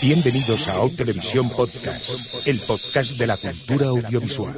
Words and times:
Bienvenidos 0.00 0.68
a 0.68 0.74
Out 0.74 0.96
Televisión 0.96 1.48
Podcast, 1.48 2.46
el 2.46 2.58
podcast 2.66 3.18
de 3.18 3.26
la 3.26 3.36
cultura 3.36 3.88
audiovisual. 3.88 4.52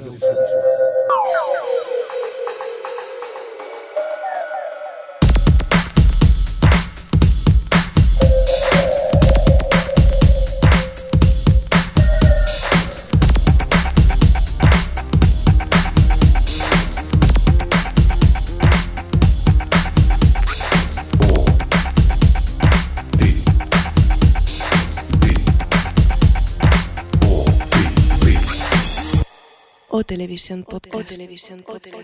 Televisión 30.36 30.64
Podcast. 30.64 30.94
O 30.94 31.02
Televisión 31.02 31.62
Podcast. 31.62 31.96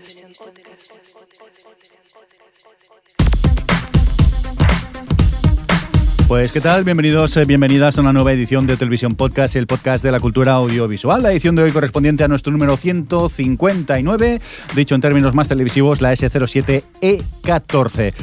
Pues 6.27 6.51
qué 6.51 6.59
tal, 6.59 6.83
bienvenidos, 6.83 7.37
eh, 7.37 7.45
bienvenidas 7.45 7.99
a 7.99 8.01
una 8.01 8.11
nueva 8.11 8.33
edición 8.33 8.65
de 8.65 8.75
Televisión 8.75 9.13
Podcast, 9.13 9.55
el 9.55 9.67
podcast 9.67 10.03
de 10.03 10.11
la 10.11 10.19
cultura 10.19 10.53
audiovisual. 10.53 11.21
La 11.21 11.31
edición 11.31 11.55
de 11.55 11.61
hoy 11.61 11.71
correspondiente 11.71 12.23
a 12.23 12.27
nuestro 12.27 12.51
número 12.51 12.75
159, 12.75 14.41
dicho 14.75 14.95
en 14.95 15.01
términos 15.01 15.35
más 15.35 15.47
televisivos, 15.47 16.01
la 16.01 16.13
S07E14. 16.13 18.13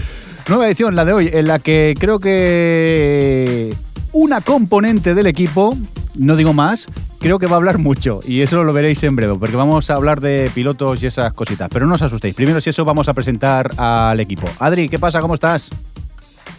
Nueva 0.49 0.67
edición, 0.67 0.97
la 0.97 1.05
de 1.05 1.13
hoy, 1.13 1.31
en 1.33 1.47
la 1.47 1.61
que 1.61 1.95
creo 1.97 2.19
que 2.19 3.73
una 4.13 4.41
componente 4.41 5.15
del 5.15 5.27
equipo, 5.27 5.77
no 6.15 6.37
digo 6.37 6.53
más, 6.53 6.89
creo 7.19 7.39
que 7.39 7.47
va 7.47 7.53
a 7.53 7.57
hablar 7.57 7.79
mucho 7.79 8.21
y 8.27 8.41
eso 8.41 8.65
lo 8.65 8.73
veréis 8.73 9.02
en 9.05 9.15
breve, 9.17 9.35
porque 9.39 9.57
vamos 9.57 9.91
a 9.91 9.95
hablar 9.95 10.21
de 10.21 10.51
pilotos 10.55 11.02
y 11.02 11.07
esas 11.07 11.33
cositas. 11.33 11.69
Pero 11.73 11.87
no 11.87 11.95
os 11.95 12.02
asustéis, 12.02 12.35
primero 12.35 12.61
si 12.61 12.71
eso 12.71 12.85
vamos 12.85 13.09
a 13.09 13.15
presentar 13.15 13.71
al 13.77 14.19
equipo. 14.21 14.49
Adri, 14.59 14.89
¿qué 14.89 14.99
pasa? 14.99 15.21
¿Cómo 15.21 15.35
estás? 15.35 15.71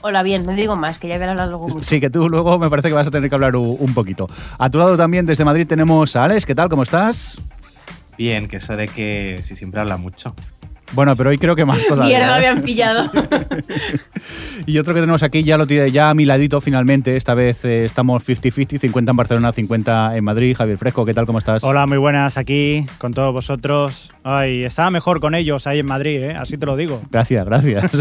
Hola, 0.03 0.23
bien, 0.23 0.45
no 0.45 0.53
digo 0.53 0.75
más, 0.75 0.97
que 0.97 1.07
ya 1.07 1.17
voy 1.17 1.27
a 1.27 1.31
hablar 1.31 1.49
luego 1.49 1.67
mucho. 1.67 1.83
Sí, 1.83 1.99
que 1.99 2.09
tú 2.09 2.27
luego 2.27 2.57
me 2.57 2.69
parece 2.69 2.87
que 2.87 2.95
vas 2.95 3.07
a 3.07 3.11
tener 3.11 3.29
que 3.29 3.35
hablar 3.35 3.55
un 3.55 3.93
poquito. 3.93 4.29
A 4.57 4.69
tu 4.69 4.79
lado 4.79 4.97
también 4.97 5.25
desde 5.25 5.45
Madrid 5.45 5.67
tenemos 5.67 6.15
a 6.15 6.23
Alex, 6.23 6.45
¿qué 6.45 6.55
tal? 6.55 6.69
¿Cómo 6.69 6.83
estás? 6.83 7.37
Bien, 8.17 8.47
que 8.47 8.57
eso 8.57 8.75
de 8.75 8.87
que 8.87 9.39
si 9.43 9.55
siempre 9.55 9.79
habla 9.81 9.97
mucho. 9.97 10.35
Bueno, 10.93 11.15
pero 11.15 11.29
hoy 11.29 11.37
creo 11.37 11.55
que 11.55 11.65
más 11.65 11.85
todavía. 11.85 12.17
Mierda, 12.17 12.37
me 12.37 12.43
¿eh? 12.43 12.47
han 12.47 12.61
pillado. 12.61 13.11
Y 14.67 14.77
otro 14.77 14.93
que 14.93 14.99
tenemos 14.99 15.23
aquí 15.23 15.43
ya 15.43 15.57
lo 15.57 15.65
tiene 15.65 15.91
ya 15.91 16.09
a 16.09 16.13
mi 16.13 16.25
ladito 16.25 16.61
finalmente. 16.61 17.17
Esta 17.17 17.33
vez 17.33 17.65
eh, 17.65 17.85
estamos 17.85 18.27
50-50, 18.27 18.77
50 18.77 19.11
en 19.11 19.17
Barcelona, 19.17 19.51
50 19.51 20.15
en 20.15 20.23
Madrid. 20.23 20.55
Javier 20.55 20.77
Fresco, 20.77 21.05
¿qué 21.05 21.13
tal? 21.13 21.25
¿Cómo 21.25 21.39
estás? 21.39 21.63
Hola, 21.63 21.87
muy 21.87 21.97
buenas 21.97 22.37
aquí 22.37 22.85
con 22.97 23.13
todos 23.13 23.33
vosotros. 23.33 24.11
Ay, 24.23 24.63
estaba 24.63 24.91
mejor 24.91 25.19
con 25.19 25.33
ellos 25.33 25.65
ahí 25.65 25.79
en 25.79 25.87
Madrid, 25.87 26.23
¿eh? 26.23 26.35
así 26.37 26.57
te 26.57 26.65
lo 26.65 26.75
digo. 26.75 27.01
Gracias, 27.09 27.45
gracias. 27.45 27.91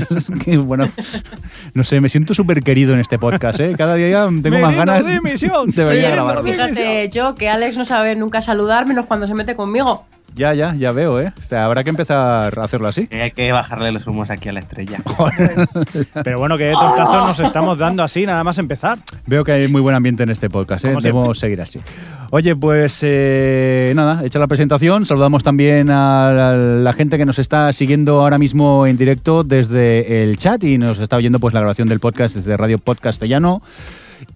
Bueno. 0.60 0.90
No 1.74 1.84
sé, 1.84 2.00
me 2.00 2.08
siento 2.08 2.34
súper 2.34 2.62
querido 2.62 2.94
en 2.94 3.00
este 3.00 3.18
podcast, 3.18 3.60
¿eh? 3.60 3.74
Cada 3.76 3.94
día 3.94 4.28
tengo 4.42 4.56
Me 4.56 4.62
más 4.62 4.74
ganas 4.74 5.04
de 5.04 5.12
de 5.12 5.84
venir 5.84 5.84
a 5.84 5.86
Oye, 5.88 6.10
grabarlo. 6.10 6.42
fíjate 6.42 7.08
yo 7.08 7.34
que 7.34 7.48
Alex 7.48 7.76
no 7.76 7.84
sabe 7.84 8.16
nunca 8.16 8.42
saludar, 8.42 8.86
menos 8.86 9.06
cuando 9.06 9.26
se 9.26 9.34
mete 9.34 9.56
conmigo. 9.56 10.04
Ya, 10.34 10.54
ya, 10.54 10.74
ya 10.74 10.92
veo, 10.92 11.20
¿eh? 11.20 11.32
O 11.38 11.44
sea, 11.44 11.64
habrá 11.64 11.84
que 11.84 11.90
empezar 11.90 12.58
a 12.58 12.64
hacerlo 12.64 12.88
así. 12.88 13.08
Hay 13.10 13.30
que 13.32 13.52
bajarle 13.52 13.92
los 13.92 14.06
humos 14.06 14.30
aquí 14.30 14.48
a 14.48 14.52
la 14.52 14.60
estrella. 14.60 15.02
Pero 16.24 16.38
bueno, 16.38 16.56
que 16.56 16.72
tortazos 16.72 17.26
nos 17.26 17.40
estamos 17.40 17.78
dando 17.78 18.02
así, 18.02 18.26
nada 18.26 18.44
más 18.44 18.58
empezar. 18.58 18.98
Veo 19.26 19.44
que 19.44 19.52
hay 19.52 19.68
muy 19.68 19.80
buen 19.80 19.94
ambiente 19.94 20.22
en 20.22 20.30
este 20.30 20.48
podcast, 20.48 20.84
¿eh? 20.84 20.94
Debemos 21.00 21.38
seguir 21.38 21.60
así. 21.60 21.80
Oye, 22.30 22.54
pues 22.54 23.00
eh, 23.02 23.92
nada, 23.96 24.24
hecha 24.24 24.38
la 24.38 24.46
presentación, 24.46 25.04
saludamos 25.04 25.42
también 25.42 25.90
a 25.90 26.32
la, 26.32 26.52
la 26.54 26.92
gente 26.92 27.18
que 27.18 27.26
nos 27.26 27.38
está 27.40 27.72
siguiendo 27.72 28.20
ahora 28.20 28.38
mismo 28.38 28.86
en 28.86 28.96
directo 28.96 29.42
desde 29.42 30.22
el 30.22 30.36
chat 30.36 30.62
y 30.62 30.78
nos 30.78 31.00
está 31.00 31.16
oyendo 31.16 31.40
pues 31.40 31.54
la 31.54 31.60
grabación 31.60 31.88
del 31.88 31.98
podcast 31.98 32.36
desde 32.36 32.56
Radio 32.56 32.78
Podcastellano. 32.78 33.62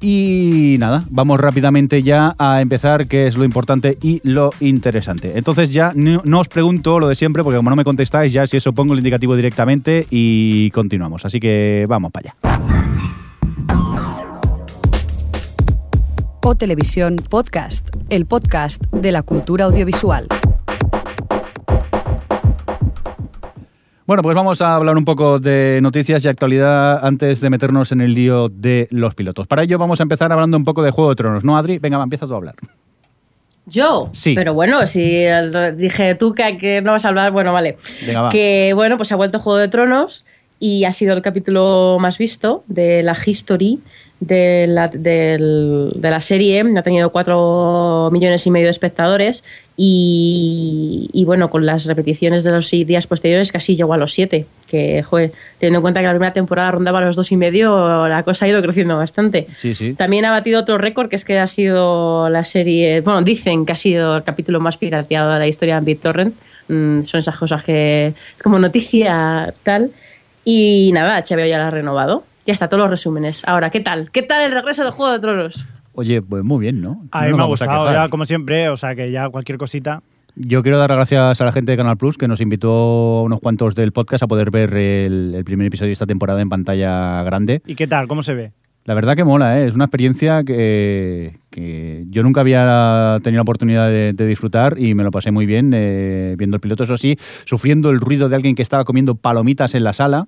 Y 0.00 0.76
nada, 0.78 1.04
vamos 1.10 1.40
rápidamente 1.40 2.02
ya 2.02 2.34
a 2.38 2.60
empezar, 2.60 3.06
que 3.06 3.26
es 3.26 3.36
lo 3.36 3.44
importante 3.44 3.98
y 4.00 4.20
lo 4.24 4.50
interesante. 4.60 5.32
Entonces 5.36 5.72
ya 5.72 5.92
no, 5.94 6.22
no 6.24 6.40
os 6.40 6.48
pregunto 6.48 6.98
lo 6.98 7.08
de 7.08 7.14
siempre, 7.14 7.42
porque 7.42 7.56
como 7.56 7.70
no 7.70 7.76
me 7.76 7.84
contestáis, 7.84 8.32
ya 8.32 8.46
si 8.46 8.56
eso 8.56 8.72
pongo 8.72 8.92
el 8.92 9.00
indicativo 9.00 9.36
directamente 9.36 10.06
y 10.10 10.70
continuamos. 10.70 11.24
Así 11.24 11.40
que 11.40 11.86
vamos 11.88 12.12
para 12.12 12.30
allá. 12.30 12.54
O 16.42 16.54
Televisión 16.54 17.16
Podcast, 17.16 17.88
el 18.10 18.26
podcast 18.26 18.82
de 18.92 19.12
la 19.12 19.22
cultura 19.22 19.64
audiovisual. 19.64 20.28
Bueno, 24.06 24.22
pues 24.22 24.34
vamos 24.36 24.60
a 24.60 24.74
hablar 24.74 24.98
un 24.98 25.06
poco 25.06 25.38
de 25.38 25.78
noticias 25.82 26.22
y 26.24 26.28
actualidad 26.28 27.02
antes 27.06 27.40
de 27.40 27.48
meternos 27.48 27.90
en 27.90 28.02
el 28.02 28.12
lío 28.12 28.50
de 28.50 28.86
los 28.90 29.14
pilotos. 29.14 29.46
Para 29.46 29.62
ello 29.62 29.78
vamos 29.78 29.98
a 30.00 30.02
empezar 30.02 30.30
hablando 30.30 30.58
un 30.58 30.64
poco 30.64 30.82
de 30.82 30.90
Juego 30.90 31.08
de 31.08 31.16
Tronos, 31.16 31.42
¿no, 31.42 31.56
Adri? 31.56 31.78
Venga, 31.78 31.96
va, 31.96 32.04
empieza 32.04 32.26
tú 32.26 32.34
a 32.34 32.36
hablar. 32.36 32.54
Yo. 33.64 34.10
Sí. 34.12 34.34
Pero 34.34 34.52
bueno, 34.52 34.86
si 34.86 35.24
dije 35.76 36.16
tú 36.16 36.34
que, 36.34 36.58
que 36.58 36.82
no 36.82 36.92
vas 36.92 37.06
a 37.06 37.08
hablar, 37.08 37.32
bueno, 37.32 37.54
vale. 37.54 37.78
Venga, 38.06 38.22
va. 38.22 38.28
Que 38.28 38.72
bueno, 38.74 38.98
pues 38.98 39.10
ha 39.10 39.16
vuelto 39.16 39.38
Juego 39.38 39.58
de 39.58 39.68
Tronos 39.68 40.26
y 40.64 40.86
ha 40.86 40.92
sido 40.92 41.12
el 41.12 41.20
capítulo 41.20 41.98
más 42.00 42.16
visto 42.16 42.64
de 42.68 43.02
la 43.02 43.14
history 43.14 43.80
de 44.18 44.66
la, 44.66 44.88
de 44.88 45.38
la 46.00 46.20
serie. 46.22 46.64
Ha 46.74 46.82
tenido 46.82 47.12
4 47.12 48.08
millones 48.10 48.46
y 48.46 48.50
medio 48.50 48.68
de 48.68 48.70
espectadores 48.70 49.44
y, 49.76 51.10
y, 51.12 51.26
bueno, 51.26 51.50
con 51.50 51.66
las 51.66 51.84
repeticiones 51.84 52.44
de 52.44 52.52
los 52.52 52.70
días 52.70 53.06
posteriores 53.06 53.52
casi 53.52 53.76
llegó 53.76 53.92
a 53.92 53.98
los 53.98 54.14
7. 54.14 54.46
Que, 54.66 55.02
joder, 55.02 55.32
teniendo 55.58 55.80
en 55.80 55.82
cuenta 55.82 56.00
que 56.00 56.06
la 56.06 56.12
primera 56.12 56.32
temporada 56.32 56.70
rondaba 56.70 57.02
los 57.02 57.14
dos 57.14 57.30
y 57.30 57.36
medio, 57.36 58.08
la 58.08 58.22
cosa 58.22 58.46
ha 58.46 58.48
ido 58.48 58.62
creciendo 58.62 58.96
bastante. 58.96 59.46
Sí, 59.52 59.74
sí. 59.74 59.92
También 59.92 60.24
ha 60.24 60.30
batido 60.30 60.60
otro 60.60 60.78
récord, 60.78 61.10
que 61.10 61.16
es 61.16 61.26
que 61.26 61.38
ha 61.38 61.46
sido 61.46 62.30
la 62.30 62.42
serie, 62.42 63.02
bueno, 63.02 63.20
dicen 63.20 63.66
que 63.66 63.72
ha 63.72 63.76
sido 63.76 64.16
el 64.16 64.22
capítulo 64.22 64.60
más 64.60 64.78
pirateado 64.78 65.30
de 65.30 65.40
la 65.40 65.46
historia 65.46 65.78
de 65.78 65.84
BitTorrent. 65.84 66.34
Mm, 66.68 67.02
son 67.02 67.20
esas 67.20 67.36
cosas 67.36 67.62
que, 67.62 68.14
como 68.42 68.58
noticia 68.58 69.52
tal. 69.62 69.90
Y 70.44 70.90
nada, 70.92 71.20
HBO 71.22 71.46
ya 71.46 71.58
la 71.58 71.68
ha 71.68 71.70
renovado. 71.70 72.24
Ya 72.46 72.52
está, 72.52 72.68
todos 72.68 72.82
los 72.82 72.90
resúmenes. 72.90 73.42
Ahora, 73.46 73.70
¿qué 73.70 73.80
tal? 73.80 74.10
¿Qué 74.10 74.22
tal 74.22 74.42
el 74.42 74.52
regreso 74.52 74.84
de 74.84 74.90
Juego 74.90 75.12
de 75.12 75.18
Tronos? 75.18 75.64
Oye, 75.94 76.20
pues 76.20 76.44
muy 76.44 76.60
bien, 76.60 76.82
¿no? 76.82 77.02
A 77.10 77.24
mí 77.24 77.30
No 77.30 77.36
me 77.38 77.42
ha 77.44 77.46
gustado, 77.46 77.90
ya 77.92 78.08
como 78.08 78.24
siempre, 78.24 78.68
o 78.68 78.76
sea 78.76 78.94
que 78.94 79.10
ya 79.10 79.28
cualquier 79.28 79.58
cosita. 79.58 80.02
Yo 80.36 80.62
quiero 80.62 80.78
dar 80.78 80.90
las 80.90 80.96
gracias 80.96 81.40
a 81.40 81.44
la 81.44 81.52
gente 81.52 81.70
de 81.72 81.78
Canal 81.78 81.96
Plus 81.96 82.18
que 82.18 82.26
nos 82.26 82.40
invitó 82.40 82.70
a 82.70 83.22
unos 83.22 83.38
cuantos 83.38 83.76
del 83.76 83.92
podcast 83.92 84.24
a 84.24 84.26
poder 84.26 84.50
ver 84.50 84.74
el, 84.74 85.32
el 85.36 85.44
primer 85.44 85.68
episodio 85.68 85.90
de 85.90 85.92
esta 85.92 86.06
temporada 86.06 86.40
en 86.40 86.48
pantalla 86.48 87.22
grande. 87.22 87.62
¿Y 87.64 87.76
qué 87.76 87.86
tal? 87.86 88.08
¿Cómo 88.08 88.24
se 88.24 88.34
ve? 88.34 88.52
La 88.84 88.92
verdad 88.92 89.16
que 89.16 89.24
mola, 89.24 89.58
¿eh? 89.58 89.66
es 89.66 89.74
una 89.74 89.86
experiencia 89.86 90.44
que, 90.44 91.38
que 91.48 92.04
yo 92.10 92.22
nunca 92.22 92.42
había 92.42 93.18
tenido 93.22 93.38
la 93.38 93.42
oportunidad 93.42 93.88
de, 93.88 94.12
de 94.12 94.26
disfrutar 94.26 94.78
y 94.78 94.94
me 94.94 95.04
lo 95.04 95.10
pasé 95.10 95.30
muy 95.30 95.46
bien 95.46 95.72
eh, 95.74 96.34
viendo 96.36 96.56
el 96.56 96.60
piloto, 96.60 96.84
eso 96.84 96.98
sí, 96.98 97.16
sufriendo 97.46 97.88
el 97.88 97.98
ruido 97.98 98.28
de 98.28 98.36
alguien 98.36 98.54
que 98.54 98.60
estaba 98.60 98.84
comiendo 98.84 99.14
palomitas 99.14 99.74
en 99.74 99.84
la 99.84 99.94
sala. 99.94 100.26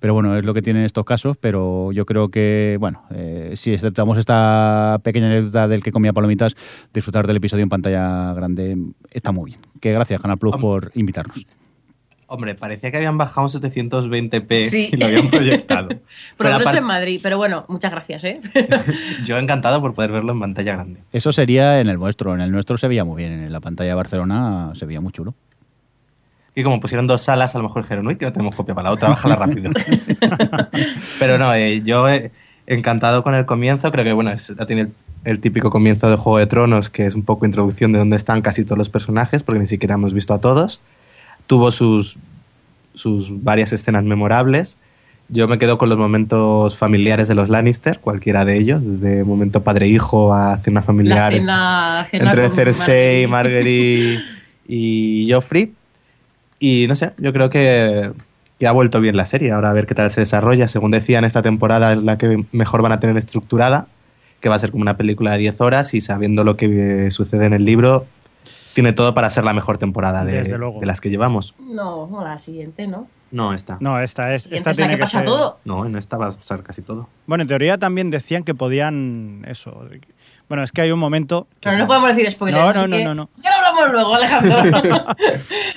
Pero 0.00 0.14
bueno, 0.14 0.36
es 0.36 0.44
lo 0.44 0.52
que 0.52 0.62
tienen 0.62 0.82
estos 0.82 1.04
casos, 1.04 1.36
pero 1.36 1.92
yo 1.92 2.04
creo 2.04 2.28
que, 2.28 2.76
bueno, 2.80 3.04
eh, 3.14 3.52
si 3.54 3.72
exceptamos 3.72 4.18
esta 4.18 4.98
pequeña 5.04 5.28
anécdota 5.28 5.68
del 5.68 5.84
que 5.84 5.92
comía 5.92 6.12
palomitas, 6.12 6.56
disfrutar 6.92 7.28
del 7.28 7.36
episodio 7.36 7.62
en 7.62 7.68
pantalla 7.68 8.32
grande 8.34 8.76
está 9.12 9.30
muy 9.30 9.52
bien. 9.52 9.60
Que 9.80 9.92
gracias, 9.92 10.20
Canal 10.20 10.38
Plus, 10.38 10.56
por 10.56 10.90
invitarnos. 10.96 11.46
Hombre, 12.34 12.54
parecía 12.54 12.90
que 12.90 12.96
habían 12.96 13.18
bajado 13.18 13.46
un 13.46 13.50
720p 13.52 14.56
Sí. 14.70 14.88
y 14.90 14.96
lo 14.96 15.04
habían 15.06 15.28
proyectado. 15.28 15.88
Pero 15.88 16.00
Progreso 16.38 16.60
aparte- 16.62 16.78
en 16.78 16.84
Madrid, 16.84 17.20
pero 17.22 17.36
bueno, 17.36 17.66
muchas 17.68 17.90
gracias, 17.90 18.24
¿eh? 18.24 18.40
yo 19.26 19.36
encantado 19.36 19.82
por 19.82 19.92
poder 19.92 20.12
verlo 20.12 20.32
en 20.32 20.40
pantalla 20.40 20.72
grande. 20.72 21.00
Eso 21.12 21.30
sería 21.30 21.80
en 21.80 21.88
el 21.90 21.98
nuestro, 21.98 22.34
en 22.34 22.40
el 22.40 22.50
nuestro 22.50 22.78
se 22.78 22.88
veía 22.88 23.04
muy 23.04 23.18
bien, 23.22 23.32
en 23.32 23.52
la 23.52 23.60
pantalla 23.60 23.90
de 23.90 23.94
Barcelona 23.96 24.70
se 24.74 24.86
veía 24.86 25.02
muy 25.02 25.12
chulo. 25.12 25.34
Y 26.54 26.62
como 26.62 26.80
pusieron 26.80 27.06
dos 27.06 27.20
salas, 27.20 27.54
a 27.54 27.58
lo 27.58 27.64
mejor 27.64 27.82
dijeron, 27.82 28.06
uy, 28.06 28.16
que 28.16 28.24
no 28.24 28.32
tenemos 28.32 28.56
copia 28.56 28.74
para 28.74 28.88
la 28.88 28.94
otra, 28.94 29.10
bájala 29.10 29.36
rápido. 29.36 29.70
Pero 31.18 31.38
no, 31.38 31.52
eh, 31.54 31.82
yo 31.84 32.08
eh, 32.08 32.30
encantado 32.66 33.22
con 33.22 33.34
el 33.34 33.46
comienzo, 33.46 33.90
creo 33.90 34.04
que 34.04 34.12
bueno, 34.12 34.30
es, 34.30 34.54
ya 34.58 34.66
tiene 34.66 34.82
el, 34.82 34.92
el 35.24 35.40
típico 35.40 35.70
comienzo 35.70 36.08
de 36.10 36.16
Juego 36.16 36.38
de 36.38 36.46
Tronos, 36.46 36.90
que 36.90 37.06
es 37.06 37.14
un 37.14 37.24
poco 37.24 37.46
introducción 37.46 37.92
de 37.92 37.98
dónde 37.98 38.16
están 38.16 38.42
casi 38.42 38.64
todos 38.64 38.78
los 38.78 38.90
personajes, 38.90 39.42
porque 39.42 39.60
ni 39.60 39.66
siquiera 39.66 39.94
hemos 39.94 40.14
visto 40.14 40.34
a 40.34 40.40
todos. 40.40 40.80
Tuvo 41.46 41.70
sus, 41.70 42.18
sus 42.94 43.42
varias 43.42 43.72
escenas 43.72 44.04
memorables. 44.04 44.78
Yo 45.28 45.48
me 45.48 45.58
quedo 45.58 45.78
con 45.78 45.88
los 45.88 45.98
momentos 45.98 46.76
familiares 46.76 47.28
de 47.28 47.34
los 47.34 47.48
Lannister, 47.48 48.00
cualquiera 48.00 48.44
de 48.44 48.58
ellos, 48.58 48.84
desde 48.84 49.24
momento 49.24 49.62
padre-hijo 49.62 50.34
a 50.34 50.58
cena 50.58 50.82
familiar 50.82 51.32
cena, 51.32 52.06
cena 52.10 52.24
entre 52.24 52.50
Cersei, 52.50 53.26
Marguerite. 53.26 54.22
Y 54.66 55.28
Joffrey. 55.30 55.72
Y 56.58 56.86
no 56.86 56.94
sé, 56.94 57.12
yo 57.18 57.32
creo 57.32 57.50
que, 57.50 58.12
que 58.58 58.66
ha 58.66 58.72
vuelto 58.72 59.00
bien 59.00 59.16
la 59.16 59.26
serie. 59.26 59.52
Ahora 59.52 59.70
a 59.70 59.72
ver 59.72 59.86
qué 59.86 59.94
tal 59.94 60.10
se 60.10 60.20
desarrolla. 60.20 60.68
Según 60.68 60.90
decían, 60.90 61.24
esta 61.24 61.42
temporada 61.42 61.92
es 61.92 62.02
la 62.02 62.18
que 62.18 62.44
mejor 62.52 62.82
van 62.82 62.92
a 62.92 63.00
tener 63.00 63.16
estructurada. 63.16 63.86
que 64.40 64.48
va 64.48 64.56
a 64.56 64.58
ser 64.58 64.70
como 64.70 64.82
una 64.82 64.96
película 64.96 65.32
de 65.32 65.38
10 65.38 65.60
horas 65.60 65.94
y 65.94 66.00
sabiendo 66.00 66.44
lo 66.44 66.56
que 66.56 67.10
sucede 67.10 67.46
en 67.46 67.52
el 67.54 67.64
libro, 67.64 68.06
tiene 68.74 68.92
todo 68.92 69.14
para 69.14 69.28
ser 69.30 69.44
la 69.44 69.52
mejor 69.52 69.78
temporada 69.78 70.24
de, 70.24 70.42
Desde 70.42 70.58
luego. 70.58 70.80
de 70.80 70.86
las 70.86 71.00
que 71.00 71.10
llevamos. 71.10 71.54
No, 71.60 72.06
no, 72.06 72.24
la 72.24 72.38
siguiente, 72.38 72.86
¿no? 72.86 73.06
No, 73.30 73.54
esta. 73.54 73.78
No, 73.80 73.98
esta 74.00 74.34
es. 74.34 74.46
Esta 74.52 74.70
es 74.72 74.76
la 74.78 74.82
tiene 74.84 74.94
que 74.96 75.00
pasa 75.00 75.18
ser- 75.18 75.26
todo. 75.26 75.58
No, 75.64 75.86
en 75.86 75.96
esta 75.96 76.16
va 76.18 76.26
a 76.26 76.30
pasar 76.32 76.62
casi 76.62 76.82
todo. 76.82 77.08
Bueno, 77.26 77.42
en 77.42 77.48
teoría 77.48 77.78
también 77.78 78.10
decían 78.10 78.44
que 78.44 78.54
podían. 78.54 79.42
Eso. 79.48 79.86
Bueno, 80.48 80.62
es 80.64 80.70
que 80.72 80.82
hay 80.82 80.90
un 80.90 80.98
momento. 80.98 81.46
que- 81.60 81.70
Pero 81.70 81.78
no 81.78 81.86
podemos 81.86 82.08
decir 82.14 82.30
spoilers. 82.30 82.62
No, 82.62 82.68
así 82.70 82.80
no, 82.80 82.86
no, 82.88 82.96
que 82.98 83.04
no, 83.04 83.14
no. 83.14 83.28
Ya 83.42 83.50
lo 83.50 83.56
hablamos 83.56 83.90
luego, 83.92 84.14
Alejandro. 84.16 85.06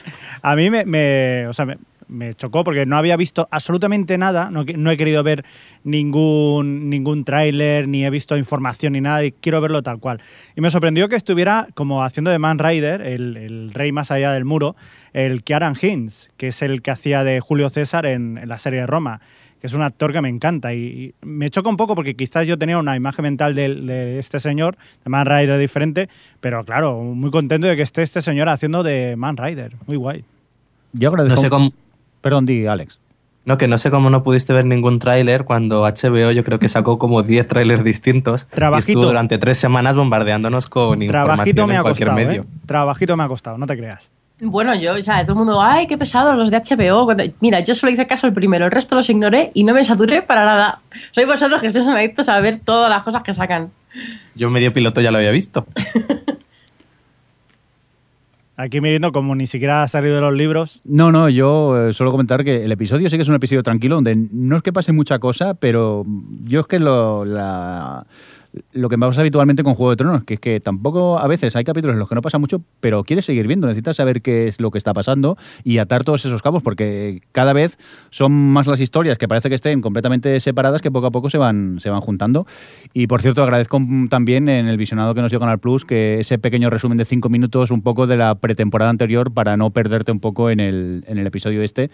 A 0.42 0.56
mí 0.56 0.70
me, 0.70 0.86
me- 0.86 1.48
o 1.48 1.54
sea, 1.54 1.66
me, 1.66 1.78
me 2.08 2.34
chocó 2.34 2.64
porque 2.64 2.86
no 2.86 2.98
había 2.98 3.18
visto 3.18 3.48
absolutamente 3.52 4.18
nada, 4.18 4.50
no, 4.52 4.64
no 4.64 4.92
he 4.92 4.98
querido 4.98 5.24
ver 5.24 5.46
ningún, 5.84 6.90
ningún 6.90 7.24
tráiler, 7.24 7.88
ni 7.88 8.06
he 8.06 8.10
visto 8.10 8.38
información 8.38 8.94
ni 8.94 9.02
nada, 9.02 9.24
y 9.24 9.32
quiero 9.32 9.62
verlo 9.62 9.84
tal 9.84 10.00
cual. 10.00 10.22
Y 10.56 10.62
me 10.62 10.70
sorprendió 10.70 11.10
que 11.10 11.16
estuviera 11.16 11.68
como 11.74 12.04
haciendo 12.04 12.32
de 12.32 12.40
Man 12.40 12.60
Rider, 12.60 13.02
el, 13.02 13.38
el 13.38 13.74
rey 13.74 13.92
más 13.92 14.12
allá 14.12 14.32
del 14.32 14.46
muro, 14.46 14.76
el 15.14 15.44
Kieran 15.44 15.76
Hines, 15.82 16.30
que 16.38 16.50
es 16.50 16.62
el 16.62 16.82
que 16.82 16.92
hacía 16.92 17.24
de 17.24 17.40
Julio 17.40 17.70
César 17.70 18.06
en, 18.06 18.38
en 18.38 18.50
la 18.50 18.58
serie 18.58 18.82
de 18.82 18.88
Roma, 18.88 19.22
que 19.62 19.68
es 19.68 19.74
un 19.74 19.82
actor 19.82 20.12
que 20.12 20.22
me 20.22 20.30
encanta. 20.30 20.74
Y, 20.74 21.14
y 21.22 21.26
me 21.26 21.50
choca 21.50 21.70
un 21.70 21.78
poco 21.78 21.96
porque 21.96 22.16
quizás 22.16 22.46
yo 22.46 22.58
tenía 22.58 22.78
una 22.78 22.96
imagen 22.96 23.24
mental 23.24 23.56
de, 23.56 24.20
este 24.20 24.40
señor, 24.40 24.78
de 25.04 25.10
Man 25.10 25.26
Rider 25.26 25.58
diferente, 25.58 26.10
pero 26.42 26.64
claro, 26.66 27.02
muy 27.02 27.32
contento 27.32 27.68
de 27.68 27.76
que 27.76 27.82
esté 27.82 28.02
este 28.02 28.22
señor 28.22 28.50
haciendo 28.50 28.84
de 28.84 29.16
Man 29.16 29.38
Rider. 29.38 29.74
Muy 29.88 29.98
guay. 29.98 30.24
Yo 30.94 31.10
agradezco... 31.10 31.36
No 31.36 31.42
sé 31.42 31.50
cómo. 31.50 31.74
Perdón, 32.26 32.48
di, 32.48 32.66
Alex. 32.66 32.98
No, 33.46 33.60
que 33.60 33.68
no 33.68 33.78
sé 33.78 33.92
cómo 33.92 34.10
no 34.10 34.24
pudiste 34.24 34.52
ver 34.52 34.66
ningún 34.66 34.98
tráiler 34.98 35.46
cuando 35.46 35.84
HBO 35.84 36.32
yo 36.32 36.44
creo 36.44 36.58
que 36.58 36.70
sacó 36.70 36.98
como 36.98 37.22
10 37.22 37.48
tráilers 37.48 37.84
distintos. 37.84 38.48
Trabajito. 38.48 38.90
Y 38.90 38.94
estuvo 38.94 39.06
durante 39.06 39.38
tres 39.38 39.60
semanas 39.60 39.96
bombardeándonos 39.96 40.68
con 40.68 40.98
Trabajito 41.08 41.62
información 41.62 41.68
me 41.68 41.74
en 41.76 41.80
ha 41.80 41.82
cualquier 41.84 42.08
costado, 42.10 42.28
medio. 42.28 42.42
¿eh? 42.42 42.46
Trabajito 42.66 43.16
me 43.16 43.24
ha 43.24 43.28
costado, 43.28 43.60
no 43.60 43.68
te 43.68 43.78
creas. 43.78 44.10
bueno, 44.42 44.74
yo, 44.74 44.96
o 44.96 45.04
sea, 45.04 45.22
todo 45.22 45.34
el 45.34 45.38
mundo, 45.38 45.62
ay, 45.62 45.86
qué 45.86 46.00
pesados 46.00 46.36
los 46.36 46.50
de 46.50 46.58
HBO. 46.58 47.06
Cuando- 47.06 47.24
Mira, 47.42 47.60
yo 47.60 47.76
solo 47.76 47.92
hice 47.92 48.08
caso 48.08 48.26
el 48.26 48.34
primero, 48.34 48.66
el 48.66 48.72
resto 48.72 48.96
los 48.96 49.08
ignoré 49.12 49.52
y 49.54 49.64
no 49.64 49.76
me 49.76 49.86
saturé 49.86 50.24
para 50.24 50.46
nada. 50.46 50.80
Soy 51.12 51.26
vosotros 51.26 51.62
que 51.62 51.68
estáis 51.68 51.88
adictos 51.88 52.28
a 52.30 52.40
ver 52.40 52.62
todas 52.64 52.90
las 52.90 53.04
cosas 53.04 53.22
que 53.22 53.36
sacan. 53.36 53.70
Yo 54.34 54.50
medio 54.50 54.74
piloto 54.74 55.02
ya 55.02 55.12
lo 55.12 55.20
había 55.20 55.30
visto. 55.30 55.68
Aquí 58.58 58.80
mirando 58.80 59.12
como 59.12 59.36
ni 59.36 59.48
siquiera 59.48 59.84
ha 59.84 59.88
salido 59.90 60.16
de 60.16 60.22
los 60.22 60.34
libros. 60.34 60.82
No, 60.86 61.12
no, 61.12 61.28
yo 61.28 61.90
eh, 61.90 61.94
suelo 61.94 62.12
comentar 62.12 62.46
que 62.46 62.64
el 62.64 62.72
episodio 62.72 63.10
sí 63.10 63.18
que 63.18 63.24
es 63.24 63.28
un 63.28 63.36
episodio 63.36 63.64
tranquilo, 63.64 63.96
donde 63.96 64.16
no 64.16 64.56
es 64.56 64.64
que 64.64 64.72
pase 64.72 64.94
mucha 64.94 65.20
cosa, 65.20 65.56
pero 65.56 66.06
yo 66.46 66.62
es 66.62 66.68
que 66.68 66.80
lo, 66.80 67.26
la- 67.26 68.06
lo 68.74 68.90
que 68.90 68.98
pasa 68.98 69.22
habitualmente 69.22 69.64
con 69.64 69.76
Juego 69.76 69.92
de 69.92 69.96
Tronos, 69.98 70.24
que 70.24 70.36
es 70.36 70.40
que 70.40 70.60
tampoco 70.60 71.20
a 71.20 71.28
veces 71.28 71.56
hay 71.56 71.64
capítulos 71.64 71.94
en 71.94 72.00
los 72.00 72.10
que 72.10 72.16
no 72.16 72.22
pasa 72.22 72.38
mucho, 72.38 72.62
pero 72.80 73.04
quieres 73.04 73.26
seguir 73.26 73.48
viendo, 73.48 73.68
necesitas 73.68 73.98
saber 73.98 74.22
qué 74.22 74.48
es 74.48 74.60
lo 74.60 74.72
que 74.72 74.78
está 74.78 74.94
pasando 74.94 75.38
y 75.64 75.78
atar 75.78 76.04
todos 76.04 76.26
esos 76.26 76.42
cabos, 76.42 76.64
porque 76.64 77.22
cada 77.32 77.54
vez 77.54 77.78
son 78.10 78.32
más 78.32 78.68
las 78.68 78.80
historias 78.80 79.18
que 79.18 79.28
parece 79.28 79.50
que 79.50 79.56
estén 79.56 79.82
completamente 79.82 80.40
separadas 80.40 80.82
que 80.82 80.92
poco 80.92 81.08
a 81.08 81.12
poco 81.12 81.30
se 81.30 81.38
van, 81.38 81.80
se 81.80 81.90
van 81.90 82.02
juntando. 82.02 82.46
Y 82.94 83.08
por 83.08 83.22
cierto, 83.22 83.44
agradezco 83.44 83.82
también 84.10 84.50
en 84.50 84.68
el 84.68 84.78
visionado 84.78 85.14
que 85.14 85.22
nos 85.22 85.32
dio 85.32 85.40
Canal 85.40 85.60
Plus 85.60 85.86
que 85.86 86.20
ese 86.20 86.38
pequeño 86.38 86.70
resumen 86.70 86.98
de 86.98 87.06
cinco 87.06 87.30
minutos 87.30 87.72
un 87.72 87.82
poco 87.82 88.08
de 88.08 88.18
la 88.18 88.36
pretemporada 88.36 88.90
anterior 88.90 89.32
para 89.32 89.58
no 89.58 89.70
perderte 89.70 90.12
un 90.12 90.20
poco 90.20 90.50
en 90.50 90.60
el, 90.60 91.04
en 91.08 91.18
el 91.18 91.28
episodio 91.28 91.62
este. 91.62 91.90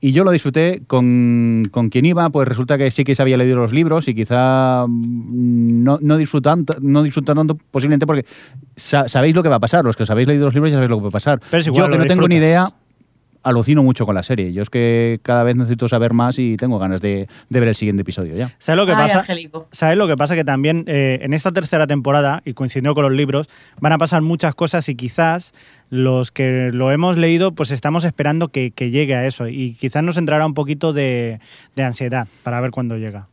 Y 0.00 0.12
yo 0.12 0.24
lo 0.24 0.30
disfruté 0.30 0.82
con, 0.86 1.62
con 1.70 1.88
quien 1.88 2.04
iba, 2.06 2.28
pues 2.30 2.46
resulta 2.48 2.76
que 2.78 2.90
sí 2.90 3.04
que 3.04 3.14
se 3.14 3.22
había 3.22 3.36
leído 3.36 3.56
los 3.56 3.72
libros 3.72 4.06
y 4.08 4.14
quizá 4.14 4.84
mm, 4.86 5.82
no, 5.82 5.98
no, 6.00 6.16
disfrutan, 6.16 6.64
no 6.80 7.02
disfrutan 7.02 7.36
tanto 7.36 7.58
posiblemente 7.70 8.06
porque 8.06 8.24
sa- 8.76 9.08
sabéis 9.08 9.34
lo 9.34 9.42
que 9.42 9.48
va 9.48 9.56
a 9.56 9.60
pasar. 9.60 9.84
Los 9.84 9.96
que 9.96 10.02
os 10.04 10.10
habéis 10.10 10.28
leído 10.28 10.44
los 10.46 10.54
libros 10.54 10.70
ya 10.70 10.76
sabéis 10.76 10.90
lo 10.90 10.96
que 10.98 11.02
va 11.02 11.08
a 11.08 11.12
pasar. 11.12 11.40
Pero 11.50 11.60
es 11.60 11.66
igual, 11.66 11.86
yo 11.86 11.92
que 11.92 11.98
no 11.98 12.04
tengo 12.06 12.28
ni 12.28 12.36
idea, 12.36 12.70
alucino 13.42 13.82
mucho 13.82 14.06
con 14.06 14.14
la 14.14 14.22
serie. 14.22 14.52
Yo 14.52 14.62
es 14.62 14.70
que 14.70 15.20
cada 15.22 15.42
vez 15.42 15.56
necesito 15.56 15.88
saber 15.88 16.12
más 16.12 16.38
y 16.38 16.56
tengo 16.56 16.78
ganas 16.78 17.00
de, 17.00 17.28
de 17.48 17.60
ver 17.60 17.68
el 17.68 17.74
siguiente 17.74 18.02
episodio 18.02 18.36
ya. 18.36 18.54
¿Sabes 18.58 18.76
lo 18.76 18.86
que 18.86 18.92
Ay, 18.92 18.98
pasa? 18.98 19.26
¿Sabes 19.70 19.96
lo 19.96 20.08
que 20.08 20.16
pasa? 20.16 20.34
Que 20.34 20.44
también 20.44 20.84
eh, 20.86 21.18
en 21.22 21.34
esta 21.34 21.52
tercera 21.52 21.86
temporada, 21.86 22.42
y 22.44 22.54
coincidiendo 22.54 22.94
con 22.94 23.04
los 23.04 23.12
libros, 23.12 23.48
van 23.80 23.92
a 23.92 23.98
pasar 23.98 24.22
muchas 24.22 24.54
cosas 24.54 24.88
y 24.88 24.94
quizás 24.94 25.54
los 25.90 26.30
que 26.30 26.70
lo 26.72 26.92
hemos 26.92 27.16
leído, 27.16 27.52
pues 27.52 27.70
estamos 27.70 28.04
esperando 28.04 28.48
que, 28.48 28.70
que 28.70 28.90
llegue 28.90 29.14
a 29.14 29.26
eso. 29.26 29.48
Y 29.48 29.74
quizás 29.74 30.02
nos 30.02 30.16
entrará 30.16 30.46
un 30.46 30.54
poquito 30.54 30.92
de, 30.92 31.40
de 31.76 31.82
ansiedad 31.82 32.28
para 32.42 32.60
ver 32.60 32.70
cuándo 32.70 32.96
llega. 32.96 33.28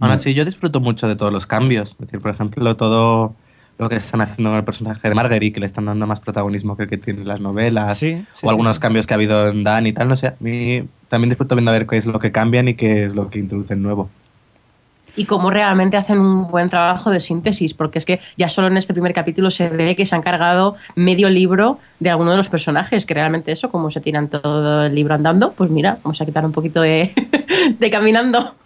Aún 0.00 0.10
así, 0.10 0.34
yo 0.34 0.44
disfruto 0.44 0.80
mucho 0.80 1.06
de 1.08 1.16
todos 1.16 1.32
los 1.32 1.46
cambios. 1.46 1.92
Es 1.92 1.98
decir, 1.98 2.20
por 2.20 2.30
ejemplo, 2.30 2.76
todo 2.76 3.34
lo 3.78 3.88
que 3.88 3.96
están 3.96 4.20
haciendo 4.20 4.50
con 4.50 4.58
el 4.58 4.64
personaje 4.64 5.08
de 5.08 5.14
Marguerite, 5.14 5.54
que 5.54 5.60
le 5.60 5.66
están 5.66 5.86
dando 5.86 6.06
más 6.06 6.20
protagonismo 6.20 6.76
que 6.76 6.84
el 6.84 6.88
que 6.88 6.98
tiene 6.98 7.22
en 7.22 7.28
las 7.28 7.40
novelas, 7.40 7.98
Sí, 7.98 8.24
sí, 8.32 8.46
o 8.46 8.50
algunos 8.50 8.76
sí, 8.76 8.82
cambios 8.82 9.06
que 9.06 9.14
ha 9.14 9.16
habido 9.16 9.48
en 9.48 9.64
Dan 9.64 9.86
y 9.86 9.92
tal, 9.92 10.08
no 10.08 10.16
sé. 10.16 10.28
A 10.28 10.36
mí 10.40 10.84
también 11.08 11.30
disfruto 11.30 11.54
viendo 11.56 11.70
a 11.70 11.74
ver 11.74 11.86
qué 11.86 11.96
es 11.96 12.06
lo 12.06 12.18
que 12.18 12.30
cambian 12.32 12.68
y 12.68 12.74
qué 12.74 13.04
es 13.04 13.14
lo 13.14 13.28
que 13.30 13.38
introducen 13.38 13.82
nuevo. 13.82 14.10
y 15.16 15.26
cómo 15.26 15.48
realmente 15.48 15.96
hacen 15.96 16.18
un 16.18 16.50
buen 16.50 16.68
trabajo 16.68 17.08
de 17.10 17.20
síntesis, 17.20 17.72
porque 17.72 17.98
es 17.98 18.04
que 18.04 18.18
ya 18.36 18.48
solo 18.48 18.66
en 18.66 18.76
este 18.76 18.92
primer 18.92 19.12
capítulo 19.14 19.50
se 19.52 19.68
ve 19.68 19.94
que 19.94 20.06
se 20.06 20.14
han 20.16 20.22
cargado 20.22 20.74
medio 20.96 21.30
libro 21.30 21.78
de 22.00 22.10
alguno 22.10 22.32
de 22.32 22.36
los 22.36 22.48
personajes, 22.48 23.06
que 23.06 23.14
realmente 23.14 23.52
eso, 23.52 23.70
como 23.70 23.92
se 23.92 24.00
tiran 24.00 24.28
todo 24.28 24.86
el 24.86 24.94
libro 24.94 25.14
andando, 25.14 25.52
pues 25.52 25.70
mira, 25.70 25.98
vamos 26.02 26.20
a 26.20 26.24
quitar 26.26 26.44
un 26.44 26.50
poquito 26.50 26.80
de, 26.80 27.12
de 27.78 27.90
caminando. 27.90 28.56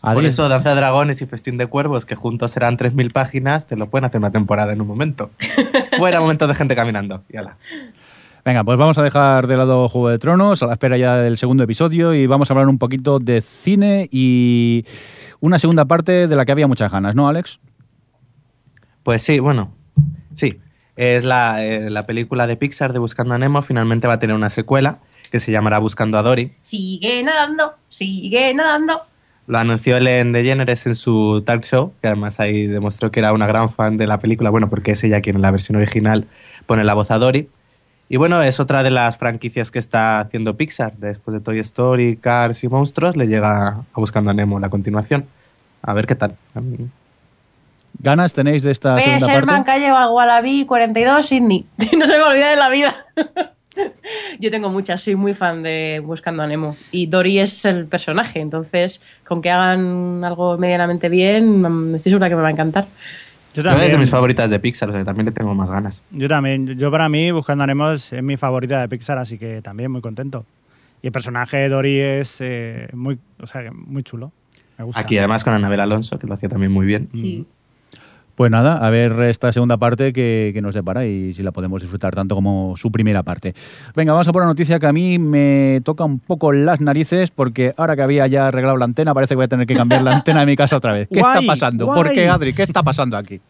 Por 0.00 0.24
eso, 0.24 0.48
Danza 0.48 0.70
de 0.70 0.76
Dragones 0.76 1.20
y 1.20 1.26
Festín 1.26 1.58
de 1.58 1.66
Cuervos, 1.66 2.06
que 2.06 2.14
juntos 2.14 2.52
serán 2.52 2.78
3.000 2.78 3.12
páginas, 3.12 3.66
te 3.66 3.76
lo 3.76 3.90
pueden 3.90 4.06
hacer 4.06 4.18
una 4.18 4.30
temporada 4.30 4.72
en 4.72 4.80
un 4.80 4.86
momento. 4.86 5.30
Fuera 5.98 6.20
momento 6.20 6.46
de 6.46 6.54
gente 6.54 6.74
caminando. 6.74 7.22
Y 7.28 7.36
ala. 7.36 7.58
Venga, 8.44 8.64
pues 8.64 8.78
vamos 8.78 8.96
a 8.96 9.02
dejar 9.02 9.46
de 9.46 9.56
lado 9.58 9.86
Juego 9.88 10.08
de 10.08 10.18
Tronos 10.18 10.62
a 10.62 10.66
la 10.66 10.72
espera 10.72 10.96
ya 10.96 11.16
del 11.16 11.36
segundo 11.36 11.64
episodio 11.64 12.14
y 12.14 12.26
vamos 12.26 12.50
a 12.50 12.54
hablar 12.54 12.68
un 12.68 12.78
poquito 12.78 13.18
de 13.18 13.42
cine 13.42 14.08
y 14.10 14.86
una 15.40 15.58
segunda 15.58 15.84
parte 15.84 16.26
de 16.26 16.36
la 16.36 16.46
que 16.46 16.52
había 16.52 16.66
muchas 16.66 16.90
ganas, 16.90 17.14
¿no, 17.14 17.28
Alex? 17.28 17.60
Pues 19.02 19.22
sí, 19.22 19.38
bueno, 19.38 19.74
sí. 20.34 20.58
Es 20.96 21.24
la, 21.24 21.64
eh, 21.64 21.90
la 21.90 22.06
película 22.06 22.46
de 22.46 22.56
Pixar 22.56 22.92
de 22.94 22.98
Buscando 22.98 23.34
a 23.34 23.38
Nemo. 23.38 23.62
Finalmente 23.62 24.06
va 24.06 24.14
a 24.14 24.18
tener 24.18 24.36
una 24.36 24.50
secuela 24.50 24.98
que 25.30 25.40
se 25.40 25.52
llamará 25.52 25.78
Buscando 25.78 26.18
a 26.18 26.22
Dory. 26.22 26.54
Sigue 26.62 27.22
nadando, 27.22 27.74
sigue 27.88 28.52
nadando. 28.54 29.02
Lo 29.50 29.58
anunció 29.58 29.96
Ellen 29.96 30.30
DeGeneres 30.30 30.86
en 30.86 30.94
su 30.94 31.42
talk 31.44 31.64
show, 31.64 31.92
que 32.00 32.06
además 32.06 32.38
ahí 32.38 32.68
demostró 32.68 33.10
que 33.10 33.18
era 33.18 33.32
una 33.32 33.48
gran 33.48 33.68
fan 33.68 33.96
de 33.96 34.06
la 34.06 34.20
película, 34.20 34.48
bueno, 34.48 34.70
porque 34.70 34.92
es 34.92 35.02
ella 35.02 35.20
quien 35.20 35.34
en 35.34 35.42
la 35.42 35.50
versión 35.50 35.74
original 35.74 36.28
pone 36.66 36.84
la 36.84 36.94
voz 36.94 37.10
a 37.10 37.18
Dory. 37.18 37.48
Y 38.08 38.16
bueno, 38.16 38.40
es 38.42 38.60
otra 38.60 38.84
de 38.84 38.90
las 38.90 39.16
franquicias 39.16 39.72
que 39.72 39.80
está 39.80 40.20
haciendo 40.20 40.56
Pixar. 40.56 40.92
Después 40.98 41.32
de 41.34 41.40
Toy 41.40 41.58
Story, 41.58 42.16
Cars 42.16 42.62
y 42.62 42.68
Monstruos, 42.68 43.16
le 43.16 43.26
llega 43.26 43.66
a 43.68 43.84
Buscando 43.94 44.30
a 44.30 44.34
Nemo 44.34 44.60
la 44.60 44.68
continuación. 44.68 45.26
A 45.82 45.94
ver 45.94 46.06
qué 46.06 46.14
tal. 46.14 46.36
¿Ganas 47.98 48.32
tenéis 48.32 48.62
de 48.62 48.70
esta 48.70 48.94
Ve, 48.94 49.02
segunda 49.02 49.26
Sherman, 49.26 49.64
parte? 49.64 49.80
calle 49.80 49.92
Wallaby 49.92 50.64
42, 50.64 51.26
Sydney. 51.26 51.66
no 51.98 52.06
se 52.06 52.18
me 52.18 52.22
olvida 52.22 52.50
de 52.50 52.56
la 52.56 52.68
vida. 52.68 52.94
Yo 54.38 54.50
tengo 54.50 54.70
muchas, 54.70 55.02
soy 55.02 55.16
muy 55.16 55.34
fan 55.34 55.62
de 55.62 56.00
Buscando 56.04 56.42
a 56.42 56.46
Nemo. 56.46 56.76
Y 56.90 57.06
Dory 57.06 57.40
es 57.40 57.64
el 57.64 57.86
personaje, 57.86 58.40
entonces 58.40 59.00
con 59.24 59.42
que 59.42 59.50
hagan 59.50 60.24
algo 60.24 60.58
medianamente 60.58 61.08
bien, 61.08 61.62
mm, 61.62 61.94
estoy 61.94 62.10
segura 62.10 62.28
que 62.28 62.36
me 62.36 62.42
va 62.42 62.48
a 62.48 62.52
encantar. 62.52 62.88
Yo 63.52 63.62
Es 63.62 63.64
de 63.64 63.70
también, 63.70 64.00
mis 64.00 64.10
favoritas 64.10 64.48
de 64.48 64.60
Pixar, 64.60 64.88
o 64.88 64.92
sea 64.92 65.00
que 65.00 65.04
también 65.04 65.26
le 65.26 65.32
tengo 65.32 65.54
más 65.54 65.70
ganas. 65.70 66.02
yo 66.12 66.28
también. 66.28 66.78
Yo 66.78 66.90
para 66.90 67.08
mí, 67.08 67.32
Buscando 67.32 67.64
a 67.64 67.66
Nemo 67.66 67.90
es, 67.90 68.12
mi 68.22 68.36
favorita 68.36 68.80
de 68.80 68.88
Pixar, 68.88 69.18
así 69.18 69.38
que 69.38 69.60
también 69.60 69.90
muy 69.90 70.00
contento. 70.00 70.46
Y 71.02 71.08
el 71.08 71.12
personaje 71.12 71.56
de 71.56 71.68
Dory 71.68 71.98
es 71.98 72.36
eh, 72.40 72.88
muy, 72.92 73.18
o 73.40 73.46
sea, 73.46 73.72
muy 73.72 74.04
chulo. 74.04 74.30
Me 74.78 74.84
gusta. 74.84 75.00
Aquí 75.00 75.18
además 75.18 75.42
con 75.42 75.52
Anabel 75.52 75.80
Alonso, 75.80 76.18
que 76.18 76.28
lo 76.28 76.34
hacía 76.34 76.48
también 76.48 76.70
muy 76.70 76.86
bien. 76.86 77.08
Sí. 77.12 77.44
Pues 78.40 78.50
nada, 78.50 78.78
a 78.78 78.88
ver 78.88 79.20
esta 79.24 79.52
segunda 79.52 79.76
parte 79.76 80.14
que, 80.14 80.52
que 80.54 80.62
nos 80.62 80.72
depara 80.72 81.04
y 81.04 81.34
si 81.34 81.42
la 81.42 81.52
podemos 81.52 81.82
disfrutar 81.82 82.14
tanto 82.14 82.34
como 82.34 82.74
su 82.78 82.90
primera 82.90 83.22
parte. 83.22 83.52
Venga, 83.94 84.14
vamos 84.14 84.26
a 84.28 84.32
por 84.32 84.40
una 84.40 84.48
noticia 84.52 84.78
que 84.78 84.86
a 84.86 84.94
mí 84.94 85.18
me 85.18 85.82
toca 85.84 86.04
un 86.04 86.20
poco 86.20 86.50
las 86.50 86.80
narices 86.80 87.30
porque 87.30 87.74
ahora 87.76 87.96
que 87.96 88.00
había 88.00 88.26
ya 88.28 88.48
arreglado 88.48 88.78
la 88.78 88.86
antena 88.86 89.12
parece 89.12 89.32
que 89.32 89.36
voy 89.36 89.44
a 89.44 89.48
tener 89.48 89.66
que 89.66 89.74
cambiar 89.74 90.00
la 90.00 90.12
antena 90.12 90.40
de 90.40 90.46
mi 90.46 90.56
casa 90.56 90.78
otra 90.78 90.94
vez. 90.94 91.06
¿Qué 91.12 91.20
Guay, 91.20 91.40
está 91.40 91.52
pasando? 91.52 91.84
¿Por 91.84 92.12
qué, 92.12 92.30
Adri? 92.30 92.54
¿Qué 92.54 92.62
está 92.62 92.82
pasando 92.82 93.18
aquí? 93.18 93.42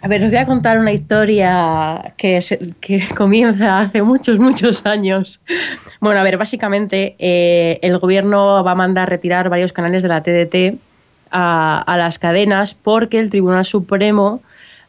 A 0.00 0.08
ver, 0.08 0.22
os 0.24 0.30
voy 0.30 0.38
a 0.38 0.46
contar 0.46 0.78
una 0.78 0.92
historia 0.92 2.14
que, 2.16 2.40
se- 2.40 2.72
que 2.80 3.06
comienza 3.14 3.80
hace 3.80 4.00
muchos, 4.00 4.38
muchos 4.38 4.86
años. 4.86 5.42
Bueno, 6.00 6.20
a 6.20 6.22
ver, 6.22 6.38
básicamente 6.38 7.16
eh, 7.18 7.80
el 7.82 7.98
gobierno 7.98 8.64
va 8.64 8.70
a 8.70 8.74
mandar 8.74 9.10
retirar 9.10 9.50
varios 9.50 9.74
canales 9.74 10.02
de 10.02 10.08
la 10.08 10.22
TDT 10.22 10.78
a, 11.30 11.94
las 11.98 12.18
cadenas 12.18 12.74
porque 12.74 13.18
el 13.18 13.30
Tribunal 13.30 13.64
Supremo 13.64 14.40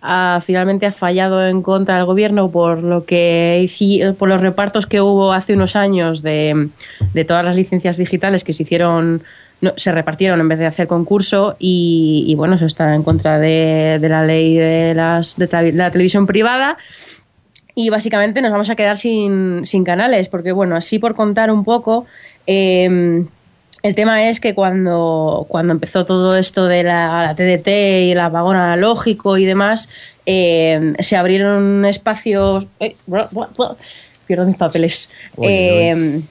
ah, 0.01 0.41
finalmente 0.45 0.85
ha 0.85 0.91
fallado 0.91 1.45
en 1.45 1.61
contra 1.61 1.97
del 1.97 2.05
gobierno 2.05 2.49
por 2.51 2.83
lo 2.83 3.05
que 3.05 3.69
por 4.17 4.29
los 4.29 4.41
repartos 4.41 4.87
que 4.87 5.01
hubo 5.01 5.33
hace 5.33 5.53
unos 5.53 5.75
años 5.75 6.21
de, 6.21 6.69
todas 7.27 7.45
las 7.45 7.55
licencias 7.55 7.97
digitales 7.97 8.43
que 8.43 8.53
se 8.53 8.63
hicieron 8.63 9.23
se 9.75 9.91
repartieron 9.91 10.39
en 10.39 10.47
vez 10.47 10.59
de 10.59 10.67
hacer 10.67 10.87
concurso 10.87 11.57
y, 11.59 12.33
bueno, 12.37 12.55
eso 12.55 12.65
está 12.65 12.95
en 12.95 13.03
contra 13.03 13.39
de, 13.39 13.99
la 14.01 14.23
ley 14.23 14.55
de, 14.55 14.93
las, 14.95 15.35
de, 15.35 15.73
la 15.73 15.91
televisión 15.91 16.25
privada. 16.25 16.77
Y 17.75 17.89
básicamente 17.89 18.41
nos 18.41 18.51
vamos 18.51 18.69
a 18.69 18.75
quedar 18.75 18.97
sin, 18.97 19.63
canales, 19.85 20.29
porque 20.29 20.53
bueno, 20.53 20.77
así 20.77 20.97
por 20.97 21.13
contar 21.13 21.51
un 21.51 21.65
poco, 21.65 22.05
eh, 22.47 23.25
el 23.83 23.95
tema 23.95 24.29
es 24.29 24.39
que 24.39 24.53
cuando, 24.53 25.45
cuando 25.47 25.73
empezó 25.73 26.05
todo 26.05 26.35
esto 26.35 26.65
de 26.65 26.83
la, 26.83 27.25
la 27.27 27.35
TDT 27.35 27.67
y 28.07 28.11
el 28.11 28.19
apagón 28.19 28.55
analógico 28.55 29.37
y 29.37 29.45
demás, 29.45 29.89
eh, 30.25 30.93
se 30.99 31.15
abrieron 31.15 31.85
espacios... 31.85 32.67
Bua! 33.07 33.77
pierdo 34.29 34.45
mis 34.45 34.57
papeles. 34.57 35.09
Eh, 35.41 36.21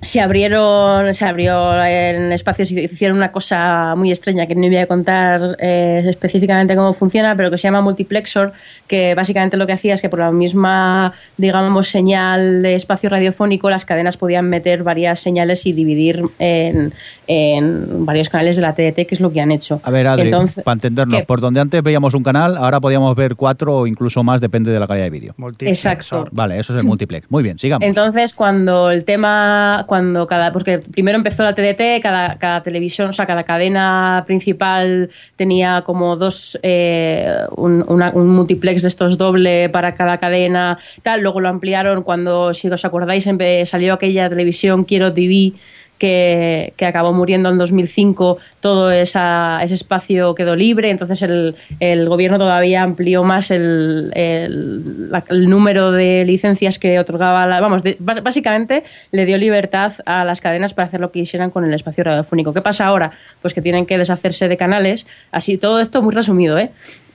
se 0.00 0.20
abrieron, 0.20 1.14
se 1.14 1.24
abrió 1.24 1.84
en 1.84 2.32
espacios 2.32 2.70
y 2.72 2.80
hicieron 2.80 3.16
una 3.16 3.30
cosa 3.30 3.94
muy 3.96 4.10
extraña 4.10 4.46
que 4.46 4.54
no 4.54 4.66
voy 4.66 4.76
a 4.78 4.86
contar 4.86 5.56
eh, 5.60 6.02
específicamente 6.08 6.74
cómo 6.74 6.92
funciona, 6.92 7.36
pero 7.36 7.50
que 7.50 7.58
se 7.58 7.68
llama 7.68 7.80
multiplexor, 7.82 8.52
que 8.86 9.14
básicamente 9.14 9.56
lo 9.56 9.66
que 9.66 9.72
hacía 9.74 9.94
es 9.94 10.02
que 10.02 10.08
por 10.08 10.18
la 10.18 10.30
misma, 10.32 11.12
digamos, 11.36 11.88
señal 11.88 12.62
de 12.62 12.74
espacio 12.74 13.10
radiofónico, 13.10 13.70
las 13.70 13.84
cadenas 13.84 14.16
podían 14.16 14.48
meter 14.48 14.82
varias 14.82 15.20
señales 15.20 15.66
y 15.66 15.72
dividir 15.72 16.22
en, 16.38 16.92
en 17.26 18.04
varios 18.04 18.28
canales 18.28 18.56
de 18.56 18.62
la 18.62 18.74
TDT, 18.74 19.06
que 19.06 19.14
es 19.14 19.20
lo 19.20 19.32
que 19.32 19.40
han 19.40 19.52
hecho. 19.52 19.80
A 19.84 19.90
ver, 19.90 20.06
Adri, 20.06 20.28
Entonces- 20.28 20.64
para 20.64 20.74
entendernos, 20.74 21.20
¿Qué? 21.20 21.26
por 21.26 21.40
donde 21.40 21.60
antes 21.60 21.82
veíamos 21.82 22.14
un 22.14 22.22
canal, 22.22 22.56
ahora 22.56 22.80
podíamos 22.80 23.14
ver 23.14 23.36
cuatro 23.36 23.76
o 23.78 23.86
incluso 23.86 24.22
más, 24.22 24.40
depende 24.40 24.70
de 24.70 24.80
la 24.80 24.86
calidad 24.86 25.04
de 25.06 25.10
vídeo. 25.10 25.34
Multiplexor. 25.36 25.92
Exacto. 25.92 26.28
Vale, 26.32 26.58
eso 26.58 26.72
es 26.72 26.78
el 26.80 26.84
multiplex. 26.84 27.30
Muy 27.30 27.42
bien, 27.42 27.58
sigamos. 27.58 27.86
Entonces, 27.86 28.34
cuando 28.34 28.90
el 28.90 29.04
tema, 29.04 29.81
cuando 29.86 30.26
cada, 30.26 30.52
porque 30.52 30.78
primero 30.78 31.16
empezó 31.16 31.42
la 31.42 31.54
TDT, 31.54 32.02
cada, 32.02 32.38
cada 32.38 32.62
televisión, 32.62 33.10
o 33.10 33.12
sea, 33.12 33.26
cada 33.26 33.44
cadena 33.44 34.24
principal 34.26 35.10
tenía 35.36 35.82
como 35.82 36.16
dos, 36.16 36.58
eh, 36.62 37.26
un, 37.56 37.84
multiplex 38.14 38.82
de 38.82 38.88
estos 38.88 39.18
doble 39.18 39.68
para 39.68 39.94
cada 39.94 40.18
cadena, 40.18 40.78
tal. 41.02 41.22
Luego 41.22 41.40
lo 41.40 41.48
ampliaron 41.48 42.02
cuando, 42.02 42.54
si 42.54 42.68
os 42.68 42.84
acordáis, 42.84 43.28
salió 43.66 43.94
aquella 43.94 44.28
televisión 44.28 44.84
Quiero 44.84 45.12
TV. 45.12 45.52
Que, 46.02 46.72
que 46.76 46.84
acabó 46.84 47.12
muriendo 47.12 47.48
en 47.48 47.58
2005, 47.58 48.38
todo 48.58 48.90
esa- 48.90 49.60
ese 49.62 49.74
espacio 49.74 50.34
quedó 50.34 50.56
libre, 50.56 50.90
entonces 50.90 51.22
el, 51.22 51.54
el 51.78 52.08
gobierno 52.08 52.38
todavía 52.38 52.82
amplió 52.82 53.22
más 53.22 53.52
el, 53.52 54.10
el- 54.16 55.12
la- 55.12 55.22
el 55.28 55.48
número 55.48 55.92
de 55.92 56.24
licencias 56.24 56.80
que 56.80 56.98
otorgaba, 56.98 57.46
la- 57.46 57.60
vamos, 57.60 57.84
de- 57.84 57.96
básicamente 58.00 58.82
le 59.12 59.26
dio 59.26 59.38
libertad 59.38 59.92
a 60.04 60.24
las 60.24 60.40
cadenas 60.40 60.74
para 60.74 60.88
hacer 60.88 60.98
lo 60.98 61.12
que 61.12 61.20
quisieran 61.20 61.50
con 61.52 61.64
el 61.64 61.72
espacio 61.72 62.02
radiofónico. 62.02 62.52
¿Qué 62.52 62.62
pasa 62.62 62.86
ahora? 62.86 63.12
Pues 63.40 63.54
que 63.54 63.62
tienen 63.62 63.86
que 63.86 63.96
deshacerse 63.96 64.48
de 64.48 64.56
canales, 64.56 65.06
así 65.30 65.56
todo 65.56 65.78
esto 65.78 66.02
muy 66.02 66.12
resumido, 66.12 66.58
¿eh? 66.58 66.70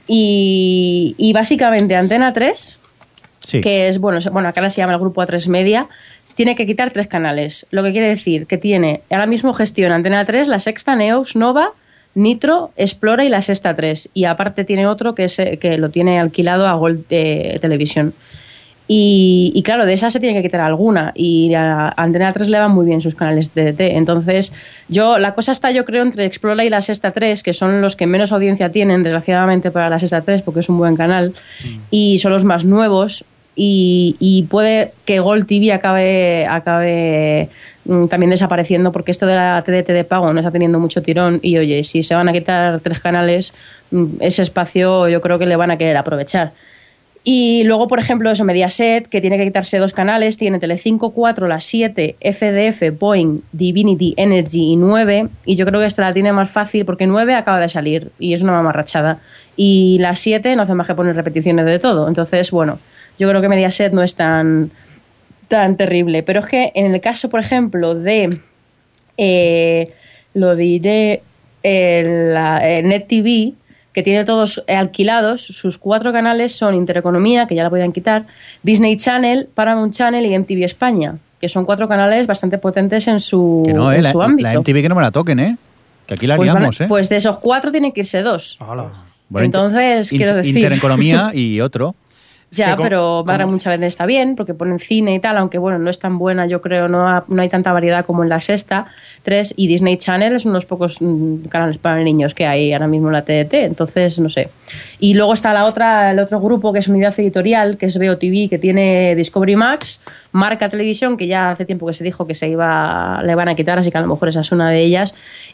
Y, 0.07 1.13
y 1.17 1.33
básicamente 1.33 1.93
Antena 1.97 2.31
3 2.31 2.79
sí. 3.39 3.59
que 3.59 3.89
es, 3.89 3.99
bueno, 3.99 4.19
bueno, 4.31 4.47
acá 4.47 4.61
ahora 4.61 4.69
se 4.69 4.79
llama 4.79 4.93
el 4.93 4.99
grupo 4.99 5.21
A3 5.21 5.49
Media, 5.49 5.87
tiene 6.37 6.55
que 6.55 6.67
quitar 6.67 6.91
tres 6.91 7.07
canales. 7.07 7.65
Lo 7.71 7.81
que 7.81 7.91
quiere 7.91 8.09
decir 8.09 8.45
que 8.45 8.59
tiene, 8.59 9.01
ahora 9.09 9.25
mismo 9.25 9.55
gestiona 9.55 9.95
Antena 9.95 10.23
3, 10.23 10.47
La 10.47 10.59
Sexta, 10.59 10.95
Neox, 10.95 11.35
Nova, 11.35 11.71
Nitro, 12.13 12.69
Explora 12.77 13.25
y 13.25 13.29
La 13.29 13.41
Sexta 13.41 13.75
3. 13.75 14.11
Y 14.13 14.25
aparte 14.25 14.63
tiene 14.63 14.85
otro 14.85 15.15
que, 15.15 15.23
es, 15.23 15.41
que 15.59 15.79
lo 15.79 15.89
tiene 15.89 16.19
alquilado 16.19 16.67
a 16.67 16.73
Gold 16.75 17.05
eh, 17.09 17.57
Televisión. 17.59 18.13
Y, 18.87 19.51
y 19.55 19.63
claro, 19.63 19.87
de 19.87 19.93
esas 19.93 20.13
se 20.13 20.19
tiene 20.19 20.35
que 20.35 20.47
quitar 20.47 20.61
alguna. 20.61 21.11
Y 21.15 21.55
a 21.55 21.91
Antena 21.97 22.31
3 22.31 22.49
le 22.49 22.59
van 22.59 22.71
muy 22.71 22.85
bien 22.85 23.01
sus 23.01 23.15
canales 23.15 23.55
de 23.55 23.71
DT. 23.71 23.97
Entonces, 23.97 24.53
yo, 24.89 25.17
la 25.17 25.33
cosa 25.33 25.51
está, 25.51 25.71
yo 25.71 25.85
creo, 25.85 26.03
entre 26.03 26.25
Explora 26.25 26.63
y 26.63 26.69
la 26.69 26.83
Sexta 26.83 27.09
3, 27.09 27.41
que 27.41 27.53
son 27.55 27.81
los 27.81 27.95
que 27.95 28.05
menos 28.05 28.31
audiencia 28.31 28.69
tienen, 28.69 29.01
desgraciadamente, 29.01 29.71
para 29.71 29.89
la 29.89 29.97
Sexta 29.97 30.21
3, 30.21 30.43
porque 30.43 30.59
es 30.59 30.69
un 30.69 30.77
buen 30.77 30.95
canal. 30.95 31.33
Y 31.89 32.19
son 32.19 32.31
los 32.31 32.43
más 32.43 32.63
nuevos. 32.63 33.25
Y, 33.59 34.45
puede 34.51 34.93
que 35.05 35.19
Gold 35.19 35.47
TV 35.47 35.73
acabe, 35.73 36.45
acabe 36.45 37.49
mm, 37.85 38.05
también 38.05 38.29
desapareciendo, 38.29 38.91
porque 38.91 39.09
esto 39.09 39.25
de 39.25 39.35
la 39.35 39.63
TDT 39.65 39.87
de 39.93 40.03
pago 40.03 40.31
no 40.31 40.39
está 40.39 40.51
teniendo 40.51 40.79
mucho 40.79 41.01
tirón. 41.01 41.39
Y 41.41 41.57
oye, 41.57 41.83
si 41.83 42.03
se 42.03 42.13
van 42.13 42.29
a 42.29 42.33
quitar 42.33 42.79
tres 42.81 42.99
canales, 42.99 43.55
mm, 43.89 44.17
ese 44.19 44.43
espacio 44.43 45.09
yo 45.09 45.21
creo 45.21 45.39
que 45.39 45.47
le 45.47 45.55
van 45.55 45.71
a 45.71 45.77
querer 45.77 45.97
aprovechar. 45.97 46.53
Y 47.23 47.63
luego, 47.65 47.87
por 47.87 47.99
ejemplo, 47.99 48.31
eso, 48.31 48.45
Mediaset, 48.45 49.09
que 49.09 49.19
tiene 49.19 49.37
que 49.37 49.43
quitarse 49.43 49.79
dos 49.79 49.91
canales, 49.91 50.37
tiene 50.37 50.59
Telecinco 50.59 51.11
4, 51.11 51.47
la 51.47 51.59
7, 51.59 52.15
FDF, 52.21 52.97
Boeing, 52.97 53.41
Divinity, 53.51 54.13
Energy 54.15 54.71
y 54.71 54.75
9. 54.77 55.27
Y 55.45 55.55
yo 55.55 55.65
creo 55.65 55.81
que 55.81 55.87
esta 55.87 56.03
la 56.03 56.13
tiene 56.13 56.31
más 56.31 56.49
fácil 56.49 56.85
porque 56.85 57.05
9 57.05 57.35
acaba 57.35 57.59
de 57.59 57.67
salir 57.67 58.11
y 58.17 58.33
es 58.33 58.43
una 58.43 58.53
mamarrachada. 58.53 59.19
Y 59.57 59.97
la 59.99 60.15
7 60.15 60.55
no 60.55 60.61
hace 60.61 60.73
más 60.73 60.87
que 60.87 60.95
poner 60.95 61.17
repeticiones 61.17 61.65
de 61.65 61.79
todo. 61.79 62.07
Entonces, 62.07 62.49
bueno, 62.51 62.79
yo 63.19 63.29
creo 63.29 63.41
que 63.41 63.49
Mediaset 63.49 63.93
no 63.93 64.03
es 64.03 64.15
tan, 64.15 64.71
tan 65.47 65.77
terrible. 65.77 66.23
Pero 66.23 66.39
es 66.41 66.45
que 66.45 66.71
en 66.75 66.93
el 66.93 67.01
caso, 67.01 67.29
por 67.29 67.39
ejemplo, 67.39 67.95
de. 67.95 68.39
eh, 69.17 69.93
lo 70.33 70.55
diré. 70.55 71.21
la, 71.63 72.59
eh, 72.63 72.83
Net 72.83 73.07
TV, 73.07 73.53
que 73.93 74.03
tiene 74.03 74.23
todos 74.25 74.63
alquilados, 74.67 75.41
sus 75.41 75.77
cuatro 75.77 76.13
canales 76.13 76.53
son 76.55 76.75
Intereconomía, 76.75 77.47
que 77.47 77.55
ya 77.55 77.63
la 77.63 77.69
podían 77.69 77.91
quitar, 77.91 78.25
Disney 78.63 78.95
Channel, 78.95 79.49
Paramount 79.53 79.93
Channel 79.93 80.25
y 80.25 80.37
MTV 80.37 80.63
España, 80.63 81.17
que 81.41 81.49
son 81.49 81.65
cuatro 81.65 81.87
canales 81.87 82.25
bastante 82.27 82.57
potentes 82.59 83.07
en 83.07 83.19
su, 83.19 83.63
que 83.65 83.73
no, 83.73 83.91
eh, 83.91 83.97
en 83.97 84.03
la, 84.03 84.11
su 84.11 84.21
ámbito. 84.21 84.47
la 84.47 84.59
MTV 84.59 84.81
que 84.81 84.89
no 84.89 84.95
me 84.95 85.01
la 85.01 85.11
toquen, 85.11 85.39
¿eh? 85.39 85.57
Que 86.05 86.13
aquí 86.13 86.27
la 86.27 86.37
pues, 86.37 86.53
van 86.53 86.63
¿eh? 86.63 86.85
pues 86.87 87.09
de 87.09 87.17
esos 87.17 87.37
cuatro 87.39 87.71
tienen 87.71 87.91
que 87.91 88.01
irse 88.01 88.21
dos. 88.21 88.57
Hola. 88.65 88.91
Bueno, 89.29 89.45
entonces, 89.45 90.13
inter- 90.13 90.27
quiero 90.27 90.41
decir- 90.41 90.55
Intereconomía 90.55 91.31
y 91.33 91.59
otro. 91.59 91.95
Ya, 92.49 92.67
que 92.77 92.83
pero 93.25 93.47
Mucha 93.47 93.69
Letra 93.69 93.87
está 93.87 94.05
bien, 94.05 94.37
porque 94.37 94.53
ponen 94.53 94.79
cine 94.79 95.13
y 95.15 95.19
tal, 95.19 95.35
aunque 95.37 95.57
bueno, 95.57 95.79
no 95.79 95.89
es 95.89 95.99
tan 95.99 96.17
buena, 96.17 96.47
yo 96.47 96.61
creo, 96.61 96.87
no, 96.87 97.05
ha- 97.05 97.25
no 97.27 97.41
hay 97.41 97.49
tanta 97.49 97.73
variedad 97.73 98.05
como 98.05 98.23
en 98.23 98.29
la 98.29 98.39
sexta. 98.39 98.85
Tres, 99.21 99.53
y 99.57 99.67
Disney 99.67 99.97
Channel 99.97 100.33
es 100.33 100.45
uno 100.45 100.53
de 100.53 100.57
los 100.59 100.65
pocos 100.65 101.01
mm, 101.01 101.47
canales 101.49 101.77
para 101.77 102.01
niños 102.01 102.33
que 102.33 102.45
hay 102.45 102.71
ahora 102.71 102.87
mismo 102.87 103.07
en 103.07 103.13
la 103.13 103.23
TDT, 103.23 103.53
entonces 103.65 104.17
no 104.19 104.29
sé. 104.29 104.49
Y 104.99 105.13
luego 105.15 105.33
está 105.33 105.53
la 105.53 105.65
otra, 105.65 106.11
el 106.11 106.19
otro 106.19 106.39
grupo 106.39 106.71
que 106.71 106.79
es 106.79 106.87
Unidad 106.87 107.13
Editorial, 107.19 107.77
que 107.77 107.87
es 107.87 107.97
Veo 107.99 108.17
TV, 108.17 108.47
que 108.49 108.57
tiene 108.57 109.13
Discovery 109.15 109.57
Max, 109.57 109.99
Marca 110.31 110.69
Televisión, 110.69 111.17
que 111.17 111.27
ya 111.27 111.51
hace 111.51 111.65
tiempo 111.65 111.85
que 111.85 111.93
se 111.93 112.03
dijo 112.05 112.25
que 112.27 112.33
se 112.33 112.47
iba, 112.47 113.21
le 113.25 113.35
van 113.35 113.49
a 113.49 113.55
quitar, 113.55 113.77
así 113.77 113.91
que 113.91 113.97
a 113.97 114.01
lo 114.01 114.07
mejor 114.07 114.29
esa 114.29 114.39
es 114.39 114.51
una 114.53 114.69
de 114.71 114.79
ellas, 114.83 115.13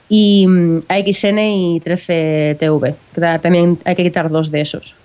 y 0.10 0.46
mm, 0.48 0.82
AXN 0.88 1.40
y 1.40 1.80
13 1.84 2.56
TV, 2.60 2.94
que 3.16 3.20
ta- 3.22 3.40
también 3.40 3.80
hay 3.84 3.96
que 3.96 4.04
quitar 4.04 4.30
dos 4.30 4.52
de 4.52 4.62
esos. 4.62 4.96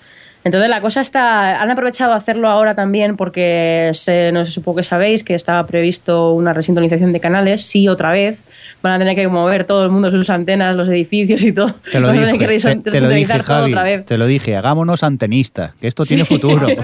Entonces 0.49 0.71
la 0.71 0.81
cosa 0.81 1.03
está, 1.03 1.61
han 1.61 1.71
aprovechado 1.71 2.15
a 2.15 2.17
hacerlo 2.17 2.49
ahora 2.49 2.75
también 2.75 3.19
porque 3.19 3.91
se, 3.93 4.33
no 4.33 4.47
sé, 4.47 4.53
supongo 4.53 4.79
que 4.79 4.83
sabéis 4.83 5.23
que 5.23 5.35
estaba 5.35 5.67
previsto 5.67 6.33
una 6.33 6.55
resintonización 6.55 7.13
de 7.13 7.21
canales, 7.21 7.67
sí, 7.67 7.87
otra 7.87 8.13
vez, 8.13 8.47
van 8.81 8.95
a 8.95 8.99
tener 8.99 9.15
que 9.15 9.29
mover 9.29 9.65
todo 9.65 9.85
el 9.85 9.91
mundo 9.91 10.11
sus 10.11 10.31
antenas, 10.31 10.75
los 10.75 10.89
edificios 10.89 11.43
y 11.43 11.53
todo. 11.53 11.75
Te 11.93 12.01
lo 12.01 12.07
van 12.07 12.17
a 12.17 12.21
tener 12.21 12.49
dije, 12.49 12.69
que 12.77 12.77
te, 12.77 12.91
te 12.93 13.01
lo 13.03 13.11
dije, 13.11 13.33
todo 13.35 13.43
Javi. 13.43 13.73
otra 13.73 13.83
vez. 13.83 14.07
Te 14.07 14.17
lo 14.17 14.25
dije, 14.25 14.57
hagámonos 14.57 15.03
antenistas, 15.03 15.75
que 15.75 15.87
esto 15.87 16.07
tiene 16.07 16.25
futuro. 16.25 16.67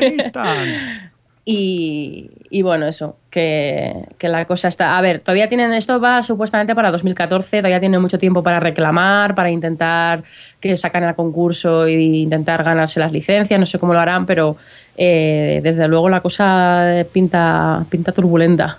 Y, 1.47 2.31
y 2.57 2.63
bueno, 2.63 2.87
eso, 2.87 3.17
que, 3.31 3.93
que 4.17 4.29
la 4.29 4.45
cosa 4.45 4.69
está... 4.69 4.97
A 4.97 5.01
ver, 5.03 5.19
todavía 5.19 5.49
tienen... 5.49 5.75
Esto 5.75 5.99
va 6.01 6.23
supuestamente 6.23 6.73
para 6.77 6.93
2014, 6.93 7.57
todavía 7.59 7.81
tienen 7.81 8.01
mucho 8.01 8.17
tiempo 8.17 8.45
para 8.45 8.61
reclamar, 8.61 9.35
para 9.35 9.51
intentar 9.51 10.23
que 10.61 10.77
sacan 10.77 11.03
el 11.03 11.17
concurso 11.17 11.87
e 11.87 12.01
intentar 12.01 12.63
ganarse 12.63 13.01
las 13.01 13.11
licencias, 13.11 13.59
no 13.59 13.67
sé 13.67 13.81
cómo 13.81 13.93
lo 13.93 13.99
harán, 13.99 14.25
pero 14.25 14.57
eh, 14.97 15.61
desde 15.65 15.89
luego 15.89 16.09
la 16.09 16.21
cosa 16.21 17.05
pinta, 17.13 17.85
pinta 17.91 18.13
turbulenta 18.13 18.79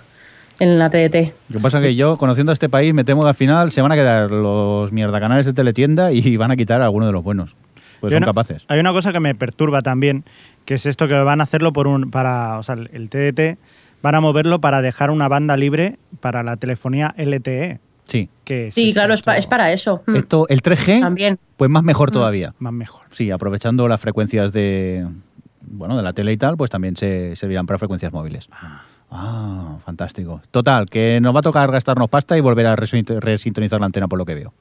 en 0.58 0.78
la 0.78 0.88
TDT. 0.88 1.34
Lo 1.50 1.56
que 1.58 1.62
pasa 1.62 1.78
es 1.78 1.84
que 1.84 1.94
yo, 1.94 2.16
conociendo 2.16 2.52
a 2.52 2.54
este 2.54 2.70
país, 2.70 2.94
me 2.94 3.04
temo 3.04 3.24
que 3.24 3.28
al 3.28 3.34
final 3.34 3.72
se 3.72 3.82
van 3.82 3.92
a 3.92 3.94
quedar 3.94 4.30
los 4.30 4.90
mierda 4.90 5.20
canales 5.20 5.44
de 5.44 5.52
teletienda 5.52 6.12
y 6.12 6.36
van 6.38 6.50
a 6.50 6.56
quitar 6.56 6.80
a 6.80 6.84
alguno 6.86 7.04
de 7.04 7.12
los 7.12 7.22
buenos. 7.22 7.54
Pues 8.00 8.10
son 8.12 8.18
una- 8.22 8.26
capaces. 8.26 8.64
Hay 8.68 8.80
una 8.80 8.92
cosa 8.92 9.12
que 9.12 9.20
me 9.20 9.34
perturba 9.34 9.82
también, 9.82 10.22
que 10.66 10.74
es 10.74 10.84
esto 10.84 11.08
que 11.08 11.14
van 11.14 11.40
a 11.40 11.44
hacerlo 11.44 11.72
por 11.72 11.86
un 11.86 12.10
para, 12.10 12.58
o 12.58 12.62
sea, 12.62 12.74
el 12.74 13.08
TDT 13.08 13.58
van 14.02 14.14
a 14.14 14.20
moverlo 14.20 14.60
para 14.60 14.82
dejar 14.82 15.10
una 15.10 15.26
banda 15.28 15.56
libre 15.56 15.98
para 16.20 16.42
la 16.42 16.56
telefonía 16.58 17.14
LTE. 17.16 17.80
Sí. 18.08 18.28
Que 18.44 18.64
es 18.64 18.74
Sí, 18.74 18.88
esto, 18.90 18.94
claro, 19.00 19.14
es, 19.14 19.20
esto 19.20 19.32
es 19.32 19.46
para 19.46 19.72
eso. 19.72 20.02
Mm. 20.06 20.16
Esto, 20.16 20.46
el 20.48 20.62
3G, 20.62 21.00
También. 21.00 21.38
pues 21.56 21.70
más 21.70 21.82
mejor 21.82 22.10
todavía. 22.12 22.54
más 22.58 22.72
mejor. 22.72 23.06
Sí, 23.10 23.30
aprovechando 23.30 23.88
las 23.88 24.00
frecuencias 24.00 24.52
de 24.52 25.06
bueno 25.62 25.96
de 25.96 26.02
la 26.04 26.12
tele 26.12 26.32
y 26.32 26.36
tal, 26.36 26.56
pues 26.56 26.70
también 26.70 26.96
se 26.96 27.34
servirán 27.34 27.66
para 27.66 27.78
frecuencias 27.78 28.12
móviles. 28.12 28.48
Ah, 29.10 29.76
fantástico. 29.84 30.40
Total, 30.50 30.86
que 30.86 31.20
nos 31.20 31.34
va 31.34 31.40
a 31.40 31.42
tocar 31.42 31.70
gastarnos 31.70 32.08
pasta 32.08 32.36
y 32.36 32.40
volver 32.40 32.66
a 32.66 32.76
resint- 32.76 33.18
resintonizar 33.20 33.80
la 33.80 33.86
antena 33.86 34.08
por 34.08 34.18
lo 34.18 34.24
que 34.24 34.34
veo. 34.34 34.52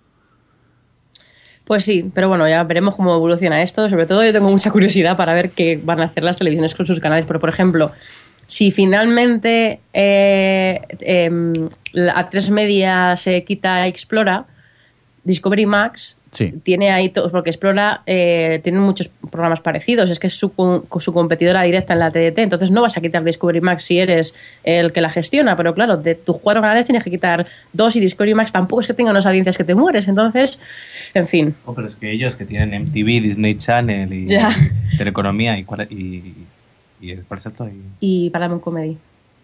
Pues 1.66 1.84
sí, 1.84 2.10
pero 2.14 2.30
bueno, 2.30 2.48
ya 2.48 2.64
veremos 2.64 2.96
cómo 2.96 3.14
evoluciona 3.16 3.62
esto. 3.64 3.90
Sobre 3.90 4.06
todo 4.06 4.24
yo 4.24 4.32
tengo 4.32 4.50
mucha 4.50 4.72
curiosidad 4.72 5.18
para 5.18 5.34
ver 5.34 5.50
qué 5.50 5.80
van 5.84 6.00
a 6.00 6.06
hacer 6.06 6.24
las 6.24 6.38
televisiones 6.38 6.76
con 6.76 6.86
sus 6.86 7.00
canales. 7.00 7.26
Pero, 7.28 7.40
por 7.40 7.50
ejemplo, 7.50 7.92
si 8.46 8.72
finalmente 8.72 9.80
eh, 9.92 10.80
em, 11.00 11.54
a 12.14 12.30
tres 12.30 12.52
media 12.52 13.18
se 13.18 13.44
quita 13.44 13.88
Explora, 13.88 14.46
Discovery 15.24 15.66
Max 15.66 16.18
Sí. 16.36 16.54
tiene 16.64 16.92
ahí 16.92 17.10
todo, 17.10 17.32
porque 17.32 17.50
explora, 17.50 18.02
eh, 18.06 18.60
tiene 18.64 18.80
muchos 18.80 19.10
programas 19.32 19.62
parecidos, 19.62 20.10
es 20.10 20.20
que 20.20 20.28
es 20.28 20.34
su, 20.34 20.54
con- 20.54 20.84
su 21.00 21.14
competidora 21.14 21.64
directa 21.64 21.94
en 21.94 22.00
la 22.00 22.12
TDT, 22.12 22.40
entonces 22.40 22.72
no 22.72 22.82
vas 22.82 22.96
a 22.98 23.02
quitar 23.02 23.24
Discovery 23.24 23.62
Max 23.62 23.84
si 23.84 24.00
eres 24.00 24.36
el 24.64 24.92
que 24.92 25.00
la 25.02 25.10
gestiona, 25.10 25.56
pero 25.56 25.74
claro, 25.74 25.98
de 25.98 26.16
tus 26.16 26.38
cuatro 26.40 26.62
canales 26.62 26.86
tienes 26.86 27.04
que 27.04 27.10
quitar 27.10 27.48
dos 27.74 27.96
y 27.96 28.02
Discovery 28.02 28.34
Max 28.36 28.52
tampoco 28.52 28.82
es 28.82 28.88
que 28.88 28.94
tenga 28.94 29.12
unas 29.12 29.26
audiencias 29.26 29.58
que 29.58 29.64
te 29.64 29.74
mueres, 29.76 30.08
entonces, 30.08 30.60
en 31.14 31.28
fin. 31.28 31.56
Oh, 31.66 31.74
pero 31.74 31.88
es 31.88 31.96
que 31.96 32.12
ellos 32.12 32.36
que 32.36 32.46
tienen 32.46 32.74
MTV, 32.74 33.22
Disney 33.22 33.56
Channel 33.58 34.12
y, 34.14 34.28
Ya. 34.28 34.50
y 34.92 34.98
Teleeconomía 34.98 35.58
y, 35.58 35.64
cuál- 35.64 35.88
y, 35.90 35.96
y, 35.96 37.12
y 37.12 37.16
¿cuál 37.28 37.38
es 37.40 37.46
otro? 37.48 37.68
Y- 37.68 38.26
Y 38.26 38.30
Paramount 38.30 38.62
Comedy. 38.62 38.98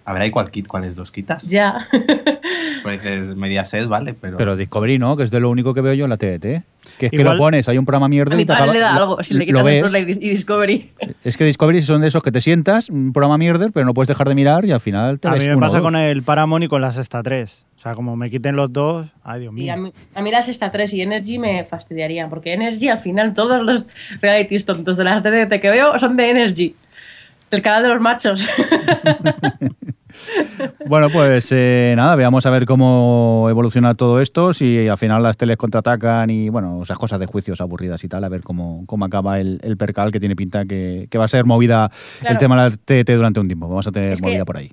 a 0.04 0.14
ver, 0.14 0.24
¿hay 0.24 0.32
cuál, 0.32 0.52
cuáles 0.68 0.96
dos 0.96 1.12
quitas? 1.12 1.44
Ya. 1.48 1.88
Pues 2.84 3.02
dices 3.02 3.36
Mediaset, 3.36 3.88
vale, 3.88 4.14
pero... 4.14 4.38
Pero 4.38 4.56
Discovery 4.56 4.98
no, 4.98 5.16
que 5.16 5.24
es 5.24 5.32
de 5.32 5.40
lo 5.40 5.50
único 5.50 5.74
que 5.74 5.82
veo 5.82 5.94
yo 5.94 6.06
en 6.06 6.10
la 6.10 6.18
TDT. 6.18 6.64
Que 6.98 7.06
es 7.06 7.12
que 7.12 7.18
Igual- 7.18 7.38
lo 7.38 7.44
pones, 7.44 7.70
hay 7.70 7.78
un 7.78 7.86
programa 7.86 8.08
mierda 8.08 8.34
A 8.34 8.38
mi 8.38 8.44
y 8.44 8.46
te 8.46 8.54
padre 8.54 8.62
acaba- 8.64 8.74
le 8.74 8.80
da 8.80 8.96
algo 8.96 9.24
si 9.24 9.34
le 9.36 9.40
lo 9.42 9.46
quitas 9.46 9.64
ves. 9.66 9.76
Explora 9.76 10.00
y 10.00 10.06
Dis- 10.06 10.18
y 10.22 10.30
Discovery. 10.30 10.90
Es 11.24 11.38
que 11.38 11.46
Discovery 11.46 11.82
son 11.84 12.02
de 12.02 12.08
esos 12.08 12.24
que 12.24 12.32
te 12.32 12.42
sientas, 12.42 12.90
un 12.90 13.14
programa 13.14 13.38
mierder, 13.38 13.72
pero 13.72 13.86
no 13.86 13.94
puedes 13.94 14.08
dejar 14.08 14.28
de 14.28 14.34
mirar 14.36 14.66
y 14.66 14.72
al 14.72 14.80
final 14.80 15.20
te 15.20 15.28
A 15.28 15.34
ves 15.34 15.42
mí 15.44 15.48
me 15.50 15.56
uno 15.56 15.66
pasa 15.68 15.78
dos. 15.78 15.84
con 15.86 15.96
el 15.96 16.24
Paramount 16.24 16.64
y 16.66 16.68
con 16.68 16.82
la 16.82 16.92
Sexta 16.92 17.22
3. 17.22 17.66
O 17.78 17.80
sea, 17.82 17.94
como 17.96 18.16
me 18.16 18.30
quiten 18.30 18.56
los 18.56 18.72
dos, 18.74 19.08
ay 19.24 19.42
Dios 19.42 19.54
Sí, 19.54 19.62
mío. 19.62 19.74
a 19.74 19.78
mí, 19.78 19.94
a 20.16 20.22
mí 20.22 20.32
las 20.32 20.46
Sexta 20.48 20.72
3 20.72 20.94
y 20.96 21.02
Energy 21.02 21.38
me 21.40 21.64
fastidiarían, 21.66 22.30
porque 22.30 22.54
Energy 22.54 22.90
al 22.90 23.00
final 23.00 23.34
todos 23.34 23.62
los 23.64 23.86
realities 24.22 24.66
tontos 24.66 24.98
de 24.98 25.04
las 25.04 25.22
TDT 25.24 25.60
que 25.60 25.70
veo 25.70 25.98
son 26.00 26.16
de 26.18 26.30
Energy. 26.32 26.76
El 27.52 27.62
canal 27.62 27.84
de 27.84 27.90
los 27.90 28.02
machos. 28.02 28.50
Bueno, 30.88 31.10
pues 31.10 31.52
eh, 31.52 31.94
nada, 31.96 32.16
veamos 32.16 32.46
a 32.46 32.50
ver 32.50 32.66
cómo 32.66 33.48
evoluciona 33.50 33.96
todo 33.96 34.20
esto, 34.22 34.54
si 34.54 34.88
al 34.88 34.98
final 34.98 35.24
las 35.24 35.38
teles 35.38 35.58
contraatacan 35.58 36.30
y, 36.30 36.50
bueno, 36.50 36.84
esas 36.84 36.98
cosas 36.98 37.20
de 37.20 37.26
juicios 37.26 37.62
aburridas 37.62 38.04
y 38.04 38.08
tal, 38.08 38.24
a 38.24 38.30
ver 38.30 38.42
cómo, 38.42 38.84
cómo 38.86 39.06
acaba 39.06 39.40
el, 39.40 39.60
el 39.64 39.78
percal 39.78 40.12
que 40.12 40.20
tiene 40.20 40.36
pinta 40.36 40.66
que, 40.66 41.08
que 41.10 41.18
va 41.18 41.26
a 41.26 41.28
ser 41.28 41.46
movida 41.46 41.92
el 42.28 42.38
tema 42.38 42.64
de 42.64 42.70
la 42.70 42.76
TT 42.76 43.10
durante 43.16 43.40
un 43.40 43.48
tiempo. 43.48 43.68
Vamos 43.68 43.88
a 43.88 43.92
tener 43.92 44.14
Es 44.14 44.22
movida 44.22 44.46
por 44.46 44.58
ahí. 44.58 44.72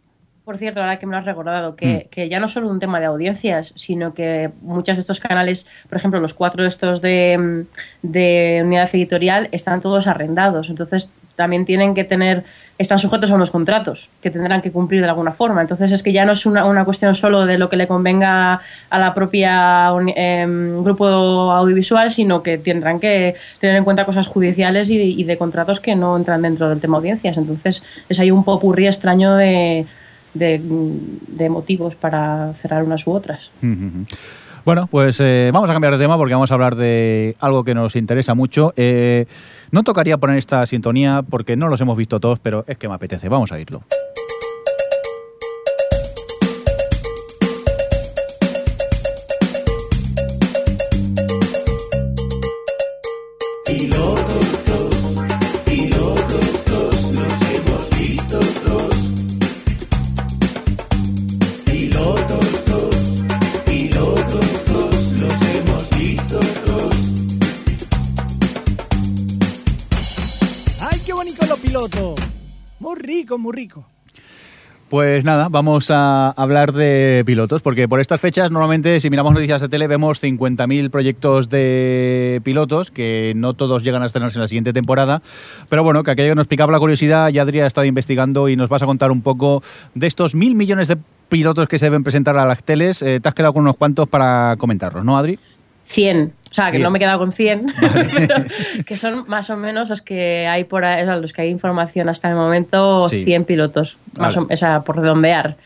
Por 0.48 0.56
cierto, 0.56 0.80
ahora 0.80 0.98
que 0.98 1.04
me 1.04 1.12
lo 1.12 1.18
has 1.18 1.26
recordado, 1.26 1.76
que, 1.76 2.06
Mm. 2.06 2.08
que 2.08 2.28
ya 2.30 2.40
no 2.40 2.48
solo 2.48 2.70
un 2.70 2.80
tema 2.80 3.00
de 3.00 3.04
audiencias, 3.04 3.74
sino 3.76 4.14
que 4.14 4.48
muchos 4.62 4.96
de 4.96 5.02
estos 5.02 5.20
canales, 5.20 5.66
por 5.90 5.98
ejemplo, 5.98 6.20
los 6.20 6.32
cuatro 6.32 6.64
estos 6.64 7.02
de, 7.02 7.36
mm, 7.36 8.10
de 8.10 8.62
unidad 8.64 8.88
editorial, 8.94 9.50
están 9.52 9.82
todos 9.82 10.06
arrendados. 10.06 10.70
Entonces, 10.70 11.10
también 11.36 11.66
tienen 11.66 11.92
que 11.92 12.02
tener, 12.02 12.44
están 12.78 12.98
sujetos 12.98 13.30
a 13.30 13.34
unos 13.34 13.50
contratos 13.50 14.08
que 14.22 14.30
tendrán 14.30 14.62
que 14.62 14.72
cumplir 14.72 15.02
de 15.02 15.08
alguna 15.08 15.32
forma. 15.32 15.60
Entonces, 15.60 15.92
es 15.92 16.02
que 16.02 16.14
ya 16.14 16.24
no 16.24 16.32
es 16.32 16.46
una, 16.46 16.64
una 16.64 16.86
cuestión 16.86 17.14
solo 17.14 17.44
de 17.44 17.58
lo 17.58 17.68
que 17.68 17.76
le 17.76 17.86
convenga 17.86 18.62
a 18.88 18.98
la 18.98 19.12
propia 19.12 19.90
em, 20.16 20.82
grupo 20.82 21.04
audiovisual, 21.52 22.10
sino 22.10 22.42
que 22.42 22.56
tendrán 22.56 23.00
que 23.00 23.34
tener 23.60 23.76
en 23.76 23.84
cuenta 23.84 24.06
cosas 24.06 24.26
judiciales 24.26 24.88
y 24.88 24.96
de, 24.96 25.04
y 25.04 25.24
de 25.24 25.36
contratos 25.36 25.78
que 25.78 25.94
no 25.94 26.16
entran 26.16 26.40
dentro 26.40 26.70
del 26.70 26.80
tema 26.80 26.96
audiencias. 26.96 27.36
Entonces, 27.36 27.82
es 28.08 28.18
ahí 28.18 28.30
un 28.30 28.44
popurrí 28.44 28.86
extraño 28.86 29.36
de 29.36 29.86
de, 30.34 31.48
motivos 31.48 31.94
para 31.94 32.54
cerrar 32.54 32.82
unas 32.82 33.06
u 33.06 33.12
otras. 33.12 33.50
Bueno, 34.64 34.86
pues 34.86 35.18
eh, 35.20 35.50
vamos 35.52 35.70
a 35.70 35.72
cambiar 35.72 35.94
de 35.94 35.98
tema 35.98 36.16
porque 36.18 36.34
vamos 36.34 36.50
a 36.50 36.54
hablar 36.54 36.76
de 36.76 37.36
algo 37.40 37.64
que 37.64 37.74
nos 37.74 37.96
interesa 37.96 38.34
mucho. 38.34 38.74
Eh, 38.76 39.26
no 39.70 39.82
tocaría 39.82 40.18
poner 40.18 40.36
esta 40.36 40.66
sintonía 40.66 41.22
porque 41.22 41.56
no 41.56 41.68
los 41.68 41.80
hemos 41.80 41.96
visto 41.96 42.20
todos, 42.20 42.38
pero 42.38 42.64
es 42.66 42.76
que 42.76 42.88
me 42.88 42.94
apetece. 42.94 43.28
Vamos 43.28 43.50
a 43.50 43.54
oírlo. 43.54 43.82
Muy 73.36 73.52
rico. 73.52 73.84
Pues 74.88 75.22
nada, 75.22 75.48
vamos 75.50 75.90
a 75.90 76.30
hablar 76.30 76.72
de 76.72 77.22
pilotos, 77.26 77.60
porque 77.60 77.86
por 77.86 78.00
estas 78.00 78.22
fechas 78.22 78.50
normalmente 78.50 79.00
si 79.00 79.10
miramos 79.10 79.34
noticias 79.34 79.60
de 79.60 79.68
tele 79.68 79.86
vemos 79.86 80.22
50.000 80.22 80.88
proyectos 80.88 81.50
de 81.50 82.40
pilotos, 82.42 82.90
que 82.90 83.34
no 83.36 83.52
todos 83.52 83.84
llegan 83.84 84.02
a 84.02 84.06
estrenarse 84.06 84.38
en 84.38 84.42
la 84.42 84.48
siguiente 84.48 84.72
temporada, 84.72 85.20
pero 85.68 85.84
bueno, 85.84 86.02
que 86.04 86.12
aquello 86.12 86.30
que 86.30 86.36
nos 86.36 86.46
picaba 86.46 86.72
la 86.72 86.78
curiosidad, 86.78 87.28
ya 87.28 87.42
Adri 87.42 87.60
ha 87.60 87.66
estado 87.66 87.84
investigando 87.84 88.48
y 88.48 88.56
nos 88.56 88.70
vas 88.70 88.80
a 88.80 88.86
contar 88.86 89.10
un 89.10 89.20
poco 89.20 89.62
de 89.94 90.06
estos 90.06 90.34
mil 90.34 90.54
millones 90.54 90.88
de 90.88 90.96
pilotos 91.28 91.68
que 91.68 91.78
se 91.78 91.84
deben 91.84 92.02
presentar 92.02 92.38
a 92.38 92.46
las 92.46 92.64
teles. 92.64 93.02
Eh, 93.02 93.20
te 93.20 93.28
has 93.28 93.34
quedado 93.34 93.52
con 93.52 93.64
unos 93.64 93.76
cuantos 93.76 94.08
para 94.08 94.56
comentarlos, 94.56 95.04
¿no, 95.04 95.18
Adri? 95.18 95.38
100, 95.88 96.32
o 96.50 96.54
sea, 96.54 96.66
que 96.66 96.72
100. 96.72 96.82
no 96.82 96.90
me 96.90 96.98
he 96.98 97.00
quedado 97.00 97.18
con 97.18 97.32
100, 97.32 97.72
pero 98.14 98.34
que 98.86 98.96
son 98.98 99.24
más 99.26 99.48
o 99.48 99.56
menos 99.56 99.88
los 99.88 100.02
que 100.02 100.46
hay 100.46 100.64
por 100.64 100.84
ahí, 100.84 101.04
los 101.06 101.32
que 101.32 101.42
hay 101.42 101.48
información 101.48 102.08
hasta 102.10 102.28
el 102.28 102.34
momento, 102.36 103.08
Sí. 103.08 103.24
100 103.24 103.44
pilotos, 103.44 103.96
más 104.18 104.36
Vale. 104.36 104.46
o, 104.50 104.54
o 104.54 104.56
sea, 104.56 104.80
por 104.80 104.96
redondear. 105.00 105.56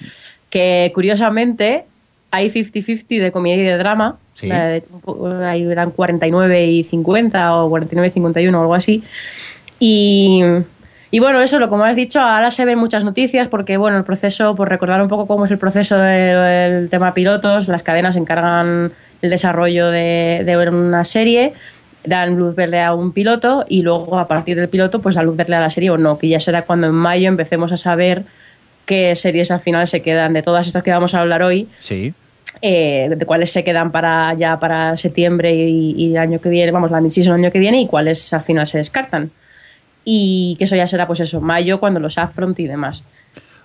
Que 0.49 0.93
curiosamente 0.95 1.85
hay 2.31 2.51
50-50 2.51 3.21
de 3.21 3.33
comedia 3.33 3.63
y 3.63 3.67
de 3.67 3.77
drama, 3.79 4.17
Sí. 4.35 4.49
de- 4.49 4.85
ahí 5.45 5.65
eran 5.71 5.91
49 5.91 6.67
y 6.67 6.85
50 6.85 7.57
o 7.57 7.69
49 7.69 8.09
y 8.09 8.11
51 8.13 8.59
o 8.59 8.63
algo 8.63 8.75
así. 8.75 9.03
Y, 9.79 10.43
y 11.11 11.19
bueno, 11.21 11.41
eso, 11.41 11.59
lo 11.59 11.69
como 11.69 11.85
has 11.85 11.97
dicho, 11.97 12.21
ahora 12.21 12.51
se 12.51 12.65
ven 12.65 12.79
muchas 12.79 13.05
noticias 13.05 13.49
porque, 13.49 13.77
bueno, 13.77 13.99
el 13.99 14.05
proceso, 14.05 14.55
por 14.55 14.69
recordar 14.69 15.03
un 15.03 15.09
poco 15.09 15.27
cómo 15.27 15.45
es 15.45 15.51
el 15.51 15.59
proceso 15.59 15.99
del, 15.99 16.73
del 16.73 16.89
tema 16.91 17.13
pilotos, 17.15 17.69
las 17.69 17.83
cadenas 17.83 18.15
se 18.15 18.21
encargan 18.21 18.93
el 19.23 19.31
desarrollo 19.31 19.89
de, 19.91 20.43
de 20.45 20.69
una 20.69 21.05
serie, 21.05 21.53
dan 22.05 22.37
luz 22.37 22.55
verde 22.55 22.81
a 22.81 22.93
un 22.95 23.13
piloto 23.13 23.65
y 23.69 23.83
luego 23.83 24.19
a 24.19 24.27
partir 24.29 24.57
del 24.59 24.69
piloto 24.69 25.01
pues 25.01 25.15
dan 25.15 25.25
luz 25.27 25.37
verde 25.37 25.55
a 25.55 25.61
la 25.61 25.71
serie 25.71 25.91
o 25.91 25.97
no, 25.99 26.19
que 26.19 26.29
ya 26.29 26.41
será 26.41 26.63
cuando 26.63 26.89
en 26.89 26.95
mayo 26.95 27.29
empecemos 27.29 27.71
a 27.73 27.77
saber 27.77 28.25
qué 28.85 29.15
series 29.17 29.51
al 29.53 29.61
final 29.61 29.87
se 29.87 30.03
quedan 30.03 30.33
de 30.33 30.43
todas 30.43 30.67
estas 30.67 30.83
que 30.83 30.91
vamos 30.91 31.15
a 31.15 31.21
hablar 31.21 31.43
hoy 31.45 31.69
Sí. 31.79 32.13
eh, 32.61 33.09
de 33.17 33.25
cuáles 33.27 33.53
se 33.53 33.63
quedan 33.63 33.93
para 33.93 34.35
ya 34.35 34.59
para 34.59 34.97
septiembre 34.97 35.55
y, 35.55 35.95
y 35.97 36.11
el 36.11 36.19
año 36.19 36.41
que 36.41 36.49
viene, 36.49 36.73
vamos, 36.73 36.91
la 36.91 37.01
mid-season 37.01 37.35
el 37.37 37.45
año 37.45 37.53
que 37.53 37.61
viene 37.61 37.81
y 37.81 37.87
cuáles 37.87 38.33
al 38.35 38.43
final 38.43 38.67
se 38.67 38.79
descartan. 38.79 39.31
Y 40.05 40.57
que 40.59 40.65
eso 40.65 40.75
ya 40.75 40.89
será, 40.89 41.07
pues 41.07 41.21
eso, 41.21 41.41
mayo, 41.41 41.79
cuando 41.79 42.01
los 42.01 42.19
Affront 42.19 42.59
y 42.59 42.67
demás. 42.67 43.05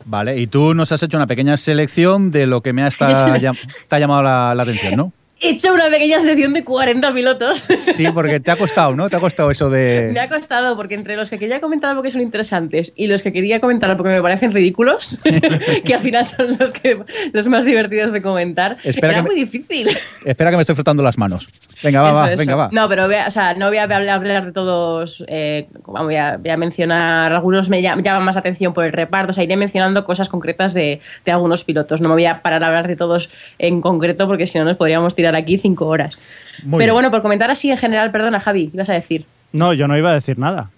Vale, 0.06 0.38
y 0.38 0.46
tú 0.46 0.76
nos 0.76 0.92
has 0.92 1.02
hecho 1.02 1.18
una 1.18 1.26
pequeña 1.26 1.58
selección 1.58 2.30
de 2.30 2.46
lo 2.46 2.62
que 2.62 2.72
me 2.74 2.84
ha, 2.84 2.90
llam- 2.92 3.58
te 3.88 3.96
ha 3.96 4.00
llamado 4.00 4.22
la, 4.22 4.54
la 4.56 4.64
atención, 4.64 4.96
¿no? 4.96 5.12
He 5.40 5.50
hecho 5.52 5.74
una 5.74 5.86
pequeña 5.90 6.20
selección 6.20 6.54
de 6.54 6.64
40 6.64 7.14
pilotos. 7.14 7.60
Sí, 7.60 8.08
porque 8.14 8.40
te 8.40 8.50
ha 8.52 8.56
costado, 8.56 8.96
¿no? 8.96 9.08
Te 9.10 9.16
ha 9.18 9.20
costado 9.20 9.52
eso 9.52 9.70
de... 9.70 10.10
Me 10.14 10.20
ha 10.20 10.30
costado, 10.30 10.76
porque 10.76 10.96
entre 10.96 11.16
los 11.16 11.30
que 11.30 11.38
quería 11.38 11.62
comentar 11.62 11.96
porque 11.96 12.10
son 12.10 12.22
interesantes 12.22 12.92
y 12.96 13.08
los 13.08 13.22
que 13.22 13.32
quería 13.32 13.60
comentar 13.60 13.96
porque 13.98 14.14
me 14.14 14.22
parecen 14.22 14.52
ridículos, 14.52 15.20
que 15.86 15.94
al 15.94 16.00
final 16.00 16.26
son 16.26 16.58
los, 16.60 16.74
que, 16.74 17.00
los 17.34 17.48
más 17.48 17.66
divertidos 17.66 18.12
de 18.12 18.22
comentar, 18.22 18.78
Espera 18.84 19.08
era 19.10 19.18
que 19.18 19.22
me- 19.24 19.30
muy 19.30 19.36
difícil. 19.36 19.90
Espera 20.26 20.50
que 20.50 20.56
me 20.58 20.62
estoy 20.64 20.76
frotando 20.76 21.04
las 21.04 21.18
manos. 21.18 21.48
Venga, 21.84 22.02
va, 22.02 22.10
Eso, 22.10 22.20
va, 22.20 22.32
eso. 22.32 22.40
venga, 22.40 22.56
va. 22.56 22.70
No, 22.72 22.90
pero 22.90 23.04
a- 23.04 23.28
o 23.28 23.32
sea, 23.32 23.54
no 23.54 23.68
voy 23.68 23.78
a 23.78 23.84
hablar, 23.84 24.46
de 24.46 24.52
todos. 24.52 25.24
eh, 25.28 25.68
voy, 25.86 26.16
a, 26.16 26.38
voy 26.38 26.50
a 26.50 26.58
mencionar. 26.58 27.32
Algunos 27.32 27.70
me 27.70 27.82
llam- 27.82 28.02
llaman 28.02 28.24
más 28.24 28.38
atención 28.38 28.74
por 28.74 28.86
el 28.86 28.92
reparto. 28.92 29.30
O 29.30 29.34
sea, 29.34 29.44
iré 29.44 29.56
mencionando 29.56 30.04
cosas 30.04 30.30
concretas 30.30 30.74
de, 30.74 31.00
de 31.26 31.32
algunos 31.32 31.64
pilotos. 31.64 32.02
No 32.02 32.10
me 32.10 32.16
voy 32.16 32.26
a 32.26 32.42
parar 32.42 32.64
a 32.64 32.68
hablar 32.68 32.88
de 32.88 32.96
todos 32.96 33.30
en 33.60 33.82
concreto 33.82 34.26
porque 34.28 34.48
si 34.48 34.58
no 34.58 34.66
nos 34.66 34.78
podríamos 34.78 35.14
tirar 35.14 35.27
aquí 35.36 35.58
cinco 35.58 35.88
horas. 35.88 36.18
Muy 36.64 36.80
pero 36.80 36.94
bien. 36.94 36.96
bueno, 36.96 37.12
por 37.12 37.22
comentar 37.22 37.50
así 37.52 37.70
en 37.72 37.78
general, 37.78 38.12
perdona, 38.12 38.40
Javi, 38.40 38.68
¿qué 38.68 38.78
ibas 38.78 38.90
a 38.90 38.94
decir? 38.94 39.26
No, 39.52 39.74
yo 39.74 39.88
no 39.88 39.98
iba 39.98 40.12
a 40.12 40.14
decir 40.14 40.38
nada. 40.38 40.70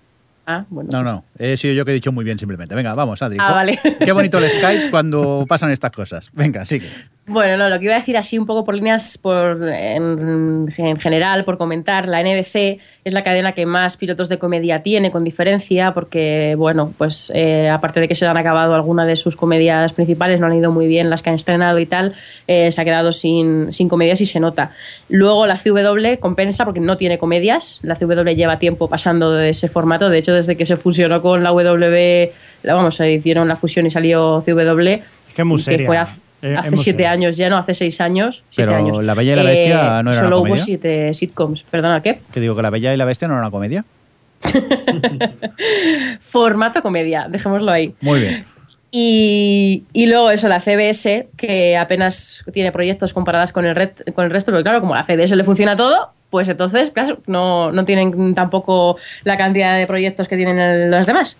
Ah, 0.45 0.65
bueno. 0.69 0.89
No, 0.91 1.03
no, 1.03 1.23
he 1.37 1.57
sido 1.57 1.75
yo 1.75 1.85
que 1.85 1.91
he 1.91 1.93
dicho 1.93 2.11
muy 2.11 2.25
bien 2.25 2.39
simplemente. 2.39 2.73
Venga, 2.73 2.93
vamos, 2.95 3.21
Adri. 3.21 3.37
Ah, 3.39 3.51
vale. 3.53 3.79
Qué 4.03 4.11
bonito 4.11 4.39
el 4.39 4.49
Skype 4.49 4.89
cuando 4.89 5.45
pasan 5.47 5.69
estas 5.71 5.91
cosas. 5.91 6.29
Venga, 6.33 6.65
sigue. 6.65 6.89
Bueno, 7.31 7.57
no, 7.57 7.69
lo 7.69 7.77
que 7.77 7.85
iba 7.85 7.93
a 7.93 7.99
decir 7.99 8.17
así 8.17 8.39
un 8.39 8.47
poco 8.47 8.65
por 8.65 8.73
líneas 8.73 9.19
por, 9.19 9.61
en, 9.69 10.67
en 10.75 10.97
general, 10.97 11.45
por 11.45 11.59
comentar, 11.59 12.07
la 12.07 12.23
NBC 12.23 12.79
es 13.05 13.13
la 13.13 13.21
cadena 13.23 13.51
que 13.51 13.67
más 13.67 13.97
pilotos 13.97 14.29
de 14.29 14.39
comedia 14.39 14.81
tiene, 14.81 15.11
con 15.11 15.23
diferencia, 15.23 15.91
porque, 15.93 16.55
bueno, 16.57 16.91
pues 16.97 17.31
eh, 17.35 17.69
aparte 17.69 17.99
de 17.99 18.07
que 18.07 18.15
se 18.15 18.25
han 18.25 18.35
acabado 18.35 18.73
algunas 18.73 19.05
de 19.05 19.15
sus 19.15 19.35
comedias 19.35 19.93
principales, 19.93 20.39
no 20.39 20.47
han 20.47 20.55
ido 20.55 20.71
muy 20.71 20.87
bien 20.87 21.11
las 21.11 21.21
que 21.21 21.29
han 21.29 21.35
estrenado 21.35 21.77
y 21.77 21.85
tal, 21.85 22.15
eh, 22.47 22.71
se 22.71 22.81
ha 22.81 22.83
quedado 22.83 23.11
sin, 23.11 23.71
sin 23.71 23.89
comedias 23.89 24.19
y 24.21 24.25
se 24.25 24.39
nota. 24.39 24.71
Luego 25.07 25.45
la 25.45 25.55
CW 25.57 26.19
compensa 26.19 26.65
porque 26.65 26.79
no 26.79 26.97
tiene 26.97 27.19
comedias, 27.19 27.79
la 27.83 27.95
CW 27.95 28.23
lleva 28.35 28.57
tiempo 28.57 28.89
pasando 28.89 29.31
de 29.33 29.49
ese 29.49 29.67
formato, 29.67 30.09
de 30.09 30.17
hecho 30.17 30.33
desde 30.33 30.57
que 30.57 30.65
se 30.65 30.77
fusionó 30.77 31.21
con 31.21 31.43
la 31.43 31.51
W, 31.51 32.31
vamos, 32.63 32.95
se 32.95 33.11
hicieron 33.11 33.47
la 33.47 33.55
fusión 33.55 33.85
y 33.85 33.91
salió 33.91 34.41
CW, 34.43 34.87
Es 34.87 35.01
que 35.35 35.41
es 35.43 35.45
muy 35.45 35.57
que 35.57 35.63
seria. 35.63 35.85
fue 35.85 35.97
hace- 35.99 36.21
Eh, 36.41 36.55
hace 36.57 36.75
siete 36.77 37.05
años 37.05 37.35
ya, 37.37 37.49
no, 37.49 37.57
hace 37.57 37.73
seis 37.73 37.99
años. 38.01 38.43
siete 38.49 38.69
Pero 38.71 38.77
años. 38.79 39.03
La 39.03 39.13
Bella 39.13 39.33
y 39.33 39.35
la 39.35 39.43
Bestia 39.43 40.03
no 40.03 40.11
era 40.11 40.19
Solo 40.19 40.27
una 40.27 40.35
hubo 40.37 40.43
comedia. 40.43 40.63
siete 40.63 41.13
sitcoms. 41.13 41.63
Perdona, 41.63 42.01
¿qué? 42.01 42.19
Que 42.31 42.39
digo 42.39 42.55
que 42.55 42.61
La 42.61 42.69
Bella 42.69 42.93
y 42.93 42.97
la 42.97 43.05
Bestia 43.05 43.27
no 43.27 43.33
era 43.35 43.41
una 43.41 43.51
comedia. 43.51 43.83
Formato 46.21 46.81
comedia, 46.81 47.27
dejémoslo 47.29 47.71
ahí. 47.71 47.93
Muy 48.01 48.21
bien. 48.21 48.45
Y, 48.91 49.83
y 49.93 50.07
luego 50.07 50.31
eso, 50.31 50.47
la 50.47 50.61
CBS, 50.61 51.27
que 51.37 51.77
apenas 51.77 52.43
tiene 52.53 52.71
proyectos 52.71 53.13
comparadas 53.13 53.51
con 53.51 53.65
el, 53.65 53.75
red- 53.75 53.91
con 54.15 54.25
el 54.25 54.31
resto, 54.31 54.51
pero 54.51 54.63
claro, 54.63 54.79
como 54.79 54.95
a 54.95 54.97
la 54.97 55.03
CBS 55.03 55.35
le 55.35 55.43
funciona 55.43 55.75
todo, 55.75 56.11
pues 56.31 56.49
entonces, 56.49 56.89
claro, 56.91 57.19
no, 57.27 57.71
no 57.71 57.85
tienen 57.85 58.33
tampoco 58.33 58.97
la 59.25 59.37
cantidad 59.37 59.77
de 59.77 59.85
proyectos 59.85 60.27
que 60.27 60.35
tienen 60.37 60.57
el- 60.57 60.89
los 60.91 61.05
demás. 61.05 61.39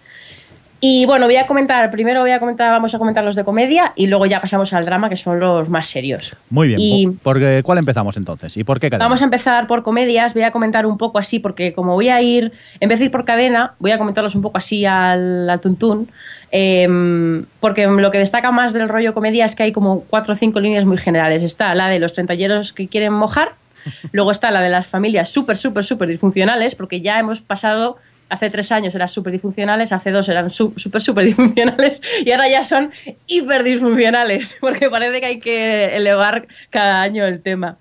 Y 0.82 1.06
bueno, 1.06 1.26
voy 1.26 1.36
a 1.36 1.46
comentar, 1.46 1.92
primero 1.92 2.22
voy 2.22 2.32
a 2.32 2.40
comentar, 2.40 2.72
vamos 2.72 2.96
a 2.96 3.00
comentar 3.00 3.22
los 3.24 3.36
de 3.36 3.44
comedia 3.44 3.92
y 3.98 4.08
luego 4.08 4.26
ya 4.26 4.40
pasamos 4.40 4.72
al 4.72 4.86
drama, 4.86 5.10
que 5.10 5.18
son 5.18 5.38
los 5.40 5.68
más 5.68 5.88
serios. 5.88 6.38
Muy 6.50 6.70
bien. 6.70 6.80
Y- 6.80 7.08
¿Por 7.22 7.38
qué- 7.38 7.62
¿Cuál 7.64 7.80
empezamos 7.80 8.16
entonces? 8.16 8.56
¿Y 8.56 8.64
por 8.64 8.80
qué 8.80 8.90
cadena? 8.90 9.04
Vamos 9.06 9.20
a 9.22 9.26
empezar 9.26 9.68
por 9.68 9.84
comedias, 9.84 10.34
voy 10.34 10.44
a 10.44 10.52
comentar 10.52 10.86
un 10.86 10.98
poco 10.98 11.18
así, 11.20 11.40
porque 11.40 11.74
como 11.74 11.96
voy 11.96 12.08
a 12.08 12.22
ir, 12.22 12.54
en 12.80 12.88
vez 12.88 13.00
de 13.00 13.06
ir 13.06 13.12
por 13.12 13.26
cadena, 13.26 13.74
voy 13.80 13.92
a 13.92 13.98
comentarlos 13.98 14.36
un 14.36 14.42
poco 14.42 14.58
así 14.58 14.86
al, 14.86 15.50
al 15.50 15.60
tuntún, 15.60 16.10
em, 16.52 17.46
porque 17.60 17.86
lo 17.88 18.10
que 18.12 18.18
destaca 18.20 18.52
más 18.52 18.72
del 18.72 18.88
rollo 18.88 19.14
comedia 19.14 19.44
es 19.46 19.56
que 19.56 19.64
hay 19.64 19.72
como 19.74 20.02
cuatro 20.10 20.34
o 20.34 20.36
cinco 20.38 20.60
líneas 20.62 20.86
muy 20.86 20.98
generales. 20.98 21.44
Está 21.44 21.76
la 21.76 21.88
de 21.90 22.00
los 22.00 22.14
treintañeros 22.14 22.72
que 22.72 22.88
quieren 22.88 23.12
mojar, 23.14 23.54
luego 24.14 24.32
está 24.32 24.50
la 24.50 24.62
de 24.62 24.70
las 24.70 24.88
familias 24.88 25.30
súper, 25.30 25.58
súper, 25.58 25.84
súper 25.84 26.08
disfuncionales, 26.08 26.76
porque 26.76 27.02
ya 27.02 27.20
hemos 27.20 27.42
pasado... 27.42 27.98
Hace 28.30 28.50
tres 28.50 28.72
años 28.72 28.94
eran 28.94 29.10
súper 29.10 29.34
disfuncionales, 29.34 29.92
hace 29.92 30.12
dos 30.12 30.30
eran 30.30 30.50
súper, 30.52 31.02
súper 31.02 31.26
disfuncionales 31.26 32.02
y 32.26 32.32
ahora 32.32 32.48
ya 32.50 32.64
son 32.64 32.92
hiper 33.28 33.64
disfuncionales, 33.64 34.56
porque 34.62 34.90
parece 34.90 35.20
que 35.20 35.26
hay 35.26 35.40
que 35.40 35.96
elevar 35.96 36.48
cada 36.70 37.02
año 37.02 37.26
el 37.26 37.42
tema. 37.42 37.78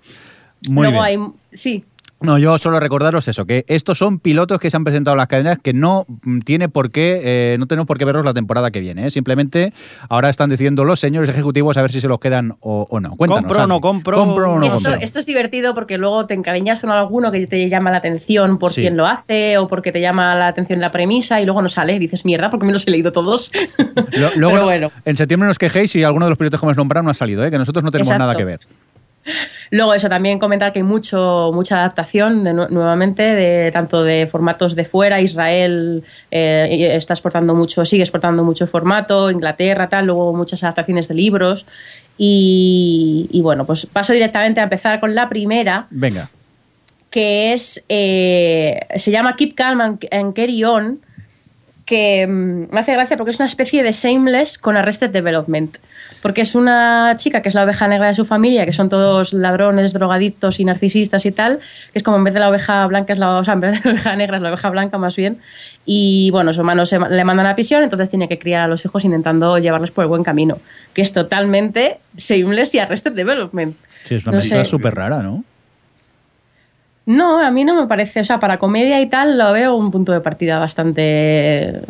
Muy 0.69 0.87
Luego 0.87 1.03
bien. 1.03 1.21
hay. 1.21 1.57
Sí. 1.57 1.85
No, 2.21 2.37
yo 2.37 2.57
solo 2.57 2.79
recordaros 2.81 3.27
eso, 3.29 3.45
que 3.45 3.63
estos 3.67 3.97
son 3.97 4.19
pilotos 4.19 4.59
que 4.59 4.69
se 4.69 4.75
han 4.75 4.83
presentado 4.83 5.13
en 5.15 5.19
las 5.19 5.27
cadenas 5.27 5.57
que 5.63 5.71
no 5.73 6.05
mm, 6.23 6.39
tiene 6.39 6.67
por 6.67 6.91
qué, 6.91 7.21
eh, 7.23 7.57
no 7.57 7.65
tenemos 7.65 7.87
por 7.87 7.97
qué 7.97 8.03
verlos 8.03 8.25
la 8.25 8.33
temporada 8.33 8.71
que 8.71 8.81
viene. 8.81 9.07
¿eh? 9.07 9.09
Simplemente 9.09 9.71
ahora 10.09 10.29
están 10.29 10.49
diciendo 10.49 10.83
los 10.83 10.99
señores 10.99 11.29
ejecutivos 11.29 11.77
a 11.77 11.81
ver 11.81 11.91
si 11.93 12.01
se 12.01 12.07
los 12.09 12.19
quedan 12.19 12.55
o, 12.59 12.87
o 12.89 12.99
no. 12.99 13.15
Cuéntanos. 13.15 13.43
Compro 13.45 13.63
o 13.63 13.67
no 13.67 13.79
compro. 13.81 14.17
Compro 14.17 14.51
o 14.53 14.59
no 14.59 14.65
esto, 14.65 14.75
compro. 14.81 14.95
esto 15.01 15.19
es 15.19 15.25
divertido 15.25 15.73
porque 15.73 15.97
luego 15.97 16.25
te 16.25 16.33
encariñas 16.33 16.81
con 16.81 16.91
alguno 16.91 17.31
que 17.31 17.47
te 17.47 17.69
llama 17.69 17.89
la 17.91 17.97
atención 17.99 18.59
por 18.59 18.71
Sí. 18.73 18.81
quién 18.81 18.97
lo 18.97 19.05
hace 19.07 19.57
o 19.57 19.67
porque 19.69 19.91
te 19.93 20.01
llama 20.01 20.35
la 20.35 20.47
atención 20.47 20.81
la 20.81 20.91
premisa 20.91 21.39
y 21.39 21.45
luego 21.45 21.61
no 21.61 21.69
sale 21.69 21.93
y 21.95 21.99
dices, 21.99 22.25
mierda, 22.25 22.49
porque 22.49 22.65
me 22.65 22.73
los 22.73 22.85
he 22.85 22.91
leído 22.91 23.11
todos. 23.13 23.51
Lo- 24.11 24.29
luego, 24.35 24.55
Pero 24.55 24.63
bueno. 24.65 24.91
en 25.05 25.15
septiembre 25.15 25.47
nos 25.47 25.57
quejéis 25.57 25.91
si 25.91 26.03
alguno 26.03 26.25
de 26.25 26.31
los 26.31 26.37
pilotos 26.37 26.59
que 26.59 26.65
hemos 26.65 26.75
nombrado 26.75 27.03
no 27.03 27.11
ha 27.11 27.13
salido, 27.13 27.45
¿eh? 27.45 27.49
que 27.51 27.57
nosotros 27.57 27.81
no 27.83 27.91
tenemos 27.91 28.07
Exacto. 28.09 28.23
nada 28.25 28.35
que 28.35 28.43
ver. 28.43 28.59
Luego 29.71 29.93
eso, 29.93 30.09
también 30.09 30.39
comentar 30.39 30.73
que 30.73 30.79
hay 30.79 30.83
mucho, 30.83 31.51
mucha 31.53 31.77
adaptación 31.77 32.43
de 32.43 32.53
nu- 32.53 32.67
nuevamente, 32.69 33.21
de, 33.23 33.71
tanto 33.71 34.03
de 34.03 34.25
formatos 34.27 34.75
de 34.75 34.85
fuera, 34.85 35.21
Israel 35.21 36.03
eh, 36.31 36.95
está 36.95 37.13
exportando 37.13 37.53
mucho, 37.53 37.85
sigue 37.85 38.03
exportando 38.03 38.43
mucho 38.43 38.65
formato, 38.67 39.29
Inglaterra, 39.29 39.87
tal, 39.89 40.05
luego 40.07 40.33
muchas 40.33 40.63
adaptaciones 40.63 41.07
de 41.07 41.13
libros. 41.15 41.65
Y, 42.17 43.29
y 43.31 43.41
bueno, 43.41 43.65
pues 43.65 43.85
paso 43.85 44.11
directamente 44.13 44.59
a 44.59 44.63
empezar 44.63 44.99
con 44.99 45.15
la 45.15 45.29
primera, 45.29 45.87
Venga. 45.89 46.29
que 47.09 47.53
es 47.53 47.83
eh, 47.87 48.79
se 48.97 49.11
llama 49.11 49.35
Keep 49.35 49.55
Calm 49.55 49.79
and, 49.81 50.07
and 50.11 50.33
Carry 50.33 50.63
On 50.65 50.99
que 51.89 52.27
mm, 52.27 52.71
me 52.71 52.79
hace 52.79 52.93
gracia 52.93 53.17
porque 53.17 53.31
es 53.31 53.39
una 53.39 53.47
especie 53.47 53.81
de 53.81 53.91
Shameless 53.91 54.59
con 54.59 54.77
Arrested 54.77 55.09
Development 55.09 55.75
porque 56.21 56.41
es 56.41 56.53
una 56.53 57.15
chica 57.15 57.41
que 57.41 57.49
es 57.49 57.55
la 57.55 57.63
oveja 57.63 57.87
negra 57.87 58.09
de 58.09 58.15
su 58.15 58.25
familia 58.25 58.63
que 58.67 58.73
son 58.73 58.89
todos 58.89 59.33
ladrones, 59.33 59.91
drogadictos 59.91 60.59
y 60.59 60.65
narcisistas 60.65 61.25
y 61.25 61.31
tal 61.31 61.57
que 61.91 61.97
es 61.97 62.03
como 62.03 62.17
en 62.17 62.25
vez 62.25 62.35
de 62.35 62.41
la 62.41 62.49
oveja 62.49 62.85
blanca 62.85 63.13
es 63.13 63.17
la, 63.17 63.39
o 63.39 63.43
sea, 63.43 63.55
en 63.55 63.61
vez 63.61 63.71
de 63.71 63.89
la 63.89 63.91
oveja 63.95 64.15
negra 64.15 64.37
es 64.37 64.43
la 64.43 64.49
oveja 64.49 64.69
blanca 64.69 64.99
más 64.99 65.15
bien. 65.15 65.39
Y 65.83 66.29
bueno, 66.29 66.53
su 66.53 66.59
hermano 66.59 66.85
se, 66.85 66.99
le 66.99 67.25
mandan 67.25 67.47
a 67.47 67.55
prisión 67.55 67.81
entonces 67.81 68.11
tiene 68.11 68.29
que 68.29 68.37
criar 68.37 68.61
a 68.61 68.67
los 68.67 68.85
hijos 68.85 69.03
intentando 69.03 69.57
llevarles 69.57 69.89
por 69.89 70.03
el 70.03 70.09
buen 70.09 70.23
camino 70.23 70.59
que 70.93 71.01
es 71.01 71.11
totalmente 71.11 71.97
Shameless 72.15 72.75
y 72.75 72.79
Arrested 72.79 73.13
Development. 73.13 73.75
Sí, 74.03 74.13
es 74.13 74.27
una 74.27 74.33
No 74.33 74.41
película 74.41 74.65
súper 74.65 74.93
rara, 74.93 75.23
¿no? 75.23 75.43
No, 77.09 77.39
a 77.39 77.49
mí 77.49 77.65
no 77.65 77.73
me 77.75 77.87
parece. 77.87 78.19
O 78.19 78.23
sea, 78.23 78.39
para 78.39 78.57
comedia 78.59 79.01
y 79.01 79.07
tal 79.07 79.37
lo 79.37 79.51
veo 79.51 79.75
un 79.75 79.89
punto 79.89 80.11
de 80.11 80.21
partida 80.21 80.59
bastante. 80.59 81.81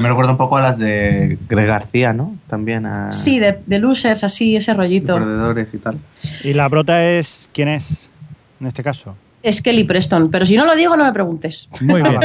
Me 0.00 0.08
recuerda 0.08 0.32
un 0.32 0.36
poco 0.36 0.56
a 0.56 0.60
las 0.60 0.78
de 0.78 1.38
Greg 1.48 1.66
García, 1.68 2.12
¿no? 2.12 2.34
También 2.48 2.84
a 2.84 3.12
Sí, 3.12 3.38
de, 3.38 3.58
de 3.64 3.78
losers, 3.78 4.24
así, 4.24 4.56
ese 4.56 4.74
rollito. 4.74 5.14
perdedores 5.14 5.72
y 5.72 5.78
tal. 5.78 5.98
Y 6.42 6.52
la 6.52 6.68
brota 6.68 7.04
es. 7.04 7.48
¿Quién 7.52 7.68
es? 7.68 8.08
En 8.60 8.66
este 8.66 8.82
caso. 8.82 9.14
Es 9.46 9.62
Kelly 9.62 9.84
Preston, 9.84 10.30
pero 10.30 10.44
si 10.44 10.56
no 10.56 10.64
lo 10.64 10.74
digo, 10.74 10.96
no 10.96 11.04
me 11.04 11.12
preguntes. 11.12 11.68
Muy 11.80 12.02
bien. 12.02 12.18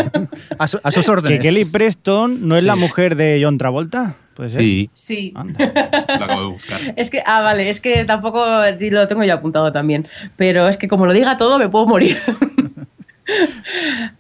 A, 0.58 0.68
su- 0.68 0.80
a 0.82 0.90
sus 0.92 1.06
Que 1.06 1.12
órdenes. 1.12 1.40
Kelly 1.42 1.66
Preston 1.66 2.48
no 2.48 2.58
es 2.58 2.64
la 2.64 2.76
mujer 2.76 3.16
de 3.16 3.40
John 3.44 3.58
Travolta. 3.58 4.16
Puede 4.34 4.50
ser. 4.50 4.62
Sí, 4.62 4.90
Sí. 4.96 5.34
Anda. 5.36 5.72
lo 6.08 6.14
acabo 6.26 6.42
de 6.42 6.48
buscar. 6.48 6.80
Es 6.96 7.10
que, 7.12 7.22
ah, 7.26 7.42
vale, 7.42 7.70
es 7.70 7.80
que 7.82 8.06
tampoco 8.06 8.44
lo 8.46 9.08
tengo 9.08 9.24
yo 9.24 9.34
apuntado 9.36 9.72
también. 9.72 10.08
Pero 10.36 10.68
es 10.68 10.78
que 10.78 10.88
como 10.88 11.06
lo 11.06 11.14
diga 11.14 11.38
todo, 11.38 11.60
me 11.60 11.70
puedo 11.70 11.86
morir. 11.86 12.18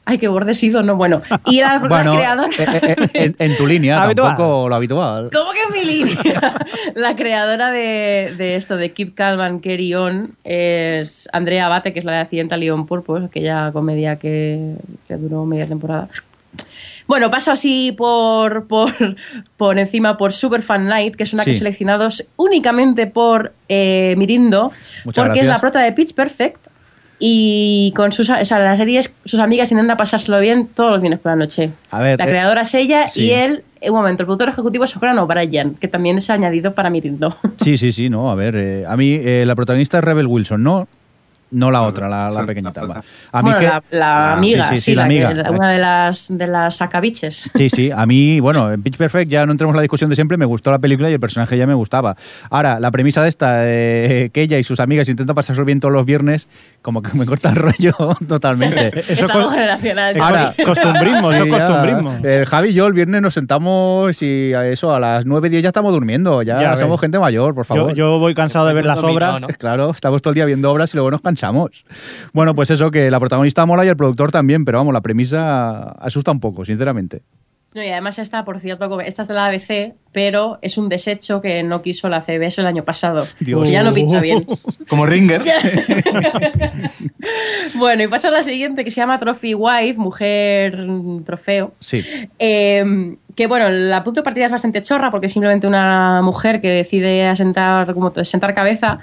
Ay, 0.05 0.17
qué 0.17 0.27
borde 0.27 0.53
sido, 0.53 0.83
no, 0.83 0.95
bueno. 0.95 1.21
Y 1.45 1.61
la, 1.61 1.73
la 1.81 1.87
Bueno, 1.87 2.15
creadora. 2.15 2.49
eh, 2.57 2.65
eh, 2.81 2.95
eh, 2.97 3.09
en, 3.13 3.35
en 3.39 3.57
tu 3.57 3.67
línea, 3.67 4.01
Habitual. 4.01 4.29
tampoco 4.29 4.69
lo 4.69 4.75
habitual. 4.75 5.29
¿Cómo 5.33 5.51
que 5.51 5.59
en 5.61 5.73
mi 5.87 5.93
línea? 5.93 6.65
la 6.95 7.15
creadora 7.15 7.71
de, 7.71 8.33
de 8.37 8.55
esto, 8.55 8.77
de 8.77 8.91
Keep 8.91 9.13
Calm 9.15 9.39
and 9.41 9.61
Carry 9.63 9.93
On, 9.93 10.35
es 10.43 11.29
Andrea 11.33 11.65
Abate, 11.67 11.93
que 11.93 11.99
es 11.99 12.05
la 12.05 12.13
de 12.13 12.17
Accidental 12.19 12.59
Leon 12.59 12.85
Purpose, 12.85 13.25
aquella 13.25 13.71
comedia 13.71 14.17
que, 14.17 14.75
que 15.07 15.15
duró 15.15 15.45
media 15.45 15.67
temporada. 15.67 16.07
Bueno, 17.07 17.29
paso 17.29 17.51
así 17.51 17.93
por, 17.97 18.67
por, 18.67 18.93
por 19.57 19.77
encima 19.79 20.15
por 20.17 20.31
Super 20.33 20.61
Fan 20.61 20.85
Night, 20.87 21.15
que 21.15 21.23
es 21.23 21.33
una 21.33 21.43
que 21.43 21.51
Sí. 21.51 21.57
he 21.57 21.59
seleccionado 21.59 22.07
únicamente 22.37 23.05
por 23.07 23.51
eh, 23.67 24.15
Mirindo, 24.17 24.71
Muchas 25.03 25.25
porque 25.25 25.41
es 25.41 25.47
la 25.47 25.59
prota 25.59 25.79
de 25.79 25.91
Pitch 25.91 26.13
Perfect. 26.13 26.67
Y 27.23 27.93
con 27.95 28.11
sus, 28.11 28.29
o 28.31 28.45
sea, 28.45 28.57
la 28.57 28.75
serie 28.75 28.97
es 28.97 29.13
sus 29.25 29.39
amigas 29.39 29.71
intentan 29.71 29.95
pasárselo 29.95 30.39
bien 30.39 30.67
todos 30.73 30.89
los 30.91 31.01
viernes 31.01 31.19
por 31.19 31.31
la 31.33 31.35
noche. 31.35 31.69
A 31.91 32.01
ver, 32.01 32.17
la 32.17 32.25
eh, 32.25 32.29
creadora 32.29 32.61
es 32.61 32.73
ella 32.73 33.07
sí. 33.07 33.25
y 33.25 33.31
él, 33.31 33.63
un 33.83 33.93
momento, 33.93 34.23
el 34.23 34.25
productor 34.25 34.49
ejecutivo 34.49 34.85
es 34.85 34.89
Soprano 34.89 35.27
Brian, 35.27 35.75
que 35.75 35.87
también 35.87 36.19
se 36.19 36.31
ha 36.31 36.35
añadido 36.35 36.73
para 36.73 36.89
Mirindo. 36.89 37.37
Sí, 37.57 37.77
sí, 37.77 37.91
sí, 37.91 38.09
no, 38.09 38.31
a 38.31 38.35
ver, 38.35 38.55
eh, 38.55 38.85
a 38.87 38.97
mí 38.97 39.19
eh, 39.23 39.43
la 39.45 39.53
protagonista 39.55 39.99
es 39.99 40.03
Rebel 40.03 40.25
Wilson, 40.25 40.63
no, 40.63 40.87
no 41.51 41.69
la 41.69 41.81
otra, 41.81 42.07
la, 42.07 42.29
la 42.29 42.45
pequeñita. 42.45 42.81
la 42.81 42.87
va. 42.87 43.03
A 43.33 43.41
mí 43.41 43.51
bueno, 43.51 43.59
que- 43.59 43.65
la, 43.65 43.83
la 43.91 44.17
Ah, 44.31 44.37
amiga, 44.37 44.63
sí, 44.63 44.69
sí, 44.69 44.77
sí, 44.77 44.83
sí, 44.91 44.95
la 44.95 45.07
que- 45.07 45.25
amiga. 45.25 45.51
una 45.51 45.69
de 45.71 45.79
las, 45.79 46.37
de 46.37 46.47
las 46.47 46.77
sacabiches. 46.77 47.51
Sí, 47.53 47.69
sí, 47.69 47.91
a 47.93 48.05
mí, 48.05 48.39
bueno, 48.41 48.71
en 48.71 48.81
Pitch 48.81 48.95
Perfect 48.95 49.29
ya 49.29 49.45
no 49.45 49.51
entremos 49.51 49.73
en 49.73 49.75
la 49.75 49.81
discusión 49.81 50.09
de 50.09 50.15
siempre, 50.15 50.37
me 50.37 50.45
gustó 50.45 50.71
la 50.71 50.79
película 50.79 51.09
y 51.09 51.13
el 51.13 51.19
personaje 51.19 51.57
ya 51.57 51.67
me 51.67 51.73
gustaba. 51.73 52.15
Ahora, 52.49 52.79
la 52.79 52.89
premisa 52.89 53.21
de 53.21 53.27
esta, 53.29 53.67
eh, 53.69 54.29
que 54.33 54.41
ella 54.43 54.57
y 54.59 54.63
sus 54.63 54.79
amigas 54.79 55.09
intentan 55.09 55.35
pasarse 55.35 55.61
bien 55.65 55.81
todos 55.81 55.93
los 55.93 56.05
viernes, 56.05 56.47
como 56.81 57.01
que 57.01 57.15
me 57.17 57.25
corta 57.25 57.49
el 57.49 57.55
rollo 57.57 57.93
totalmente. 58.27 58.87
Es 58.99 59.09
Eso 59.19 59.31
algo 59.31 59.45
co- 59.47 59.53
generacional. 59.53 60.15
Ahora- 60.19 60.53
costumbrismo, 60.65 61.31
eso 61.31 61.43
Sí, 61.43 61.49
costumbrismo. 61.49 62.17
Eh, 62.23 62.45
Javi 62.47 62.69
y 62.69 62.73
yo 62.73 62.87
el 62.87 62.93
viernes 62.93 63.21
nos 63.21 63.33
sentamos 63.33 64.21
y 64.21 64.53
a 64.53 64.67
eso, 64.67 64.93
a 64.93 64.99
las 64.99 65.25
9, 65.25 65.49
10 65.49 65.63
ya 65.63 65.69
estamos 65.69 65.91
durmiendo, 65.93 66.41
ya, 66.41 66.59
Ya 66.61 66.77
somos 66.77 66.99
gente 66.99 67.19
mayor, 67.19 67.53
por 67.55 67.65
Yo, 67.65 67.75
favor. 67.75 67.93
yo 67.93 68.19
voy 68.19 68.33
cansado 68.33 68.65
de 68.67 68.73
ver 68.73 68.85
las 68.85 69.03
obras. 69.03 69.39
¿no? 69.41 69.47
Claro, 69.47 69.91
estamos 69.91 70.21
todo 70.21 70.31
el 70.31 70.35
día 70.35 70.45
viendo 70.45 70.71
obras 70.71 70.93
y 70.93 70.97
luego 70.97 71.11
nos 71.11 71.21
cansamos. 71.21 71.85
Bueno, 72.33 72.55
pues 72.55 72.69
eso, 72.71 72.89
que 72.91 73.11
la 73.11 73.19
protagonista 73.19 73.65
mola 73.65 73.85
y 73.85 73.87
el 73.89 73.95
productor 73.97 74.31
también, 74.31 74.65
pero 74.65 74.77
vamos, 74.79 74.93
la 74.93 75.01
premisa 75.01 75.91
asusta 75.99 76.31
un 76.31 76.39
poco, 76.39 76.65
sinceramente. 76.65 77.21
No, 77.73 77.81
y 77.81 77.87
además 77.87 78.19
esta, 78.19 78.43
por 78.43 78.59
cierto, 78.59 78.89
como- 78.89 78.99
esta 79.01 79.21
es 79.21 79.27
de 79.29 79.33
la 79.33 79.45
ABC, 79.45 79.93
pero 80.11 80.59
es 80.61 80.77
un 80.77 80.89
desecho 80.89 81.41
que 81.41 81.63
no 81.63 81.81
quiso 81.81 82.09
la 82.09 82.21
CBS 82.21 82.59
el 82.59 82.67
año 82.67 82.83
pasado. 82.83 83.27
Dios. 83.39 83.71
Ya 83.71 83.81
no 83.81 83.93
pinta 83.93 84.19
bien. 84.19 84.45
Como 84.89 85.05
Ringers. 85.05 85.49
bueno, 87.75 88.03
y 88.03 88.07
paso 88.07 88.27
a 88.27 88.31
la 88.31 88.43
siguiente, 88.43 88.83
que 88.83 88.91
se 88.91 88.97
llama 88.99 89.17
Trophy 89.19 89.53
Wife, 89.53 89.97
mujer 89.97 90.85
trofeo. 91.25 91.73
Sí. 91.79 92.03
Eh, 92.39 93.15
que 93.35 93.47
bueno, 93.47 93.69
la 93.69 94.03
punto 94.03 94.19
de 94.19 94.25
partida 94.25 94.45
es 94.45 94.51
bastante 94.51 94.81
chorra 94.81 95.09
porque 95.09 95.27
es 95.27 95.33
simplemente 95.33 95.65
una 95.65 96.21
mujer 96.21 96.59
que 96.59 96.69
decide 96.69 97.25
asentar, 97.27 97.93
como 97.93 98.11
sentar 98.25 98.53
cabeza 98.53 98.99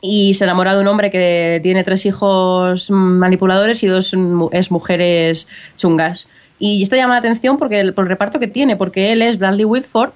y 0.00 0.34
se 0.34 0.44
enamora 0.44 0.74
de 0.74 0.80
un 0.80 0.88
hombre 0.88 1.10
que 1.10 1.60
tiene 1.62 1.84
tres 1.84 2.04
hijos 2.06 2.90
manipuladores 2.90 3.82
y 3.82 3.86
dos 3.86 4.14
es 4.52 4.70
mujeres 4.70 5.48
chungas. 5.76 6.26
Y 6.58 6.82
esto 6.82 6.96
llama 6.96 7.14
la 7.14 7.18
atención 7.18 7.56
porque 7.56 7.80
el, 7.80 7.94
por 7.94 8.04
el 8.04 8.10
reparto 8.10 8.38
que 8.38 8.48
tiene, 8.48 8.76
porque 8.76 9.12
él 9.12 9.22
es 9.22 9.38
Bradley 9.38 9.64
Whitford, 9.64 10.10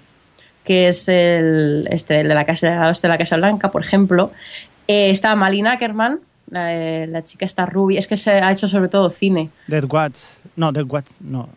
que 0.65 0.89
es 0.89 1.09
el, 1.09 1.89
este, 1.91 2.21
el 2.21 2.29
de, 2.29 2.35
la 2.35 2.45
casa, 2.45 2.91
este 2.91 3.07
de 3.07 3.13
la 3.13 3.19
Casa 3.19 3.37
Blanca, 3.37 3.71
por 3.71 3.83
ejemplo. 3.83 4.31
Eh, 4.89 5.11
está 5.11 5.35
Malina 5.37 5.73
Ackerman, 5.73 6.21
la, 6.51 6.75
eh, 6.75 7.07
la 7.07 7.23
chica 7.23 7.47
está 7.47 7.67
rubia, 7.67 7.99
es 7.99 8.07
que 8.07 8.17
se 8.17 8.31
ha 8.33 8.51
hecho 8.51 8.69
sobre 8.69 8.89
todo 8.89 9.11
cine. 9.11 9.51
Dead 9.67 9.85
Watch. 9.85 10.19
No, 10.57 10.73
Dead 10.73 10.85
Watch. 10.87 11.07
No. 11.21 11.49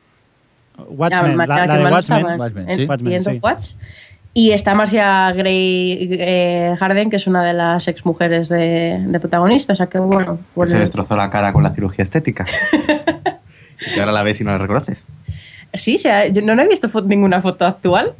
Ah, 0.78 0.84
Watchmen. 0.88 1.38
La, 1.38 1.68
de 1.68 1.86
Watchmen. 1.86 2.40
Watchmen, 2.40 2.76
sí. 2.76 2.86
Watchmen, 2.86 3.12
y 3.12 3.16
en 3.16 3.22
sí. 3.22 3.30
Death 3.32 3.44
Watch. 3.44 3.64
Y 4.36 4.52
está 4.52 4.74
Marcia 4.74 5.32
Gray 5.34 6.10
eh, 6.12 6.76
Harden, 6.80 7.12
que 7.12 7.18
es 7.18 7.28
una 7.28 7.44
de 7.44 7.54
las 7.54 7.88
exmujeres 7.88 8.50
de, 8.50 9.00
de 9.06 9.20
protagonista. 9.20 9.74
O 9.74 9.76
sea 9.76 9.86
que 9.86 10.00
bueno. 10.00 10.40
Que 10.56 10.66
se 10.66 10.80
destrozó 10.80 11.16
la 11.16 11.30
cara 11.30 11.54
con 11.54 11.62
la 11.62 11.70
cirugía 11.70 12.02
estética. 12.02 12.46
y 13.90 13.94
que 13.94 14.00
ahora 14.00 14.12
la 14.12 14.24
ves 14.24 14.42
y 14.42 14.44
no 14.44 14.52
la 14.52 14.58
reconoces. 14.58 15.08
Sí, 15.74 15.96
o 15.96 15.98
sea, 16.00 16.28
yo 16.28 16.42
no 16.42 16.62
he 16.62 16.68
visto 16.68 16.88
fo- 16.90 17.06
ninguna 17.06 17.42
foto 17.42 17.66
actual. 17.66 18.14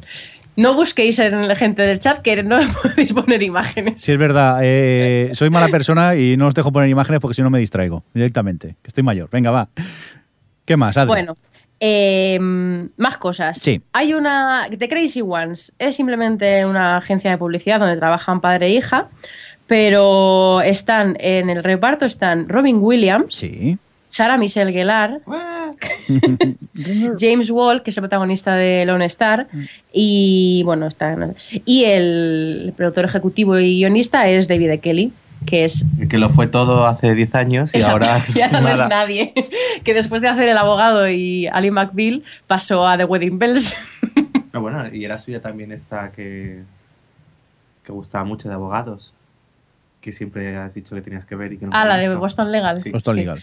No 0.56 0.74
busquéis 0.74 1.18
en 1.18 1.48
la 1.48 1.56
gente 1.56 1.82
del 1.82 1.98
chat 1.98 2.22
que 2.22 2.42
no 2.42 2.58
podéis 2.82 3.12
poner 3.12 3.42
imágenes. 3.42 4.02
Sí, 4.02 4.12
es 4.12 4.18
verdad. 4.18 4.60
eh, 4.62 5.30
soy 5.34 5.50
mala 5.50 5.68
persona 5.68 6.14
y 6.16 6.36
no 6.36 6.46
os 6.46 6.54
dejo 6.54 6.70
poner 6.72 6.88
imágenes 6.88 7.20
porque 7.20 7.34
si 7.34 7.42
no 7.42 7.50
me 7.50 7.58
distraigo 7.58 8.04
directamente. 8.14 8.76
Que 8.82 8.88
estoy 8.88 9.02
mayor. 9.02 9.28
Venga, 9.30 9.50
va. 9.50 9.68
¿Qué 10.64 10.76
más, 10.76 10.96
Adri? 10.96 11.08
Bueno, 11.08 11.36
eh, 11.80 12.38
más 12.96 13.18
cosas. 13.18 13.58
Sí. 13.58 13.82
Hay 13.92 14.14
una. 14.14 14.68
The 14.76 14.88
Crazy 14.88 15.22
Ones 15.22 15.72
es 15.78 15.96
simplemente 15.96 16.64
una 16.66 16.96
agencia 16.98 17.30
de 17.32 17.38
publicidad 17.38 17.80
donde 17.80 17.96
trabajan 17.96 18.40
padre 18.40 18.66
e 18.66 18.70
hija, 18.70 19.08
pero 19.66 20.60
están 20.62 21.16
en 21.18 21.50
el 21.50 21.64
reparto 21.64 22.04
están 22.04 22.48
Robin 22.48 22.78
Williams, 22.80 23.34
Sí. 23.34 23.78
Sarah 24.14 24.38
Michelle 24.38 24.72
Gellar, 24.72 25.22
James 27.18 27.50
Wall, 27.50 27.82
que 27.82 27.90
es 27.90 27.96
el 27.96 28.02
protagonista 28.02 28.54
de 28.54 28.84
Lone 28.84 29.06
Star, 29.06 29.48
y 29.92 30.62
bueno, 30.64 30.86
está. 30.86 31.16
Y 31.64 31.86
el 31.86 32.72
productor 32.76 33.06
ejecutivo 33.06 33.58
y 33.58 33.78
guionista 33.78 34.28
es 34.28 34.46
David 34.46 34.70
E. 34.70 34.78
Kelly, 34.78 35.12
que 35.46 35.64
es 35.64 35.84
que 36.08 36.18
lo 36.18 36.28
fue 36.28 36.46
todo 36.46 36.86
hace 36.86 37.12
10 37.12 37.34
años 37.34 37.74
y 37.74 37.82
ahora 37.82 38.22
ya 38.32 38.52
no 38.52 38.68
es 38.68 38.86
nadie. 38.88 39.34
Que 39.82 39.94
después 39.94 40.22
de 40.22 40.28
hacer 40.28 40.48
El 40.48 40.58
abogado 40.58 41.08
y 41.08 41.48
Ali 41.48 41.72
McBeal 41.72 42.22
pasó 42.46 42.86
a 42.86 42.96
The 42.96 43.06
Wedding 43.06 43.40
Bells. 43.40 43.74
No, 44.52 44.60
bueno, 44.60 44.86
y 44.94 45.04
era 45.04 45.18
suya 45.18 45.42
también 45.42 45.72
esta 45.72 46.10
que, 46.10 46.62
que 47.82 47.90
gustaba 47.90 48.22
mucho 48.22 48.48
de 48.48 48.54
abogados. 48.54 49.12
Que 50.00 50.12
siempre 50.12 50.56
has 50.56 50.74
dicho 50.74 50.94
que 50.94 51.02
tenías 51.02 51.26
que 51.26 51.34
ver 51.34 51.54
y 51.54 51.58
que 51.58 51.66
no 51.66 51.72
ah, 51.74 51.84
la 51.84 51.96
de. 51.96 52.14
Boston 52.14 52.52
Legal. 52.52 52.80
Sí. 52.80 52.90
Boston 52.90 53.16
Sí. 53.16 53.20
Legal. 53.20 53.40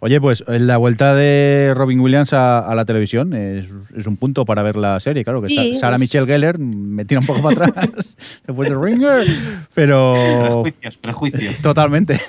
Oye, 0.00 0.20
pues 0.20 0.44
eh, 0.46 0.60
la 0.60 0.76
vuelta 0.76 1.14
de 1.14 1.72
Robin 1.74 1.98
Williams 2.00 2.32
a, 2.34 2.58
a 2.58 2.74
la 2.74 2.84
televisión 2.84 3.32
es, 3.32 3.66
es 3.96 4.06
un 4.06 4.16
punto 4.16 4.44
para 4.44 4.62
ver 4.62 4.76
la 4.76 5.00
serie, 5.00 5.24
claro. 5.24 5.40
Que 5.40 5.48
Sí, 5.48 5.72
Sa- 5.74 5.80
Sarah 5.80 5.96
es- 5.96 6.00
Michelle 6.02 6.26
Gellar 6.26 6.58
me 6.58 7.04
tira 7.06 7.20
un 7.20 7.26
poco 7.26 7.42
para 7.42 7.66
atrás 7.68 8.14
después 8.46 8.68
de 8.68 8.76
Ringer, 8.76 9.26
pero 9.74 10.14
Prejuicios, 10.62 10.96
prejuicios. 10.98 11.62
totalmente. 11.62 12.20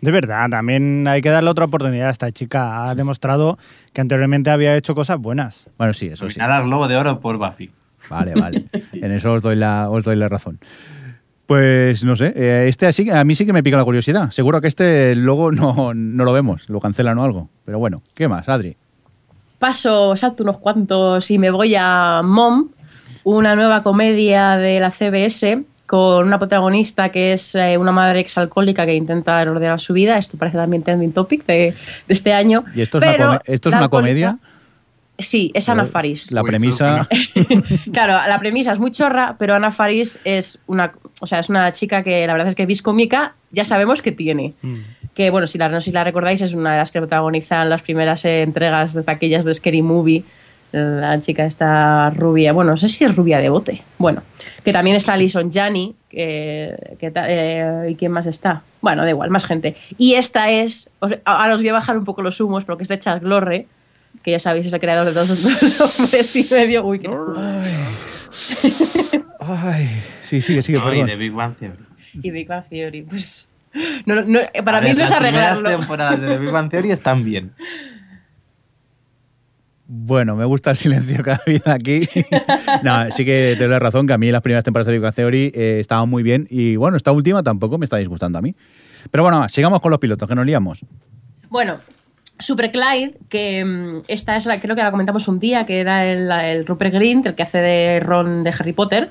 De 0.00 0.10
verdad, 0.10 0.48
también 0.50 1.08
hay 1.08 1.20
que 1.22 1.30
darle 1.30 1.50
otra 1.50 1.64
oportunidad 1.64 2.08
a 2.08 2.12
esta 2.12 2.30
chica. 2.30 2.88
Ha 2.88 2.94
demostrado 2.94 3.58
que 3.92 4.00
anteriormente 4.00 4.50
había 4.50 4.76
hecho 4.76 4.94
cosas 4.94 5.18
buenas. 5.18 5.64
bueno, 5.78 5.92
sí, 5.94 6.06
eso 6.08 6.28
sí. 6.28 6.38
Nominar 6.38 6.60
al 6.60 6.66
Globo 6.68 6.88
de 6.88 6.96
Oro 6.96 7.20
por 7.20 7.38
Buffy. 7.38 7.70
Vale, 8.10 8.32
vale. 8.34 8.64
En 8.92 9.12
eso 9.12 9.32
os 9.32 9.42
doy 9.42 9.56
la, 9.56 9.90
os 9.90 10.02
doy 10.04 10.16
la 10.16 10.28
razón. 10.28 10.58
Pues 11.48 12.04
no 12.04 12.14
sé, 12.14 12.34
eh, 12.36 12.66
este 12.68 12.86
así, 12.86 13.08
a 13.08 13.24
mí 13.24 13.34
sí 13.34 13.46
que 13.46 13.54
me 13.54 13.62
pica 13.62 13.78
la 13.78 13.84
curiosidad. 13.84 14.28
Seguro 14.30 14.60
que 14.60 14.68
este 14.68 15.14
luego 15.16 15.50
no, 15.52 15.94
no 15.94 16.24
lo 16.24 16.32
vemos, 16.34 16.68
lo 16.68 16.78
cancelan 16.78 17.16
o 17.18 17.24
algo. 17.24 17.48
Pero 17.64 17.78
bueno, 17.78 18.02
¿qué 18.14 18.28
más, 18.28 18.46
Adri? 18.50 18.76
Paso, 19.58 20.14
salto 20.14 20.42
unos 20.42 20.58
cuantos 20.58 21.30
y 21.30 21.38
me 21.38 21.50
voy 21.50 21.74
a 21.74 22.20
Mom, 22.22 22.68
una 23.24 23.56
nueva 23.56 23.82
comedia 23.82 24.58
de 24.58 24.78
la 24.78 24.90
CBS 24.90 25.64
con 25.86 26.26
una 26.26 26.38
protagonista 26.38 27.08
que 27.08 27.32
es 27.32 27.54
eh, 27.54 27.78
una 27.78 27.92
madre 27.92 28.20
exalcohólica 28.20 28.84
que 28.84 28.94
intenta 28.94 29.40
ordenar 29.40 29.80
su 29.80 29.94
vida. 29.94 30.18
Esto 30.18 30.36
parece 30.36 30.58
también 30.58 30.82
trending 30.82 31.12
topic 31.12 31.46
de, 31.46 31.54
de 31.54 31.74
este 32.12 32.34
año. 32.34 32.62
¿Y 32.74 32.82
esto 32.82 32.98
es 32.98 33.04
una, 33.04 33.12
Pero 33.12 33.26
come- 33.28 33.40
esto 33.46 33.68
es 33.70 33.72
la 33.72 33.78
una 33.78 33.86
alcohólica- 33.86 33.88
comedia? 34.02 34.38
Sí, 35.18 35.50
es 35.54 35.68
Ana 35.68 35.84
Faris. 35.84 36.30
La 36.30 36.42
Uy, 36.42 36.48
premisa... 36.48 37.08
claro, 37.92 38.12
la 38.28 38.38
premisa 38.38 38.72
es 38.72 38.78
muy 38.78 38.92
chorra, 38.92 39.34
pero 39.38 39.54
Ana 39.54 39.72
Faris 39.72 40.20
es 40.24 40.60
una, 40.66 40.92
o 41.20 41.26
sea, 41.26 41.40
es 41.40 41.48
una 41.48 41.70
chica 41.72 42.02
que 42.04 42.26
la 42.26 42.32
verdad 42.34 42.48
es 42.48 42.54
que 42.54 42.66
vis 42.66 42.82
cómica 42.82 43.34
ya 43.50 43.64
sabemos 43.64 44.00
que 44.02 44.12
tiene. 44.12 44.54
Que 45.14 45.30
bueno, 45.30 45.46
si 45.48 45.58
la, 45.58 45.68
no 45.68 45.80
sé 45.80 45.86
si 45.86 45.92
la 45.92 46.04
recordáis, 46.04 46.40
es 46.42 46.52
una 46.54 46.72
de 46.72 46.78
las 46.78 46.92
que 46.92 47.00
protagonizan 47.00 47.68
las 47.68 47.82
primeras 47.82 48.24
eh, 48.24 48.42
entregas 48.42 48.94
de 48.94 49.02
aquellas 49.06 49.44
de 49.44 49.54
Scary 49.54 49.82
Movie. 49.82 50.22
La 50.70 51.18
chica 51.18 51.46
está 51.46 52.10
rubia, 52.10 52.52
bueno, 52.52 52.72
no 52.72 52.76
sé 52.76 52.88
si 52.88 53.02
es 53.04 53.16
rubia 53.16 53.38
de 53.38 53.48
bote. 53.48 53.82
Bueno, 53.96 54.22
que 54.62 54.72
también 54.72 54.96
está 54.96 55.14
Alison 55.14 55.50
Janney, 55.50 55.94
que, 56.10 56.96
que 57.00 57.10
ta- 57.10 57.24
eh, 57.26 57.90
¿y 57.90 57.94
quién 57.94 58.12
más 58.12 58.26
está? 58.26 58.62
Bueno, 58.82 59.02
da 59.02 59.08
igual, 59.10 59.30
más 59.30 59.46
gente. 59.46 59.76
Y 59.96 60.12
esta 60.14 60.50
es, 60.50 60.90
ahora 61.24 61.54
os 61.54 61.62
voy 61.62 61.70
a 61.70 61.72
bajar 61.72 61.96
un 61.96 62.04
poco 62.04 62.20
los 62.20 62.38
humos, 62.42 62.64
porque 62.66 62.82
es 62.82 62.88
de 62.90 62.98
Lorre, 63.22 63.66
que 64.28 64.32
ya 64.32 64.38
sabéis 64.38 64.66
es 64.66 64.72
el 64.74 64.80
creador 64.80 65.06
de 65.06 65.12
dos, 65.14 65.28
dos 65.28 66.00
hombres 66.00 66.36
y 66.36 66.46
medio. 66.50 66.84
Uy, 66.84 66.98
qué- 66.98 67.08
Ay, 69.40 69.88
sí, 70.22 70.42
sigue, 70.42 70.62
sigue, 70.62 70.78
No, 70.78 70.92
y 70.92 71.02
de 71.02 71.16
Big 71.16 71.32
Bang 71.32 71.56
Theory. 71.56 71.82
y 72.12 72.30
Big 72.30 72.46
Bang 72.46 72.64
Theory, 72.68 73.02
pues. 73.02 73.48
No, 74.04 74.20
no, 74.22 74.40
para 74.64 74.78
A 74.78 74.80
mí 74.82 74.88
ver, 74.88 74.98
no 74.98 75.04
es 75.04 75.10
las 75.10 75.18
primeras 75.20 75.56
arreglarlo. 75.56 75.78
temporadas 75.78 76.20
de 76.20 76.26
The 76.26 76.38
Big 76.38 76.50
Bang 76.50 76.70
Theory 76.70 76.90
están 76.90 77.24
bien. 77.24 77.52
Bueno, 79.86 80.36
me 80.36 80.44
gusta 80.44 80.70
el 80.72 80.76
silencio 80.76 81.22
que 81.24 81.30
ha 81.30 81.40
habido 81.46 81.72
aquí. 81.72 82.00
no, 82.82 83.10
sí 83.10 83.24
que 83.24 83.54
te 83.56 83.64
doy 83.64 83.68
la 83.70 83.78
razón 83.78 84.06
que 84.06 84.12
a 84.12 84.18
mí 84.18 84.30
las 84.30 84.42
primeras 84.42 84.64
temporadas 84.64 84.86
de 84.88 84.92
Big 84.92 85.00
Bang 85.02 85.14
Theory 85.14 85.52
eh, 85.54 85.78
estaban 85.80 86.08
muy 86.10 86.22
bien 86.22 86.46
y 86.50 86.76
bueno, 86.76 86.98
esta 86.98 87.12
última 87.12 87.42
tampoco 87.42 87.78
me 87.78 87.84
está 87.84 87.96
disgustando 87.96 88.38
a 88.38 88.42
mí. 88.42 88.54
Pero 89.10 89.22
bueno, 89.24 89.48
sigamos 89.48 89.80
con 89.80 89.90
los 89.90 89.98
pilotos, 90.00 90.28
que 90.28 90.34
nos 90.34 90.44
liamos. 90.44 90.84
Bueno, 91.48 91.80
Super 92.38 92.70
Clyde, 92.70 93.14
que 93.28 93.64
mm, 93.64 94.02
esta 94.08 94.36
es 94.36 94.46
la, 94.46 94.60
creo 94.60 94.76
que 94.76 94.82
la 94.82 94.90
comentamos 94.90 95.26
un 95.28 95.38
día, 95.40 95.66
que 95.66 95.80
era 95.80 96.04
el, 96.06 96.30
el 96.30 96.66
Rupert 96.66 96.94
Grint, 96.94 97.26
el 97.26 97.34
que 97.34 97.42
hace 97.42 97.58
de 97.58 98.00
Ron 98.00 98.44
de 98.44 98.50
Harry 98.50 98.72
Potter. 98.72 99.10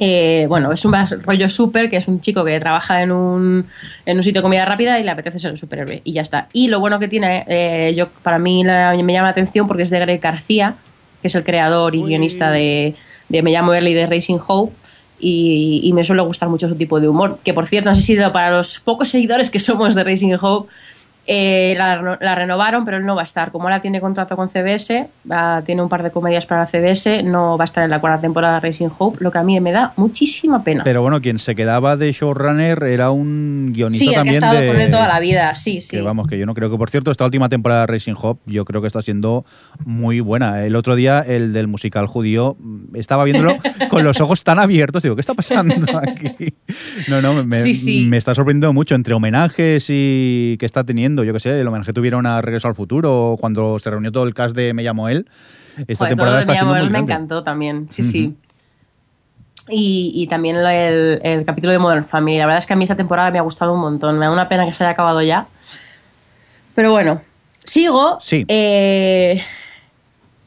Eh, 0.00 0.46
bueno, 0.48 0.70
es 0.72 0.84
un 0.84 0.94
rollo 1.24 1.48
super, 1.48 1.90
que 1.90 1.96
es 1.96 2.06
un 2.06 2.20
chico 2.20 2.44
que 2.44 2.60
trabaja 2.60 3.02
en 3.02 3.10
un, 3.10 3.66
en 4.06 4.16
un 4.16 4.22
sitio 4.22 4.40
de 4.40 4.44
comida 4.44 4.64
rápida 4.64 5.00
y 5.00 5.02
le 5.02 5.10
apetece 5.10 5.40
ser 5.40 5.50
un 5.50 5.56
superhéroe. 5.56 6.02
Y 6.04 6.12
ya 6.12 6.22
está. 6.22 6.48
Y 6.52 6.68
lo 6.68 6.78
bueno 6.78 7.00
que 7.00 7.08
tiene, 7.08 7.44
eh, 7.48 7.92
yo 7.96 8.08
para 8.22 8.38
mí 8.38 8.62
la- 8.62 8.94
me 9.02 9.12
llama 9.12 9.26
la 9.26 9.32
atención 9.32 9.66
porque 9.66 9.82
es 9.82 9.90
de 9.90 9.98
Greg 9.98 10.20
García, 10.20 10.74
que 11.20 11.26
es 11.26 11.34
el 11.34 11.42
creador 11.42 11.96
y 11.96 12.02
guionista 12.04 12.50
de, 12.52 12.94
de 13.28 13.42
Me 13.42 13.50
llamo 13.50 13.74
Early 13.74 13.92
de 13.94 14.06
Racing 14.06 14.38
Hope. 14.46 14.72
Y, 15.20 15.80
y 15.82 15.92
me 15.94 16.04
suele 16.04 16.22
gustar 16.22 16.48
mucho 16.48 16.68
su 16.68 16.76
tipo 16.76 17.00
de 17.00 17.08
humor. 17.08 17.40
Que 17.42 17.52
por 17.52 17.66
cierto, 17.66 17.88
no 17.90 17.96
sé 17.96 18.02
si 18.02 18.14
para 18.32 18.52
los 18.52 18.78
pocos 18.78 19.08
seguidores 19.08 19.50
que 19.50 19.58
somos 19.58 19.96
de 19.96 20.04
Racing 20.04 20.36
Hope, 20.40 20.70
eh, 21.30 21.74
la, 21.76 22.16
la 22.20 22.34
renovaron, 22.34 22.86
pero 22.86 22.96
él 22.96 23.04
no 23.04 23.14
va 23.14 23.20
a 23.20 23.24
estar. 23.24 23.52
Como 23.52 23.64
ahora 23.64 23.82
tiene 23.82 24.00
contrato 24.00 24.34
con 24.34 24.48
CBS, 24.48 25.08
va- 25.30 25.60
tiene 25.60 25.82
un 25.82 25.88
par 25.90 26.02
de 26.02 26.10
comedias 26.10 26.46
para 26.46 26.64
CBS, 26.66 27.22
no 27.22 27.58
va 27.58 27.64
a 27.64 27.66
estar 27.66 27.84
en 27.84 27.90
la 27.90 28.00
cuarta 28.00 28.22
temporada 28.22 28.54
de 28.54 28.60
Racing 28.68 28.88
Hope, 28.98 29.18
lo 29.22 29.30
que 29.30 29.36
a 29.36 29.42
mí 29.42 29.60
me 29.60 29.70
da 29.72 29.92
muchísima 29.96 30.64
pena. 30.64 30.84
Pero 30.84 31.02
bueno, 31.02 31.20
quien 31.20 31.38
se 31.38 31.54
quedaba 31.54 31.96
de 31.98 32.10
showrunner 32.12 32.82
era 32.84 33.10
un 33.10 33.72
guionista 33.74 33.98
sí, 34.04 34.06
el 34.08 34.12
que 34.14 34.16
ha 34.16 34.20
también 34.20 34.34
estado 34.36 34.60
de... 34.60 34.66
con 34.68 34.80
él 34.80 34.90
toda 34.90 35.06
la 35.06 35.20
vida, 35.20 35.54
sí, 35.54 35.82
sí. 35.82 35.96
Que 35.98 36.02
vamos, 36.02 36.26
que 36.28 36.38
yo 36.38 36.46
no 36.46 36.54
creo 36.54 36.70
que, 36.70 36.78
por 36.78 36.88
cierto, 36.88 37.10
esta 37.10 37.26
última 37.26 37.50
temporada 37.50 37.82
de 37.82 37.86
Racing 37.88 38.14
Hop 38.22 38.38
yo 38.46 38.64
creo 38.64 38.80
que 38.80 38.86
está 38.86 39.02
siendo 39.02 39.44
muy 39.84 40.20
buena. 40.20 40.64
El 40.64 40.76
otro 40.76 40.96
día, 40.96 41.20
el 41.20 41.52
del 41.52 41.66
musical 41.68 42.06
judío, 42.06 42.56
mm, 42.58 42.96
estaba 42.96 43.24
viéndolo 43.24 43.56
con 43.90 44.02
los 44.02 44.18
ojos 44.22 44.42
tan 44.44 44.58
abiertos. 44.58 45.02
Digo, 45.02 45.14
¿qué 45.14 45.20
está 45.20 45.34
pasando 45.34 45.74
aquí? 46.02 46.54
No, 47.08 47.20
no, 47.20 47.44
me, 47.44 47.56
Sí, 47.60 47.74
sí. 47.74 48.06
me 48.06 48.16
está 48.16 48.34
sorprendiendo 48.34 48.72
mucho 48.72 48.94
entre 48.94 49.12
homenajes 49.12 49.86
y 49.90 50.56
que 50.58 50.64
está 50.66 50.84
teniendo, 50.84 51.17
yo 51.24 51.32
qué 51.32 51.40
sé, 51.40 51.60
el 51.60 51.66
homenaje 51.68 51.92
tuvieron 51.92 52.26
a 52.26 52.40
Regreso 52.40 52.68
al 52.68 52.74
Futuro, 52.74 53.36
cuando 53.40 53.78
se 53.78 53.90
reunió 53.90 54.10
todo 54.12 54.24
el 54.24 54.34
cast 54.34 54.54
de 54.56 54.72
Me 54.74 54.82
llamo 54.82 55.08
él. 55.08 55.26
Esta 55.86 56.04
Joder, 56.04 56.08
temporada 56.10 56.40
está 56.40 56.52
de 56.52 56.58
siendo 56.58 56.74
muy 56.74 56.82
me 56.84 56.88
grande. 56.90 57.12
encantó 57.12 57.42
también, 57.42 57.88
sí, 57.88 58.02
sí. 58.02 58.36
Y, 59.70 60.12
y 60.14 60.26
también 60.28 60.56
el 60.56 61.44
capítulo 61.44 61.72
de 61.72 61.78
Modern 61.78 62.04
Family. 62.04 62.38
La 62.38 62.46
verdad 62.46 62.58
es 62.58 62.66
que 62.66 62.72
a 62.72 62.76
mí 62.76 62.84
esta 62.84 62.96
temporada 62.96 63.30
me 63.30 63.38
ha 63.38 63.42
gustado 63.42 63.74
un 63.74 63.80
montón. 63.80 64.18
Me 64.18 64.24
da 64.26 64.32
una 64.32 64.48
pena 64.48 64.64
que 64.66 64.72
se 64.72 64.82
haya 64.82 64.92
acabado 64.92 65.20
ya. 65.22 65.46
Pero 66.74 66.90
bueno, 66.90 67.20
sigo 67.64 68.18
Sí. 68.20 68.44
eh, 68.48 69.42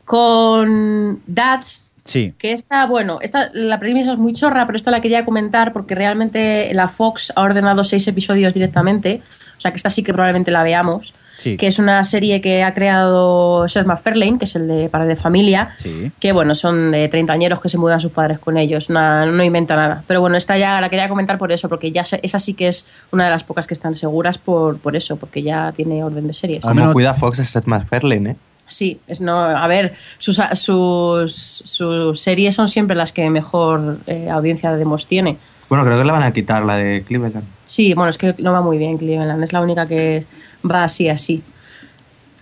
con 0.06 1.22
Dads, 1.28 1.88
Sí, 2.04 2.34
que 2.40 2.52
esta, 2.52 2.88
bueno, 2.88 3.20
esta, 3.22 3.52
la 3.54 3.80
premisa 3.80 4.14
es 4.14 4.18
muy 4.18 4.34
chorra, 4.34 4.66
pero 4.66 4.76
esta 4.76 4.90
la 4.90 5.02
quería 5.02 5.24
comentar 5.24 5.72
porque 5.72 5.94
realmente 5.94 6.74
la 6.74 6.88
Fox 6.88 7.32
ha 7.36 7.42
ordenado 7.44 7.84
seis 7.84 8.08
episodios 8.08 8.56
directamente. 8.56 9.22
O 9.62 9.64
sea 9.64 9.70
que 9.70 9.78
esta 9.78 9.92
sí 9.92 10.02
que 10.02 10.12
probablemente 10.12 10.50
la 10.50 10.64
veamos. 10.64 11.14
Sí. 11.38 11.56
Que 11.56 11.68
es 11.68 11.78
una 11.78 12.04
serie 12.04 12.42
que 12.42 12.64
ha 12.64 12.74
creado 12.74 13.70
Seth 13.70 13.86
MacFarlane, 13.86 14.40
que 14.40 14.46
es 14.46 14.56
el 14.56 14.68
de 14.68 14.90
Padre 14.90 15.10
de 15.10 15.16
Familia. 15.16 15.70
sí. 15.78 16.12
Que 16.20 16.32
bueno, 16.32 16.56
son 16.56 16.92
de 16.92 17.08
treintañeros 17.10 17.62
que 17.62 17.70
se 17.70 17.78
mudan 17.78 18.02
sus 18.02 18.12
padres 18.12 18.40
con 18.40 18.58
ellos. 18.58 18.90
Una- 18.90 19.26
no 19.28 19.44
inventa 19.44 19.76
nada. 19.76 20.04
Pero 20.08 20.20
bueno, 20.22 20.36
esta 20.36 20.58
ya 20.58 20.82
la 20.82 20.90
quería 20.90 21.08
comentar 21.10 21.38
por 21.38 21.52
eso, 21.52 21.70
porque 21.70 21.92
ya 21.92 22.06
se- 22.06 22.20
esa 22.24 22.40
sí 22.40 22.56
que 22.56 22.68
es 22.70 22.88
una 23.12 23.26
de 23.26 23.30
las 23.32 23.44
pocas 23.44 23.68
que 23.68 23.76
están 23.76 23.94
seguras 23.96 24.40
por, 24.40 24.80
por 24.80 24.96
eso, 24.96 25.16
porque 25.18 25.44
ya 25.44 25.72
tiene 25.76 26.04
orden 26.04 26.26
de 26.26 26.34
series. 26.34 26.62
Como 26.62 26.92
cuida 26.92 27.14
Fox 27.14 27.38
es 27.38 27.50
Seth 27.50 27.66
MacFarlane, 27.66 28.32
¿eh? 28.32 28.36
Sí, 28.68 29.00
es 29.08 29.20
no, 29.20 29.38
a 29.44 29.68
ver, 29.68 29.94
sus, 30.18 30.40
sus, 30.54 31.34
sus 31.66 32.20
series 32.22 32.56
son 32.56 32.70
siempre 32.70 32.96
las 32.96 33.12
que 33.14 33.30
mejor 33.30 33.98
eh, 34.08 34.30
audiencia 34.30 34.72
de 34.72 34.78
demos 34.78 35.08
tiene. 35.08 35.38
Bueno, 35.72 35.86
creo 35.86 35.98
que 35.98 36.04
le 36.04 36.12
van 36.12 36.24
a 36.24 36.34
quitar 36.34 36.66
la 36.66 36.76
de 36.76 37.02
Cleveland. 37.08 37.46
Sí, 37.64 37.94
bueno, 37.94 38.10
es 38.10 38.18
que 38.18 38.36
no 38.40 38.52
va 38.52 38.60
muy 38.60 38.78
bien 38.78 38.98
Cleveland, 38.98 39.42
es 39.42 39.54
la 39.54 39.62
única 39.62 39.86
que 39.88 40.26
va 40.70 40.84
así, 40.84 41.08
así. 41.08 41.42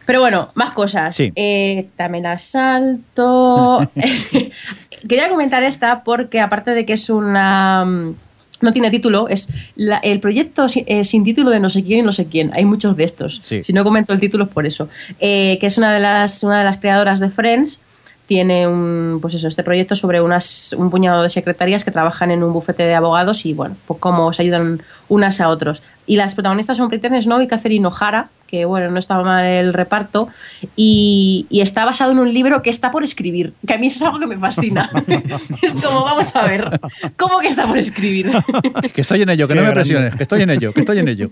Pero 0.08 0.20
bueno, 0.20 0.50
más 0.56 0.72
cosas. 0.72 1.16
Sí. 1.16 1.32
Eh, 1.36 1.90
también 1.96 2.26
asalto. 2.26 3.88
quería 5.08 5.30
comentar 5.30 5.62
esta 5.62 6.04
porque 6.04 6.40
aparte 6.40 6.72
de 6.72 6.88
que 6.88 6.94
es 6.94 7.08
una... 7.12 7.86
mm, 7.86 8.16
No 8.62 8.74
tiene 8.74 8.90
título, 8.90 9.28
es 9.30 9.48
la- 9.76 10.00
el 10.00 10.20
proyecto 10.20 10.68
si- 10.68 10.84
eh, 10.88 11.04
sin 11.04 11.24
título 11.24 11.52
de 11.52 11.60
no 11.60 11.70
sé 11.70 11.84
quién 11.84 12.00
y 12.00 12.02
no 12.02 12.12
sé 12.12 12.26
quién. 12.26 12.52
Hay 12.56 12.66
muchos 12.66 12.98
de 12.98 13.04
estos. 13.04 13.42
Sí. 13.44 13.64
Si 13.64 13.74
no 13.74 13.84
comento 13.84 14.12
el 14.12 14.20
título 14.20 14.46
es 14.46 14.50
por 14.50 14.66
eso. 14.66 14.90
Eh, 15.20 15.60
que 15.62 15.68
es 15.68 15.78
una 15.78 15.94
de 15.94 16.00
las, 16.00 16.44
una 16.44 16.58
de 16.58 16.66
las 16.66 16.78
creadoras 16.80 17.20
de 17.20 17.30
Friends. 17.30 17.80
Tiene 18.30 18.68
un, 18.68 19.18
pues 19.24 19.34
eso, 19.34 19.48
este 19.48 19.64
proyecto 19.64 19.96
sobre 19.96 20.22
unas, 20.22 20.74
un 20.78 20.92
puñado 20.92 21.24
de 21.24 21.30
secretarias 21.30 21.84
que 21.84 21.90
trabajan 21.90 22.30
en 22.30 22.44
un 22.44 22.54
bufete 22.54 22.84
de 22.84 22.94
abogados 22.94 23.44
y 23.48 23.56
bueno, 23.56 23.76
pues 23.88 24.00
cómo 24.00 24.32
se 24.34 24.44
ayudan 24.44 24.84
unas 25.08 25.42
a 25.42 25.50
otros. 25.50 25.82
Y 26.06 26.16
las 26.16 26.36
protagonistas 26.36 26.78
son 26.78 26.90
Britney 26.90 27.24
Snow 27.24 27.42
y 27.42 27.48
Catherine 27.48 27.88
O'Hara, 27.88 28.30
que 28.46 28.66
bueno, 28.66 28.92
no 28.92 29.00
estaba 29.00 29.24
mal 29.24 29.44
el 29.46 29.74
reparto, 29.74 30.28
y, 30.76 31.48
y 31.50 31.62
está 31.62 31.86
basado 31.86 32.12
en 32.12 32.20
un 32.20 32.32
libro 32.32 32.62
que 32.62 32.70
está 32.70 32.92
por 32.92 33.04
escribir, 33.04 33.54
que 33.66 33.74
a 33.74 33.80
mí 33.80 33.88
eso 33.88 33.96
es 33.96 34.04
algo 34.04 34.20
que 34.20 34.28
me 34.28 34.38
fascina. 34.38 34.92
es 35.64 35.74
como, 35.74 36.04
vamos 36.04 36.36
a 36.36 36.48
ver, 36.48 36.80
¿cómo 37.18 37.40
que 37.40 37.48
está 37.48 37.66
por 37.66 37.80
escribir? 37.80 38.30
Que 38.94 39.02
estoy 39.02 39.24
en 39.24 39.30
ello, 39.30 39.48
que 39.48 39.56
Qué 39.56 39.60
no 39.60 39.66
me 39.66 39.72
grande. 39.72 39.82
presiones, 39.82 40.16
que 40.16 40.22
estoy 40.22 40.44
en 40.44 40.52
ello, 40.52 40.72
que 40.72 40.82
estoy 40.82 41.00
en 41.00 41.08
ello. 41.08 41.32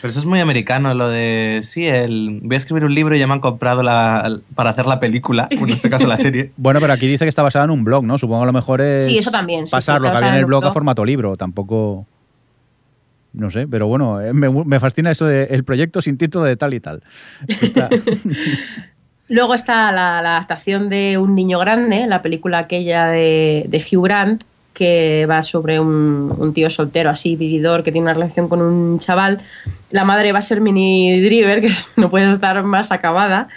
Pero 0.00 0.10
eso 0.10 0.20
es 0.20 0.26
muy 0.26 0.40
americano, 0.40 0.94
lo 0.94 1.08
de, 1.08 1.60
sí, 1.62 1.86
el, 1.86 2.40
voy 2.42 2.54
a 2.54 2.56
escribir 2.56 2.84
un 2.84 2.94
libro 2.94 3.14
y 3.14 3.18
ya 3.18 3.26
me 3.26 3.34
han 3.34 3.40
comprado 3.40 3.82
la, 3.82 4.38
para 4.54 4.70
hacer 4.70 4.86
la 4.86 4.98
película, 5.00 5.48
o 5.60 5.64
en 5.64 5.70
este 5.70 5.90
caso 5.90 6.06
la 6.06 6.16
serie. 6.16 6.52
Bueno, 6.56 6.80
pero 6.80 6.92
aquí 6.92 7.06
dice 7.06 7.24
que 7.24 7.28
está 7.28 7.42
basada 7.42 7.66
en 7.66 7.70
un 7.70 7.84
blog, 7.84 8.04
¿no? 8.04 8.16
Supongo 8.16 8.40
que 8.40 8.44
a 8.44 8.46
lo 8.46 8.52
mejor 8.52 8.80
es 8.80 9.04
Sí, 9.04 9.18
eso 9.18 9.30
también, 9.30 9.66
sí, 9.66 9.70
sí, 9.70 9.72
pasar 9.72 10.00
lo 10.00 10.10
que 10.10 10.16
había 10.16 10.30
en 10.30 10.36
el 10.36 10.46
blog 10.46 10.64
a 10.64 10.72
formato 10.72 11.04
libro. 11.04 11.36
Tampoco... 11.36 12.06
No 13.32 13.48
sé, 13.50 13.68
pero 13.68 13.86
bueno, 13.86 14.20
eh, 14.20 14.32
me, 14.32 14.48
me 14.50 14.80
fascina 14.80 15.10
eso 15.12 15.24
de 15.24 15.44
el 15.50 15.62
proyecto 15.62 16.00
sin 16.00 16.18
título 16.18 16.44
de 16.44 16.56
tal 16.56 16.74
y 16.74 16.80
tal. 16.80 17.02
Está- 17.46 17.88
Luego 19.28 19.54
está 19.54 19.92
la, 19.92 20.20
la 20.22 20.36
adaptación 20.38 20.88
de 20.88 21.16
Un 21.16 21.36
niño 21.36 21.60
grande, 21.60 22.06
la 22.08 22.22
película 22.22 22.58
aquella 22.58 23.06
de, 23.06 23.66
de 23.68 23.78
Hugh 23.78 24.02
Grant, 24.04 24.42
que 24.72 25.26
va 25.28 25.42
sobre 25.42 25.80
un, 25.80 26.52
tío 26.54 26.70
soltero 26.70 27.10
así, 27.10 27.36
vividor, 27.36 27.82
que 27.82 27.92
tiene 27.92 28.06
una 28.06 28.14
relación 28.14 28.48
con 28.48 28.62
un 28.62 28.98
chaval. 28.98 29.42
La 29.90 30.04
madre 30.04 30.32
va 30.32 30.38
a 30.38 30.42
ser 30.42 30.60
Minnie 30.60 31.20
Driver, 31.22 31.60
que 31.60 31.70
no 31.96 32.10
puede 32.10 32.28
estar 32.30 32.62
más 32.62 32.92
acabada. 32.92 33.48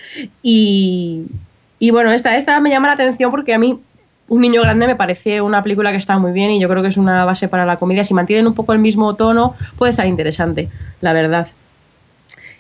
Y, 0.42 1.24
y 1.80 1.92
bueno, 1.92 2.12
esta, 2.12 2.36
esta 2.36 2.60
me 2.60 2.70
llama 2.70 2.88
la 2.88 2.94
atención 2.94 3.32
porque 3.32 3.54
a 3.54 3.60
mí 3.60 3.80
Un 4.30 4.42
niño 4.42 4.62
grande 4.62 4.88
me 4.88 4.96
parece 4.96 5.42
una 5.42 5.62
película 5.62 5.92
que 5.92 5.98
está 5.98 6.18
muy 6.18 6.32
bien 6.32 6.52
y 6.52 6.60
yo 6.60 6.70
creo 6.70 6.82
que 6.82 6.90
es 6.90 6.98
una 6.98 7.26
base 7.26 7.48
para 7.48 7.66
la 7.66 7.78
comedia. 7.78 8.04
Si 8.04 8.14
mantienen 8.14 8.48
un 8.48 8.54
poco 8.54 8.74
el 8.74 8.80
mismo 8.80 9.16
tono, 9.16 9.54
puede 9.78 9.92
estar 9.92 10.08
interesante, 10.08 10.70
la 11.02 11.14
verdad. 11.14 11.48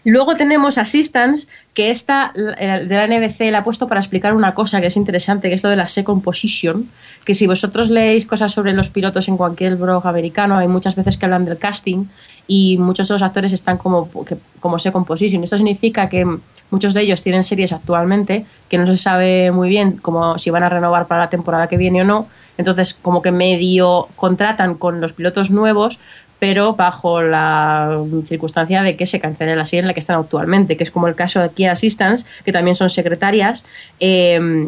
Luego 0.06 0.36
tenemos 0.36 0.78
Assistance, 0.78 1.48
que 1.74 1.90
esta 1.90 2.34
eh, 2.36 2.86
de 2.86 2.96
la 2.96 3.08
NBC 3.08 3.52
la 3.52 3.60
ha 3.60 3.64
puesto 3.64 3.88
para 3.88 4.02
explicar 4.02 4.34
una 4.34 4.54
cosa 4.54 4.82
que 4.82 4.88
es 4.88 4.98
interesante, 4.98 5.48
que 5.48 5.56
es 5.56 5.64
lo 5.64 5.70
de 5.70 5.78
la 5.78 5.88
second 5.88 6.22
position, 6.22 6.90
que 7.24 7.34
si 7.34 7.48
vosotros 7.48 7.90
leéis 7.90 8.26
cosas 8.26 8.52
sobre 8.52 8.74
los 8.74 8.90
pilotos 8.90 9.28
en 9.30 9.38
cualquier 9.38 9.78
blog 9.78 10.06
americano, 10.06 10.58
hay 10.58 10.68
muchas 10.68 10.96
veces 10.96 11.18
que 11.18 11.26
hablan 11.26 11.46
del 11.46 11.58
casting 11.58 12.06
y 12.48 12.78
muchos 12.78 13.08
de 13.08 13.14
los 13.14 13.22
actores 13.22 13.54
están 13.54 13.78
como, 13.78 14.10
como 14.60 14.78
second 14.78 15.06
position. 15.06 15.44
Esto 15.44 15.58
significa 15.58 16.10
que 16.10 16.26
muchos 16.70 16.94
de 16.94 17.02
ellos 17.02 17.22
tienen 17.22 17.44
series 17.44 17.72
actualmente 17.72 18.46
que 18.68 18.78
no 18.78 18.88
se 18.88 18.98
sabe 18.98 19.52
muy 19.52 19.70
bien 19.70 19.94
como 19.98 20.38
si 20.38 20.50
van 20.50 20.64
a 20.64 20.70
renovar 20.70 21.08
para 21.08 21.22
la 21.22 21.30
temporada 21.30 21.68
que 21.68 21.78
viene 21.78 22.02
o 22.02 22.06
no. 22.06 22.28
Entonces, 22.58 22.94
como 22.94 23.22
que 23.22 23.32
medio 23.32 24.10
contratan 24.16 24.76
con 24.76 25.02
los 25.02 25.14
pilotos 25.14 25.50
nuevos, 25.50 25.98
pero 26.44 26.74
bajo 26.76 27.22
la 27.22 28.02
circunstancia 28.28 28.84
de 28.84 28.98
que 28.98 29.06
se 29.06 29.22
cancele 29.22 29.56
la 29.56 29.66
serie 29.66 29.80
en 29.80 29.88
la 29.88 29.94
que 29.94 30.02
están 30.02 30.20
actualmente, 30.20 30.76
que 30.76 30.84
es 30.84 30.92
como 30.92 31.08
el 31.08 31.16
caso 31.16 31.40
de 31.40 31.50
Kia 31.52 31.72
Assistance, 31.72 32.26
que 32.44 32.52
también 32.52 32.76
son 32.76 32.90
secretarias. 32.90 33.64
eh, 34.02 34.68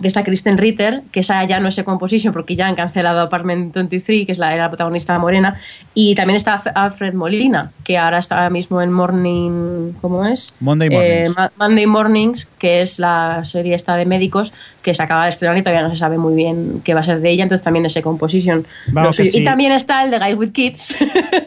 que 0.00 0.08
está 0.08 0.24
Kristen 0.24 0.58
Ritter, 0.58 1.02
que 1.12 1.20
esa 1.20 1.44
ya 1.44 1.60
no 1.60 1.68
es 1.68 1.76
Second 1.76 2.00
Position 2.00 2.32
porque 2.32 2.56
ya 2.56 2.66
han 2.66 2.74
cancelado 2.74 3.20
Apartment 3.20 3.72
23, 3.72 4.26
que 4.26 4.32
es 4.32 4.38
la, 4.38 4.56
la 4.56 4.68
protagonista 4.68 5.16
morena, 5.18 5.54
y 5.94 6.16
también 6.16 6.38
está 6.38 6.54
Alf- 6.60 6.72
Alfred 6.74 7.14
Molina, 7.14 7.70
que 7.92 7.98
ahora 7.98 8.18
está 8.18 8.36
ahora 8.36 8.48
mismo 8.50 8.80
en 8.80 8.90
Morning, 8.90 9.92
¿cómo 10.00 10.24
es? 10.24 10.54
Monday 10.60 10.88
Eh, 10.90 10.94
Mornings. 11.28 11.36
Ma- 11.36 11.52
Monday 11.58 11.86
Mornings, 11.86 12.46
que 12.58 12.80
es 12.82 12.98
la 12.98 13.44
serie 13.44 13.74
esta 13.74 13.96
de 13.96 14.06
médicos 14.06 14.52
que 14.82 14.94
se 14.94 15.02
acaba 15.02 15.24
de 15.24 15.30
estrenar 15.30 15.56
y 15.58 15.62
todavía 15.62 15.82
no 15.82 15.90
se 15.90 15.96
sabe 15.96 16.16
muy 16.18 16.34
bien 16.34 16.80
qué 16.84 16.94
va 16.94 17.00
a 17.00 17.04
ser 17.04 17.20
de 17.20 17.30
ella, 17.30 17.42
entonces 17.42 17.62
también 17.62 17.84
es 17.86 17.92
Second 17.92 18.18
Position. 18.18 18.66
Vamos 18.88 19.16
sí. 19.16 19.30
Y 19.32 19.44
también 19.44 19.72
está 19.72 20.02
el 20.04 20.10
de 20.10 20.18
Guys 20.18 20.36
with 20.36 20.52
Kids, 20.52 20.96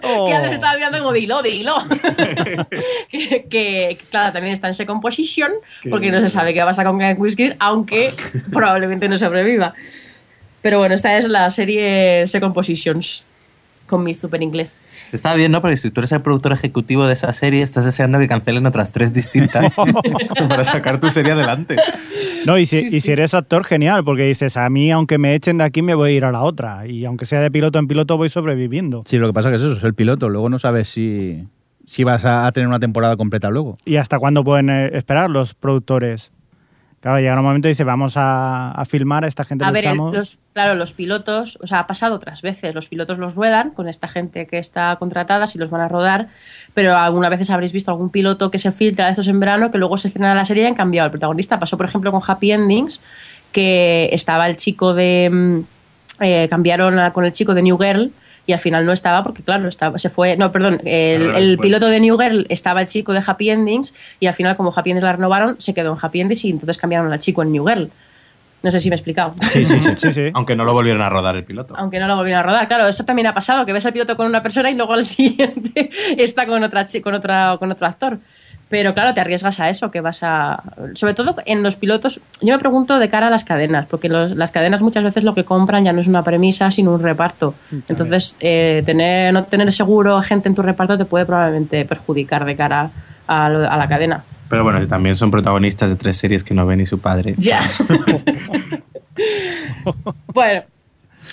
Oh. 0.03 0.25
que 0.27 0.33
antes 0.33 0.51
estaba 0.53 0.75
mirando 0.75 0.99
como 0.99 1.11
dilo, 1.13 1.41
dilo. 1.41 1.73
que, 3.09 3.45
que, 3.49 3.97
claro, 4.09 4.33
también 4.33 4.53
está 4.53 4.67
en 4.67 4.73
Second 4.73 5.01
Position, 5.01 5.51
porque 5.89 6.11
no 6.11 6.21
se 6.21 6.29
sabe 6.29 6.53
qué 6.53 6.59
va 6.59 6.65
a 6.65 6.69
pasar 6.69 6.85
con 6.85 6.97
Guys 6.97 7.17
with 7.17 7.35
Kids, 7.35 7.55
aunque 7.59 8.13
probablemente 8.51 9.07
no 9.09 9.17
sobreviva. 9.17 9.73
Pero 10.61 10.79
bueno, 10.79 10.95
esta 10.95 11.17
es 11.17 11.25
la 11.27 11.49
serie 11.49 12.25
Second 12.27 12.53
Positions, 12.53 13.25
con 13.87 14.03
mi 14.03 14.13
super 14.15 14.41
inglés. 14.41 14.77
Está 15.15 15.33
bien, 15.33 15.51
¿no? 15.51 15.61
Porque 15.61 15.77
si 15.77 15.89
tú 15.89 16.01
eres 16.01 16.11
el 16.11 16.21
productor 16.21 16.51
ejecutivo 16.51 17.07
de 17.07 17.13
esa 17.13 17.31
serie, 17.33 17.61
estás 17.61 17.85
deseando 17.85 18.19
que 18.19 18.27
cancelen 18.27 18.65
otras 18.65 18.91
tres 18.91 19.13
distintas 19.13 19.73
para 20.49 20.63
sacar 20.63 20.99
tu 20.99 21.09
serie 21.09 21.31
adelante. 21.31 21.77
No, 22.45 22.57
y 22.57 22.65
si, 22.65 22.77
y 22.95 23.01
si 23.01 23.11
eres 23.11 23.33
actor, 23.33 23.63
genial, 23.63 24.03
porque 24.03 24.25
dices, 24.25 24.57
a 24.57 24.69
mí, 24.69 24.91
aunque 24.91 25.17
me 25.17 25.33
echen 25.33 25.57
de 25.57 25.63
aquí, 25.63 25.81
me 25.81 25.95
voy 25.95 26.11
a 26.11 26.13
ir 26.13 26.25
a 26.25 26.31
la 26.31 26.41
otra. 26.41 26.85
Y 26.85 27.05
aunque 27.05 27.25
sea 27.25 27.39
de 27.39 27.49
piloto 27.49 27.79
en 27.79 27.87
piloto, 27.87 28.17
voy 28.17 28.29
sobreviviendo. 28.29 29.03
Sí, 29.05 29.17
lo 29.17 29.27
que 29.27 29.33
pasa 29.33 29.49
que 29.49 29.55
es 29.55 29.61
eso, 29.61 29.73
es 29.73 29.83
el 29.83 29.93
piloto. 29.93 30.29
Luego 30.29 30.49
no 30.49 30.59
sabes 30.59 30.89
si, 30.89 31.47
si 31.85 32.03
vas 32.03 32.25
a, 32.25 32.45
a 32.45 32.51
tener 32.51 32.67
una 32.67 32.79
temporada 32.79 33.15
completa 33.15 33.49
luego. 33.49 33.77
¿Y 33.85 33.95
hasta 33.95 34.19
cuándo 34.19 34.43
pueden 34.43 34.69
eh, 34.69 34.89
esperar 34.93 35.29
los 35.29 35.53
productores? 35.53 36.31
Claro, 37.05 37.19
llega 37.19 37.35
un 37.37 37.43
momento 37.45 37.67
y 37.67 37.71
dice, 37.71 37.83
vamos 37.83 38.17
a, 38.17 38.71
a 38.71 38.83
filmar, 38.85 39.25
a 39.25 39.27
esta 39.27 39.45
gente 39.45 39.63
A 39.63 39.69
ver, 39.69 39.85
el- 39.85 39.91
los, 40.11 40.39
claro, 40.53 40.73
los 40.73 40.93
pilotos, 40.93 41.55
o 41.61 41.67
sea, 41.67 41.77
ha 41.81 41.85
pasado 41.85 42.15
otras 42.15 42.41
veces. 42.41 42.73
Los 42.73 42.87
pilotos 42.87 43.19
los 43.19 43.35
ruedan 43.35 43.69
con 43.69 43.87
esta 43.87 44.07
gente 44.07 44.47
que 44.47 44.57
está 44.57 44.95
contratada, 44.95 45.45
si 45.45 45.59
los 45.59 45.69
van 45.69 45.81
a 45.81 45.87
rodar, 45.87 46.29
pero 46.73 46.97
algunas 46.97 47.29
veces 47.29 47.51
habréis 47.51 47.73
visto 47.73 47.91
algún 47.91 48.09
piloto 48.09 48.49
que 48.49 48.57
se 48.57 48.71
filtra 48.71 49.05
de 49.05 49.11
estos 49.11 49.27
en 49.27 49.39
verano 49.39 49.69
que 49.69 49.77
luego 49.77 49.97
se 49.99 50.07
estrena 50.07 50.33
la 50.33 50.45
serie 50.45 50.63
y 50.63 50.65
han 50.65 50.73
cambiado 50.73 51.05
el 51.05 51.11
protagonista. 51.11 51.59
Pasó, 51.59 51.77
por 51.77 51.85
ejemplo, 51.85 52.11
con 52.11 52.21
Happy 52.27 52.51
Endings, 52.51 53.03
que 53.51 54.09
estaba 54.11 54.47
el 54.47 54.57
chico 54.57 54.95
de. 54.95 55.29
mm, 55.31 56.23
eh, 56.23 56.47
cambiaron 56.49 56.97
a- 56.97 57.13
con 57.13 57.23
el 57.25 57.33
chico 57.33 57.53
de 57.53 57.61
New 57.61 57.77
Girl. 57.77 58.11
Y 58.47 58.53
al 58.53 58.59
final 58.59 58.85
no 58.85 58.91
estaba 58.91 59.23
porque, 59.23 59.41
claro, 59.41 59.67
estaba, 59.67 59.97
se 59.97 60.09
fue. 60.09 60.37
No, 60.37 60.51
perdón, 60.51 60.81
el, 60.85 61.57
piloto 61.57 61.87
de 61.87 61.99
New 61.99 62.17
Girl 62.17 62.45
estaba 62.49 62.81
el 62.81 62.87
chico 62.87 63.13
de 63.13 63.23
Happy 63.25 63.49
Endings. 63.49 63.95
Y 64.19 64.27
al 64.27 64.33
final, 64.33 64.55
como 64.55 64.73
Happy 64.75 64.91
Endings 64.91 65.03
la 65.03 65.13
renovaron, 65.13 65.55
se 65.59 65.73
quedó 65.73 65.93
en 65.93 65.99
Happy 66.01 66.21
Endings 66.21 66.45
y 66.45 66.51
entonces 66.51 66.77
cambiaron 66.77 67.11
al 67.11 67.19
chico 67.19 67.41
en 67.41 67.51
New 67.51 67.65
Girl. 67.65 67.89
No 68.65 68.71
sé 68.71 68.79
si 68.79 68.89
me 68.89 68.95
he 68.95 68.97
explicado. 68.97 69.33
Sí, 69.51 69.65
sí, 69.65 69.79
sí. 69.79 69.89
Sí, 69.95 70.11
sí. 70.11 70.31
Aunque 70.33 70.55
no 70.55 70.63
lo 70.63 70.73
volvieron 70.73 71.01
a 71.01 71.09
rodar 71.09 71.35
el 71.35 71.43
piloto. 71.43 71.75
Aunque 71.77 71.99
no 71.99 72.07
lo 72.07 72.15
volvieron 72.15 72.39
a 72.39 72.43
rodar. 72.43 72.67
Claro, 72.67 72.87
eso 72.87 73.05
también 73.05 73.27
ha 73.27 73.33
pasado, 73.33 73.63
que 73.63 73.71
ves 73.71 73.85
al 73.85 73.93
piloto 73.93 74.17
con 74.17 74.25
una 74.25 74.41
persona 74.41 74.71
y 74.71 74.75
luego 74.75 74.93
al 74.93 75.05
siguiente 75.05 75.91
está 76.17 76.47
con 76.47 76.63
otra 76.63 76.85
con 77.03 77.13
otra 77.13 77.57
con 77.59 77.71
otro 77.71 77.85
actor. 77.85 78.19
Pero 78.67 78.93
claro, 78.95 79.13
te 79.13 79.21
arriesgas 79.21 79.59
a 79.59 79.69
eso, 79.69 79.91
que 79.91 80.01
vas 80.01 80.19
a... 80.23 80.63
Sobre 80.95 81.13
todo 81.13 81.35
en 81.45 81.61
los 81.61 81.75
pilotos, 81.75 82.19
yo 82.41 82.53
me 82.53 82.59
pregunto 82.59 82.97
de 82.97 83.09
cara 83.09 83.27
a 83.27 83.29
las 83.29 83.43
cadenas, 83.43 83.85
porque 83.87 84.09
los- 84.09 84.35
las 84.35 84.51
cadenas 84.51 84.81
muchas 84.81 85.03
veces 85.03 85.23
lo 85.23 85.35
que 85.35 85.45
compran 85.45 85.85
ya 85.85 85.93
no 85.93 86.01
es 86.01 86.07
una 86.07 86.23
premisa, 86.23 86.71
sino 86.71 86.91
un 86.93 86.99
reparto. 87.01 87.53
Entonces, 87.71 88.35
eh, 88.39 88.81
tener, 88.85 89.31
no 89.33 89.43
tener 89.43 89.71
seguro 89.71 90.19
gente 90.23 90.49
en 90.49 90.55
tu 90.55 90.63
reparto 90.63 90.97
te 90.97 91.05
puede 91.05 91.25
probablemente 91.25 91.85
perjudicar 91.85 92.43
de 92.45 92.55
cara 92.55 92.89
a, 93.27 93.49
lo- 93.49 93.69
a 93.69 93.77
la 93.77 93.87
cadena. 93.87 94.23
Pero 94.49 94.63
bueno, 94.63 94.85
también 94.87 95.15
son 95.15 95.31
protagonistas 95.31 95.89
de 95.89 95.95
tres 95.95 96.17
series 96.17 96.43
que 96.43 96.53
no 96.53 96.65
ven 96.65 96.79
ni 96.79 96.85
su 96.85 96.99
padre. 96.99 97.35
Ya. 97.37 97.59
bueno, 100.33 100.63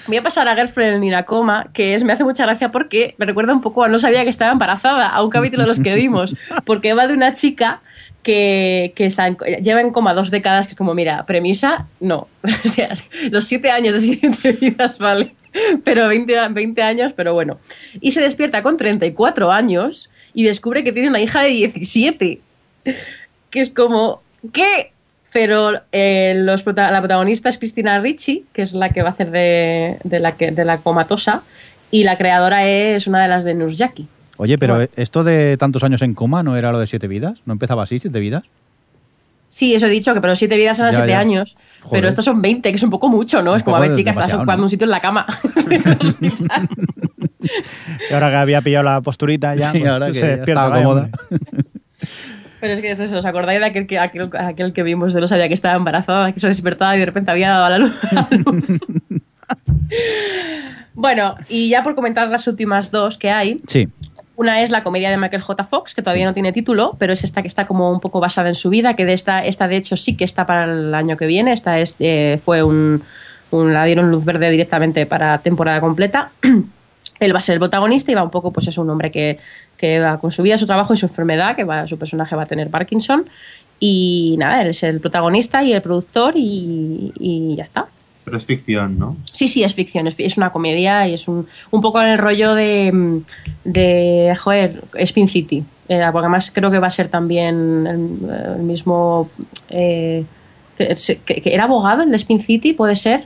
voy 0.06 0.16
a 0.16 0.22
pasar 0.22 0.48
a 0.48 0.54
Girlfriend 0.56 1.04
in 1.04 1.14
a 1.14 1.24
Coma, 1.24 1.68
que 1.72 1.94
es, 1.94 2.02
me 2.04 2.12
hace 2.12 2.24
mucha 2.24 2.44
gracia 2.44 2.70
porque 2.70 3.14
me 3.18 3.26
recuerda 3.26 3.52
un 3.52 3.60
poco 3.60 3.84
a 3.84 3.88
No 3.88 3.98
sabía 3.98 4.24
que 4.24 4.30
estaba 4.30 4.52
embarazada, 4.52 5.08
a 5.08 5.22
un 5.22 5.30
capítulo 5.30 5.62
de 5.62 5.68
los 5.68 5.80
que 5.80 5.94
vimos, 5.94 6.34
porque 6.64 6.94
va 6.94 7.06
de 7.06 7.14
una 7.14 7.32
chica 7.32 7.80
que, 8.22 8.92
que 8.94 9.06
está 9.06 9.26
en- 9.26 9.36
lleva 9.62 9.80
en 9.80 9.90
coma 9.90 10.14
dos 10.14 10.30
décadas, 10.30 10.66
que 10.66 10.72
es 10.72 10.76
como, 10.78 10.94
mira, 10.94 11.26
premisa, 11.26 11.86
no. 12.00 12.28
O 12.64 12.68
sea, 12.68 12.90
los 13.30 13.44
siete 13.44 13.70
años 13.70 13.94
de 13.94 14.00
siete 14.00 14.52
vidas, 14.60 14.98
vale. 14.98 15.34
Pero 15.84 16.08
20, 16.08 16.38
a- 16.38 16.48
20 16.48 16.82
años, 16.82 17.12
pero 17.16 17.34
bueno. 17.34 17.58
Y 18.00 18.12
se 18.12 18.20
despierta 18.22 18.62
con 18.62 18.76
34 18.76 19.50
años 19.50 20.08
y 20.34 20.44
descubre 20.44 20.82
que 20.84 20.92
tiene 20.92 21.08
una 21.08 21.20
hija 21.20 21.42
de 21.42 21.48
17 21.48 22.40
que 23.50 23.60
es 23.60 23.70
como, 23.70 24.22
¿qué? 24.52 24.92
Pero 25.32 25.72
eh, 25.92 26.34
los 26.36 26.62
prota- 26.64 26.90
la 26.90 27.00
protagonista 27.00 27.48
es 27.48 27.58
Cristina 27.58 27.98
Ricci, 28.00 28.44
que 28.52 28.62
es 28.62 28.74
la 28.74 28.90
que 28.90 29.02
va 29.02 29.08
a 29.08 29.12
hacer 29.12 29.30
de, 29.30 29.98
de 30.04 30.20
la, 30.20 30.32
que, 30.32 30.50
de 30.50 30.64
la 30.64 30.78
comatosa, 30.78 31.42
y 31.90 32.04
la 32.04 32.16
creadora 32.18 32.66
es 32.66 33.06
una 33.06 33.22
de 33.22 33.28
las 33.28 33.44
de 33.44 33.54
Nurjaki. 33.54 34.06
Oye, 34.36 34.58
pero 34.58 34.74
Bueno. 34.74 34.90
esto 34.96 35.22
de 35.24 35.56
tantos 35.56 35.82
años 35.84 36.02
en 36.02 36.14
coma 36.14 36.42
no 36.42 36.56
era 36.56 36.72
lo 36.72 36.78
de 36.78 36.86
siete 36.86 37.06
vidas, 37.08 37.38
¿no 37.46 37.52
empezaba 37.52 37.82
así, 37.84 37.98
siete 37.98 38.18
vidas? 38.18 38.42
Sí, 39.50 39.74
eso 39.74 39.84
he 39.86 39.90
dicho, 39.90 40.14
que 40.14 40.20
pero 40.22 40.34
siete 40.34 40.56
vidas 40.56 40.78
eran 40.78 40.92
Ya, 40.92 40.96
siete 40.98 41.10
ya. 41.12 41.18
años. 41.18 41.56
Joder. 41.82 41.90
Pero 41.98 42.08
estos 42.08 42.24
son 42.24 42.40
20, 42.40 42.70
que 42.70 42.76
es 42.76 42.82
un 42.82 42.88
poco 42.88 43.08
mucho, 43.10 43.42
¿no? 43.42 43.52
Un 43.52 43.58
es 43.58 43.62
como, 43.62 43.76
a 43.76 43.80
ver, 43.80 43.94
chica, 43.94 44.10
estás 44.10 44.32
ocupando 44.32 44.58
¿no? 44.58 44.62
un 44.64 44.70
sitio 44.70 44.84
en 44.86 44.90
la 44.90 45.00
cama. 45.00 45.26
Y 48.08 48.14
ahora 48.14 48.30
que 48.30 48.36
había 48.36 48.60
pillado 48.62 48.84
la 48.84 49.00
posturita 49.00 49.54
ya, 49.56 49.72
Sí, 49.72 49.80
pues, 49.80 49.90
ahora 49.90 50.06
que 50.06 50.14
se 50.14 50.20
ya 50.20 50.26
despierta. 50.36 50.62
estaba 50.62 50.76
cómoda. 50.82 51.08
Pero 52.62 52.74
es 52.74 52.80
que 52.80 52.92
es 52.92 53.00
eso, 53.00 53.18
¿os 53.18 53.26
acordáis 53.26 53.58
de 53.58 53.66
aquel 53.66 53.88
que, 53.88 53.98
aquel, 53.98 54.30
aquel 54.38 54.72
que 54.72 54.84
vimos 54.84 55.12
de 55.12 55.20
no 55.20 55.26
sabía 55.26 55.48
que 55.48 55.54
estaba 55.54 55.74
embarazada, 55.74 56.30
que 56.30 56.38
se 56.38 56.46
despertaba 56.46 56.94
y 56.94 57.00
de 57.00 57.06
repente 57.06 57.32
había 57.32 57.50
dado 57.50 57.64
a 57.64 57.70
la 57.70 57.78
luz? 57.78 57.92
a 58.04 58.14
la 58.14 58.28
luz? 58.30 58.64
bueno, 60.94 61.34
y 61.48 61.68
ya 61.70 61.82
por 61.82 61.94
comentar 61.94 62.28
las 62.28 62.46
últimas 62.46 62.90
dos 62.90 63.18
que 63.18 63.30
hay, 63.30 63.60
Sí. 63.66 63.88
una 64.36 64.62
es 64.62 64.70
la 64.70 64.82
comedia 64.84 65.10
de 65.10 65.16
Michael 65.16 65.42
J. 65.42 65.64
Fox, 65.64 65.94
que 65.94 66.02
todavía 66.02 66.24
no 66.26 66.34
tiene 66.34 66.52
título, 66.52 66.94
pero 66.98 67.12
es 67.12 67.24
esta 67.24 67.42
que 67.42 67.48
está 67.48 67.66
como 67.66 67.90
un 67.90 68.00
poco 68.00 68.20
basada 68.20 68.48
en 68.48 68.54
su 68.54 68.70
vida, 68.70 68.94
que 68.94 69.04
de 69.04 69.12
esta, 69.14 69.44
esta 69.44 69.68
de 69.68 69.76
hecho 69.76 69.96
sí 69.96 70.16
que 70.16 70.24
está 70.24 70.46
para 70.46 70.64
el 70.64 70.94
año 70.94 71.16
que 71.16 71.26
viene. 71.26 71.52
Esta 71.52 71.78
es, 71.80 71.96
eh, 71.98 72.38
fue 72.42 72.62
un, 72.62 73.02
un- 73.50 73.72
la 73.74 73.84
dieron 73.84 74.10
luz 74.10 74.24
verde 74.24 74.50
directamente 74.50 75.06
para 75.06 75.38
temporada 75.38 75.80
completa. 75.80 76.30
Él 77.20 77.34
va 77.34 77.38
a 77.38 77.42
ser 77.42 77.54
el 77.54 77.58
protagonista 77.60 78.10
y 78.10 78.14
va 78.16 78.22
un 78.24 78.30
poco, 78.30 78.52
pues 78.52 78.66
es 78.68 78.78
un 78.78 78.90
hombre 78.90 79.10
que, 79.12 79.38
que 79.82 79.98
va 79.98 80.18
con 80.20 80.30
su 80.30 80.42
vida, 80.44 80.56
su 80.58 80.64
trabajo 80.66 80.94
y 80.94 80.96
su 80.96 81.06
enfermedad, 81.06 81.56
que 81.56 81.64
va, 81.64 81.88
su 81.88 81.98
personaje 81.98 82.36
va 82.36 82.44
a 82.44 82.46
tener 82.46 82.70
Parkinson. 82.70 83.24
Y 83.80 84.36
nada, 84.38 84.62
él 84.62 84.68
es 84.68 84.80
el 84.84 85.00
protagonista 85.00 85.64
y 85.64 85.72
el 85.72 85.82
productor 85.82 86.34
y, 86.36 87.12
y 87.18 87.56
ya 87.56 87.64
está. 87.64 87.86
Pero 88.24 88.36
es 88.36 88.44
ficción, 88.44 88.96
¿no? 88.96 89.16
Sí, 89.24 89.48
sí, 89.48 89.64
es 89.64 89.74
ficción, 89.74 90.06
es, 90.06 90.36
una 90.36 90.50
comedia 90.52 91.08
y 91.08 91.14
es 91.14 91.26
un, 91.26 91.48
un 91.72 91.80
poco 91.80 92.00
en 92.00 92.10
el 92.10 92.18
rollo 92.18 92.54
de, 92.54 93.22
de 93.64 94.36
joder, 94.38 94.84
Spin 94.94 95.26
City. 95.26 95.64
Eh, 95.88 95.98
porque 96.12 96.26
además 96.26 96.52
creo 96.54 96.70
que 96.70 96.78
va 96.78 96.86
a 96.86 96.90
ser 96.92 97.08
también 97.08 97.84
el, 97.88 98.30
el 98.56 98.62
mismo... 98.62 99.28
eh, 99.68 100.24
que, 100.78 100.96
se- 100.96 101.18
que- 101.18 101.42
que 101.42 101.52
era 101.52 101.64
abogado 101.64 102.04
el 102.04 102.10
de 102.12 102.16
Spin 102.18 102.40
City, 102.40 102.74
¿puede 102.74 102.94
ser? 102.94 103.24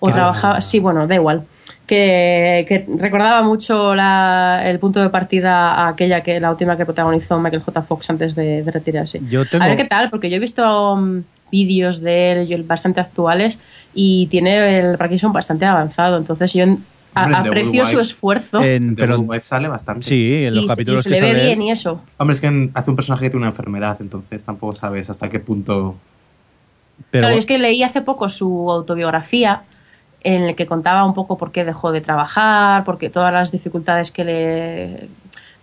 O 0.00 0.10
trabajaba... 0.10 0.62
Sí, 0.62 0.78
bueno, 0.80 1.06
da 1.06 1.14
igual. 1.14 1.44
Que, 1.86 2.64
que 2.68 2.84
recordaba 2.98 3.42
mucho 3.42 3.94
la- 3.94 4.60
el 4.64 4.80
punto 4.80 5.00
de 5.00 5.08
partida 5.08 5.72
a 5.74 5.88
aquella 5.88 6.20
que 6.22 6.40
la 6.40 6.50
última 6.50 6.76
que 6.76 6.84
protagonizó 6.84 7.38
Michael 7.38 7.62
J. 7.62 7.82
Fox 7.82 8.10
antes 8.10 8.34
de, 8.34 8.64
de 8.64 8.70
retirarse. 8.72 9.20
Yo 9.30 9.44
tengo- 9.46 9.64
A 9.64 9.68
ver 9.68 9.76
qué 9.76 9.84
tal, 9.84 10.10
porque 10.10 10.28
yo 10.28 10.36
he 10.36 10.40
visto 10.40 10.96
mm, 10.96 11.20
vídeos 11.52 12.00
de 12.00 12.32
él 12.32 12.62
bastante 12.64 13.00
actuales 13.00 13.56
y 13.94 14.26
tiene 14.26 14.80
el 14.80 14.98
Parkinson 14.98 15.32
bastante 15.32 15.64
avanzado. 15.64 16.16
Entonces 16.16 16.52
yo 16.52 16.64
Hombre, 16.64 17.36
aprecio 17.36 17.86
su 17.86 18.00
esfuerzo 18.00 18.60
En- 18.62 18.96
pero 18.96 19.20
Wife 19.20 19.44
sale 19.44 19.68
bastante. 19.68 20.06
sí, 20.06 20.44
en 20.44 20.56
los 20.56 20.64
y, 20.64 20.66
capítulos 20.66 21.00
y 21.00 21.02
se 21.04 21.08
que 21.10 21.14
le 21.14 21.20
ve 21.20 21.32
sale 21.34 21.44
bien 21.46 21.62
y 21.62 21.70
eso. 21.70 22.02
Hombre, 22.16 22.34
es 22.34 22.40
que 22.40 22.70
hace 22.74 22.90
un 22.90 22.96
personaje 22.96 23.26
que 23.26 23.30
tiene 23.30 23.42
una 23.46 23.50
enfermedad, 23.52 23.96
entonces 24.00 24.44
tampoco 24.44 24.72
sabes 24.72 25.08
hasta 25.08 25.28
qué 25.30 25.38
punto. 25.38 25.94
pero 27.12 27.26
claro, 27.28 27.38
es 27.38 27.46
que 27.46 27.58
leí 27.58 27.82
hace 27.84 28.02
poco 28.02 28.28
su 28.28 28.70
autobiografía 28.72 29.62
en 30.22 30.42
el 30.42 30.56
que 30.56 30.66
contaba 30.66 31.04
un 31.04 31.14
poco 31.14 31.38
por 31.38 31.52
qué 31.52 31.64
dejó 31.64 31.92
de 31.92 32.00
trabajar, 32.00 32.84
porque 32.84 33.10
todas 33.10 33.32
las 33.32 33.52
dificultades 33.52 34.10
que 34.10 34.24
le 34.24 35.08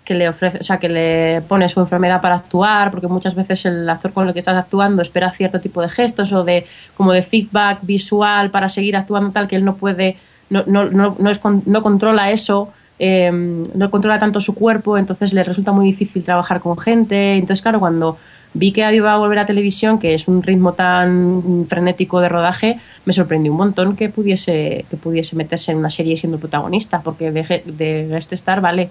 que 0.04 0.16
le 0.16 0.28
ofrece, 0.28 0.58
o 0.60 0.64
sea, 0.64 0.80
que 0.80 0.90
le 0.90 1.42
pone 1.48 1.70
su 1.70 1.80
enfermedad 1.80 2.22
para 2.22 2.36
actuar, 2.36 2.92
porque 2.92 3.08
muchas 3.08 3.36
veces 3.36 3.66
el 3.66 3.90
actor 3.90 4.12
con 4.12 4.28
el 4.28 4.34
que 4.34 4.40
estás 4.40 4.58
actuando 4.58 5.02
espera 5.02 5.32
cierto 5.32 5.62
tipo 5.62 5.82
de 5.82 5.90
gestos 5.90 6.34
o 6.34 6.44
de 6.44 6.66
como 6.96 7.14
de 7.14 7.22
feedback 7.22 7.80
visual 7.84 8.52
para 8.52 8.68
seguir 8.70 8.98
actuando 8.98 9.32
tal 9.32 9.48
que 9.48 9.56
él 9.56 9.64
no 9.64 9.76
puede, 9.76 10.18
no, 10.50 10.64
no, 10.68 10.86
no, 10.86 11.16
no, 11.18 11.30
es 11.30 11.40
controla 11.40 12.32
eso, 12.32 12.74
eh, 13.00 13.32
no 13.32 13.90
controla 13.90 14.20
tanto 14.20 14.42
su 14.42 14.56
cuerpo, 14.56 14.98
entonces 14.98 15.34
le 15.34 15.44
resulta 15.44 15.72
muy 15.72 15.86
difícil 15.86 16.24
trabajar 16.24 16.60
con 16.60 16.78
gente. 16.78 17.36
Entonces, 17.36 17.62
claro, 17.62 17.80
cuando 17.80 18.18
vi 18.54 18.72
que 18.72 18.94
iba 18.94 19.14
a 19.14 19.18
volver 19.18 19.40
a 19.40 19.46
televisión, 19.46 20.00
que 20.00 20.14
es 20.14 20.28
un 20.28 20.44
ritmo 20.44 20.74
tan 20.74 21.66
frenético 21.68 22.20
de 22.22 22.30
rodaje, 22.30 22.80
me 23.06 23.14
sorprendió 23.14 23.52
un 23.52 23.58
montón 23.58 23.96
que 23.96 24.10
pudiese, 24.10 24.86
que 24.90 24.98
pudiese 24.98 25.36
meterse 25.36 25.72
en 25.72 25.78
una 25.80 25.90
serie 25.90 26.18
siendo 26.18 26.38
protagonista, 26.40 27.02
porque 27.02 27.32
de, 27.32 27.64
de 27.66 28.08
guest 28.10 28.34
star 28.34 28.62
vale, 28.62 28.90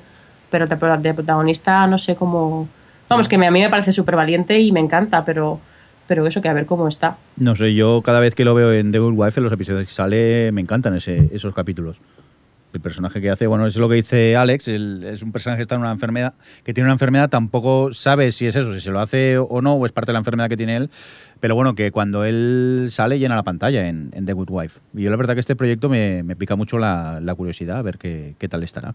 pero 0.51 0.67
de, 0.67 0.77
pro- 0.77 0.99
de 0.99 1.15
protagonista 1.15 1.87
no 1.87 1.99
sé 1.99 2.15
cómo... 2.17 2.69
Vamos, 3.09 3.29
que 3.29 3.37
a 3.37 3.51
mí 3.51 3.61
me 3.61 3.69
parece 3.69 3.93
súper 3.93 4.17
valiente 4.17 4.59
y 4.59 4.73
me 4.73 4.81
encanta, 4.81 5.25
pero, 5.25 5.61
pero 6.07 6.27
eso 6.27 6.41
que 6.41 6.49
a 6.49 6.53
ver 6.55 6.65
cómo 6.67 6.89
está. 6.89 7.17
No 7.37 7.55
sé, 7.55 7.75
yo 7.75 8.01
cada 8.03 8.21
vez 8.21 8.35
que 8.35 8.45
lo 8.45 8.55
veo 8.55 8.73
en 8.73 8.91
The 8.91 8.99
Good 9.01 9.15
Wife, 9.15 9.39
en 9.41 9.45
los 9.45 9.53
episodios 9.53 9.87
que 9.87 9.93
sale, 9.93 10.51
me 10.53 10.61
encantan 10.63 10.95
ese- 10.97 11.29
esos 11.33 11.55
capítulos. 11.55 11.99
El 12.73 12.81
personaje 12.81 13.21
que 13.21 13.29
hace, 13.29 13.47
bueno, 13.47 13.67
es 13.67 13.77
lo 13.77 13.87
que 13.89 13.97
dice 13.97 14.35
Alex, 14.35 14.67
el- 14.69 15.05
es 15.05 15.23
un 15.23 15.31
personaje 15.31 15.59
que 15.59 15.63
está 15.63 15.75
en 15.75 15.83
una 15.83 15.91
enfermedad, 15.91 16.35
que 16.65 16.73
tiene 16.73 16.87
una 16.87 16.95
enfermedad, 16.95 17.29
tampoco 17.29 17.93
sabe 17.93 18.33
si 18.33 18.47
es 18.47 18.57
eso, 18.57 18.73
si 18.73 18.81
se 18.81 18.91
lo 18.91 19.01
hace 19.01 19.37
o 19.37 19.61
no, 19.61 19.75
o 19.75 19.85
es 19.85 19.93
parte 19.93 20.09
de 20.09 20.15
la 20.15 20.21
enfermedad 20.21 20.49
que 20.49 20.57
tiene 20.57 20.77
él, 20.77 20.91
pero 21.41 21.55
bueno, 21.55 21.75
que 21.75 21.91
cuando 21.91 22.25
él 22.25 22.87
sale 22.91 23.19
llena 23.19 23.35
la 23.37 23.43
pantalla 23.43 23.87
en, 23.89 24.11
en 24.15 24.25
The 24.25 24.33
Good 24.33 24.49
Wife. 24.51 24.81
Y 24.97 25.03
yo 25.03 25.11
la 25.11 25.17
verdad 25.17 25.35
que 25.35 25.41
este 25.41 25.55
proyecto 25.55 25.91
me, 25.91 26.23
me 26.23 26.35
pica 26.35 26.57
mucho 26.57 26.79
la, 26.79 27.21
la 27.21 27.35
curiosidad, 27.35 27.77
a 27.79 27.83
ver 27.83 27.99
qué, 27.99 28.35
qué 28.39 28.49
tal 28.49 28.63
estará. 28.63 28.95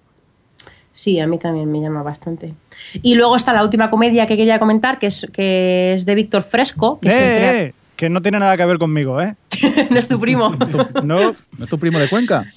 Sí, 0.91 1.19
a 1.19 1.27
mí 1.27 1.37
también 1.37 1.71
me 1.71 1.79
llama 1.79 2.01
bastante. 2.01 2.55
Y 3.03 3.13
luego 3.13 3.35
está 3.35 3.53
la 3.53 3.63
última 3.63 3.91
comedia 3.91 4.25
que 4.25 4.35
quería 4.37 4.57
comentar, 4.57 4.97
que 4.97 5.05
es, 5.07 5.27
que 5.31 5.93
es 5.93 6.07
de 6.07 6.15
Víctor 6.15 6.41
Fresco, 6.41 6.99
que 6.99 7.09
¡Eh, 7.09 7.61
eh! 7.67 7.73
Que 7.95 8.09
no 8.09 8.23
tiene 8.23 8.39
nada 8.39 8.57
que 8.57 8.65
ver 8.65 8.79
conmigo, 8.79 9.21
¿eh? 9.21 9.35
no 9.91 9.99
es 9.99 10.07
tu 10.07 10.19
primo. 10.19 10.55
No, 11.03 11.35
¿No 11.59 11.63
es 11.63 11.69
tu 11.69 11.77
primo 11.77 11.99
de 11.99 12.09
Cuenca? 12.09 12.51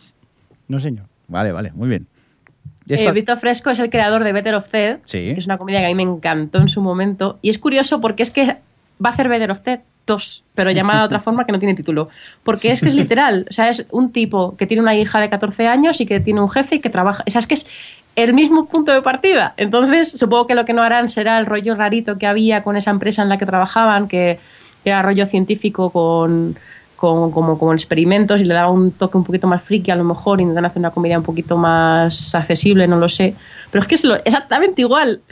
no 0.68 0.78
señor. 0.80 1.06
Vale, 1.30 1.52
vale, 1.52 1.72
muy 1.74 1.88
bien. 1.88 2.06
Eh, 2.88 3.36
Fresco 3.36 3.70
es 3.70 3.78
el 3.78 3.88
creador 3.88 4.24
de 4.24 4.32
Better 4.32 4.54
of 4.54 4.68
Ted, 4.68 4.98
Sí. 5.04 5.30
que 5.32 5.38
es 5.38 5.46
una 5.46 5.58
comedia 5.58 5.80
que 5.80 5.86
a 5.86 5.88
mí 5.88 5.94
me 5.94 6.02
encantó 6.02 6.58
en 6.58 6.68
su 6.68 6.82
momento. 6.82 7.38
Y 7.40 7.48
es 7.50 7.58
curioso 7.58 8.00
porque 8.00 8.22
es 8.22 8.30
que 8.30 8.56
va 9.04 9.10
a 9.10 9.12
hacer 9.12 9.28
Better 9.28 9.52
of 9.52 9.60
Ted 9.60 9.80
2, 10.06 10.44
pero 10.56 10.72
llamada 10.72 11.00
de 11.00 11.06
otra 11.06 11.20
forma 11.26 11.44
que 11.44 11.52
no 11.52 11.58
tiene 11.60 11.74
título. 11.74 12.08
Porque 12.42 12.72
es 12.72 12.80
que 12.80 12.88
es 12.88 12.94
literal. 12.94 13.46
O 13.48 13.52
sea, 13.52 13.68
es 13.68 13.86
un 13.92 14.10
tipo 14.12 14.56
que 14.56 14.66
tiene 14.66 14.82
una 14.82 14.96
hija 14.96 15.20
de 15.20 15.30
14 15.30 15.68
años 15.68 16.00
y 16.00 16.06
que 16.06 16.18
tiene 16.18 16.40
un 16.40 16.50
jefe 16.50 16.76
y 16.76 16.80
que 16.80 16.90
trabaja. 16.90 17.22
O 17.26 17.30
sea, 17.30 17.38
es 17.38 17.46
que 17.46 17.54
es 17.54 17.66
el 18.16 18.34
mismo 18.34 18.66
punto 18.66 18.92
de 18.92 19.02
partida. 19.02 19.54
Entonces, 19.56 20.10
supongo 20.10 20.48
que 20.48 20.56
lo 20.56 20.64
que 20.64 20.72
no 20.72 20.82
harán 20.82 21.08
será 21.08 21.38
el 21.38 21.46
rollo 21.46 21.76
rarito 21.76 22.18
que 22.18 22.26
había 22.26 22.64
con 22.64 22.76
esa 22.76 22.90
empresa 22.90 23.22
en 23.22 23.28
la 23.28 23.38
que 23.38 23.46
trabajaban, 23.46 24.08
que, 24.08 24.40
que 24.82 24.90
era 24.90 25.00
rollo 25.02 25.26
científico 25.26 25.90
con, 25.90 26.56
con, 27.00 27.30
como, 27.30 27.58
como 27.58 27.72
experimentos 27.72 28.42
y 28.42 28.44
le 28.44 28.52
daba 28.52 28.70
un 28.70 28.90
toque 28.90 29.16
un 29.16 29.24
poquito 29.24 29.46
más 29.46 29.62
friki 29.62 29.90
a 29.90 29.96
lo 29.96 30.04
mejor, 30.04 30.38
intentan 30.38 30.66
hacer 30.66 30.80
una 30.80 30.90
comedia 30.90 31.16
un 31.16 31.24
poquito 31.24 31.56
más 31.56 32.34
accesible, 32.34 32.86
no 32.86 32.98
lo 32.98 33.08
sé. 33.08 33.34
Pero 33.70 33.80
es 33.80 33.88
que 33.88 33.94
es 33.94 34.04
lo- 34.04 34.16
exactamente 34.16 34.82
igual. 34.82 35.22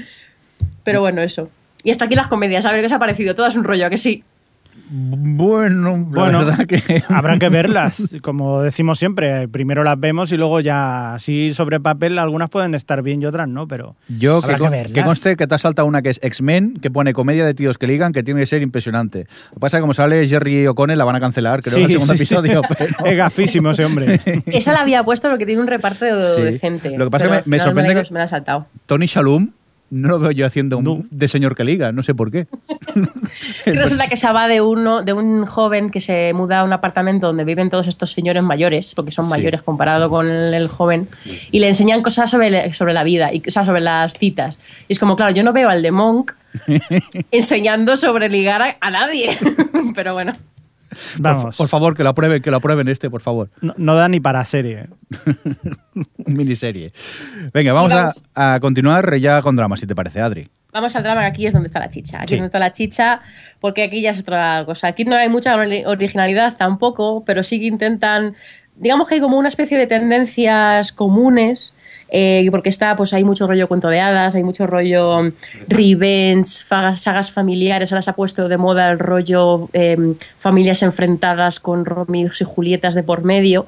Pero 0.83 1.03
bueno, 1.03 1.21
eso. 1.21 1.51
Y 1.85 1.91
hasta 1.91 2.07
aquí 2.07 2.15
las 2.15 2.29
comedias, 2.29 2.65
a 2.65 2.73
ver 2.73 2.81
qué 2.81 2.87
os 2.87 2.93
ha 2.93 2.99
parecido. 2.99 3.35
Todo 3.35 3.47
es 3.47 3.55
un 3.55 3.65
rollo, 3.65 3.85
¿a 3.87 3.91
que 3.91 3.99
sí. 3.99 4.25
Bueno, 4.91 5.91
la 6.13 6.23
Bueno, 6.23 6.45
verdad 6.45 6.67
que... 6.67 7.03
habrá 7.09 7.39
que 7.39 7.49
verlas, 7.49 8.03
como 8.23 8.63
decimos 8.63 8.99
siempre. 8.99 9.49
Primero 9.49 9.85
las 9.85 9.99
vemos 9.99 10.33
y 10.33 10.37
luego 10.37 10.61
ya, 10.61 11.15
así 11.15 11.53
sobre 11.55 11.81
papel, 11.81 12.19
algunas 12.19 12.51
pueden 12.51 12.75
estar 12.75 13.03
bien 13.03 13.21
y 13.23 13.27
otras 13.27 13.49
no, 13.49 13.67
pero 13.69 13.95
Yo, 14.09 14.37
habrá 14.39 14.57
que, 14.57 14.63
que 14.65 14.69
verlas. 14.71 14.93
que 14.93 15.03
conste 15.03 15.37
que 15.37 15.47
te 15.47 15.55
ha 15.55 15.59
saltado 15.59 15.87
una 15.87 16.03
que 16.03 16.11
es 16.11 16.21
X-Men, 16.23 16.79
que 16.81 16.91
pone 16.91 17.13
comedia 17.13 17.45
de 17.45 17.55
tíos 17.55 17.79
que 17.79 17.87
ligan, 17.87 18.13
que 18.13 18.23
tiene 18.23 18.41
que 18.41 18.47
ser 18.47 18.63
impresionante. 18.63 19.27
Lo 19.51 19.55
que 19.55 19.61
pasa 19.61 19.77
es 19.77 19.81
que 19.81 19.83
como 19.83 19.95
sale 19.95 20.27
Jerry 20.27 20.67
O'Connell, 20.67 20.99
la 20.99 21.05
van 21.05 21.17
a 21.17 21.21
cancelar, 21.21 21.63
creo, 21.63 21.77
en 21.79 21.85
el 21.85 21.91
segundo 21.93 22.13
sí, 22.15 22.19
sí. 22.19 22.35
episodio. 22.35 22.63
pero- 22.79 23.05
Es 23.05 23.17
gafísimo 23.17 23.71
ese 23.71 23.85
hombre. 23.85 24.21
Esa 24.47 24.73
la 24.73 24.81
había 24.81 25.03
puesto 25.05 25.29
porque 25.29 25.47
tiene 25.47 25.61
un 25.61 25.67
reparto 25.67 26.07
Sí. 26.37 26.43
decente. 26.43 26.97
Lo 26.97 27.05
que 27.07 27.11
pasa 27.11 27.37
es 27.37 27.43
que 27.43 27.51
me- 27.51 27.59
sorprende 27.59 27.95
que- 28.03 28.13
me 28.13 28.19
la 28.21 28.25
ha 28.25 28.29
saltado. 28.29 28.67
Tony 28.87 29.07
Shalhoub 29.07 29.51
no 29.91 30.09
lo 30.09 30.19
veo 30.19 30.31
yo 30.33 30.47
haciendo 30.47 30.79
un- 30.79 30.85
No. 30.85 30.99
de 31.11 31.29
señor 31.29 31.55
que 31.57 31.65
liga, 31.65 31.93
no 31.93 32.03
sé 32.03 32.15
por 32.15 32.31
qué. 32.31 32.47
Que 33.65 33.73
resulta 33.73 34.09
que 34.09 34.17
se 34.17 34.31
va 34.33 34.49
de 34.49 34.61
uno, 34.61 35.03
de 35.03 35.13
un 35.13 35.45
joven 35.47 35.91
que 35.91 36.01
se 36.01 36.33
muda 36.35 36.61
a 36.61 36.65
un 36.65 36.73
apartamento 36.73 37.27
donde 37.29 37.45
viven 37.45 37.71
todos 37.71 37.87
estos 37.87 38.11
señores 38.13 38.43
mayores, 38.43 38.95
porque 38.95 39.11
son 39.13 39.27
Sí. 39.27 39.31
mayores 39.31 39.63
comparado 39.63 40.09
con 40.11 40.27
el, 40.29 40.55
el 40.55 40.69
joven, 40.69 41.09
y 41.53 41.61
le 41.61 41.69
enseñan 41.69 42.03
cosas 42.03 42.31
sobre, 42.31 42.73
sobre 42.75 42.95
la 42.95 43.05
vida, 43.05 43.33
y, 43.33 43.43
o 43.47 43.51
sea, 43.51 43.65
sobre 43.65 43.81
las 43.81 44.15
citas. 44.15 44.59
Y 44.89 44.93
es 44.95 44.99
como, 44.99 45.17
claro, 45.17 45.33
yo 45.33 45.43
no 45.45 45.53
veo 45.53 45.69
al 45.69 45.83
de 45.83 45.91
Monk 45.93 46.33
enseñando 47.31 47.97
sobre 47.97 48.29
ligar 48.29 48.63
a, 48.63 48.77
a 48.81 48.91
nadie. 48.91 49.37
Pero 49.95 50.15
bueno. 50.15 50.33
Por, 50.89 51.21
Vamos, 51.23 51.57
por 51.57 51.69
favor, 51.69 51.97
que 51.97 52.03
lo 52.03 52.11
aprueben, 52.11 52.41
que 52.43 52.51
lo 52.51 52.57
aprueben 52.59 52.89
este, 52.89 53.11
por 53.11 53.21
favor. 53.21 53.51
no, 53.61 53.75
no 53.77 53.95
da 53.95 54.09
ni 54.09 54.21
para 54.21 54.45
serie. 54.45 54.89
Miniserie. 56.27 56.93
Venga, 57.53 57.73
vamos, 57.73 57.93
A, 58.35 58.55
a 58.55 58.61
continuar 58.61 59.17
ya 59.17 59.43
con 59.43 59.57
drama, 59.57 59.77
si 59.77 59.87
te 59.87 59.95
parece, 59.95 60.21
Adri. 60.21 60.49
Vamos 60.73 60.95
al 60.97 61.03
drama, 61.03 61.21
que 61.23 61.27
aquí 61.27 61.47
es 61.47 61.53
donde 61.53 61.67
está 61.69 61.81
la 61.81 61.89
chicha. 61.89 62.19
Aquí 62.21 62.29
Sí. 62.29 62.35
es 62.35 62.41
donde 62.41 62.49
está 62.49 62.59
la 62.59 62.73
chicha, 62.73 63.21
porque 63.61 63.85
aquí 63.85 64.03
ya 64.03 64.11
es 64.11 64.21
otra 64.21 64.65
cosa. 64.67 64.89
Aquí 64.89 65.05
no 65.05 65.17
hay 65.17 65.29
mucha 65.29 65.57
ori- 65.57 65.85
originalidad 65.87 66.57
tampoco, 66.57 67.25
pero 67.25 67.43
sí 67.43 67.59
que 67.59 67.67
intentan. 67.67 68.35
Digamos 68.77 69.09
que 69.09 69.15
hay 69.17 69.21
como 69.21 69.39
una 69.39 69.49
especie 69.49 69.79
de 69.79 69.87
tendencias 69.87 70.93
comunes. 70.93 71.75
Eh, 72.11 72.47
porque 72.51 72.69
está, 72.69 72.97
pues 72.97 73.13
hay 73.13 73.23
mucho 73.25 73.47
rollo 73.47 73.69
cuento 73.69 73.89
de 73.89 74.01
hadas, 74.01 74.35
hay 74.35 74.43
mucho 74.43 74.67
rollo 74.67 75.23
mm, 75.23 75.33
revenge, 75.69 76.47
sagas 76.97 77.31
familiares. 77.31 77.93
Ahora 77.93 78.03
se 78.03 78.11
ha 78.11 78.15
puesto 78.15 78.49
de 78.49 78.57
moda 78.57 78.91
el 78.91 78.99
rollo 78.99 79.69
em, 79.73 80.15
familias 80.39 80.83
enfrentadas 80.83 81.61
con 81.61 81.85
Romeos 81.85 82.41
y 82.41 82.45
Julietas 82.45 82.95
de 82.95 83.03
por 83.03 83.25
medio. 83.25 83.67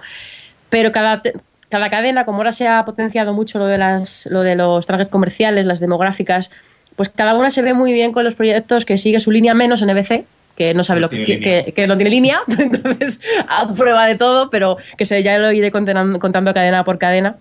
Pero 0.71 0.93
cada, 0.93 1.21
cada 1.69 1.91
cadena, 1.91 2.25
como 2.25 2.39
ahora 2.39 2.53
se 2.53 2.67
ha 2.69 2.85
potenciado 2.85 3.33
mucho 3.35 3.59
lo 3.59 3.67
de, 3.67 3.79
las, 3.79 4.27
lo 4.31 4.43
de 4.43 4.55
los 4.57 4.87
trajes 4.87 5.09
comerciales, 5.09 5.67
las 5.67 5.81
demográficas, 5.81 6.51
pues 6.97 7.09
cada 7.09 7.35
una 7.35 7.51
se 7.51 7.63
ve 7.63 7.75
muy 7.75 7.93
bien 7.93 8.13
con 8.13 8.25
los 8.25 8.35
proyectos 8.35 8.85
que 8.85 8.99
sigue 8.99 9.21
su 9.21 9.31
línea 9.31 9.55
menos 9.55 9.83
en 9.83 9.91
EBC 9.91 10.25
que 10.57 10.75
no 10.75 10.83
sabe 10.83 11.01
No 11.01 11.07
lo 11.07 11.11
que, 11.11 11.25
que- 11.41 11.73
que 11.73 11.87
no 11.87 11.97
tiene 11.97 12.11
línea, 12.11 12.41
entonces 12.59 13.21
a 13.49 13.73
prueba 13.73 14.07
de 14.07 14.17
todo, 14.17 14.51
pero 14.51 14.77
que 14.99 15.07
se, 15.07 15.23
ya 15.23 15.39
lo 15.39 15.53
iré 15.53 15.71
contando, 15.71 16.19
contando 16.19 16.53
cadena 16.53 16.85
por 16.85 16.99
cadena. 16.99 17.37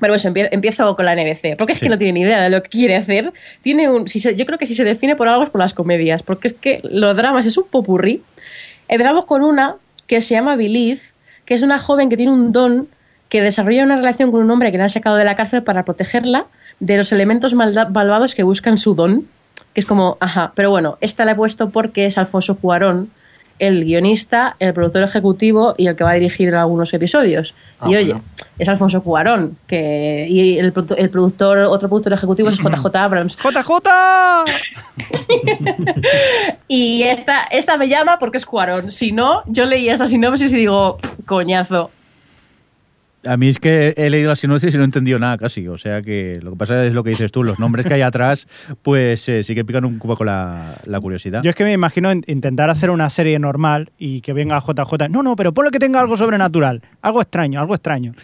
Eso, 0.00 0.28
empie- 0.28 0.48
empiezo 0.52 0.94
con 0.96 1.04
la 1.06 1.12
NBC, 1.14 1.56
porque 1.56 1.72
es 1.72 1.78
Sí. 1.78 1.84
que 1.86 1.90
no 1.90 1.98
tiene 1.98 2.12
ni 2.12 2.20
idea 2.22 2.40
de 2.42 2.50
lo 2.50 2.62
que 2.62 2.68
quiere 2.70 2.96
hacer. 2.96 3.32
Tiene 3.62 3.88
un, 3.88 4.06
si 4.08 4.20
se- 4.20 4.34
yo 4.36 4.46
creo 4.46 4.58
que 4.58 4.66
si 4.66 4.74
se 4.74 4.84
define 4.84 5.16
por 5.16 5.28
algo 5.28 5.42
es 5.44 5.50
por 5.50 5.60
las 5.60 5.74
comedias, 5.74 6.22
porque 6.22 6.48
es 6.48 6.54
que 6.54 6.80
los 6.84 7.16
dramas 7.16 7.46
es 7.46 7.56
un 7.56 7.64
popurrí. 7.64 8.22
Empezamos 8.88 9.24
con 9.26 9.42
una 9.42 9.76
que 10.06 10.20
se 10.20 10.34
llama 10.34 10.56
Believe, 10.56 11.00
que 11.44 11.54
es 11.54 11.62
una 11.62 11.78
joven 11.78 12.08
que 12.08 12.16
tiene 12.16 12.32
un 12.32 12.52
don 12.52 12.88
que 13.28 13.42
desarrolla 13.42 13.84
una 13.84 13.96
relación 13.96 14.30
con 14.30 14.40
un 14.42 14.50
hombre 14.50 14.72
que 14.72 14.78
la 14.78 14.84
han 14.84 14.90
sacado 14.90 15.16
de 15.16 15.24
la 15.24 15.36
cárcel 15.36 15.62
para 15.62 15.84
protegerla 15.84 16.46
de 16.80 16.96
los 16.96 17.12
elementos 17.12 17.52
malvados 17.54 18.34
que 18.34 18.42
buscan 18.42 18.78
su 18.78 18.94
don. 18.94 19.26
Que 19.74 19.80
es 19.80 19.86
como, 19.86 20.16
ajá, 20.20 20.52
pero 20.54 20.70
bueno, 20.70 20.96
esta 21.02 21.24
la 21.26 21.32
he 21.32 21.34
puesto 21.34 21.68
porque 21.70 22.06
es 22.06 22.16
Alfonso 22.16 22.56
Cuarón, 22.56 23.10
el 23.58 23.84
guionista, 23.84 24.56
el 24.58 24.72
productor 24.74 25.02
ejecutivo 25.02 25.74
y 25.76 25.86
el 25.86 25.96
que 25.96 26.04
va 26.04 26.10
a 26.10 26.14
dirigir 26.14 26.54
algunos 26.54 26.92
episodios. 26.94 27.54
Ah, 27.80 27.88
y 27.90 27.96
oye, 27.96 28.12
bueno. 28.12 28.24
es 28.58 28.68
Alfonso 28.68 29.02
Cuarón, 29.02 29.56
que 29.66 30.26
y 30.28 30.58
el, 30.58 30.72
el 30.96 31.10
productor, 31.10 31.58
otro 31.58 31.88
productor 31.88 32.12
ejecutivo 32.12 32.50
es 32.50 32.58
JJ 32.58 32.96
Abrams. 32.96 33.36
¡JJ! 33.42 33.70
Y 36.68 37.02
esta, 37.04 37.44
esta 37.44 37.76
me 37.76 37.88
llama 37.88 38.18
porque 38.18 38.36
es 38.36 38.46
Cuarón. 38.46 38.90
Si 38.90 39.12
no, 39.12 39.42
yo 39.46 39.64
leía 39.64 39.94
esta 39.94 40.06
sinopsis 40.06 40.52
y 40.52 40.56
digo, 40.56 40.96
"Pff, 40.98 41.24
coñazo. 41.26 41.90
A 43.26 43.36
mí 43.36 43.48
es 43.48 43.58
que 43.58 43.94
he 43.96 44.10
leído 44.10 44.28
la 44.28 44.36
sinopsis 44.36 44.72
y 44.72 44.76
no 44.76 44.84
he 44.84 44.86
entendido 44.86 45.18
nada 45.18 45.36
casi. 45.36 45.66
O 45.66 45.76
sea 45.76 46.02
que 46.02 46.38
lo 46.42 46.52
que 46.52 46.56
pasa 46.56 46.84
es 46.84 46.94
lo 46.94 47.02
que 47.02 47.10
dices 47.10 47.32
tú, 47.32 47.42
los 47.42 47.58
nombres 47.58 47.84
que 47.84 47.94
hay 47.94 48.02
atrás, 48.02 48.46
pues 48.82 49.28
eh, 49.28 49.42
sí 49.42 49.54
que 49.56 49.64
pican 49.64 49.84
un 49.84 49.98
poco 49.98 50.24
la, 50.24 50.76
la 50.86 51.00
curiosidad. 51.00 51.42
Yo 51.42 51.50
es 51.50 51.56
que 51.56 51.64
me 51.64 51.72
imagino 51.72 52.12
in- 52.12 52.24
intentar 52.28 52.70
hacer 52.70 52.90
una 52.90 53.10
serie 53.10 53.38
normal 53.40 53.90
y 53.98 54.20
que 54.20 54.32
venga 54.32 54.60
JJ. 54.60 55.08
No, 55.10 55.22
no, 55.24 55.34
pero 55.36 55.52
ponle 55.52 55.70
que 55.72 55.80
tenga 55.80 56.00
algo 56.00 56.16
sobrenatural. 56.16 56.80
Algo 57.02 57.20
extraño, 57.20 57.60
algo 57.60 57.74
extraño. 57.74 58.14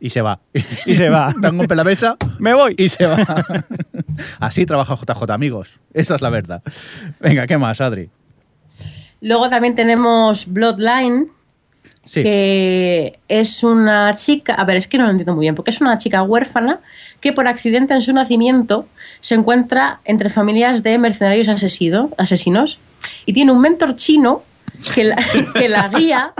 Y 0.00 0.10
se 0.10 0.20
va. 0.22 0.40
Y 0.86 0.96
se 0.96 1.08
va. 1.08 1.32
Da 1.40 1.50
un 1.50 1.58
golpe 1.58 1.74
en 1.74 1.78
la 1.78 1.84
mesa 1.84 2.16
Me 2.40 2.52
voy. 2.52 2.74
y 2.76 2.88
se 2.88 3.06
va. 3.06 3.18
Así 4.40 4.66
trabaja 4.66 4.96
JJ, 4.96 5.30
amigos. 5.30 5.78
Esa 5.94 6.16
es 6.16 6.20
la 6.22 6.30
verdad. 6.30 6.62
Venga, 7.20 7.46
¿qué 7.46 7.56
más, 7.58 7.80
Adri? 7.80 8.10
Luego 9.20 9.48
también 9.48 9.76
tenemos 9.76 10.52
Bloodline, 10.52 11.28
Sí. 12.04 12.22
que 12.22 13.18
es 13.28 13.62
una 13.62 14.12
chica, 14.14 14.54
a 14.54 14.64
ver, 14.64 14.76
es 14.76 14.86
que 14.88 14.98
no 14.98 15.04
lo 15.04 15.10
entiendo 15.10 15.34
muy 15.34 15.44
bien, 15.44 15.54
porque 15.54 15.70
es 15.70 15.80
una 15.80 15.96
chica 15.98 16.22
huérfana 16.24 16.80
que 17.20 17.32
por 17.32 17.46
accidente 17.46 17.94
en 17.94 18.00
su 18.00 18.12
nacimiento 18.12 18.86
se 19.20 19.36
encuentra 19.36 20.00
entre 20.04 20.28
familias 20.28 20.82
de 20.82 20.98
mercenarios 20.98 21.48
asesido- 21.48 22.10
asesinos 22.18 22.78
y 23.24 23.32
tiene 23.32 23.52
un 23.52 23.60
mentor 23.60 23.94
chino 23.96 24.42
que 24.94 25.04
la, 25.04 25.16
que 25.54 25.68
la 25.68 25.88
guía 25.88 26.32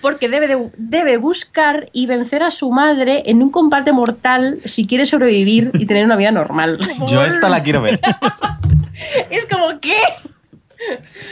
porque 0.00 0.28
debe, 0.28 0.48
de- 0.48 0.70
debe 0.78 1.16
buscar 1.18 1.88
y 1.92 2.06
vencer 2.06 2.42
a 2.42 2.50
su 2.50 2.70
madre 2.72 3.22
en 3.26 3.42
un 3.42 3.50
combate 3.50 3.92
mortal 3.92 4.58
si 4.64 4.86
quiere 4.86 5.04
sobrevivir 5.06 5.70
y 5.74 5.84
tener 5.86 6.04
una 6.06 6.16
vida 6.16 6.32
normal. 6.32 6.78
Yo 7.08 7.22
esta 7.24 7.48
la 7.50 7.62
quiero 7.62 7.82
ver. 7.82 8.00
Es 9.30 9.46
como, 9.46 9.78
¿qué? 9.80 9.96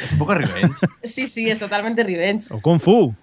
Es 0.04 0.12
un 0.12 0.18
poco 0.18 0.34
revenge. 0.34 0.74
Sí, 1.04 1.26
sí, 1.26 1.48
es 1.48 1.58
totalmente 1.58 2.02
revenge. 2.02 2.52
O 2.52 2.60
Kung 2.60 2.80
Fu. 2.80 3.14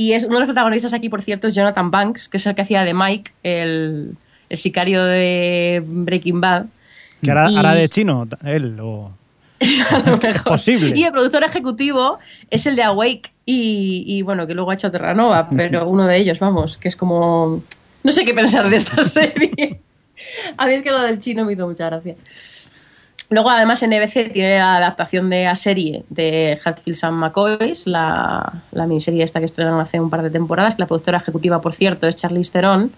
Y 0.00 0.12
es 0.12 0.22
uno 0.22 0.34
de 0.34 0.40
los 0.42 0.46
protagonistas 0.46 0.92
aquí, 0.92 1.08
por 1.08 1.22
cierto, 1.22 1.48
es 1.48 1.56
Jonathan 1.56 1.90
Banks, 1.90 2.28
que 2.28 2.36
es 2.36 2.46
el 2.46 2.54
que 2.54 2.62
hacía 2.62 2.84
de 2.84 2.94
Mike, 2.94 3.32
el, 3.42 4.12
el 4.48 4.56
sicario 4.56 5.02
de 5.02 5.82
Breaking 5.84 6.40
Bad. 6.40 6.66
Que 7.20 7.32
hará, 7.32 7.50
Y- 7.50 7.56
hará 7.56 7.74
de 7.74 7.88
chino 7.88 8.28
él. 8.44 8.78
O... 8.80 9.10
a 9.90 9.98
lo 10.08 10.16
mejor. 10.22 10.44
Posible. 10.44 10.92
Y 10.94 11.02
el 11.02 11.10
productor 11.10 11.42
ejecutivo 11.42 12.20
es 12.48 12.64
el 12.66 12.76
de 12.76 12.84
Awake 12.84 13.32
y, 13.44 14.04
y, 14.06 14.22
bueno, 14.22 14.46
que 14.46 14.54
luego 14.54 14.70
ha 14.70 14.74
hecho 14.74 14.88
Terranova, 14.88 15.48
pero 15.56 15.88
uno 15.88 16.06
de 16.06 16.16
ellos, 16.16 16.38
vamos, 16.38 16.76
que 16.76 16.86
es 16.86 16.94
como... 16.94 17.64
No 18.04 18.12
sé 18.12 18.24
qué 18.24 18.34
pensar 18.34 18.70
de 18.70 18.76
esta 18.76 19.02
serie. 19.02 19.80
A 20.56 20.68
mí 20.68 20.74
es 20.74 20.82
que 20.82 20.92
lo 20.92 21.02
del 21.02 21.18
chino 21.18 21.44
me 21.44 21.54
hizo 21.54 21.66
mucha 21.66 21.86
gracia. 21.86 22.14
Luego, 23.30 23.50
además, 23.50 23.82
NBC 23.86 24.32
tiene 24.32 24.58
la 24.58 24.76
adaptación 24.76 25.28
de 25.28 25.44
la 25.44 25.56
serie 25.56 26.04
de 26.08 26.58
Hatfields 26.64 27.04
and 27.04 27.18
McCoys, 27.18 27.86
la, 27.86 28.62
la 28.72 28.86
miniserie 28.86 29.22
esta 29.22 29.38
que 29.38 29.44
estrenaron 29.44 29.80
hace 29.80 30.00
un 30.00 30.08
par 30.08 30.22
de 30.22 30.30
temporadas, 30.30 30.74
que 30.76 30.80
la 30.82 30.86
productora 30.86 31.18
ejecutiva, 31.18 31.60
por 31.60 31.74
cierto, 31.74 32.06
es 32.06 32.16
Charlize 32.16 32.52
Theron. 32.52 32.92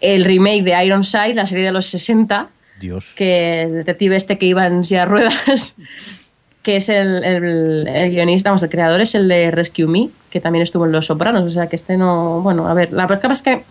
El 0.00 0.24
remake 0.24 0.62
de 0.62 0.84
Ironside, 0.86 1.34
la 1.34 1.46
serie 1.46 1.66
de 1.66 1.72
los 1.72 1.86
60, 1.86 2.48
Dios. 2.80 3.12
que 3.14 3.62
el 3.62 3.72
detective 3.74 4.16
este 4.16 4.38
que 4.38 4.46
iba 4.46 4.66
en 4.66 4.84
silla 4.86 5.00
de 5.00 5.06
ruedas, 5.06 5.76
que 6.62 6.76
es 6.76 6.88
el, 6.88 7.22
el- 7.22 7.86
el 7.88 8.10
guionista, 8.10 8.48
vamos, 8.50 8.62
el 8.62 8.70
creador 8.70 9.00
es 9.02 9.14
el 9.14 9.28
de 9.28 9.50
Rescue 9.50 9.86
Me, 9.86 10.08
que 10.30 10.40
también 10.40 10.62
estuvo 10.62 10.86
en 10.86 10.92
Los 10.92 11.06
Sopranos, 11.06 11.44
o 11.44 11.50
sea 11.50 11.66
que 11.68 11.76
este 11.76 11.96
no, 11.98 12.40
bueno, 12.40 12.66
a 12.68 12.74
ver, 12.74 12.92
la 12.92 13.06
verdad 13.06 13.32
es 13.32 13.42
que 13.42 13.64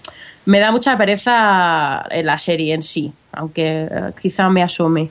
me 0.46 0.60
da 0.60 0.72
mucha 0.72 0.96
pereza 0.98 2.06
en 2.12 2.26
la 2.28 2.38
serie 2.38 2.74
en 2.76 2.82
sí, 2.84 3.12
aunque 3.32 3.88
eh, 3.92 4.12
quizá 4.22 4.48
me 4.50 4.62
asome. 4.64 5.10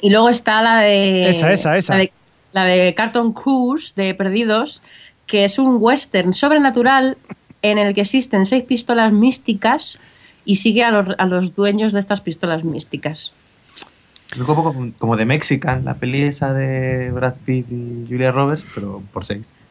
Y 0.00 0.10
luego 0.10 0.28
está 0.28 0.62
la 0.62 0.80
de... 0.80 1.28
Esa, 1.28 1.52
esa, 1.52 1.76
esa. 1.76 1.94
La 1.94 1.98
de, 2.00 2.12
la 2.52 2.64
de 2.64 2.94
Carton 2.94 3.32
Cruise, 3.32 3.94
de 3.94 4.14
Perdidos, 4.14 4.82
que 5.26 5.44
es 5.44 5.58
un 5.58 5.76
western 5.80 6.32
sobrenatural 6.34 7.16
en 7.62 7.78
el 7.78 7.94
que 7.94 8.02
existen 8.02 8.44
seis 8.44 8.64
pistolas 8.64 9.12
místicas 9.12 9.98
y 10.44 10.56
sigue 10.56 10.84
a 10.84 10.90
los, 10.90 11.14
a 11.18 11.26
los 11.26 11.54
dueños 11.54 11.92
de 11.92 12.00
estas 12.00 12.20
pistolas 12.20 12.64
místicas. 12.64 13.32
Es 14.32 14.38
un 14.38 14.46
poco 14.46 14.62
como- 14.64 14.92
como 14.98 15.16
de 15.16 15.24
Mexican, 15.24 15.84
la 15.84 15.94
peli 15.94 16.22
esa 16.22 16.52
de 16.52 17.10
Brad 17.10 17.34
Pitt 17.44 17.66
y 17.70 18.04
Julia 18.08 18.30
Roberts, 18.30 18.64
pero 18.74 19.02
por 19.12 19.24
seis. 19.24 19.52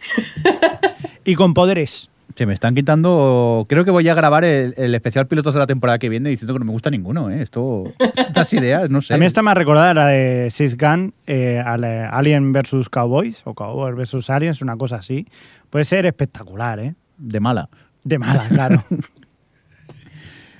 Y 1.25 1.35
con 1.35 1.53
poderes. 1.53 2.09
Se 2.37 2.45
me 2.45 2.53
están 2.53 2.75
quitando. 2.75 3.65
Creo 3.67 3.83
que 3.83 3.89
voy 3.89 4.07
a 4.07 4.13
grabar 4.13 4.45
el, 4.45 4.75
el 4.77 4.93
especial 4.93 5.25
pilotos 5.27 5.55
de 5.55 5.59
la 5.59 5.65
temporada 5.65 5.97
que 5.97 6.07
viene 6.07 6.29
diciendo 6.29 6.53
que 6.53 6.59
no 6.59 6.65
me 6.65 6.71
gusta 6.71 6.91
ninguno, 6.91 7.31
¿eh? 7.31 7.41
Esto, 7.41 7.83
estas 8.15 8.53
ideas, 8.53 8.89
no 8.91 9.01
sé. 9.01 9.15
A 9.15 9.17
mí 9.17 9.25
esta 9.25 9.41
me 9.41 9.49
ha 9.49 9.55
recordado 9.55 9.91
la 9.95 10.05
de 10.07 10.49
Six 10.51 10.77
Gun, 10.77 11.15
eh, 11.25 11.59
al- 11.65 11.83
Alien 11.83 12.53
vs. 12.53 12.89
Cowboys, 12.89 13.41
o 13.45 13.55
Cowboys 13.55 13.95
vs. 14.13 14.29
Aliens, 14.29 14.61
una 14.61 14.77
cosa 14.77 14.97
así. 14.97 15.25
Puede 15.71 15.83
ser 15.85 16.05
espectacular, 16.05 16.79
¿eh? 16.79 16.93
De 17.17 17.39
mala. 17.39 17.69
De 18.03 18.19
mala, 18.19 18.47
claro. 18.49 18.83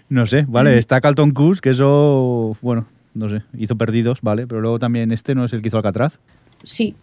No 0.09 0.25
sé, 0.25 0.45
vale, 0.47 0.77
está 0.77 1.01
Carlton 1.01 1.31
Cus, 1.31 1.59
que 1.59 1.71
eso, 1.71 2.55
bueno, 2.61 2.85
no 3.13 3.27
sé, 3.27 3.43
hizo 3.57 3.75
perdidos, 3.75 4.21
vale, 4.21 4.47
pero 4.47 4.61
luego 4.61 4.79
también 4.79 5.11
este 5.11 5.35
no 5.35 5.43
es 5.43 5.51
el 5.51 5.61
que 5.61 5.67
hizo 5.67 5.75
Alcatraz. 5.75 6.21
Sí, 6.63 6.95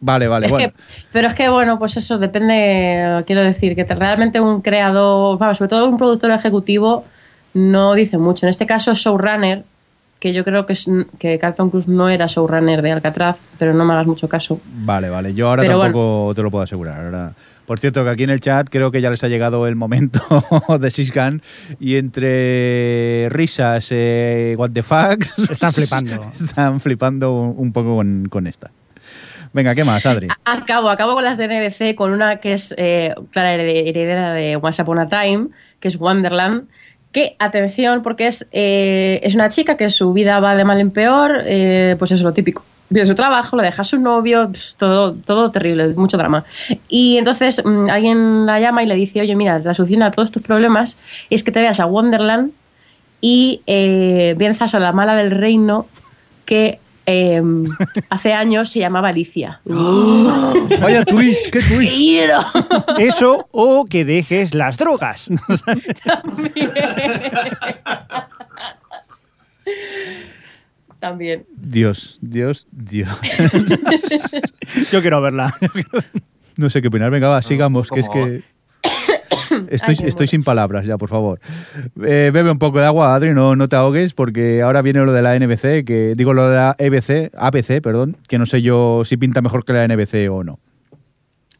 Vale, 0.00 0.28
vale, 0.28 0.46
Es 0.46 0.52
bueno. 0.52 0.68
que- 0.68 0.74
pero 1.12 1.28
es 1.28 1.34
que, 1.34 1.48
bueno, 1.48 1.78
pues 1.78 1.96
eso 1.96 2.18
depende, 2.18 3.22
quiero 3.26 3.42
decir, 3.42 3.74
que 3.74 3.84
te- 3.84 3.94
realmente 3.94 4.40
un 4.40 4.60
creador, 4.60 5.38
vamos, 5.38 5.58
sobre 5.58 5.68
todo 5.70 5.88
un 5.88 5.96
productor 5.96 6.30
ejecutivo, 6.30 7.04
no 7.54 7.94
dice 7.94 8.18
mucho. 8.18 8.46
En 8.46 8.50
este 8.50 8.66
caso, 8.66 8.94
showrunner, 8.94 9.64
que 10.20 10.32
yo 10.32 10.44
creo 10.44 10.66
que, 10.66 10.72
es, 10.74 10.90
que 11.18 11.38
Carlton 11.38 11.70
Cruz 11.70 11.88
no 11.88 12.08
era 12.08 12.26
showrunner 12.26 12.82
de 12.82 12.92
Alcatraz, 12.92 13.36
pero 13.58 13.72
no 13.72 13.84
me 13.84 13.92
hagas 13.94 14.06
mucho 14.06 14.28
caso. 14.28 14.60
Vale, 14.66 15.08
vale, 15.10 15.32
yo 15.32 15.48
ahora 15.48 15.62
Pero 15.62 15.80
tampoco 15.80 16.32
te 16.34 16.42
lo 16.42 16.50
puedo 16.50 16.64
asegurar. 16.64 17.04
ahora- 17.04 17.32
Por 17.66 17.78
cierto, 17.78 18.02
que 18.02 18.10
aquí 18.10 18.22
en 18.24 18.30
el 18.30 18.40
chat 18.40 18.66
creo 18.70 18.90
que 18.90 19.00
ya 19.02 19.10
les 19.10 19.22
ha 19.24 19.28
llegado 19.28 19.66
el 19.66 19.76
momento 19.76 20.20
de 20.80 20.90
Siscan 20.90 21.40
y 21.78 21.96
entre 21.96 23.28
risas, 23.30 23.88
eh, 23.90 24.54
what 24.58 24.70
the 24.72 24.82
fucks, 24.82 25.34
Están 25.50 25.72
flipando. 25.72 26.30
están 26.34 26.80
flipando 26.80 27.32
un 27.32 27.54
un 27.58 27.72
poco 27.72 27.96
con, 27.96 28.26
con 28.30 28.46
esta. 28.46 28.70
Venga, 29.52 29.74
¿qué 29.74 29.84
más, 29.84 30.04
Adri? 30.06 30.28
Acabo, 30.44 30.90
acabo 30.90 31.14
con 31.14 31.24
las 31.24 31.36
de 31.36 31.48
NBC, 31.48 31.94
con 31.94 32.12
una 32.12 32.36
que 32.36 32.52
es 32.52 32.74
eh, 32.76 33.14
clara 33.32 33.54
heredera 33.54 34.32
de 34.32 34.56
Once 34.56 34.82
Upon 34.82 34.98
a 34.98 35.08
Time, 35.08 35.48
que 35.80 35.88
es 35.88 35.98
Wonderland. 35.98 36.68
Que, 37.12 37.36
atención, 37.38 38.02
porque 38.02 38.26
es, 38.26 38.48
eh, 38.52 39.20
es 39.22 39.34
una 39.34 39.48
chica 39.48 39.76
que 39.76 39.88
su 39.88 40.12
vida 40.12 40.40
va 40.40 40.54
de 40.56 40.64
mal 40.64 40.78
en 40.78 40.90
peor, 40.90 41.42
eh, 41.46 41.96
pues 41.98 42.12
eso, 42.12 42.24
lo 42.24 42.32
típico. 42.34 42.64
Pierde 42.88 43.06
su 43.06 43.14
trabajo, 43.14 43.56
lo 43.56 43.62
deja 43.62 43.82
a 43.82 43.84
su 43.84 43.98
novio, 43.98 44.50
todo, 44.76 45.14
todo 45.14 45.50
terrible, 45.50 45.88
mucho 45.88 46.16
drama. 46.16 46.44
Y 46.88 47.16
entonces 47.16 47.62
mm, 47.64 47.88
alguien 47.90 48.46
la 48.46 48.60
llama 48.60 48.82
y 48.82 48.86
le 48.86 48.94
dice, 48.94 49.20
oye, 49.20 49.36
mira, 49.36 49.58
la 49.58 49.74
solución 49.74 50.02
a 50.02 50.10
todos 50.10 50.32
tus 50.32 50.42
problemas 50.42 50.96
es 51.30 51.42
que 51.42 51.50
te 51.50 51.60
veas 51.60 51.80
a 51.80 51.86
Wonderland 51.86 52.52
y 53.20 53.62
eh, 53.66 54.34
venzas 54.36 54.74
a 54.74 54.80
la 54.80 54.92
mala 54.92 55.16
del 55.16 55.30
reino 55.30 55.86
que 56.44 56.78
eh, 57.10 57.42
hace 58.10 58.34
años 58.34 58.70
se 58.70 58.80
llamaba 58.80 59.08
Alicia. 59.08 59.62
Vaya 59.64 61.06
twist, 61.06 61.46
qué 61.50 61.60
twist. 61.60 61.96
Eso 62.98 63.48
o 63.50 63.86
que 63.86 64.04
dejes 64.04 64.54
las 64.54 64.76
drogas. 64.76 65.30
También. 71.00 71.46
Dios, 71.56 72.18
Dios, 72.20 72.66
Dios. 72.72 73.08
Yo 74.92 75.00
quiero 75.00 75.22
verla. 75.22 75.54
No 76.56 76.68
sé 76.68 76.82
qué 76.82 76.88
opinar. 76.88 77.10
Venga, 77.10 77.28
va, 77.28 77.40
sigamos, 77.40 77.88
que 77.88 78.00
es 78.00 78.08
que... 78.08 78.42
Estoy, 79.70 79.96
Ay, 80.00 80.08
estoy 80.08 80.26
sin 80.26 80.42
palabras 80.44 80.86
ya, 80.86 80.96
por 80.98 81.08
favor. 81.08 81.40
Eh, 82.04 82.30
bebe 82.32 82.50
un 82.50 82.58
poco 82.58 82.78
de 82.78 82.86
agua, 82.86 83.14
Adri, 83.14 83.34
no, 83.34 83.56
no 83.56 83.68
te 83.68 83.76
ahogues, 83.76 84.12
porque 84.14 84.62
ahora 84.62 84.82
viene 84.82 85.00
lo 85.04 85.12
de 85.12 85.22
la 85.22 85.38
NBC, 85.38 85.84
que 85.84 86.14
digo 86.16 86.32
lo 86.34 86.48
de 86.48 86.56
la 86.56 86.76
EBC, 86.78 87.30
ABC, 87.36 87.80
perdón, 87.82 88.16
que 88.28 88.38
no 88.38 88.46
sé 88.46 88.62
yo 88.62 89.02
si 89.04 89.16
pinta 89.16 89.40
mejor 89.40 89.64
que 89.64 89.72
la 89.72 89.86
NBC 89.86 90.30
o 90.30 90.44
no. 90.44 90.58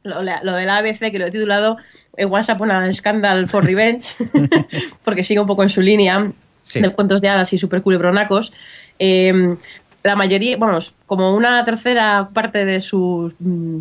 lo, 0.04 0.22
de 0.22 0.64
la 0.66 0.76
ABC, 0.78 1.10
que 1.10 1.18
lo 1.18 1.26
he 1.26 1.30
titulado 1.30 1.76
eh, 2.16 2.24
Once 2.24 2.52
Upon 2.52 2.70
a 2.70 2.92
Scandal 2.92 3.48
for 3.48 3.64
Revenge, 3.64 4.14
porque 5.04 5.22
sigue 5.22 5.40
un 5.40 5.46
poco 5.46 5.62
en 5.62 5.68
su 5.68 5.80
línea 5.80 6.32
Sí. 6.62 6.82
de 6.82 6.90
cuentos 6.90 7.22
de 7.22 7.30
hadas 7.30 7.50
y 7.54 7.58
super 7.58 7.80
culebronacos. 7.80 8.52
Eh, 8.98 9.56
la 10.02 10.16
mayoría, 10.16 10.58
vamos, 10.58 10.94
como 11.06 11.34
una 11.34 11.64
tercera 11.64 12.28
parte 12.34 12.66
de 12.66 12.80
sus 12.82 13.32
mm, 13.38 13.78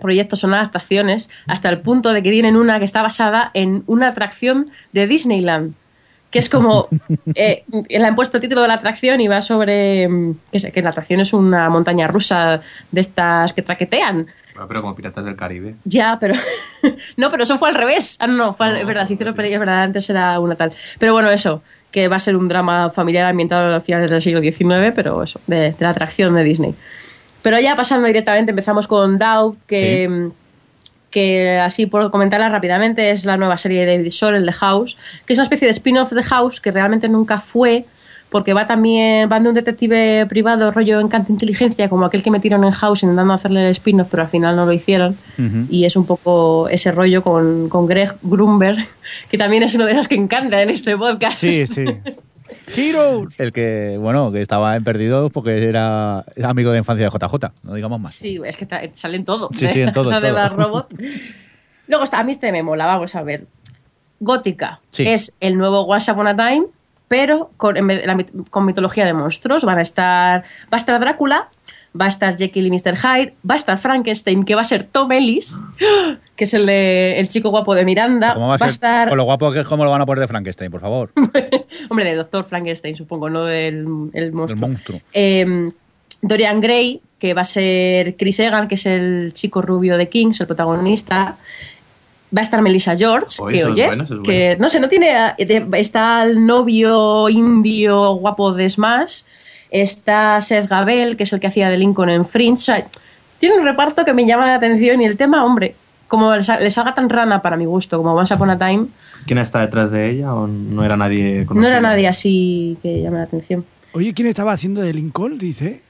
proyectos 0.00 0.40
son 0.40 0.52
adaptaciones, 0.54 1.30
hasta 1.46 1.68
el 1.68 1.78
punto 1.78 2.12
de 2.12 2.22
que 2.22 2.30
tienen 2.30 2.56
una 2.56 2.78
que 2.78 2.84
está 2.84 3.02
basada 3.02 3.50
en 3.54 3.84
una 3.86 4.08
atracción 4.08 4.70
de 4.92 5.06
Disneyland. 5.06 5.74
Que 6.30 6.38
es 6.38 6.48
como. 6.48 6.86
eh, 7.34 7.64
le 7.88 8.04
han 8.04 8.14
puesto 8.14 8.36
el 8.36 8.40
título 8.40 8.62
de 8.62 8.68
la 8.68 8.74
atracción 8.74 9.20
y 9.20 9.26
va 9.28 9.42
sobre. 9.42 10.08
mm, 10.08 10.34
Que, 10.52 10.60
sé, 10.60 10.70
que 10.72 10.80
la 10.82 10.90
atracción 10.90 11.20
es 11.20 11.32
una 11.32 11.68
montaña 11.68 12.06
rusa 12.06 12.60
de 12.92 13.00
estas 13.00 13.52
que 13.52 13.62
traquetean. 13.62 14.26
Bueno, 14.54 14.68
pero 14.68 14.82
como 14.82 14.94
Piratas 14.94 15.24
del 15.24 15.34
Caribe. 15.36 15.74
Ya, 15.84 16.18
pero. 16.20 16.34
no, 17.16 17.30
pero 17.32 17.42
eso 17.42 17.58
fue 17.58 17.68
al 17.68 17.74
revés. 17.74 18.16
Ah, 18.20 18.26
no, 18.28 18.34
no, 18.36 18.54
fue 18.54 18.66
al- 18.66 18.72
No, 18.74 18.78
es 18.80 18.86
verdad, 18.86 19.02
se 19.02 19.06
pues 19.08 19.16
hicieron 19.16 19.34
sí. 19.34 19.36
pero 19.38 19.48
es 19.48 19.58
verdad, 19.58 19.82
antes 19.82 20.08
era 20.08 20.38
una 20.38 20.54
tal. 20.54 20.72
Pero 21.00 21.12
bueno, 21.14 21.30
eso, 21.30 21.62
que 21.90 22.06
va 22.06 22.14
a 22.14 22.20
ser 22.20 22.36
un 22.36 22.46
drama 22.46 22.90
familiar 22.90 23.26
ambientado 23.28 23.74
a 23.74 23.80
finales 23.80 24.08
del 24.10 24.20
siglo 24.20 24.40
XIX, 24.40 24.92
pero 24.94 25.22
eso, 25.24 25.40
de, 25.48 25.56
de 25.72 25.76
la 25.80 25.88
atracción 25.90 26.34
de 26.36 26.44
Disney. 26.44 26.74
Pero 27.42 27.58
ya 27.58 27.76
pasando 27.76 28.06
directamente, 28.06 28.50
empezamos 28.50 28.86
con 28.86 29.18
Dow, 29.18 29.56
que. 29.66 30.08
Sí. 30.08 30.34
que 31.10 31.58
así 31.58 31.86
por 31.86 32.10
comentarla 32.10 32.48
rápidamente 32.48 33.10
es 33.10 33.24
la 33.24 33.36
nueva 33.36 33.58
serie 33.58 33.84
de 33.84 33.96
David 33.96 34.10
Shore, 34.10 34.36
el 34.36 34.46
de 34.46 34.52
House, 34.52 34.96
que 35.26 35.32
es 35.32 35.38
una 35.38 35.44
especie 35.44 35.66
de 35.66 35.72
spin-off 35.72 36.12
de 36.12 36.22
House 36.22 36.60
que 36.60 36.70
realmente 36.70 37.08
nunca 37.08 37.40
fue, 37.40 37.84
porque 38.28 38.54
va 38.54 38.68
también, 38.68 39.28
van 39.28 39.42
de 39.42 39.48
un 39.48 39.54
detective 39.56 40.24
privado 40.26 40.70
rollo 40.70 41.00
encanto 41.00 41.32
inteligencia, 41.32 41.88
como 41.88 42.04
aquel 42.04 42.22
que 42.22 42.30
metieron 42.30 42.62
en 42.62 42.70
House 42.70 43.02
intentando 43.02 43.34
hacerle 43.34 43.66
el 43.66 43.72
spin-off, 43.72 44.06
pero 44.08 44.22
al 44.22 44.28
final 44.28 44.54
no 44.54 44.66
lo 44.66 44.72
hicieron. 44.72 45.18
Y 45.68 45.84
es 45.84 45.96
un 45.96 46.06
poco 46.06 46.68
ese 46.68 46.92
rollo 46.92 47.24
con, 47.24 47.68
con 47.68 47.86
Greg 47.86 48.14
Grunberg, 48.22 48.86
que 49.28 49.36
también 49.36 49.64
es 49.64 49.74
uno 49.74 49.86
de 49.86 49.94
los 49.94 50.06
que 50.06 50.14
encanta 50.14 50.62
en 50.62 50.70
este 50.70 50.96
podcast. 50.96 51.38
Sí, 51.38 51.66
sí. 51.66 51.84
Heroes. 52.76 53.34
El 53.38 53.52
que, 53.52 53.96
bueno, 53.98 54.30
que 54.32 54.42
estaba 54.42 54.76
en 54.76 54.84
Perdidos 54.84 55.30
porque 55.32 55.62
era 55.68 56.24
amigo 56.42 56.72
de 56.72 56.78
infancia 56.78 57.08
de 57.08 57.10
JJ, 57.10 57.52
no 57.62 57.74
digamos 57.74 58.00
más. 58.00 58.12
Sí, 58.14 58.38
es 58.44 58.56
que 58.56 58.66
salen 58.94 59.24
todo. 59.24 59.50
Sí, 59.54 59.68
sí, 59.68 59.82
en 59.82 59.92
todo, 59.92 60.10
La 60.10 60.20
de 60.20 60.30
todo. 60.30 60.48
Robot. 60.50 60.94
Luego 61.88 62.04
está, 62.04 62.20
a 62.20 62.24
mí 62.24 62.32
este 62.32 62.52
me 62.52 62.62
mola, 62.62 62.86
vamos 62.86 63.14
a 63.14 63.22
ver. 63.22 63.46
Gótica 64.20 64.80
Sí. 64.90 65.04
es 65.08 65.34
el 65.40 65.56
nuevo 65.56 65.80
Once 65.86 66.10
Upon 66.12 66.26
a 66.28 66.36
Time, 66.36 66.66
pero 67.08 67.50
con, 67.56 67.76
en 67.76 67.86
la 68.06 68.24
con 68.50 68.66
mitología 68.66 69.04
de 69.06 69.12
monstruos. 69.14 69.64
Van 69.64 69.78
a 69.78 69.82
estar, 69.82 70.42
va 70.42 70.44
a 70.72 70.76
estar 70.76 71.00
Drácula, 71.00 71.48
va 71.98 72.04
a 72.04 72.08
estar 72.08 72.36
Jekyll 72.36 72.66
y 72.66 72.70
Mr. 72.70 72.96
Hyde, 72.96 73.34
va 73.48 73.54
a 73.54 73.58
estar 73.58 73.76
Frankenstein, 73.78 74.44
que 74.44 74.54
va 74.54 74.60
a 74.60 74.64
ser 74.64 74.84
Tom 74.84 75.10
Ellis, 75.12 75.56
que 76.36 76.44
es 76.44 76.54
el, 76.54 76.66
de- 76.66 77.18
el 77.18 77.28
chico 77.28 77.50
guapo 77.50 77.74
de 77.74 77.84
Miranda. 77.84 78.34
¿Cómo 78.34 78.48
va 78.48 78.54
a 78.54 78.56
va 78.58 78.66
a 78.66 78.68
ser? 78.68 78.68
estar, 78.68 79.08
Con 79.08 79.18
lo 79.18 79.24
guapo 79.24 79.50
que 79.52 79.60
es, 79.60 79.66
¿cómo 79.66 79.84
lo 79.84 79.90
van 79.90 80.00
a 80.00 80.06
poner 80.06 80.20
de 80.20 80.28
Frankenstein, 80.28 80.70
por 80.70 80.80
favor? 80.80 81.10
hombre, 81.90 82.04
del 82.04 82.16
doctor 82.18 82.44
Frankenstein, 82.44 82.94
supongo, 82.96 83.28
no 83.28 83.44
del 83.44 83.78
el 84.12 84.24
El 84.24 84.32
monstruo. 84.32 84.68
monstruo. 84.68 85.00
Eh, 85.12 85.70
Dorian 86.22 86.60
Gray, 86.60 87.00
que 87.18 87.34
va 87.34 87.42
a 87.42 87.46
ser 87.46 88.16
Chris 88.16 88.38
Egan, 88.40 88.68
que 88.68 88.74
es 88.76 88.86
el 88.86 89.32
chico 89.34 89.60
rubio 89.62 89.96
de 89.96 90.08
Kings, 90.08 90.40
el 90.40 90.46
protagonista. 90.46 91.36
Va 92.34 92.40
a 92.40 92.42
estar 92.42 92.62
Melissa 92.62 92.96
George, 92.96 93.36
Oh, 93.40 93.46
que 93.46 93.56
eso 93.56 93.66
es 93.68 93.72
oye, 93.72 93.86
bueno, 93.86 94.04
eso 94.04 94.14
es 94.14 94.20
que 94.20 94.56
no 94.60 94.70
sé, 94.70 94.78
no 94.78 94.86
tiene. 94.88 95.08
de- 95.38 95.66
Está 95.74 96.22
el 96.22 96.46
novio 96.46 97.28
indio 97.28 98.12
guapo 98.14 98.52
de 98.52 98.68
Smash. 98.68 99.22
Está 99.70 100.40
Seth 100.40 100.68
Gabel, 100.68 101.16
que 101.16 101.22
es 101.22 101.32
el 101.32 101.40
que 101.40 101.46
hacía 101.46 101.68
de 101.70 101.78
Lincoln 101.78 102.10
en 102.10 102.26
Fringe. 102.26 102.54
O 102.60 102.64
sea, 102.64 102.86
tiene 103.38 103.56
un 103.58 103.64
reparto 103.64 104.04
que 104.04 104.12
me 104.14 104.26
llama 104.26 104.46
la 104.46 104.56
atención 104.56 105.00
y 105.00 105.04
el 105.06 105.16
tema, 105.16 105.44
hombre, 105.44 105.74
como 106.08 106.34
le 106.34 106.42
sa- 106.42 106.58
le 106.58 106.70
salga 106.70 106.94
tan 106.94 107.08
rana 107.08 107.40
para 107.40 107.56
mi 107.56 107.64
gusto, 107.66 107.96
como 107.96 108.12
Once 108.14 108.34
Upon 108.34 108.50
a 108.50 108.58
Time, 108.58 108.86
¿Quién 109.26 109.38
está 109.38 109.60
detrás 109.60 109.90
de 109.92 110.10
ella 110.10 110.34
o 110.34 110.46
no 110.46 110.82
era 110.84 110.96
nadie 110.96 111.46
no 111.52 111.66
era 111.66 111.80
nadie 111.80 112.08
así 112.08 112.76
que 112.82 113.02
llame 113.02 113.18
la 113.18 113.24
atención. 113.24 113.64
Oye, 113.92 114.12
¿quién 114.14 114.26
estaba 114.28 114.52
haciendo 114.52 114.80
de 114.80 114.92
Lincoln? 114.94 115.38
Dice. 115.38 115.82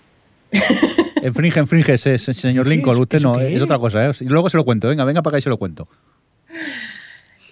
Enfringe, 1.22 1.60
enfringe, 1.60 1.94
ese, 1.94 2.14
ese 2.14 2.32
señor 2.34 2.64
¿Qué 2.64 2.70
Lincoln. 2.70 2.96
es? 2.96 3.00
Usted 3.02 3.18
¿Eso 3.18 3.32
no, 3.32 3.38
qué 3.38 3.54
es 3.54 3.62
otra 3.62 3.78
cosa, 3.78 4.04
¿eh? 4.06 4.12
Y 4.20 4.24
luego 4.24 4.48
se 4.50 4.56
lo 4.56 4.64
cuento. 4.64 4.88
Venga, 4.88 5.04
venga 5.04 5.22
para 5.22 5.32
acá 5.34 5.38
y 5.38 5.42
se 5.42 5.48
lo 5.50 5.58
cuento. 5.58 5.86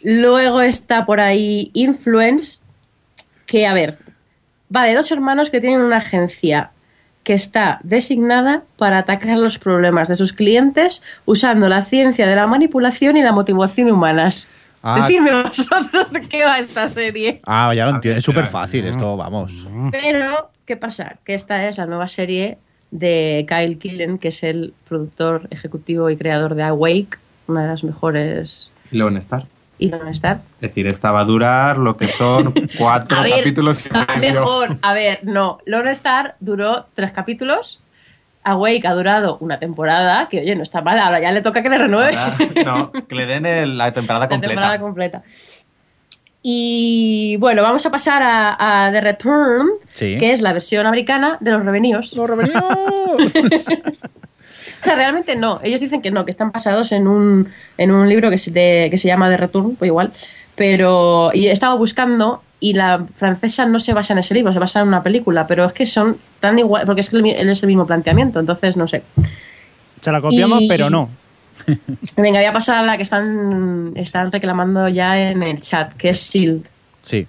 Luego 0.04 0.60
está 0.60 1.04
por 1.06 1.20
ahí 1.20 1.70
Influence, 1.74 2.60
que 3.46 3.66
a 3.66 3.74
ver, 3.74 3.98
va 4.74 4.84
de 4.84 4.94
dos 4.94 5.10
hermanos 5.12 5.50
que 5.50 5.60
tienen 5.60 5.80
una 5.80 5.98
agencia 5.98 6.70
que 7.24 7.34
está 7.34 7.78
designada 7.82 8.62
para 8.76 8.98
atacar 8.98 9.36
los 9.38 9.58
problemas 9.58 10.08
de 10.08 10.14
sus 10.14 10.32
clientes 10.32 11.02
usando 11.26 11.68
la 11.68 11.82
ciencia 11.82 12.26
de 12.26 12.34
la 12.34 12.46
manipulación 12.46 13.16
y 13.16 13.22
la 13.22 13.32
motivación 13.32 13.90
humanas. 13.90 14.48
Ah. 14.82 15.00
Decidme 15.00 15.42
vosotros 15.42 16.10
de 16.12 16.20
qué 16.22 16.44
va 16.44 16.58
esta 16.58 16.88
serie. 16.88 17.40
Ah, 17.44 17.74
ya 17.74 17.84
lo 17.86 17.96
entiendo. 17.96 18.18
Es 18.18 18.24
súper 18.24 18.44
espera. 18.44 18.62
fácil 18.62 18.86
esto, 18.86 19.16
vamos. 19.16 19.66
Pero, 19.90 20.50
¿qué 20.64 20.76
pasa? 20.76 21.16
Que 21.24 21.34
esta 21.34 21.68
es 21.68 21.76
la 21.76 21.86
nueva 21.86 22.08
serie 22.08 22.58
de 22.90 23.44
Kyle 23.46 23.78
Killen, 23.78 24.18
que 24.18 24.28
es 24.28 24.42
el 24.42 24.72
productor 24.88 25.48
ejecutivo 25.50 26.08
y 26.08 26.16
creador 26.16 26.54
de 26.54 26.62
Awake, 26.62 27.18
una 27.46 27.62
de 27.62 27.68
las 27.68 27.84
mejores 27.84 28.70
Leon 28.90 29.16
Star. 29.18 29.46
Y 29.78 29.86
no 29.88 30.08
Star. 30.08 30.40
Es 30.56 30.60
decir, 30.70 30.86
esta 30.86 31.12
va 31.12 31.20
a 31.20 31.24
durar 31.24 31.78
lo 31.78 31.96
que 31.96 32.06
son 32.08 32.52
cuatro 32.78 33.18
A 33.18 33.22
ver, 33.22 33.38
capítulos 33.38 33.86
y 33.86 33.90
medio. 34.20 34.32
mejor. 34.32 34.76
A 34.82 34.92
ver, 34.92 35.20
no. 35.22 35.58
Lone 35.66 35.90
Star 35.92 36.34
duró 36.40 36.86
tres 36.94 37.12
capítulos. 37.12 37.80
Awake 38.44 38.86
ha 38.86 38.94
durado 38.94 39.36
una 39.40 39.58
temporada, 39.58 40.28
que 40.28 40.40
oye, 40.40 40.54
no 40.56 40.62
está 40.62 40.80
mal. 40.80 40.98
Ahora 40.98 41.20
ya 41.20 41.32
le 41.32 41.42
toca 41.42 41.62
que 41.62 41.68
le 41.68 41.78
renueve. 41.78 42.16
Ahora, 42.16 42.36
No, 42.64 42.92
que 42.92 43.14
le 43.14 43.26
den 43.26 43.44
el- 43.46 43.76
la 43.78 43.92
temporada 43.92 44.24
la 44.24 44.28
completa. 44.28 44.48
temporada 44.54 44.78
completa. 44.80 45.22
Y 46.42 47.36
bueno, 47.40 47.62
vamos 47.62 47.84
a 47.84 47.90
pasar 47.90 48.22
a, 48.22 48.86
a 48.86 48.92
The 48.92 49.00
Return, 49.00 49.66
Sí. 49.88 50.16
que 50.18 50.32
es 50.32 50.40
la 50.40 50.52
versión 50.52 50.86
americana 50.86 51.36
de 51.40 51.50
los 51.50 51.64
revenidos. 51.64 52.12
¡Los 52.14 52.30
revenidos! 52.30 52.62
O 54.80 54.84
sea, 54.84 54.94
realmente 54.94 55.34
no. 55.36 55.60
Ellos 55.62 55.80
dicen 55.80 56.00
que 56.02 56.10
no, 56.10 56.24
que 56.24 56.30
están 56.30 56.52
basados 56.52 56.92
en 56.92 57.08
un, 57.08 57.48
en 57.76 57.90
un 57.90 58.08
libro 58.08 58.30
que 58.30 58.38
se, 58.38 58.50
de- 58.52 58.88
que 58.90 58.98
se 58.98 59.08
llama 59.08 59.28
The 59.28 59.36
Return, 59.36 59.76
pues 59.76 59.88
igual. 59.88 60.12
Pero 60.54 61.30
y 61.34 61.46
he 61.48 61.52
estado 61.52 61.76
buscando 61.78 62.42
y 62.60 62.72
la 62.74 63.04
francesa 63.16 63.66
no 63.66 63.78
se 63.78 63.92
basa 63.94 64.12
en 64.12 64.18
ese 64.20 64.34
libro, 64.34 64.52
se 64.52 64.58
basa 64.58 64.80
en 64.80 64.88
una 64.88 65.02
película, 65.02 65.46
pero 65.46 65.64
es 65.64 65.72
que 65.72 65.86
son 65.86 66.16
tan 66.40 66.58
igual, 66.58 66.84
porque 66.86 67.00
es 67.00 67.10
que 67.10 67.16
el 67.16 67.22
mi- 67.22 67.30
es 67.32 67.62
el 67.62 67.66
mismo 67.68 67.86
planteamiento, 67.86 68.40
entonces 68.40 68.76
no 68.76 68.86
sé. 68.88 69.02
Se 70.00 70.10
la 70.12 70.20
copiamos, 70.20 70.60
Y- 70.62 70.68
pero 70.68 70.90
no. 70.90 71.08
Venga, 72.16 72.38
voy 72.38 72.46
a 72.46 72.52
pasar 72.52 72.76
a 72.76 72.82
la 72.82 72.96
que 72.96 73.02
están, 73.02 73.92
están 73.96 74.30
reclamando 74.32 74.88
ya 74.88 75.18
en 75.30 75.42
el 75.42 75.60
chat, 75.60 75.92
que 75.94 76.10
es 76.10 76.30
Shield, 76.30 76.64
Sí. 77.02 77.26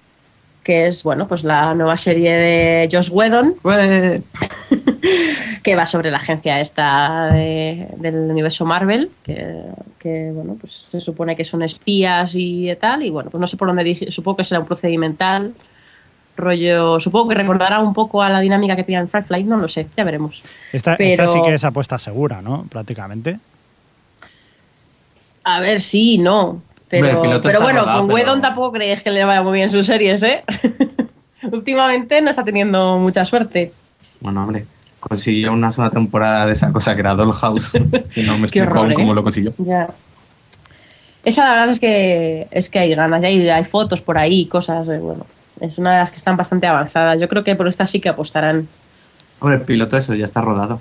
Que 0.70 0.86
es, 0.86 1.04
bueno, 1.04 1.28
pues 1.28 1.44
la 1.44 1.74
nueva 1.74 1.98
serie 1.98 2.32
de 2.32 2.88
Josh 2.92 3.10
Whedon, 3.12 3.56
que 5.64 5.76
va 5.76 5.88
sobre 5.88 6.12
la 6.12 6.18
agencia 6.18 6.60
esta 6.62 7.30
de- 7.34 7.88
del 7.98 8.14
universo 8.16 8.68
Marvel, 8.68 9.10
que, 9.24 9.64
que, 9.98 10.30
bueno, 10.32 10.58
pues 10.62 10.88
se 10.92 11.00
supone 11.00 11.36
que 11.36 11.44
son 11.44 11.64
espías 11.64 12.34
y 12.36 12.70
tal, 12.80 13.02
y 13.02 13.10
bueno, 13.10 13.32
pues 13.32 13.42
no 13.42 13.48
sé 13.48 13.58
por 13.58 13.68
dónde 13.68 13.84
dirigir, 13.84 14.14
supongo 14.14 14.38
que 14.38 14.44
será 14.44 14.60
un 14.60 14.68
procedimental, 14.68 15.56
rollo, 16.38 17.00
supongo 17.00 17.30
que 17.30 17.36
recordará 17.36 17.80
un 17.80 17.96
poco 17.96 18.22
a 18.22 18.30
la 18.30 18.40
dinámica 18.40 18.76
que 18.76 18.84
tenía 18.84 19.00
en 19.00 19.10
Firefly, 19.10 19.46
no 19.46 19.58
lo 19.58 19.68
sé, 19.68 19.88
ya 19.98 20.04
veremos. 20.04 20.44
Esta, 20.72 20.96
Pero- 20.98 21.24
esta 21.24 21.34
sí 21.34 21.40
que 21.44 21.56
es 21.56 21.64
apuesta 21.64 21.98
segura, 21.98 22.44
¿no? 22.44 22.68
Prácticamente. 22.70 23.40
A 25.46 25.62
ver, 25.62 25.82
sí, 25.82 26.20
no, 26.20 26.62
pero, 26.90 27.62
bueno, 27.62 27.80
rodado, 27.82 28.00
con 28.00 28.08
pero- 28.08 28.16
Whedon 28.16 28.42
tampoco 28.42 28.72
creéis 28.72 29.02
que 29.02 29.12
le 29.12 29.24
vaya 29.24 29.42
muy 29.44 29.54
bien 29.54 29.72
sus 29.72 29.86
series, 29.86 30.24
¿eh? 30.24 30.44
Últimamente 31.52 32.22
no 32.22 32.30
está 32.30 32.44
teniendo 32.44 32.98
mucha 32.98 33.24
suerte. 33.26 33.72
bueno, 34.20 34.44
hombre, 34.44 34.66
consiguió 35.00 35.54
una 35.54 35.72
segunda 35.72 35.92
temporada 35.94 36.46
de 36.46 36.54
esa 36.54 36.72
cosa 36.74 36.94
que 36.96 37.02
era 37.02 37.16
Dollhouse. 37.16 37.72
y 38.16 38.22
no 38.24 38.38
me 38.38 38.44
explico 38.44 38.68
horror, 38.68 38.78
aún 38.80 38.92
¿eh? 38.92 38.96
cómo 38.96 39.14
lo 39.14 39.24
consiguió. 39.24 39.54
Ya. 39.58 39.90
Esa 41.24 41.44
la 41.46 41.52
verdad 41.52 41.70
es 41.70 41.80
que 41.80 42.48
es 42.52 42.70
que 42.70 42.80
hay 42.80 42.96
ganas, 42.96 43.24
hay, 43.24 43.48
hay 43.50 43.64
fotos 43.66 44.02
por 44.02 44.18
ahí, 44.18 44.46
cosas, 44.48 44.88
bueno, 44.88 45.26
es 45.60 45.78
una 45.78 45.94
de 45.94 46.00
las 46.00 46.12
que 46.12 46.18
están 46.18 46.38
bastante 46.38 46.66
avanzadas. 46.68 47.20
Yo 47.20 47.28
creo 47.28 47.44
que 47.44 47.56
por 47.56 47.68
esta 47.68 47.86
sí 47.86 48.00
que 48.00 48.10
apostarán. 48.10 48.68
Hombre, 49.40 49.58
el 49.58 49.64
piloto 49.64 49.98
eso 49.98 50.16
ya 50.16 50.26
está 50.26 50.42
rodado. 50.42 50.80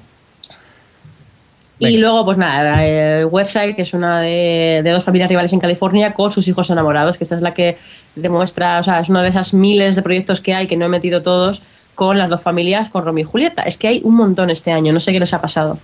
Y 1.81 1.99
luego, 1.99 2.25
pues 2.25 2.37
nada, 2.39 2.85
el 2.85 3.27
website, 3.27 3.77
que 3.77 3.83
es 3.83 3.95
una 3.95 4.21
de, 4.21 4.81
de 4.83 4.91
dos 4.91 5.05
familias 5.05 5.29
rivales 5.29 5.53
en 5.53 5.61
California 5.61 6.13
con 6.13 6.33
sus 6.33 6.49
hijos 6.49 6.69
enamorados, 6.71 7.17
que 7.17 7.25
esta 7.25 7.37
es 7.37 7.43
la 7.43 7.55
que 7.55 7.79
demuestra, 8.17 8.81
o 8.81 8.83
sea, 8.83 8.99
es 9.01 9.09
una 9.09 9.23
de 9.23 9.29
esas 9.29 9.55
miles 9.55 9.95
de 9.95 10.03
proyectos 10.03 10.41
que 10.41 10.55
hay, 10.55 10.67
que 10.67 10.77
no 10.77 10.87
he 10.87 10.89
metido 10.89 11.23
todos, 11.23 11.63
con 11.95 12.19
las 12.19 12.29
dos 12.31 12.43
familias, 12.43 12.89
con 12.89 13.05
Romeo 13.05 13.23
y 13.23 13.27
Julieta. 13.27 13.63
Es 13.63 13.79
que 13.79 13.89
hay 13.89 14.01
un 14.05 14.15
montón 14.17 14.51
este 14.51 14.73
año, 14.73 14.93
no 14.93 15.01
sé 15.01 15.13
qué 15.13 15.21
les 15.21 15.33
ha 15.35 15.41
pasado. 15.41 15.79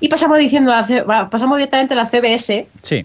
Y 0.00 0.08
pasamos 0.08 0.38
diciendo, 0.38 0.72
pasamos 1.30 1.58
directamente 1.58 1.92
a 1.92 1.96
la 1.98 2.06
CBS, 2.06 2.66
Sí. 2.82 3.04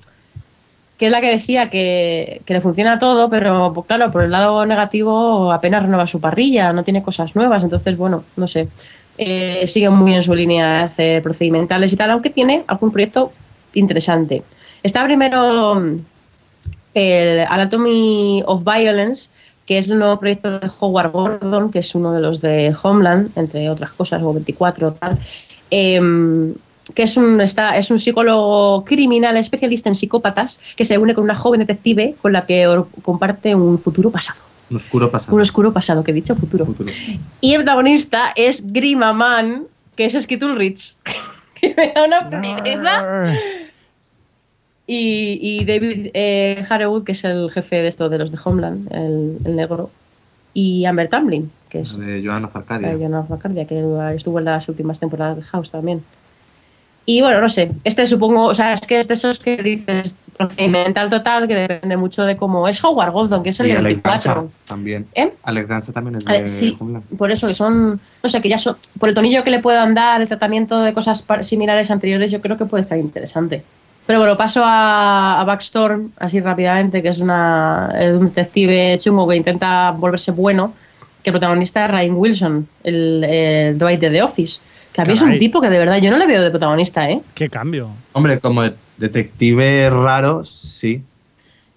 que 0.97 1.05
es 1.07 1.11
la 1.11 1.19
que 1.19 1.29
decía 1.31 1.69
que, 1.69 2.41
que 2.45 2.53
le 2.53 2.61
funciona 2.61 2.97
todo, 2.99 3.29
pero 3.29 3.73
pues, 3.73 3.87
claro, 3.87 4.11
por 4.11 4.23
el 4.23 4.31
lado 4.31 4.65
negativo 4.65 5.51
apenas 5.51 5.83
renueva 5.83 6.07
su 6.07 6.21
parrilla, 6.21 6.71
no 6.71 6.83
tiene 6.85 7.03
cosas 7.03 7.35
nuevas, 7.35 7.63
entonces 7.63 7.97
bueno, 7.97 8.23
no 8.37 8.47
sé. 8.47 8.69
Eh, 9.17 9.65
sigue 9.67 9.89
muy 9.89 10.13
en 10.13 10.23
su 10.23 10.35
línea 10.35 10.73
de 10.73 10.83
hacer 10.83 11.23
procedimentales 11.23 11.93
y 11.93 11.95
tal, 11.95 12.11
aunque 12.11 12.29
tiene 12.29 12.63
algún 12.67 12.91
proyecto 12.91 13.31
interesante. 13.73 14.43
Está 14.83 15.05
primero 15.05 15.75
mm, 15.75 15.99
el 16.93 17.39
Anatomy 17.47 18.43
of 18.45 18.63
Violence, 18.63 19.29
que 19.65 19.77
es 19.77 19.87
el 19.87 19.99
nuevo 19.99 20.19
proyecto 20.19 20.59
de 20.59 20.69
Howard 20.79 21.11
Gordon, 21.11 21.71
que 21.71 21.79
es 21.79 21.95
uno 21.95 22.13
de 22.13 22.21
los 22.21 22.41
de 22.41 22.75
Homeland, 22.83 23.31
entre 23.37 23.69
otras 23.69 23.93
cosas, 23.93 24.21
o 24.21 24.33
24 24.33 24.93
tal, 24.93 25.17
em, 25.71 26.53
que 26.93 27.03
es 27.03 27.17
un, 27.17 27.41
está, 27.41 27.77
es 27.77 27.89
un 27.89 27.99
psicólogo 27.99 28.83
criminal 28.85 29.37
especialista 29.37 29.89
en 29.89 29.95
psicópatas 29.95 30.59
que 30.75 30.85
se 30.85 30.97
une 30.97 31.15
con 31.15 31.23
una 31.23 31.35
joven 31.35 31.61
detective 31.61 32.15
con 32.21 32.33
la 32.33 32.45
que 32.45 32.67
comparte 33.01 33.55
un 33.55 33.79
futuro 33.79 34.11
pasado. 34.11 34.39
Un 34.69 34.77
oscuro 34.77 35.11
pasado. 35.11 35.35
Un 35.35 35.41
oscuro 35.41 35.71
pasado, 35.73 36.03
que 36.03 36.11
he 36.11 36.13
dicho 36.13 36.35
futuro. 36.35 36.65
Futuro. 36.65 36.91
Y 37.41 37.53
el 37.53 37.57
protagonista 37.63 38.33
es 38.35 38.71
Grima 38.71 39.13
Man, 39.13 39.63
que 39.95 40.05
es 40.05 40.13
Skid 40.21 40.43
Ulrich. 40.43 40.95
que 41.61 41.73
me 41.75 41.93
da 41.93 42.05
una 42.05 42.29
pereza. 42.29 43.33
Y, 44.87 45.39
y 45.41 45.65
David 45.65 46.11
eh, 46.13 46.63
Harewood, 46.69 47.03
que 47.03 47.13
es 47.13 47.23
el 47.23 47.49
jefe 47.51 47.77
de 47.77 47.87
esto 47.87 48.07
de 48.09 48.17
los 48.19 48.31
de 48.31 48.37
Homeland, 48.43 48.91
el, 48.93 49.37
el 49.43 49.55
negro. 49.55 49.89
Y 50.53 50.85
Amber 50.85 51.09
Tamblyn, 51.09 51.51
que 51.69 51.81
es 51.81 51.97
De 51.97 52.23
Joan 52.25 52.45
of 52.45 52.55
Arcadia. 52.55 52.93
eh, 52.93 52.97
Joan 52.97 53.13
of 53.15 53.31
Arcadia, 53.31 53.65
que 53.65 53.83
estuvo 54.15 54.39
en 54.39 54.45
las 54.45 54.69
últimas 54.69 54.99
temporadas 54.99 55.37
de 55.37 55.43
House 55.43 55.69
también. 55.71 56.03
Y 57.07 57.21
bueno, 57.21 57.39
no 57.39 57.49
sé, 57.49 57.71
este 57.83 58.05
supongo, 58.07 58.45
o 58.45 58.55
sea, 58.55 58.73
es 58.73 58.81
que 58.81 58.99
es 58.99 59.07
de 59.07 59.13
esos 59.13 59.37
que 59.37 59.57
dices 59.57 60.17
procedimental 60.35 61.09
total, 61.09 61.47
que 61.47 61.55
depende 61.55 61.95
mucho 61.97 62.23
de 62.23 62.35
cómo 62.35 62.67
es 62.67 62.83
Howard 62.83 63.11
Gordon, 63.11 63.43
que 63.43 63.49
es 63.49 63.59
el 63.59 63.67
y 63.67 63.71
de 63.71 63.77
Alex 63.77 64.03
24. 64.03 64.33
Gansa 64.41 64.55
también. 64.65 65.05
¿Eh? 65.13 65.31
Alex 65.43 65.67
Gansa 65.67 65.93
también 65.93 66.15
es 66.15 66.25
ver, 66.25 66.41
de 66.41 66.47
sí, 66.47 66.75
Homeland. 66.79 67.05
por 67.17 67.31
eso 67.31 67.47
que 67.47 67.53
son, 67.53 67.99
no 68.23 68.29
sé, 68.29 68.41
que 68.41 68.49
ya 68.49 68.57
son, 68.57 68.75
por 68.99 69.09
el 69.09 69.15
tonillo 69.15 69.43
que 69.43 69.51
le 69.51 69.59
puedan 69.59 69.93
dar, 69.93 70.21
el 70.21 70.27
tratamiento 70.27 70.81
de 70.81 70.93
cosas 70.93 71.23
similares 71.41 71.91
anteriores, 71.91 72.31
yo 72.31 72.41
creo 72.41 72.57
que 72.57 72.65
puede 72.65 72.81
estar 72.81 72.97
interesante. 72.97 73.63
Pero 74.07 74.19
bueno, 74.19 74.35
paso 74.35 74.63
a, 74.63 75.39
a 75.39 75.43
Backstorm, 75.45 76.11
así 76.17 76.39
rápidamente, 76.39 77.01
que 77.01 77.09
es 77.09 77.19
una, 77.19 77.91
es 77.97 78.13
un 78.13 78.25
detective 78.25 78.97
chungo 78.99 79.27
que 79.27 79.35
intenta 79.35 79.91
volverse 79.91 80.31
bueno, 80.31 80.73
que 81.23 81.29
el 81.29 81.33
protagonista 81.33 81.85
es 81.85 81.91
Ryan 81.91 82.15
Wilson, 82.15 82.67
el, 82.83 83.23
el 83.23 83.77
Dwight 83.77 83.99
de 83.99 84.09
The 84.11 84.21
Office, 84.21 84.59
que 84.95 85.01
a 85.01 85.05
mí 85.05 85.13
es 85.13 85.21
un 85.21 85.37
tipo 85.37 85.59
que 85.61 85.69
de 85.69 85.77
verdad 85.77 85.97
yo 85.97 86.09
no 86.11 86.17
le 86.17 86.25
veo 86.27 86.41
de 86.41 86.49
protagonista, 86.49 87.09
¿eh? 87.09 87.21
Qué 87.33 87.49
cambio. 87.49 87.89
Hombre, 88.13 88.39
como 88.39 88.63
de- 88.63 88.73
detective 88.97 89.89
raro, 89.89 90.43
sí. 90.45 91.03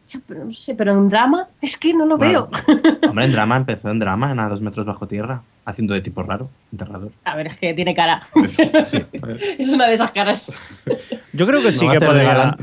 Ya, 0.06 0.20
Pero 0.26 0.44
no 0.46 0.52
sé, 0.54 0.74
pero 0.74 0.92
en 0.92 1.08
drama 1.10 1.48
es 1.60 1.76
que 1.76 1.92
no 1.92 2.06
lo 2.06 2.16
Bueno. 2.16 2.48
veo. 2.66 2.88
Hombre, 3.10 3.26
en 3.26 3.32
drama 3.32 3.56
empezó 3.58 3.90
en 3.90 3.98
drama, 3.98 4.30
en 4.32 4.40
A 4.40 4.48
dos 4.48 4.62
metros 4.62 4.86
bajo 4.86 5.06
tierra, 5.06 5.42
haciendo 5.66 5.92
de 5.92 6.00
tipo 6.00 6.22
raro, 6.22 6.48
enterrador. 6.72 7.10
A 7.24 7.36
ver, 7.36 7.48
es 7.48 7.56
que 7.56 7.74
tiene 7.74 7.94
cara. 7.94 8.26
Eso, 8.36 8.62
sí. 8.86 9.04
es 9.58 9.68
una 9.70 9.86
de 9.86 9.92
esas 9.94 10.10
caras. 10.12 10.58
Yo 11.34 11.46
creo 11.46 11.60
que 11.62 11.72
sí 11.72 11.86
que 11.88 12.00
podría. 12.00 12.56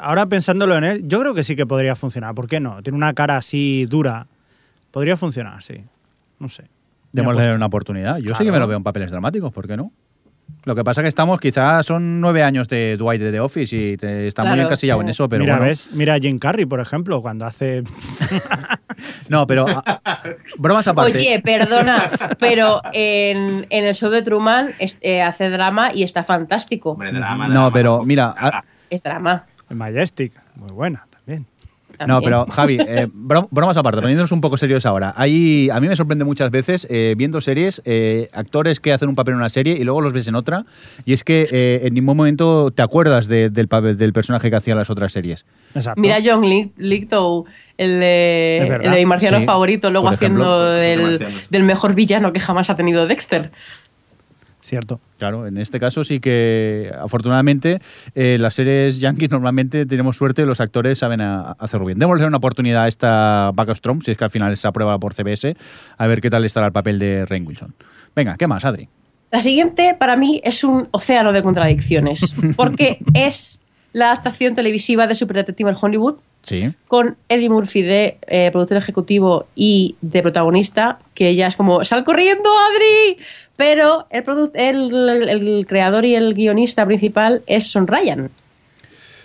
Ahora 0.00 0.24
pensándolo 0.24 0.74
en 0.78 0.84
él, 0.84 1.02
yo 1.06 1.20
creo 1.20 1.34
que 1.34 1.42
sí 1.44 1.54
que 1.54 1.66
podría 1.66 1.94
funcionar. 1.96 2.34
¿Por 2.34 2.48
qué 2.48 2.60
no? 2.60 2.82
Tiene 2.82 2.96
una 2.96 3.12
cara 3.12 3.36
así 3.36 3.84
dura. 3.86 4.26
Podría 4.90 5.18
funcionar, 5.18 5.62
sí. 5.62 5.82
No 6.38 6.48
sé. 6.48 6.64
Démosle 7.16 7.54
una 7.54 7.66
oportunidad. 7.66 8.16
Yo 8.18 8.22
sí 8.22 8.28
Claro. 8.28 8.44
que 8.44 8.52
me 8.52 8.58
lo 8.58 8.66
veo 8.66 8.76
en 8.76 8.82
papeles 8.84 9.10
dramáticos, 9.10 9.52
¿por 9.52 9.66
qué 9.66 9.76
no? 9.76 9.92
Lo 10.64 10.74
que 10.74 10.82
pasa 10.84 11.02
que 11.02 11.08
estamos, 11.08 11.38
quizás 11.40 11.86
son 11.86 12.20
nueve 12.20 12.42
años 12.42 12.68
de 12.68 12.96
Dwight 12.96 13.20
de 13.20 13.30
The 13.32 13.40
Office 13.40 13.76
y 13.76 13.96
te, 13.96 14.26
está 14.26 14.42
muy 14.42 14.52
Claro, 14.54 14.62
encasillado 14.68 15.00
en 15.00 15.06
sí. 15.08 15.10
eso, 15.12 15.28
pero 15.28 15.42
Mira, 15.44 15.54
bueno. 15.56 15.68
¿ves? 15.68 15.88
Mira 15.92 16.14
a 16.14 16.18
Jim 16.18 16.38
Carrey, 16.38 16.66
por 16.66 16.80
ejemplo, 16.80 17.20
cuando 17.22 17.44
hace. 17.46 17.82
No, 19.28 19.46
pero 19.46 19.66
a- 19.68 20.00
bromas 20.58 20.86
aparte. 20.88 21.12
Oye, 21.18 21.40
perdona, 21.42 22.10
pero 22.38 22.80
en, 22.92 23.66
en 23.70 23.84
el 23.84 23.94
show 23.94 24.10
de 24.10 24.22
Truman 24.22 24.70
es- 24.78 24.98
eh, 25.02 25.20
hace 25.22 25.50
drama 25.50 25.92
y 25.92 26.02
está 26.02 26.22
fantástico. 26.24 26.92
Hombre, 26.92 27.12
drama, 27.12 27.46
no, 27.48 27.52
drama, 27.52 27.72
pero 27.72 27.90
tampoco. 27.92 28.06
mira, 28.06 28.34
a- 28.38 28.64
Es 28.88 29.02
drama. 29.02 29.44
Majestic. 29.68 30.32
Muy 30.56 30.70
buena 30.70 31.06
también. 31.10 31.44
No, 32.06 32.20
pero 32.20 32.46
Javi, 32.50 32.78
eh, 32.80 33.06
bro- 33.12 33.48
bromas 33.50 33.76
aparte, 33.76 34.00
poniéndonos 34.00 34.32
un 34.32 34.40
poco 34.40 34.56
serios 34.56 34.84
ahora. 34.86 35.14
Hay, 35.16 35.70
a 35.70 35.78
mí 35.80 35.88
me 35.88 35.96
sorprende 35.96 36.24
muchas 36.24 36.50
veces 36.50 36.86
eh, 36.90 37.14
viendo 37.16 37.40
series, 37.40 37.80
eh, 37.84 38.28
actores 38.32 38.80
que 38.80 38.92
hacen 38.92 39.08
un 39.08 39.14
papel 39.14 39.32
en 39.34 39.38
una 39.38 39.48
serie 39.48 39.74
y 39.78 39.84
luego 39.84 40.00
los 40.00 40.12
ves 40.12 40.28
en 40.28 40.34
otra, 40.34 40.66
y 41.04 41.12
es 41.12 41.24
que 41.24 41.48
eh, 41.50 41.80
en 41.84 41.94
ningún 41.94 42.16
momento 42.16 42.70
te 42.70 42.82
acuerdas 42.82 43.28
de- 43.28 43.50
del, 43.50 43.68
papel- 43.68 43.96
del 43.96 44.12
personaje 44.12 44.50
que 44.50 44.56
hacía 44.56 44.74
las 44.74 44.90
otras 44.90 45.12
series. 45.12 45.44
Exacto. 45.74 46.00
Mira 46.00 46.16
a 46.16 46.20
John 46.24 46.48
Li- 46.48 46.72
Lithgow, 46.76 47.44
el 47.78 48.00
de, 48.00 48.78
el 48.82 48.90
de 48.90 49.06
marciano 49.06 49.38
sí, 49.40 49.44
favorito, 49.44 49.90
luego 49.90 50.10
ejemplo. 50.12 50.44
haciendo 50.80 51.06
marcianos. 51.16 51.50
del 51.50 51.62
mejor 51.64 51.94
villano 51.94 52.32
que 52.32 52.40
jamás 52.40 52.70
ha 52.70 52.76
tenido 52.76 53.06
Dexter. 53.06 53.50
Cierto. 54.66 54.98
Claro, 55.18 55.46
en 55.46 55.58
este 55.58 55.78
caso 55.78 56.02
sí 56.02 56.18
que, 56.18 56.90
afortunadamente, 57.00 57.78
eh, 58.16 58.36
las 58.40 58.54
series 58.54 58.98
yankees 58.98 59.30
normalmente 59.30 59.86
tenemos 59.86 60.16
suerte, 60.16 60.44
los 60.44 60.60
actores 60.60 60.98
saben 60.98 61.20
a- 61.20 61.52
hacerlo 61.52 61.86
bien. 61.86 62.00
Démosle 62.00 62.26
una 62.26 62.38
oportunidad 62.38 62.82
a 62.82 62.88
esta 62.88 63.52
Backstrom, 63.54 64.00
si 64.00 64.10
es 64.10 64.18
que 64.18 64.24
al 64.24 64.30
final 64.30 64.56
se 64.56 64.66
aprueba 64.66 64.98
por 64.98 65.14
CBS, 65.14 65.56
a 65.96 66.06
ver 66.08 66.20
qué 66.20 66.30
tal 66.30 66.44
estará 66.44 66.66
el 66.66 66.72
papel 66.72 66.98
de 66.98 67.24
Rain 67.26 67.46
Wilson. 67.46 67.74
Venga, 68.16 68.34
¿qué 68.36 68.46
más, 68.48 68.64
Adri? 68.64 68.88
La 69.30 69.40
siguiente, 69.40 69.94
para 69.96 70.16
mí, 70.16 70.40
es 70.42 70.64
un 70.64 70.88
océano 70.90 71.32
de 71.32 71.44
contradicciones, 71.44 72.34
porque 72.56 72.98
es 73.14 73.62
la 73.92 74.06
adaptación 74.06 74.56
televisiva 74.56 75.06
de 75.06 75.14
Super 75.14 75.36
Detective 75.36 75.70
en 75.70 75.76
Hollywood, 75.80 76.16
Sí. 76.46 76.72
con 76.86 77.16
Eddie 77.28 77.50
Murphy 77.50 77.82
de 77.82 78.18
eh, 78.28 78.50
productor 78.52 78.76
ejecutivo 78.78 79.46
y 79.56 79.96
de 80.00 80.22
protagonista, 80.22 81.00
que 81.12 81.34
ya 81.34 81.48
es 81.48 81.56
como, 81.56 81.82
¡sal 81.84 82.04
corriendo, 82.04 82.48
Adri! 82.48 83.18
Pero 83.56 84.06
el, 84.10 84.24
el, 84.54 85.08
el- 85.08 85.28
el 85.28 85.66
creador 85.66 86.04
y 86.04 86.14
el 86.14 86.34
guionista 86.34 86.86
principal 86.86 87.42
es 87.48 87.64
Son 87.70 87.86
Ryan, 87.88 88.30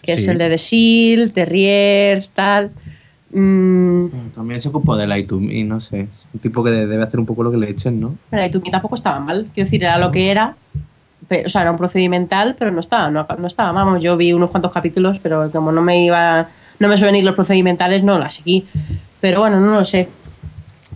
que 0.01 0.13
es 0.13 0.27
el 0.27 0.37
de 0.39 0.49
The 0.49 0.57
Seal, 0.57 1.31
Terriers, 1.31 2.31
tal. 2.31 2.71
Mm, 3.33 4.07
También 4.35 4.59
se 4.61 4.69
ocupó 4.69 4.95
de 4.97 5.07
Light 5.07 5.27
to 5.27 5.39
Me, 5.39 5.63
no 5.63 5.79
sé. 5.79 6.01
Es 6.01 6.25
un 6.33 6.39
tipo 6.39 6.63
que 6.63 6.71
de- 6.71 6.87
debe 6.87 7.03
hacer 7.03 7.19
un 7.19 7.25
poco 7.25 7.43
lo 7.43 7.51
que 7.51 7.57
le 7.57 7.69
echen, 7.69 7.99
¿no? 7.99 8.15
pero 8.29 8.45
y 8.45 8.49
tú 8.51 8.59
tampoco 8.61 8.95
estaba 8.95 9.19
mal. 9.19 9.47
Quiero 9.53 9.67
decir, 9.67 9.83
era 9.83 9.97
lo 9.97 10.11
que 10.11 10.31
era. 10.31 10.55
Pero, 11.27 11.45
o 11.45 11.49
sea, 11.49 11.61
era 11.61 11.71
un 11.71 11.77
procedimental, 11.77 12.55
pero 12.57 12.71
no 12.71 12.79
estaba, 12.79 13.09
no, 13.09 13.25
no 13.37 13.47
estaba. 13.47 13.71
Vamos, 13.71 14.01
yo 14.03 14.17
vi 14.17 14.33
unos 14.33 14.49
cuantos 14.49 14.71
capítulos, 14.71 15.19
pero 15.21 15.49
como 15.51 15.71
no 15.71 15.81
me 15.81 16.03
iba, 16.03 16.49
no 16.81 16.87
me 16.87 16.97
suelen 16.97 17.15
ir 17.15 17.23
los 17.23 17.35
procedimentales, 17.35 18.03
no 18.03 18.17
la 18.19 18.31
seguí. 18.31 18.65
Pero 19.21 19.39
bueno, 19.41 19.59
no 19.59 19.71
lo 19.71 19.85
sé. 19.85 20.09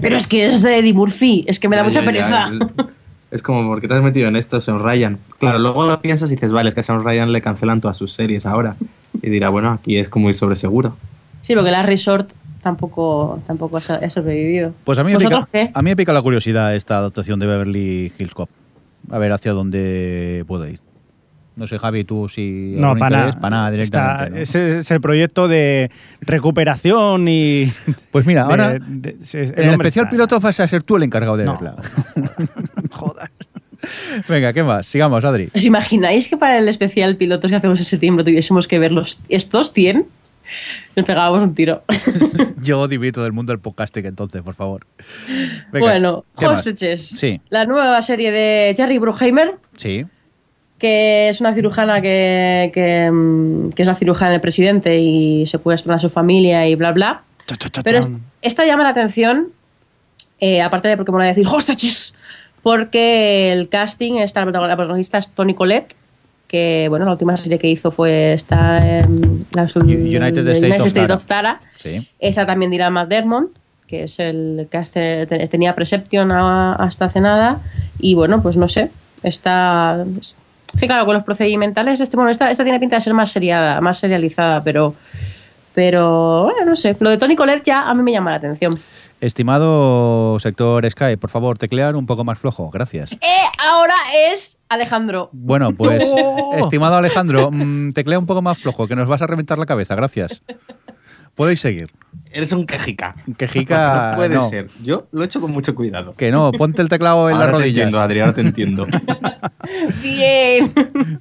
Pero 0.02 0.18
es 0.18 0.28
que 0.28 0.46
es 0.48 0.62
de 0.62 0.80
Eddie 0.80 0.94
Murphy, 0.94 1.46
es 1.48 1.60
que 1.60 1.70
me 1.70 1.76
da 1.76 1.84
Ya, 1.84 1.88
mucha 1.88 2.00
ya, 2.02 2.06
pereza. 2.06 2.50
ya. 2.52 2.86
Es 3.32 3.42
como, 3.42 3.68
¿por 3.68 3.82
qué 3.82 3.88
te 3.88 3.94
has 3.94 4.02
metido 4.02 4.28
en 4.28 4.36
esto, 4.36 4.60
Sean 4.62 4.80
Ryan? 4.80 5.20
Claro, 5.40 5.60
luego 5.60 5.86
lo 5.86 6.02
piensas 6.02 6.30
y 6.32 6.36
dices, 6.36 6.52
vale, 6.52 6.70
es 6.70 6.76
que 6.76 6.82
a 6.82 6.84
Sean 6.84 7.04
Ryan 7.04 7.32
le 7.32 7.42
cancelan 7.42 7.82
todas 7.82 7.98
sus 7.98 8.14
series 8.14 8.46
ahora. 8.46 8.76
Y 9.22 9.30
dirá, 9.30 9.50
bueno, 9.50 9.72
aquí 9.72 9.98
es 9.98 10.10
como 10.10 10.30
ir 10.30 10.36
sobre 10.36 10.56
seguro. 10.56 10.96
Sí, 11.42 11.54
porque 11.54 11.72
la 11.72 11.84
Resort 11.84 12.32
tampoco, 12.62 13.42
tampoco 13.46 13.78
ha 13.78 14.10
sobrevivido. 14.10 14.74
Pues 14.84 15.00
a 15.00 15.04
mí, 15.04 15.12
me 15.14 15.18
pica, 15.20 15.48
a 15.74 15.82
mí 15.82 15.90
me 15.92 15.96
pica 15.96 16.14
la 16.14 16.22
curiosidad 16.22 16.76
esta 16.76 16.98
adaptación 16.98 17.40
de 17.40 17.46
Beverly 17.46 18.12
Hills 18.18 18.34
Cop. 18.34 18.50
A 19.12 19.18
ver 19.18 19.32
hacia 19.32 19.52
dónde 19.52 20.44
puedo 20.48 20.68
ir. 20.68 20.80
No 21.56 21.68
sé, 21.68 21.80
Javi, 21.80 22.04
tú 22.04 22.28
si... 22.28 22.74
No, 22.76 22.96
para 22.98 23.18
nada. 23.18 23.40
para 23.40 23.56
nada 23.56 23.72
directamente. 23.72 24.24
Está- 24.24 24.30
¿no? 24.30 24.38
Ese 24.72 24.78
es 24.80 24.92
el 24.92 25.00
proyecto 25.02 25.48
de 25.48 25.90
recuperación 26.22 27.28
y. 27.28 27.72
Pues 28.12 28.26
mira, 28.26 28.44
de- 28.46 28.50
ahora 28.52 28.72
de- 28.80 29.10
el 29.34 29.40
en 29.60 29.64
el 29.68 29.72
especial 29.72 30.06
está- 30.06 30.10
piloto 30.10 30.40
vas 30.40 30.60
a 30.60 30.68
ser 30.68 30.84
tú 30.84 30.96
el 30.98 31.04
encargado 31.04 31.38
de 31.38 31.46
No, 31.46 31.54
verla. 31.54 31.76
Joder. 32.92 33.30
Venga, 34.28 34.52
¿qué 34.54 34.64
más? 34.64 34.86
Sigamos, 34.86 35.24
Adri. 35.26 35.50
¿Os 35.54 35.64
imagináis 35.66 36.28
que 36.28 36.38
para 36.38 36.58
el 36.58 36.68
especial 36.68 37.16
pilotos 37.18 37.50
que 37.52 37.56
hacemos 37.58 37.80
en 37.80 37.86
septiembre 37.86 38.24
tuviésemos 38.24 38.68
que 38.68 38.80
ver 38.80 38.92
los, 38.92 39.20
estos 39.30 39.72
100? 39.74 40.06
Nos 40.96 41.06
pegábamos 41.06 41.42
un 41.42 41.56
tiro. 41.56 41.84
Yo 42.62 42.88
divito 42.88 43.24
del 43.24 43.32
mundo 43.34 43.52
del 43.52 43.60
podcasting 43.60 44.06
entonces, 44.06 44.42
por 44.44 44.54
favor. 44.54 44.86
Venga, 45.72 45.86
bueno. 45.88 46.26
Hostages. 46.36 47.08
Sí. 47.08 47.42
La 47.50 47.66
nueva 47.66 48.02
serie 48.02 48.32
de 48.32 48.74
Jerry 48.78 48.98
Bruckheimer, 49.00 49.56
Sí. 49.76 50.06
Que 50.80 51.30
es 51.30 51.40
una 51.42 51.54
cirujana 51.54 52.02
que, 52.02 52.72
que, 52.74 53.10
mm, 53.12 53.70
que 53.70 53.82
es 53.82 53.88
la 53.88 53.96
cirujana 53.96 54.32
del 54.32 54.42
presidente 54.42 54.98
y 55.00 55.46
secuestra 55.46 55.96
a 55.96 56.00
su 56.00 56.10
familia 56.10 56.68
y 56.68 56.76
bla, 56.76 56.92
bla. 56.92 57.22
Cha, 57.46 57.56
cha, 57.56 57.70
cha, 57.70 57.84
Pero 57.84 58.02
esta 58.42 58.66
llama 58.66 58.84
la 58.84 58.90
atención, 58.90 59.50
eh, 60.40 60.62
aparte 60.62 60.88
de 60.88 60.98
porque 60.98 61.12
me 61.12 61.20
voy 61.20 61.26
a 61.26 61.30
decir 61.30 61.46
hostages, 61.48 62.14
porque 62.64 63.52
el 63.54 63.70
casting, 63.70 64.16
está, 64.16 64.44
la 64.44 64.52
protagon- 64.52 64.68
la 64.68 64.76
protagonista 64.76 65.18
es 65.20 65.30
Tony 65.30 65.54
Collette, 65.54 65.96
que 66.48 66.88
bueno, 66.90 67.06
la 67.06 67.12
última 67.14 67.38
serie 67.38 67.58
que 67.60 67.68
hizo 67.68 67.92
fue 67.92 68.34
esta 68.34 68.80
la 68.80 69.64
U- 69.76 69.80
United 69.80 70.48
States 70.48 71.12
of 71.12 71.26
Tara. 71.26 71.60
Tara. 71.60 71.62
Sí. 71.78 72.08
Esa 72.20 72.46
también 72.46 72.70
dirá 72.72 72.90
Matt 72.90 73.10
Dermont, 73.10 73.50
que 73.88 74.04
es 74.04 74.20
el 74.20 74.68
que 74.72 74.78
hace- 74.78 75.26
tenía 75.28 75.74
Perception 75.76 76.32
a- 76.32 76.74
hasta 76.74 77.06
hace 77.06 77.22
nada. 77.22 77.62
Y 78.00 78.14
bueno, 78.16 78.42
pues 78.42 78.58
no 78.58 78.68
sé. 78.68 78.90
Está. 79.24 80.06
Que 80.80 80.88
claro, 80.88 81.06
con 81.06 81.16
los 81.16 81.24
procedimentales, 81.24 82.02
este, 82.02 82.16
bueno, 82.16 82.32
esta, 82.32 82.52
esta 82.52 82.64
tiene 82.64 82.80
pinta 82.80 82.96
de 82.98 83.02
ser 83.02 83.14
más 83.14 83.32
seriada, 83.32 83.82
más 83.82 84.00
serializada, 84.00 84.64
pero. 84.64 84.96
Pero, 85.74 86.44
bueno, 86.44 86.66
no 86.66 86.76
sé. 86.78 86.96
Lo 87.00 87.10
de 87.10 87.18
Tony 87.18 87.36
Collette 87.36 87.66
ya 87.66 87.82
a 87.82 87.94
mí 87.94 88.02
me 88.02 88.14
llama 88.14 88.32
la 88.32 88.38
atención. 88.38 88.80
Estimado 89.20 90.40
sector 90.40 90.90
Sky, 90.90 91.18
por 91.18 91.30
favor, 91.30 91.58
teclear 91.58 91.98
un 91.98 92.06
poco 92.06 92.24
más 92.24 92.40
flojo. 92.40 92.70
Gracias. 92.70 93.12
¡Eh! 93.12 93.46
ahora 93.58 93.96
es 94.30 94.62
Alejandro. 94.70 95.30
Bueno, 95.32 95.74
pues, 95.76 96.04
estimado 96.58 96.96
Alejandro, 96.96 97.50
mm, 97.52 97.92
teclea 97.92 98.20
un 98.20 98.26
poco 98.26 98.42
más 98.42 98.58
flojo, 98.58 98.88
que 98.88 98.96
nos 98.96 99.08
vas 99.08 99.22
a 99.22 99.28
reventar 99.28 99.58
la 99.58 99.66
cabeza. 99.66 99.96
Gracias. 99.96 100.42
Podéis 101.36 101.60
seguir. 101.60 101.90
Eres 102.32 102.52
un 102.52 102.66
quejica. 102.66 103.16
Quejica, 103.38 104.08
No 104.12 104.16
puede 104.18 104.36
no. 104.36 104.50
ser. 104.50 104.68
Yo 104.84 105.08
lo 105.12 105.22
he 105.24 105.26
hecho 105.26 105.40
con 105.42 105.52
mucho 105.52 105.76
cuidado. 105.76 106.14
Que 106.16 106.32
no, 106.32 106.52
ponte 106.52 106.82
el 106.82 106.90
teclado 106.90 107.30
en 107.30 107.36
ahora 107.36 107.52
las 107.54 107.62
te 107.62 107.68
entiendo, 107.68 108.00
Adri, 108.00 108.20
ahora 108.20 108.34
te 108.34 108.42
entiendo. 108.42 108.88
Bien. 110.02 110.74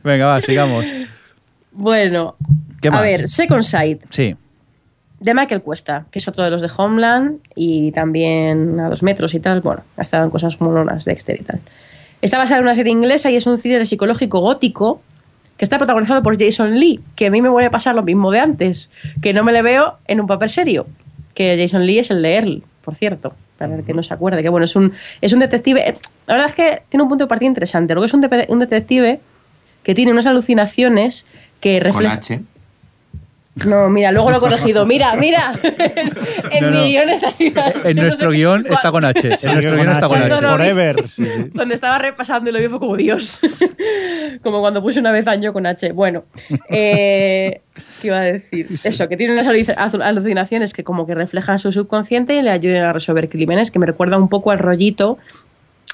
Venga, 0.02 0.26
va, 0.26 0.40
sigamos. 0.40 0.84
Bueno, 1.72 2.36
¿Qué 2.80 2.90
más? 2.90 3.00
a 3.00 3.02
ver, 3.02 3.28
Second 3.28 3.62
Sight 3.62 4.02
Sí. 4.10 4.36
de 5.20 5.34
Michael 5.34 5.62
Cuesta, 5.62 6.06
que 6.10 6.18
es 6.18 6.28
otro 6.28 6.44
de 6.44 6.50
los 6.50 6.62
de 6.62 6.70
Homeland 6.76 7.38
y 7.56 7.90
también 7.92 8.78
a 8.80 8.88
dos 8.88 9.02
metros 9.02 9.34
y 9.34 9.40
tal. 9.40 9.60
Bueno, 9.60 9.82
ha 9.96 10.02
estado 10.02 10.24
en 10.24 10.30
cosas 10.30 10.56
como 10.56 10.72
Lonas, 10.72 11.04
Dexter 11.04 11.40
y 11.40 11.44
tal. 11.44 11.60
Está 12.20 12.38
basada 12.38 12.58
en 12.58 12.64
una 12.64 12.74
serie 12.74 12.92
inglesa 12.92 13.30
y 13.30 13.36
es 13.36 13.46
un 13.46 13.58
thriller 13.60 13.86
psicológico 13.86 14.40
gótico 14.40 15.02
que 15.56 15.64
está 15.64 15.78
protagonizado 15.78 16.22
por 16.22 16.38
Jason 16.38 16.78
Lee, 16.78 17.00
que 17.14 17.26
a 17.26 17.30
mí 17.30 17.40
me 17.40 17.48
vuelve 17.48 17.66
a 17.68 17.70
pasar 17.70 17.94
lo 17.94 18.02
mismo 18.02 18.30
de 18.30 18.40
antes, 18.40 18.90
que 19.22 19.32
no 19.32 19.44
me 19.44 19.52
le 19.52 19.62
veo 19.62 19.98
en 20.06 20.20
un 20.20 20.26
papel 20.26 20.48
serio. 20.48 20.86
Que 21.34 21.56
Jason 21.58 21.86
Lee 21.86 21.98
es 22.00 22.10
el 22.10 22.22
de 22.22 22.34
Earl, 22.34 22.62
por 22.82 22.94
cierto, 22.94 23.34
para 23.58 23.74
el 23.76 23.84
que 23.84 23.94
no 23.94 24.02
se 24.02 24.12
acuerde, 24.12 24.42
que 24.42 24.48
bueno, 24.48 24.64
es 24.64 24.74
un, 24.76 24.92
es 25.20 25.32
un 25.32 25.38
detective. 25.38 25.88
eh, 25.88 25.94
La 26.26 26.34
verdad 26.34 26.50
es 26.50 26.56
que 26.56 26.82
tiene 26.88 27.02
un 27.02 27.08
punto 27.08 27.24
de 27.24 27.28
partida 27.28 27.48
interesante, 27.48 27.94
porque 27.94 28.06
es 28.06 28.14
un, 28.14 28.28
un 28.48 28.58
detective 28.58 29.20
que 29.82 29.94
tiene 29.94 30.10
unas 30.12 30.26
alucinaciones 30.26 31.26
que 31.60 31.78
reflejan. 31.80 32.16
No, 33.66 33.88
mira, 33.88 34.10
luego 34.10 34.30
lo 34.30 34.38
he 34.38 34.40
corregido. 34.40 34.84
Mira, 34.84 35.14
mira. 35.14 35.52
en 36.50 36.64
No, 36.64 36.70
mi 36.70 36.76
no. 36.78 36.84
guion 36.86 37.08
está 37.10 37.28
así. 37.28 37.54
En 37.84 37.96
nuestro 38.02 38.30
guion 38.30 38.66
está 38.68 38.90
con 38.90 39.04
H. 39.04 39.20
En 39.42 39.52
nuestro 39.54 39.76
guion 39.76 39.88
está 39.92 40.08
con 40.08 40.18
Cuando 40.18 40.36
H. 40.36 40.46
Forever. 40.48 41.04
Cuando 41.54 41.74
estaba 41.74 41.98
repasando 41.98 42.50
y 42.50 42.52
lo 42.52 42.58
vi 42.58 42.68
fue 42.68 42.80
como 42.80 42.96
Dios. 42.96 43.40
como 44.42 44.60
cuando 44.60 44.82
puse 44.82 44.98
una 44.98 45.12
vez 45.12 45.28
año 45.28 45.52
con 45.52 45.66
H. 45.66 45.92
Bueno, 45.92 46.24
eh, 46.68 47.60
¿qué 48.00 48.08
iba 48.08 48.18
a 48.18 48.22
decir? 48.22 48.66
Eso, 48.72 49.08
que 49.08 49.16
tiene 49.16 49.34
unas 49.34 49.46
alucinaciones 49.46 50.72
que 50.72 50.82
como 50.82 51.06
que 51.06 51.14
reflejan 51.14 51.58
su 51.60 51.70
subconsciente 51.70 52.34
y 52.34 52.42
le 52.42 52.50
ayudan 52.50 52.82
a 52.84 52.92
resolver 52.92 53.28
crímenes, 53.28 53.70
que 53.70 53.78
me 53.78 53.86
recuerda 53.86 54.18
un 54.18 54.28
poco 54.28 54.50
al 54.50 54.58
rollito 54.58 55.18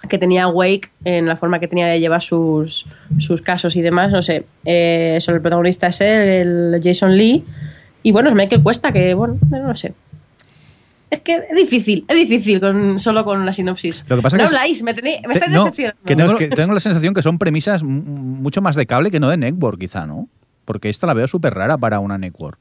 que 0.08 0.18
tenía 0.18 0.48
Wake 0.48 0.90
en 1.04 1.26
la 1.26 1.36
forma 1.36 1.58
que 1.60 1.68
tenía 1.68 1.86
de 1.86 2.00
llevar 2.00 2.22
sus, 2.22 2.86
sus 3.18 3.42
casos 3.42 3.76
y 3.76 3.82
demás, 3.82 4.10
no 4.10 4.22
sé. 4.22 4.44
Eh, 4.64 5.14
eso, 5.16 5.32
el 5.32 5.40
protagonista 5.40 5.88
es 5.88 6.00
él, 6.00 6.74
el 6.74 6.80
Jason 6.82 7.16
Lee. 7.16 7.44
Y 8.02 8.12
bueno, 8.12 8.30
es 8.30 8.34
Michael 8.34 8.62
Cuesta, 8.62 8.92
que 8.92 9.12
bueno, 9.14 9.38
no 9.50 9.74
sé. 9.74 9.92
Es 11.10 11.18
que 11.20 11.34
es 11.50 11.56
difícil, 11.56 12.04
es 12.06 12.16
difícil 12.16 12.60
con, 12.60 12.98
solo 13.00 13.24
con 13.24 13.44
la 13.44 13.52
sinopsis. 13.52 14.04
Lo 14.08 14.16
que 14.16 14.22
pasa 14.22 14.36
no 14.36 14.42
que 14.42 14.46
es- 14.46 14.52
habláis, 14.52 14.82
me, 14.82 14.94
tenéis- 14.94 15.20
me 15.26 15.32
Te- 15.34 15.38
estáis 15.38 15.52
no, 15.52 15.64
decepcionando. 15.64 16.00
que 16.06 16.14
No, 16.16 16.24
tengo, 16.26 16.38
que- 16.38 16.48
tengo 16.48 16.72
la 16.72 16.80
sensación 16.80 17.14
que 17.14 17.22
son 17.22 17.38
premisas 17.38 17.82
mucho 17.82 18.62
más 18.62 18.76
de 18.76 18.86
cable 18.86 19.10
que 19.10 19.18
no 19.20 19.28
de 19.28 19.36
network, 19.36 19.78
quizá, 19.80 20.06
¿no? 20.06 20.28
Porque 20.64 20.88
esta 20.88 21.06
la 21.08 21.14
veo 21.14 21.26
súper 21.26 21.52
rara 21.54 21.76
para 21.78 21.98
una 21.98 22.16
network. 22.16 22.58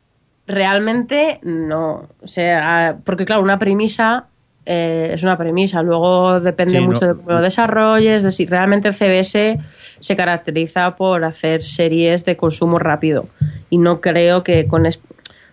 Realmente 0.48 1.40
no. 1.44 2.08
O 2.24 2.28
sea, 2.28 2.98
porque 3.06 3.24
claro, 3.26 3.44
una 3.44 3.60
premisa 3.60 4.26
eh, 4.72 5.12
es 5.16 5.24
una 5.24 5.36
premisa. 5.36 5.82
Luego 5.82 6.40
depende 6.40 6.76
Sí, 6.78 6.80
mucho 6.82 7.08
no- 7.08 7.14
de 7.16 7.20
cómo 7.24 7.32
lo 7.38 7.42
desarrolles, 7.42 8.22
de 8.22 8.30
si 8.30 8.46
realmente 8.46 8.88
el 8.88 8.94
CBS 8.94 9.58
se 10.00 10.16
caracteriza 10.16 10.96
por 10.96 11.24
hacer 11.24 11.64
series 11.64 12.24
de 12.24 12.38
consumo 12.38 12.78
rápido. 12.78 13.26
Y 13.72 13.80
no 13.80 14.00
creo 14.00 14.44
que 14.44 14.68
con 14.68 14.86
O 14.86 14.90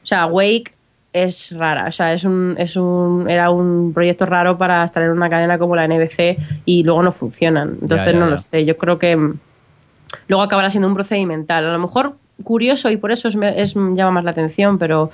sea, 0.03 0.27
Wake 0.27 0.73
es 1.14 1.57
rara. 1.57 1.87
O 1.89 1.93
sea, 1.93 2.12
es 2.12 2.25
un, 2.25 2.57
es 2.59 2.77
un, 2.77 3.25
era 3.31 3.49
un 3.51 3.93
proyecto 3.95 4.27
raro 4.27 4.59
para 4.59 4.85
estar 4.85 5.03
en 5.03 5.11
una 5.12 5.31
cadena 5.31 5.57
como 5.59 5.75
la 5.75 5.87
NBC 5.89 6.37
y 6.67 6.83
luego 6.83 7.03
no 7.03 7.11
funcionan. 7.11 7.79
Entonces 7.81 8.12
ya, 8.12 8.19
no 8.21 8.27
ya. 8.27 8.31
lo 8.33 8.39
sé. 8.39 8.67
Yo 8.67 8.77
creo 8.77 8.99
que 8.99 9.17
luego 10.29 10.43
acabará 10.43 10.69
siendo 10.71 10.89
un 10.89 10.95
procedimental. 10.95 11.64
A 11.64 11.73
lo 11.73 11.79
mejor 11.79 12.17
curioso 12.45 12.91
y 12.91 12.97
por 12.97 13.12
eso 13.12 13.28
es, 13.28 13.37
es- 13.57 13.74
llama 13.74 14.11
más 14.11 14.24
la 14.24 14.30
atención, 14.32 14.78
pero 14.78 15.11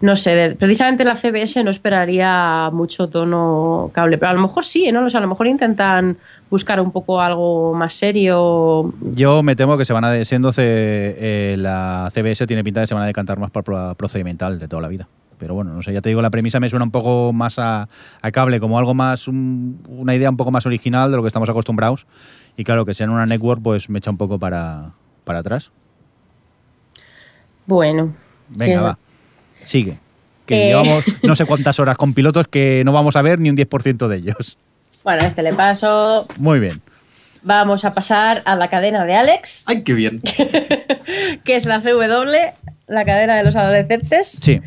no 0.00 0.16
sé, 0.16 0.56
precisamente 0.58 1.04
la 1.04 1.14
CBS 1.14 1.62
no 1.62 1.70
esperaría 1.70 2.70
mucho 2.72 3.08
tono 3.08 3.90
cable, 3.92 4.18
pero 4.18 4.30
a 4.30 4.34
lo 4.34 4.40
mejor 4.40 4.64
sí, 4.64 4.90
no 4.90 5.02
lo 5.02 5.10
sé, 5.10 5.16
a 5.18 5.20
lo 5.20 5.28
mejor 5.28 5.46
intentan 5.46 6.16
buscar 6.50 6.80
un 6.80 6.90
poco 6.90 7.20
algo 7.20 7.74
más 7.74 7.94
serio. 7.94 8.92
Yo 9.12 9.42
me 9.42 9.56
temo 9.56 9.76
que 9.76 9.84
se 9.84 9.92
van 9.92 10.04
a, 10.04 10.24
siendo 10.24 10.50
eh, 10.56 11.56
la 11.58 12.08
CBS 12.12 12.46
tiene 12.46 12.64
pinta 12.64 12.80
de 12.80 12.84
que 12.84 12.88
se 12.88 12.94
van 12.94 13.02
a 13.04 13.06
decantar 13.06 13.38
más 13.38 13.50
por 13.50 13.64
pro- 13.64 13.94
procedimental 13.96 14.58
de 14.58 14.68
toda 14.68 14.82
la 14.82 14.88
vida. 14.88 15.08
Pero 15.38 15.54
bueno, 15.54 15.72
no 15.74 15.82
sé, 15.82 15.92
ya 15.92 16.00
te 16.00 16.08
digo, 16.10 16.22
la 16.22 16.30
premisa 16.30 16.60
me 16.60 16.68
suena 16.68 16.84
un 16.84 16.92
poco 16.92 17.32
más 17.32 17.58
a, 17.58 17.88
a 18.22 18.30
cable, 18.30 18.60
como 18.60 18.78
algo 18.78 18.94
más, 18.94 19.26
un- 19.28 19.80
una 19.88 20.14
idea 20.14 20.30
un 20.30 20.36
poco 20.36 20.50
más 20.52 20.64
original 20.64 21.10
de 21.10 21.16
lo 21.16 21.22
que 21.22 21.26
estamos 21.28 21.48
acostumbrados. 21.48 22.06
Y 22.56 22.64
claro, 22.64 22.84
que 22.86 22.94
sea 22.94 23.04
en 23.04 23.10
una 23.10 23.26
network, 23.26 23.60
pues 23.60 23.90
me 23.90 23.98
echa 23.98 24.10
un 24.10 24.16
poco 24.16 24.38
para, 24.38 24.92
para 25.24 25.40
atrás. 25.40 25.72
Bueno. 27.66 28.14
Venga, 28.48 28.80
va. 28.80 28.98
Sigue. 29.64 29.98
Que 30.46 30.64
Eh. 30.64 30.68
llevamos 30.68 31.04
no 31.22 31.34
sé 31.36 31.46
cuántas 31.46 31.78
horas 31.80 31.96
con 31.96 32.12
pilotos 32.14 32.46
que 32.48 32.82
no 32.84 32.92
vamos 32.92 33.16
a 33.16 33.22
ver 33.22 33.38
ni 33.38 33.48
un 33.50 33.56
10% 33.56 34.08
de 34.08 34.16
ellos. 34.18 34.58
Bueno, 35.02 35.24
este 35.24 35.42
le 35.42 35.54
paso. 35.54 36.26
Muy 36.38 36.58
bien. 36.60 36.80
Vamos 37.42 37.84
a 37.84 37.92
pasar 37.94 38.42
a 38.46 38.56
la 38.56 38.68
cadena 38.70 39.04
de 39.04 39.14
Alex, 39.14 39.64
¡Ay, 39.66 39.82
qué 39.82 39.92
bien! 39.92 40.20
que 41.44 41.56
es 41.56 41.66
la 41.66 41.80
CW, 41.82 42.54
la 42.86 43.04
cadena 43.04 43.36
de 43.36 43.44
los 43.44 43.54
adolescentes, 43.54 44.38
Sí. 44.42 44.60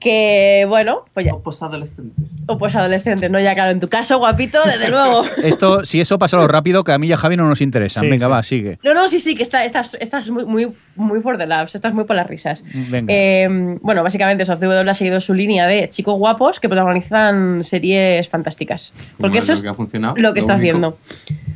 Que 0.00 0.64
bueno, 0.68 1.04
pues 1.12 1.26
ya, 1.26 1.34
Posadolescentes. 1.34 2.36
o 2.46 2.56
pues 2.58 2.74
adolescentes, 2.74 3.30
¿no? 3.30 3.38
Ya 3.38 3.54
claro, 3.54 3.70
en 3.70 3.80
tu 3.80 3.88
caso, 3.88 4.18
guapito, 4.18 4.58
desde 4.64 4.88
luego. 4.88 5.24
Esto, 5.44 5.84
si 5.84 6.00
eso 6.00 6.18
pasa 6.18 6.36
lo 6.38 6.48
rápido, 6.48 6.82
que 6.84 6.92
a 6.92 6.98
mí 6.98 7.06
y 7.06 7.12
a 7.12 7.16
Javi 7.18 7.36
no 7.36 7.46
nos 7.48 7.60
interesa. 7.60 8.00
Sí, 8.00 8.08
Venga, 8.08 8.26
sí. 8.26 8.30
va, 8.30 8.42
sigue. 8.42 8.78
No, 8.82 8.94
no, 8.94 9.06
sí, 9.08 9.20
sí, 9.20 9.36
que 9.36 9.42
está- 9.42 9.64
estás, 9.64 9.96
estás 10.00 10.30
muy, 10.30 10.44
muy, 10.46 10.72
muy 10.96 11.20
for 11.20 11.36
the 11.36 11.46
laughs, 11.46 11.74
estás 11.74 11.92
muy 11.92 12.04
por 12.04 12.16
las 12.16 12.26
risas. 12.26 12.64
Venga. 12.72 13.12
Eh, 13.14 13.46
bueno, 13.82 14.02
básicamente 14.02 14.42
eso, 14.42 14.56
CW 14.56 14.88
ha 14.88 14.94
seguido 14.94 15.20
su 15.20 15.34
línea 15.34 15.66
de 15.66 15.88
chicos 15.90 16.16
guapos 16.18 16.58
que 16.60 16.68
protagonizan 16.68 17.62
series 17.62 18.28
fantásticas. 18.28 18.92
Porque 19.18 19.38
eso 19.38 19.52
es 19.52 19.58
lo 19.60 19.64
que 19.64 19.68
ha 19.68 19.74
funcionado. 19.74 20.14
lo 20.16 20.32
que 20.32 20.38
está 20.38 20.54
único. 20.54 20.70
haciendo. 20.70 20.98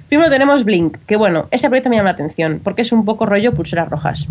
Primero 0.08 0.30
tenemos 0.30 0.64
Blink, 0.64 0.98
que 1.06 1.16
bueno, 1.16 1.48
este 1.50 1.68
proyecto 1.68 1.88
me 1.90 1.96
llama 1.96 2.10
la 2.10 2.14
atención 2.14 2.60
porque 2.62 2.82
es 2.82 2.92
un 2.92 3.04
poco 3.06 3.26
rollo 3.26 3.52
pulseras 3.54 3.88
rojas. 3.88 4.28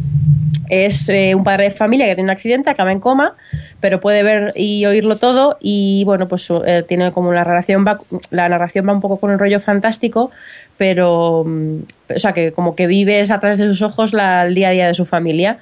Es 0.69 1.09
eh, 1.09 1.35
un 1.35 1.43
padre 1.43 1.65
de 1.65 1.71
familia 1.71 2.05
que 2.05 2.15
tiene 2.15 2.27
un 2.31 2.35
accidente, 2.35 2.69
acaba 2.69 2.91
en 2.91 2.99
coma, 2.99 3.35
pero 3.81 3.99
puede 4.03 4.21
ver 4.21 4.53
y 4.55 4.85
oírlo 4.85 5.15
todo 5.17 5.57
y 5.61 6.03
bueno, 6.05 6.27
pues 6.27 6.47
eh, 6.65 6.83
tiene 6.87 7.11
como 7.11 7.29
una 7.29 7.39
narración, 7.43 7.83
va, 7.87 7.99
la 8.29 8.47
narración 8.49 8.87
va 8.87 8.93
un 8.93 9.01
poco 9.01 9.17
con 9.17 9.31
el 9.31 9.39
rollo 9.39 9.59
fantástico, 9.59 10.29
pero, 10.77 11.43
mm, 11.45 11.77
o 12.15 12.19
sea, 12.19 12.33
que 12.33 12.51
como 12.51 12.75
que 12.75 12.85
vives 12.85 13.31
a 13.31 13.39
través 13.39 13.57
de 13.59 13.65
sus 13.67 13.81
ojos 13.81 14.13
la- 14.13 14.45
el 14.45 14.53
día 14.53 14.67
a 14.67 14.71
día 14.71 14.87
de 14.87 14.93
su 14.93 15.05
familia 15.05 15.57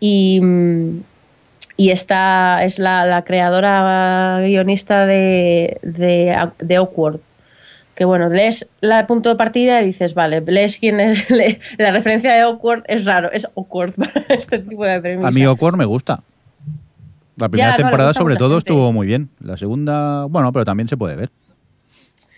y... 0.00 0.40
mm, 0.42 1.00
y 1.76 1.90
esta 1.90 2.62
es 2.64 2.78
la, 2.78 3.04
la 3.04 3.22
creadora 3.24 4.38
guionista 4.42 5.06
de, 5.06 5.78
de, 5.82 6.36
de 6.60 6.76
Awkward. 6.76 7.18
Que 7.96 8.04
bueno, 8.04 8.28
lees 8.28 8.70
la 8.80 9.08
punto 9.08 9.28
de 9.28 9.34
partida 9.34 9.82
y 9.82 9.86
dices, 9.86 10.14
vale, 10.14 10.40
lees 10.40 10.78
quién 10.78 11.00
es. 11.00 11.28
le- 11.38 11.58
la 11.78 11.90
referencia 11.90 12.32
de 12.32 12.42
Awkward 12.42 12.84
es 12.86 13.04
raro, 13.04 13.30
es 13.32 13.48
Awkward 13.56 13.92
para 13.96 14.24
este 14.28 14.60
tipo 14.60 14.84
de 14.84 15.00
premisa. 15.00 15.26
A 15.28 15.30
mí 15.32 15.42
Awkward 15.42 15.76
me 15.76 15.84
gusta. 15.84 16.20
La 17.36 17.48
primera 17.48 17.72
Ya, 17.72 17.76
temporada, 17.76 18.14
sobre 18.14 18.36
todo, 18.36 18.56
gente. 18.56 18.70
estuvo 18.70 18.92
muy 18.92 19.06
bien. 19.06 19.28
La 19.40 19.56
segunda, 19.56 20.24
bueno, 20.26 20.52
pero 20.52 20.64
también 20.64 20.88
se 20.88 20.96
puede 20.96 21.16
ver. 21.16 21.30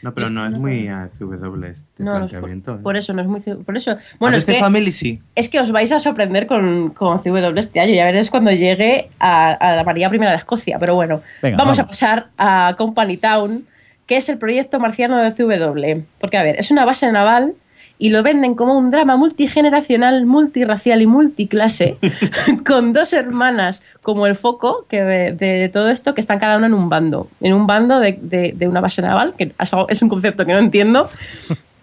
No, 0.02 0.12
pero 0.14 0.28
no 0.30 0.46
es 0.46 0.52
muy 0.52 0.88
ACW 0.88 1.64
este 1.64 2.02
No, 2.04 2.12
no, 2.12 2.18
planteamiento. 2.28 2.72
por, 2.72 2.80
¿eh? 2.80 2.82
por 2.82 2.96
eso 2.96 3.12
no 3.14 3.22
es 3.22 3.28
muy. 3.28 3.40
Por 3.40 3.76
eso. 3.76 3.96
Bueno, 4.20 4.36
es 4.36 4.44
que, 4.44 4.60
Family 4.60 4.92
sí. 4.92 5.20
es 5.34 5.48
que 5.48 5.58
os 5.58 5.72
vais 5.72 5.90
a 5.90 5.98
sorprender 5.98 6.46
con, 6.46 6.90
con 6.90 7.18
CW 7.18 7.56
este 7.58 7.80
año. 7.80 7.94
Ya 7.94 8.04
veréis 8.04 8.30
cuando 8.30 8.50
llegue 8.52 9.08
a, 9.18 9.52
a 9.52 9.76
la 9.76 9.84
María 9.84 10.10
I 10.12 10.18
de 10.18 10.34
Escocia. 10.34 10.78
Pero 10.78 10.94
bueno, 10.94 11.22
Venga, 11.42 11.56
vamos, 11.56 11.78
a 11.78 11.82
vamos. 11.82 11.92
pasar 11.92 12.28
a 12.36 12.74
Company 12.78 13.16
Town, 13.16 13.64
que 14.06 14.18
es 14.18 14.28
el 14.28 14.38
proyecto 14.38 14.78
marciano 14.78 15.18
de 15.18 15.32
CW. 15.32 16.02
Porque, 16.20 16.36
a 16.36 16.42
ver, 16.42 16.56
es 16.58 16.70
una 16.70 16.84
base 16.84 17.10
naval 17.10 17.54
y 17.98 18.10
lo 18.10 18.22
venden 18.22 18.54
como 18.54 18.76
un 18.76 18.90
drama 18.90 19.16
multigeneracional, 19.16 20.26
multirracial 20.26 21.00
y 21.02 21.06
multiclase, 21.06 21.96
con 22.66 22.92
dos 22.92 23.12
hermanas 23.12 23.82
como 24.02 24.26
el 24.26 24.34
foco 24.36 24.84
que 24.88 25.02
de, 25.02 25.32
de 25.32 25.68
todo 25.70 25.88
esto, 25.88 26.14
que 26.14 26.20
están 26.20 26.38
cada 26.38 26.56
una 26.58 26.66
en 26.66 26.74
un 26.74 26.88
bando. 26.88 27.28
En 27.40 27.54
un 27.54 27.66
bando 27.66 27.98
de, 28.00 28.18
de- 28.20 28.52
de 28.56 28.68
una 28.68 28.80
base 28.80 29.00
naval, 29.02 29.34
que 29.38 29.52
es 29.88 30.02
un 30.02 30.08
concepto 30.08 30.44
que 30.44 30.52
no 30.52 30.58
entiendo. 30.58 31.08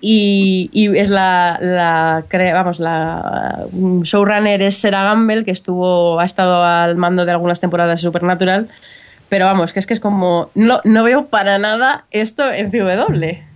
Y, 0.05 0.69
y 0.73 0.97
es 0.97 1.09
la, 1.09 1.57
la 1.61 2.25
vamos, 2.53 2.81
la 2.81 3.65
showrunner 3.71 4.61
es 4.61 4.77
Sarah 4.81 5.05
Gamble, 5.05 5.45
que 5.45 5.51
estuvo, 5.51 6.19
ha 6.19 6.25
estado 6.25 6.61
al 6.61 6.97
mando 6.97 7.23
de 7.23 7.31
algunas 7.31 7.61
temporadas 7.61 8.01
de 8.01 8.03
Supernatural. 8.07 8.67
Pero 9.29 9.45
vamos, 9.45 9.71
que 9.71 9.79
es 9.79 9.87
que 9.87 9.93
es 9.93 10.01
como. 10.01 10.49
No, 10.55 10.81
no 10.83 11.05
veo 11.05 11.27
para 11.27 11.57
nada 11.57 12.03
esto 12.11 12.51
en 12.51 12.69
CW. 12.69 13.52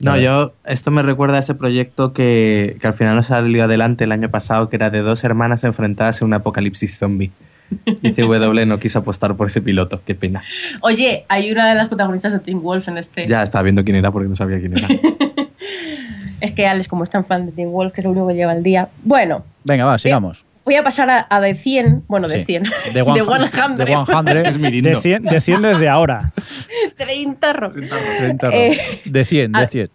No, 0.00 0.16
yo, 0.16 0.54
esto 0.64 0.90
me 0.90 1.02
recuerda 1.02 1.36
a 1.36 1.40
ese 1.40 1.54
proyecto 1.54 2.12
que, 2.12 2.76
que 2.80 2.86
al 2.86 2.94
final 2.94 3.16
no 3.16 3.22
salió 3.22 3.64
adelante 3.64 4.04
el 4.04 4.12
año 4.12 4.30
pasado, 4.30 4.68
que 4.68 4.76
era 4.76 4.90
de 4.90 5.00
dos 5.00 5.22
hermanas 5.24 5.62
enfrentadas 5.64 6.20
en 6.22 6.28
un 6.28 6.34
apocalipsis 6.34 6.98
zombie. 6.98 7.30
Y 7.86 8.12
CW 8.12 8.66
no 8.66 8.80
quiso 8.80 8.98
apostar 8.98 9.36
por 9.36 9.46
ese 9.46 9.60
piloto, 9.60 10.02
qué 10.04 10.14
pena. 10.14 10.42
Oye, 10.80 11.24
hay 11.28 11.52
una 11.52 11.68
de 11.68 11.76
las 11.76 11.88
protagonistas 11.88 12.32
de 12.32 12.40
Teen 12.40 12.62
Wolf 12.62 12.88
en 12.88 12.98
este. 12.98 13.26
Ya 13.28 13.42
estaba 13.42 13.62
viendo 13.62 13.84
quién 13.84 13.96
era 13.96 14.10
porque 14.10 14.28
no 14.28 14.34
sabía 14.34 14.58
quién 14.58 14.76
era. 14.76 14.88
Es 16.40 16.54
que 16.54 16.66
Alex, 16.66 16.88
como 16.88 17.04
es 17.04 17.10
tan 17.10 17.26
fan 17.26 17.44
de 17.44 17.52
Teen 17.52 17.70
Wolf, 17.70 17.92
que 17.92 18.00
es 18.00 18.04
lo 18.06 18.12
único 18.12 18.26
que 18.26 18.34
lleva 18.34 18.54
el 18.54 18.62
día. 18.62 18.88
Bueno, 19.04 19.44
Venga, 19.64 19.84
va, 19.84 19.98
sigamos. 19.98 20.44
Voy 20.64 20.76
a 20.76 20.82
pasar 20.82 21.10
a, 21.10 21.26
a 21.28 21.40
de 21.40 21.54
100, 21.54 22.04
bueno, 22.08 22.28
de 22.28 22.40
Sí. 22.40 22.44
100, 22.46 22.62
De 22.64 22.70
de 22.94 23.04
100. 23.04 23.14
100, 23.14 23.74
De 23.76 23.86
100. 23.86 24.46
Es 24.46 24.58
Mirindo. 24.58 24.90
De 24.90 24.96
100, 24.96 25.22
de 25.24 25.40
100 25.40 25.62
desde 25.62 25.88
ahora. 25.88 26.32
30 26.96 27.52
rock. 27.52 27.74
30 28.18 28.48
Eh, 28.52 28.78
De 29.04 29.24
100, 29.24 29.52
de 29.52 29.58
a- 29.60 29.66
100. 29.66 29.90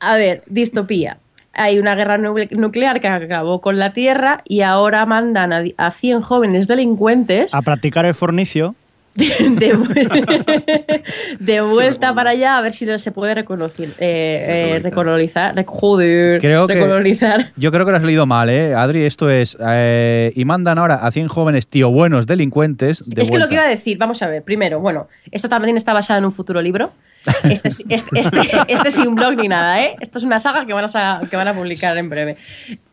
A 0.00 0.16
ver, 0.16 0.42
distopía. 0.46 1.18
Hay 1.58 1.78
una 1.78 1.94
guerra 1.94 2.18
nucle- 2.18 2.50
nuclear 2.50 3.00
que 3.00 3.08
acabó 3.08 3.62
con 3.62 3.78
la 3.78 3.92
Tierra 3.94 4.42
y 4.44 4.60
ahora 4.60 5.06
mandan 5.06 5.52
a, 5.54 5.62
a 5.78 5.90
100 5.90 6.20
jóvenes 6.20 6.68
delincuentes 6.68 7.54
A 7.54 7.62
practicar 7.62 8.04
el 8.04 8.14
fornicio. 8.14 8.74
de, 9.58 9.74
vu- 9.76 9.86
de 11.40 11.60
vuelta 11.62 12.14
para 12.14 12.30
allá 12.30 12.58
a 12.58 12.62
ver 12.62 12.72
si 12.72 12.86
se 12.98 13.12
puede 13.12 13.34
reconocer, 13.34 13.88
eh, 13.98 14.74
eh, 14.76 14.80
recolonizar. 14.82 15.54
rec- 15.54 15.64
joder, 15.66 16.40
Creo 16.40 16.66
que- 16.66 16.74
recolonizar. 16.74 17.52
Yo 17.56 17.72
creo 17.72 17.84
que 17.86 17.92
lo 17.92 17.96
has 17.98 18.04
leído 18.04 18.26
mal, 18.26 18.48
¿eh? 18.50 18.74
Adri, 18.74 19.04
esto 19.04 19.30
es... 19.30 19.56
eh, 19.66 20.32
y 20.34 20.44
mandan 20.44 20.78
ahora 20.78 20.96
a 20.96 21.10
100 21.10 21.28
jóvenes 21.28 21.66
tío 21.68 21.90
buenos 21.90 22.26
delincuentes 22.26 23.02
de 23.06 23.22
es 23.22 23.30
que 23.30 23.38
lo 23.38 23.48
que 23.48 23.54
iba 23.54 23.64
a 23.64 23.68
decir, 23.68 23.98
vamos 23.98 24.22
a 24.22 24.26
ver, 24.28 24.42
primero, 24.42 24.80
bueno, 24.80 25.08
esto 25.30 25.48
también 25.48 25.76
está 25.76 25.92
basado 25.92 26.18
en 26.18 26.24
un 26.26 26.32
futuro 26.32 26.60
libro. 26.60 26.92
Este, 27.42 27.66
es- 27.68 27.84
este, 27.88 28.20
este, 28.20 28.40
este 28.68 28.90
sin 28.92 29.14
blog 29.16 29.34
ni 29.36 29.48
nada, 29.48 29.82
¿eh? 29.82 29.96
Esto 30.00 30.18
es 30.18 30.24
una 30.24 30.38
saga 30.38 30.64
que 30.64 30.72
van 30.72 30.84
a, 30.94 31.20
que 31.28 31.36
van 31.36 31.48
a 31.48 31.54
publicar 31.54 31.96
en 31.98 32.08
breve. 32.08 32.36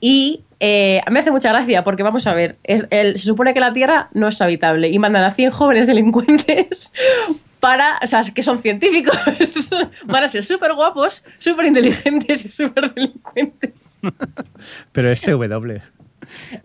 Y 0.02 0.42
eh, 0.66 1.02
me 1.12 1.20
hace 1.20 1.30
mucha 1.30 1.50
gracia 1.50 1.84
porque, 1.84 2.04
vamos 2.04 2.26
a 2.26 2.34
ver, 2.34 2.56
es 2.64 2.86
el- 2.90 3.18
se 3.20 3.26
supone 3.26 3.54
que 3.54 3.60
la 3.60 3.74
Tierra 3.74 4.08
no 4.14 4.30
es 4.30 4.42
habitable 4.42 4.88
y 4.90 4.98
mandan 4.98 5.24
a 5.26 5.32
100 5.32 5.52
jóvenes 5.52 5.88
delincuentes 5.88 6.94
para, 7.60 8.00
o 8.02 8.08
sea, 8.08 8.24
que 8.24 8.44
son 8.44 8.60
científicos, 8.60 9.18
van 10.06 10.24
a 10.24 10.28
ser 10.30 10.46
súper 10.46 10.74
guapos, 10.74 11.24
súper 11.40 11.66
inteligentes 11.66 12.46
y 12.46 12.50
súper 12.50 12.94
delincuentes. 12.94 13.72
Pero 14.94 15.12
este 15.12 15.32
W. 15.32 15.82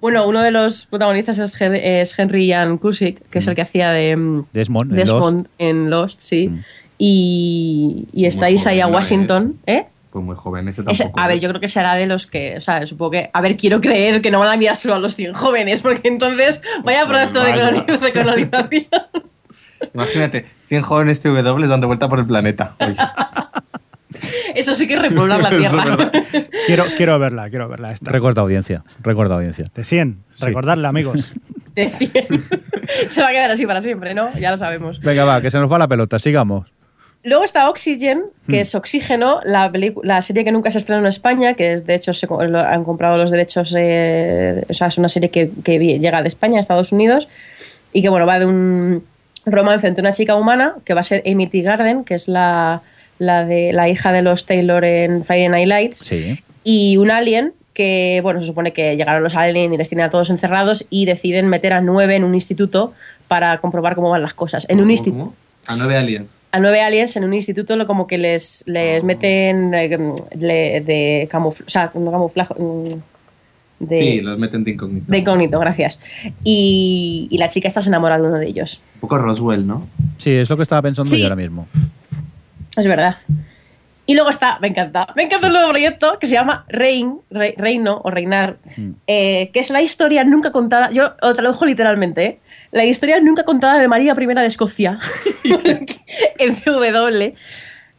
Bueno, 0.01 0.29
uno 0.29 0.43
de 0.43 0.53
los 0.53 0.87
protagonistas 0.87 1.39
es, 1.41 1.61
Hen- 1.61 1.75
es 1.83 2.17
Henry 2.17 2.49
Jan 2.51 2.79
Cusick, 2.79 3.29
que 3.31 3.39
es 3.41 3.49
el 3.49 3.57
que 3.57 3.63
hacía 3.63 3.91
de... 3.91 4.17
mm, 4.17 4.47
Desmond. 4.53 4.91
en 4.93 4.97
Desmond 4.97 5.49
en 5.59 5.91
Lost, 5.91 6.21
sí. 6.21 6.49
Mm. 6.49 6.59
Y, 6.99 8.07
y 8.13 8.27
está 8.27 8.51
Isaiah 8.51 8.85
joven, 8.85 8.93
¿no 8.93 8.97
Washington, 8.99 9.59
¿eh? 9.67 9.87
Pues 10.11 10.25
muy 10.25 10.37
joven, 10.37 10.69
ese 10.69 10.83
tampoco. 10.83 11.21
a 11.21 11.27
ver, 11.27 11.37
es. 11.37 11.43
yo 11.43 11.49
creo 11.51 11.61
que 11.61 11.69
será 11.69 11.95
de 11.95 12.07
los 12.07 12.27
que, 12.27 12.57
o 12.57 12.61
sea, 12.61 12.87
supongo 12.87 13.11
que, 13.11 13.31
a 13.33 13.41
ver, 13.41 13.57
quiero 13.57 13.81
creer 13.81 14.23
que 14.23 14.31
no 14.31 14.39
van 14.41 14.49
a 14.49 14.55
enviar 14.55 14.75
solo 14.75 14.95
a 14.95 14.99
los 14.99 15.17
100 15.17 15.35
jóvenes, 15.35 15.83
porque 15.83 16.09
entonces 16.09 16.61
vaya 16.83 17.07
Joder, 17.07 17.31
proyecto 17.31 17.93
de, 17.93 17.99
de 17.99 18.13
colonización. 18.13 18.87
Imagínate, 19.95 20.47
100 20.69 20.83
jóvenes 20.83 21.21
TW 21.21 21.67
dando 21.67 21.87
vuelta 21.87 22.09
por 22.09 22.19
el 22.19 22.27
planeta. 22.27 22.75
Uy. 22.81 22.95
Eso 24.55 24.75
sí 24.75 24.89
que 24.89 24.95
es 24.95 25.03
repoblar 25.03 25.41
la 25.41 25.51
Tierra. 25.59 26.11
Quiero, 26.67 26.87
quiero 26.97 27.19
verla, 27.19 27.49
quiero 27.51 27.69
verla. 27.69 27.93
Esta. 27.93 28.11
Recuerda 28.11 28.43
audiencia. 28.43 28.83
Recuerda 29.03 29.37
audiencia. 29.37 29.67
De 29.75 29.85
100. 29.85 30.25
Sí. 30.35 30.45
Recordarle, 30.45 30.89
amigos. 30.89 31.35
De 31.75 31.89
100. 31.89 32.45
Se 33.09 33.23
va 33.23 33.29
a 33.29 33.31
quedar 33.31 33.51
así 33.51 33.67
para 33.67 33.83
siempre, 33.83 34.15
¿no? 34.15 34.33
Ya 34.39 34.51
lo 34.51 34.59
sabemos. 34.59 35.01
Venga, 35.01 35.25
va, 35.25 35.41
que 35.41 35.51
se 35.51 35.59
nos 35.59 35.71
va 35.71 35.79
la 35.79 35.89
pelota. 35.89 36.19
Sigamos. 36.19 36.67
Luego 37.29 37.45
está 37.45 37.69
Oxygen, 37.69 38.23
que 38.49 38.57
Hmm. 38.59 38.61
es 38.61 38.75
Oxígeno, 38.75 39.41
la, 39.45 39.71
la 40.03 40.21
serie 40.21 40.45
que 40.45 40.53
nunca 40.53 40.71
se 40.71 40.79
estrenó 40.79 41.01
en 41.01 41.07
España, 41.07 41.55
que 41.55 41.75
es, 41.75 41.87
de 41.87 41.95
hecho 41.95 42.13
se 42.15 42.27
lo- 42.27 42.59
han 42.61 42.85
comprado 42.85 43.17
los 43.17 43.31
derechos, 43.31 43.75
eh, 43.79 44.65
o 44.69 44.73
sea, 44.75 44.89
es 44.89 44.99
una 44.99 45.09
serie 45.09 45.31
que, 45.31 45.51
llega 46.01 46.23
de 46.23 46.29
España 46.29 46.59
a 46.59 46.61
Estados 46.61 46.93
Unidos 46.93 47.29
y 47.93 48.03
que, 48.03 48.09
bueno, 48.09 48.27
va 48.27 48.39
de 48.39 48.47
un 48.47 49.05
romance 49.47 49.87
entre 49.87 50.03
una 50.03 50.13
chica 50.13 50.35
humana, 50.37 50.75
que 50.85 50.95
va 50.95 51.01
a 51.01 51.05
ser 51.05 51.23
Amy 51.27 51.47
T. 51.47 51.61
Garden, 51.63 52.05
que 52.05 52.15
es 52.15 52.29
la, 52.29 52.83
la, 53.19 53.45
de, 53.45 53.73
la 53.73 53.89
hija 53.89 54.13
de 54.13 54.23
los 54.23 54.47
Taylor 54.47 54.85
en 54.85 55.25
Friday 55.25 55.49
Night 55.49 55.69
Lights, 55.69 55.99
Sí. 55.99 56.43
y 56.65 56.97
un 56.99 57.11
alien 57.11 57.53
que, 57.75 58.21
bueno, 58.23 58.41
se 58.41 58.47
supone 58.47 58.73
que 58.73 58.97
llegaron 58.97 59.23
los 59.23 59.37
aliens 59.37 59.73
y 59.73 59.77
les 59.77 59.89
tienen 59.89 60.07
a 60.07 60.11
todos 60.11 60.31
encerrados 60.31 60.87
y 60.91 61.05
deciden 61.07 61.47
meter 61.47 61.73
a 61.73 61.81
nueve 61.81 62.17
en 62.17 62.25
un 62.25 62.35
instituto 62.35 62.93
para 63.29 63.57
comprobar 63.59 63.95
cómo 63.95 64.11
van 64.11 64.23
las 64.23 64.35
cosas. 64.35 64.65
En 64.69 64.79
un 64.79 64.83
¿Cómo, 64.85 64.91
instituto? 64.93 65.35
A 65.69 65.77
nueve 65.77 65.97
aliens. 65.97 66.39
a 66.51 66.59
nueve 66.61 66.81
aliens 66.81 67.15
en 67.17 67.25
un 67.25 67.35
instituto 67.35 67.77
lo 67.77 67.87
como 67.87 68.07
que 68.07 68.17
les, 68.19 68.65
les 68.67 69.05
meten 69.05 69.73
eh, 69.75 69.99
le- 70.39 70.81
de 70.81 71.29
camuflaje, 71.31 71.65
o 71.67 71.71
sea, 71.71 71.91
no 71.95 72.11
camuflaje, 72.11 72.55
mm, 72.59 72.85
de, 73.81 73.97
Sí, 73.97 74.21
los 74.23 74.39
meten 74.39 74.65
de 74.65 74.73
incógnito. 74.73 75.05
de 75.13 75.19
incógnito, 75.19 75.59
gracias. 75.61 76.01
Y, 76.43 77.29
y 77.31 77.39
la 77.39 77.49
chica 77.49 77.69
está 77.69 77.81
enamorada 77.87 78.23
de 78.23 78.29
uno 78.29 78.39
de 78.39 78.47
ellos. 78.49 78.81
Un 78.97 79.01
poco 79.03 79.19
Roswell, 79.19 79.67
¿no? 79.67 79.87
Sí, 80.17 80.31
es 80.33 80.49
lo 80.51 80.57
que 80.57 80.63
estaba 80.65 80.83
pensando 80.83 81.09
Sí. 81.11 81.19
yo 81.19 81.25
ahora 81.27 81.37
mismo. 81.37 81.69
Es 82.77 82.87
verdad. 82.87 83.17
Y 84.07 84.15
luego 84.15 84.31
está, 84.31 84.59
me 84.61 84.69
encanta, 84.69 85.07
me 85.15 85.25
encanta 85.25 85.49
el 85.49 85.53
nuevo 85.53 85.69
proyecto 85.69 86.19
que 86.19 86.27
se 86.27 86.33
llama 86.33 86.65
Rein, 86.69 87.19
Re- 87.31 87.55
Reino 87.59 88.01
o 88.03 88.11
Reinar, 88.11 88.57
eh, 89.07 89.51
que 89.53 89.61
es 89.61 89.69
la 89.69 89.83
historia 89.83 90.25
nunca 90.25 90.51
contada, 90.51 90.91
yo 90.91 91.13
os 91.21 91.37
tradujo 91.37 91.67
literalmente, 91.67 92.25
¿eh? 92.25 92.41
La 92.71 92.85
historia 92.85 93.21
nunca 93.21 93.45
contada 93.45 93.79
de 93.79 93.89
María 93.89 94.15
I 94.19 94.27
de 94.27 94.47
Escocia 94.47 94.99
en 96.39 96.55
CW, 96.55 97.35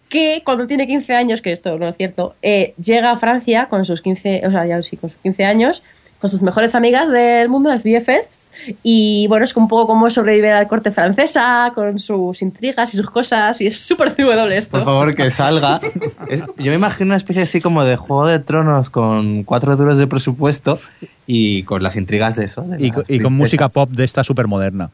que 0.09 0.41
cuando 0.43 0.67
tiene 0.67 0.87
15 0.87 1.13
años, 1.13 1.41
que 1.41 1.51
esto 1.51 1.77
no 1.77 1.87
es 1.87 1.95
cierto, 1.95 2.35
eh, 2.41 2.73
llega 2.81 3.11
a 3.11 3.17
Francia 3.17 3.67
con 3.69 3.85
sus 3.85 4.01
15, 4.01 4.47
o 4.47 4.51
sea, 4.51 4.65
ya 4.65 4.81
sí, 4.83 4.97
con 4.97 5.09
sus 5.09 5.19
15 5.19 5.45
años, 5.45 5.83
con 6.19 6.29
sus 6.29 6.41
mejores 6.41 6.75
amigas 6.75 7.09
del 7.09 7.47
mundo, 7.47 7.69
las 7.69 7.83
BFFs, 7.83 8.51
y 8.83 9.25
bueno, 9.27 9.45
es 9.45 9.55
un 9.55 9.67
poco 9.69 9.87
como 9.87 10.09
sobrevivir 10.09 10.51
a 10.51 10.59
la 10.59 10.67
corte 10.67 10.91
francesa, 10.91 11.71
con 11.73 11.97
sus 11.97 12.41
intrigas 12.41 12.93
y 12.93 12.97
sus 12.97 13.09
cosas, 13.09 13.61
y 13.61 13.67
es 13.67 13.79
súper 13.79 14.13
CW 14.13 14.51
esto. 14.51 14.71
Por 14.71 14.83
favor, 14.85 15.15
que 15.15 15.29
salga. 15.29 15.79
Es- 16.27 16.43
yo 16.57 16.71
me 16.71 16.75
imagino 16.75 17.07
una 17.07 17.15
especie 17.17 17.43
así 17.43 17.61
como 17.61 17.85
de 17.85 17.95
Juego 17.95 18.27
de 18.27 18.39
Tronos 18.39 18.89
con 18.89 19.43
cuatro 19.43 19.75
duros 19.77 19.97
de 19.97 20.07
presupuesto 20.07 20.79
y 21.25 21.63
con 21.63 21.81
las 21.81 21.95
intrigas 21.95 22.35
de 22.35 22.45
eso. 22.45 22.61
de 22.63 22.85
Y, 22.85 22.91
y 23.07 23.19
con 23.19 23.33
música 23.33 23.69
pop 23.69 23.89
de 23.89 24.03
esta 24.03 24.23
súper 24.23 24.47
moderna. 24.47 24.89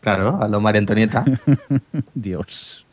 Claro, 0.00 0.38
a 0.40 0.46
lo 0.46 0.60
María 0.60 0.78
Antonieta. 0.78 1.24
Dios. 2.14 2.85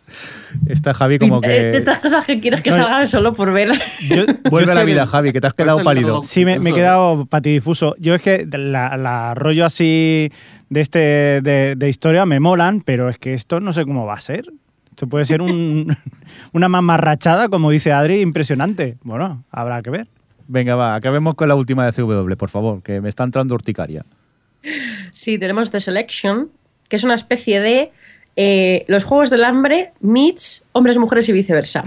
Está 0.67 0.93
Javi 0.93 1.19
como 1.19 1.41
de 1.41 1.47
que... 1.47 1.69
estas 1.77 1.99
cosas 1.99 2.25
que 2.25 2.39
quieres 2.39 2.61
que 2.61 2.69
No, 2.69 2.75
salgan 2.77 3.07
solo 3.07 3.33
por 3.33 3.51
ver. 3.51 3.71
Yo- 4.07 4.25
Vuelve 4.49 4.67
yo 4.67 4.71
a 4.71 4.75
la 4.75 4.83
vida, 4.83 5.07
Javi, 5.07 5.33
que 5.33 5.41
te 5.41 5.47
has 5.47 5.53
quedado 5.53 5.77
Pues 5.77 5.85
pálido. 5.85 6.07
logo- 6.09 6.23
Sí, 6.23 6.45
me, 6.45 6.59
me 6.59 6.69
he 6.71 6.73
quedado 6.73 7.25
patidifuso. 7.25 7.95
Yo 7.99 8.15
es 8.15 8.21
que 8.21 8.47
la, 8.51 8.95
la 8.97 9.33
rollo 9.35 9.65
así 9.65 10.31
de 10.69 10.81
este 10.81 10.99
de, 11.41 11.75
de 11.77 11.89
historia 11.89 12.25
me 12.25 12.39
molan, 12.39 12.81
pero 12.81 13.09
es 13.09 13.17
que 13.17 13.33
esto 13.33 13.59
no 13.59 13.73
sé 13.73 13.83
cómo 13.85 14.05
va 14.05 14.15
a 14.15 14.21
ser. 14.21 14.45
Esto 14.89 15.07
puede 15.07 15.25
ser 15.25 15.41
un, 15.41 15.95
una 16.53 16.69
mamarrachada, 16.69 17.49
como 17.49 17.71
dice 17.71 17.91
Adri, 17.91 18.21
impresionante. 18.21 18.97
Bueno, 19.03 19.43
habrá 19.51 19.81
que 19.81 19.89
ver. 19.89 20.07
Venga, 20.47 20.75
va, 20.75 20.93
acabemos 20.95 21.35
con 21.35 21.47
la 21.47 21.55
última 21.55 21.85
de 21.85 21.91
CW, 21.93 22.35
por 22.37 22.49
favor, 22.49 22.83
que 22.83 23.01
me 23.01 23.09
está 23.09 23.23
entrando 23.23 23.55
urticaria. 23.55 24.05
Sí, 25.11 25.37
tenemos 25.37 25.71
The 25.71 25.79
Selection, 25.79 26.49
que 26.89 26.95
es 26.95 27.03
una 27.03 27.15
especie 27.15 27.59
de 27.59 27.91
eh, 28.35 28.85
los 28.87 29.03
Juegos 29.03 29.29
del 29.29 29.43
Hambre 29.43 29.91
meets 30.01 30.65
hombres, 30.71 30.97
mujeres 30.97 31.27
y 31.29 31.33
viceversa. 31.33 31.83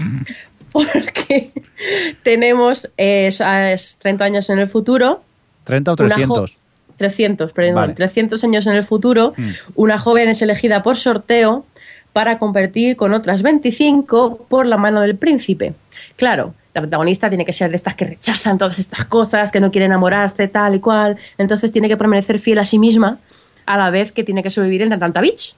Porque 0.71 1.51
tenemos 2.23 2.89
eh, 2.97 3.27
es- 3.27 3.41
es 3.41 3.97
30 3.97 4.23
años 4.23 4.49
en 4.49 4.59
el 4.59 4.67
futuro, 4.67 5.21
¿30 5.65 5.89
o 5.99 6.03
Una 6.03 6.15
jo- 6.15 6.45
300? 6.45 6.57
300, 6.97 7.51
perdón, 7.53 7.75
Vale. 7.75 7.93
300 7.93 8.43
años 8.43 8.65
en 8.67 8.73
el 8.73 8.83
futuro, 8.83 9.33
Mm. 9.37 9.49
una 9.75 9.99
joven 9.99 10.29
es 10.29 10.41
elegida 10.41 10.81
por 10.83 10.97
sorteo 10.97 11.65
para 12.13 12.39
competir 12.39 12.95
con 12.95 13.13
otras 13.13 13.43
25 13.43 14.45
por 14.49 14.65
la 14.65 14.77
mano 14.77 15.01
del 15.01 15.15
príncipe. 15.15 15.73
Claro, 16.15 16.55
la 16.73 16.81
protagonista 16.81 17.29
tiene 17.29 17.45
que 17.45 17.53
ser 17.53 17.69
de 17.69 17.75
estas 17.75 17.93
que 17.95 18.05
rechazan 18.05 18.57
todas 18.57 18.79
estas 18.79 19.05
cosas, 19.05 19.51
que 19.51 19.59
no 19.59 19.69
quiere 19.71 19.85
enamorarse, 19.85 20.47
tal 20.47 20.73
y 20.75 20.79
cual. 20.79 21.17
Entonces 21.37 21.71
tiene 21.71 21.87
que 21.87 21.97
permanecer 21.97 22.39
fiel 22.39 22.57
a 22.59 22.65
sí 22.65 22.79
misma 22.79 23.19
a 23.67 23.77
la 23.77 23.89
vez 23.91 24.11
que 24.11 24.23
tiene 24.23 24.41
que 24.41 24.49
sobrevivir 24.49 24.81
en 24.81 24.97
tanta 24.97 25.21
bitch. 25.21 25.55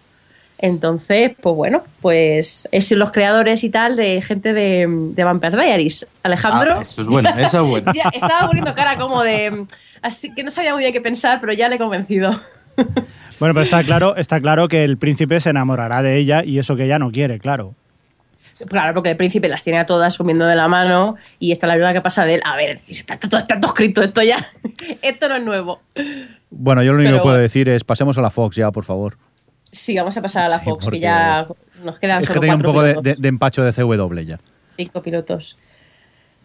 Entonces, 0.62 1.32
pues 1.42 1.56
bueno, 1.56 1.84
pues 2.02 2.68
es 2.72 2.92
los 2.92 3.12
creadores 3.12 3.64
y 3.64 3.70
tal 3.70 3.96
de 3.96 4.22
gente 4.22 4.52
de, 4.52 4.86
de 4.88 5.24
Vampire 5.24 5.56
Diaries. 5.56 6.06
Alejandro. 6.22 6.80
Ah, 6.80 6.82
eso 6.82 7.02
es 7.02 7.08
bueno, 7.08 7.30
eso 7.38 7.64
es 7.64 7.70
bueno. 7.70 7.94
Ya, 7.94 8.10
estaba 8.14 8.48
poniendo 8.48 8.76
cara 8.76 8.98
como 8.98 9.24
de. 9.24 9.66
Así 10.02 10.34
que 10.34 10.44
no 10.44 10.52
sabía 10.52 10.74
muy 10.74 10.82
bien 10.82 10.92
qué 10.92 11.02
pensar, 11.02 11.40
pero 11.40 11.54
ya 11.54 11.70
le 11.70 11.76
he 11.76 11.80
convencido. 11.80 12.32
Bueno, 13.40 13.54
pero 13.54 13.62
está 13.62 13.84
claro, 13.86 14.18
está 14.18 14.42
claro 14.42 14.68
que 14.68 14.84
el 14.84 14.98
príncipe 14.98 15.40
se 15.40 15.50
enamorará 15.50 16.02
de 16.02 16.18
ella 16.18 16.44
y 16.44 16.60
eso 16.60 16.76
que 16.76 16.84
ella 16.84 17.00
no 17.00 17.10
quiere, 17.10 17.40
claro. 17.40 17.74
Claro, 18.68 18.94
porque 18.94 19.12
el 19.12 19.16
príncipe 19.16 19.48
las 19.48 19.64
tiene 19.64 19.80
a 19.80 19.86
todas 19.86 20.18
comiendo 20.18 20.46
de 20.46 20.58
la 20.58 20.68
mano 20.68 21.16
y 21.40 21.54
está 21.54 21.66
la 21.66 21.76
ayuda 21.76 21.94
que 21.94 22.02
pasa 22.02 22.26
de 22.26 22.36
él. 22.36 22.42
A 22.44 22.58
ver, 22.58 22.82
está, 22.90 23.14
está 23.14 23.30
todo, 23.30 23.40
está 23.40 23.60
todo 23.60 23.72
escrito, 23.72 24.02
esto 24.02 24.22
ya. 24.22 24.46
esto 25.02 25.30
no 25.30 25.38
es 25.38 25.44
nuevo. 25.44 25.80
Bueno, 26.50 26.84
yo 26.84 26.92
lo 26.92 26.98
único 26.98 27.12
Pero 27.12 27.18
que 27.20 27.24
puedo 27.24 27.38
decir 27.38 27.70
es 27.70 27.86
pasemos 27.86 28.18
a 28.18 28.22
la 28.22 28.30
Fox 28.30 28.58
ya, 28.58 28.72
por 28.72 28.84
favor. 28.84 29.18
Sí, 29.72 29.96
vamos 29.98 30.16
a 30.18 30.22
pasar 30.22 30.44
a 30.46 30.50
la 30.50 30.60
Sí, 30.60 30.66
Fox, 30.66 30.88
que 30.90 31.00
ya 31.00 31.48
nos 31.84 32.00
quedan 32.00 32.22
Es 32.22 32.28
que 32.28 32.34
solo 32.34 32.42
tenía 32.42 32.56
un 32.56 32.62
poco 32.62 32.82
de, 32.82 32.92
pilotos. 32.94 33.16
de- 33.18 33.22
de 33.22 33.28
empacho 33.28 33.64
de 33.64 33.72
CW 33.74 34.20
ya. 34.26 34.40
Cinco 34.76 35.02
pilotos. 35.02 35.58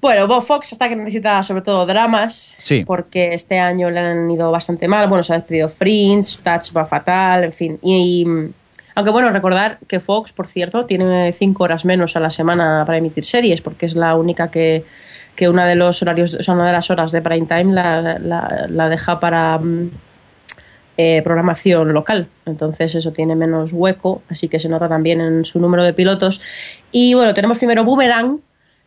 Bueno, 0.00 0.26
Bob 0.28 0.42
Fox 0.42 0.72
está 0.72 0.88
que 0.90 0.96
necesita 0.96 1.42
sobre 1.42 1.62
todo 1.62 1.86
dramas, 1.86 2.54
Sí. 2.58 2.84
porque 2.84 3.28
este 3.32 3.58
año 3.58 3.90
le 3.90 4.00
han 4.00 4.30
ido 4.30 4.50
bastante 4.50 4.86
mal. 4.86 5.08
Bueno, 5.08 5.24
se 5.24 5.32
ha 5.32 5.36
despedido 5.36 5.68
Fringe, 5.70 6.38
Touch 6.42 6.76
va 6.76 6.84
fatal, 6.84 7.44
en 7.44 7.52
fin. 7.52 7.78
Y, 7.82 8.22
y, 8.22 8.52
aunque 8.94 9.10
bueno, 9.10 9.30
recordar 9.30 9.78
que 9.88 10.00
Fox, 10.00 10.32
por 10.32 10.46
cierto, 10.46 10.84
tiene 10.84 11.32
cinco 11.32 11.64
horas 11.64 11.86
menos 11.86 12.16
a 12.16 12.20
la 12.20 12.30
semana 12.30 12.82
para 12.84 12.98
emitir 12.98 13.24
series, 13.24 13.62
porque 13.62 13.86
es 13.86 13.94
la 13.96 14.14
única 14.14 14.50
que 14.50 14.84
que 15.34 15.48
una 15.48 15.66
de 15.66 15.74
los 15.74 16.00
horarios, 16.00 16.34
o 16.34 16.42
sea, 16.44 16.54
una 16.54 16.66
de 16.68 16.72
las 16.72 16.90
horas 16.90 17.10
de 17.10 17.20
prime 17.20 17.46
time 17.46 17.72
la, 17.74 18.00
la- 18.20 18.66
la 18.68 18.88
deja 18.88 19.18
para 19.18 19.58
mm, 19.58 19.90
eh, 20.96 21.22
programación 21.22 21.92
local. 21.92 22.28
Entonces 22.46 22.94
eso 22.94 23.12
tiene 23.12 23.34
menos 23.36 23.72
hueco, 23.72 24.22
así 24.28 24.48
que 24.48 24.60
se 24.60 24.68
nota 24.68 24.88
también 24.88 25.20
en 25.20 25.44
su 25.44 25.58
número 25.60 25.82
de 25.84 25.92
pilotos. 25.92 26.40
Y 26.92 27.14
bueno, 27.14 27.34
tenemos 27.34 27.58
primero 27.58 27.84
Boomerang, 27.84 28.40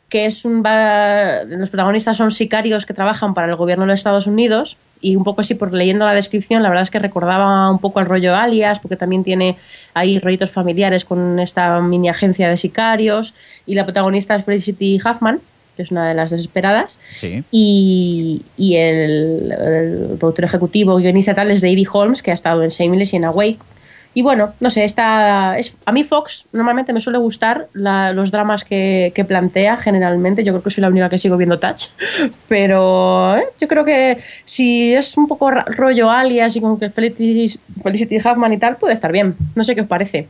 que 0.09 0.25
es 0.25 0.45
un 0.45 0.63
va- 0.63 1.43
los 1.43 1.69
protagonistas 1.69 2.15
son 2.15 2.31
sicarios 2.31 2.85
que 2.85 2.93
trabajan 2.93 3.33
para 3.33 3.47
el 3.49 3.55
gobierno 3.57 3.83
de 3.83 3.87
los 3.91 3.99
Estados 3.99 4.25
Unidos 4.27 4.77
y 5.01 5.15
un 5.17 5.23
poco 5.25 5.41
así 5.41 5.53
por 5.53 5.73
leyendo 5.73 6.05
la 6.05 6.13
descripción 6.13 6.63
la 6.63 6.69
verdad 6.69 6.81
es 6.83 6.89
que 6.89 6.97
recordaba 6.97 7.69
un 7.69 7.77
poco 7.79 7.99
al 7.99 8.07
rollo 8.07 8.33
Alias 8.35 8.79
porque 8.79 8.95
también 8.95 9.23
tiene 9.23 9.57
ahí 9.93 10.17
rollitos 10.17 10.49
familiares 10.49 11.05
con 11.05 11.37
esta 11.39 11.79
mini 11.81 12.09
agencia 12.09 12.49
de 12.49 12.57
sicarios 12.57 13.35
y 13.67 13.75
la 13.75 13.83
protagonista 13.83 14.35
es 14.35 14.43
Felicity 14.45 14.97
Huffman 15.05 15.39
que 15.77 15.83
es 15.83 15.91
una 15.91 16.09
de 16.09 16.15
las 16.15 16.31
desesperadas 16.31 16.99
Sí. 17.15 17.43
y, 17.51 18.41
y 18.57 18.75
el, 18.75 19.51
el 19.53 20.17
productor 20.19 20.43
ejecutivo, 20.43 20.97
guionista 20.97 21.31
y 21.31 21.35
tal 21.35 21.51
es 21.51 21.61
David 21.61 21.87
Holmes, 21.93 22.21
que 22.21 22.31
ha 22.31 22.33
estado 22.33 22.61
en 22.63 22.69
Shameless 22.69 23.13
y 23.13 23.15
en 23.15 23.23
Awake. 23.25 23.59
Y 24.13 24.23
bueno, 24.23 24.53
no 24.59 24.71
sé, 24.71 24.83
está, 24.83 25.59
es, 25.59 25.75
a 25.85 25.91
mí 25.91 26.03
Fox 26.03 26.47
normalmente 26.51 26.91
me 26.91 26.99
suele 26.99 27.19
gustar 27.19 27.67
la- 27.73 28.13
los 28.13 28.31
dramas 28.31 28.65
que, 28.65 29.11
que 29.13 29.23
plantea 29.25 29.77
generalmente. 29.77 30.43
Yo 30.43 30.53
creo 30.53 30.63
que 30.63 30.71
soy 30.71 30.81
la 30.81 30.87
única 30.87 31.07
que 31.07 31.19
sigo 31.19 31.37
viendo 31.37 31.59
Touch. 31.59 31.89
Pero 32.47 33.37
eh, 33.37 33.43
yo 33.61 33.67
creo 33.67 33.85
que 33.85 34.17
si 34.43 34.91
es 34.93 35.15
un 35.17 35.27
poco 35.27 35.51
rollo 35.51 36.09
alias 36.09 36.55
y 36.55 36.61
con 36.61 36.79
que 36.79 36.89
Felicity, 36.89 37.59
Felicity 37.83 38.17
Huffman 38.17 38.53
y 38.53 38.57
tal, 38.57 38.77
puede 38.77 38.93
estar 38.93 39.11
bien. 39.11 39.35
No 39.53 39.63
sé 39.63 39.75
qué 39.75 39.81
os 39.81 39.87
parece. 39.87 40.27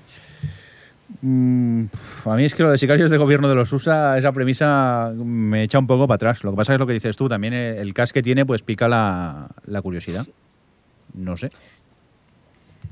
Mm, 1.22 1.86
a 2.26 2.36
mí 2.36 2.46
es 2.46 2.54
que 2.54 2.64
lo 2.64 2.72
de 2.72 2.78
sicarios 2.78 3.10
de 3.10 3.18
gobierno 3.18 3.50
de 3.50 3.56
los 3.56 3.72
USA, 3.74 4.18
esa 4.18 4.32
premisa 4.32 5.12
me 5.16 5.64
echa 5.64 5.80
un 5.80 5.88
poco 5.88 6.08
para 6.08 6.16
atrás. 6.16 6.44
Lo 6.44 6.52
que 6.52 6.58
pasa 6.58 6.74
es 6.74 6.80
lo 6.80 6.88
que 6.88 6.94
dices 6.94 7.16
tú, 7.16 7.28
también 7.28 7.54
el, 7.54 7.94
cast 7.94 8.14
que 8.14 8.22
tiene 8.22 8.46
pues 8.46 8.62
pica 8.62 8.88
la, 8.88 9.50
la 9.66 9.82
curiosidad. 9.82 10.26
No 11.14 11.38
sé. 11.38 11.50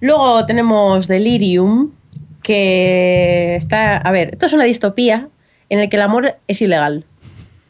Luego 0.02 0.46
tenemos 0.46 1.08
Delirium, 1.08 1.92
que 2.42 3.56
está. 3.56 3.98
A 3.98 4.12
ver, 4.12 4.30
esto 4.34 4.46
es 4.48 4.54
una 4.54 4.66
distopía 4.66 5.30
en 5.70 5.80
el 5.80 5.90
que 5.90 5.98
el 5.98 6.04
amor 6.04 6.36
es 6.48 6.62
ilegal. 6.62 7.06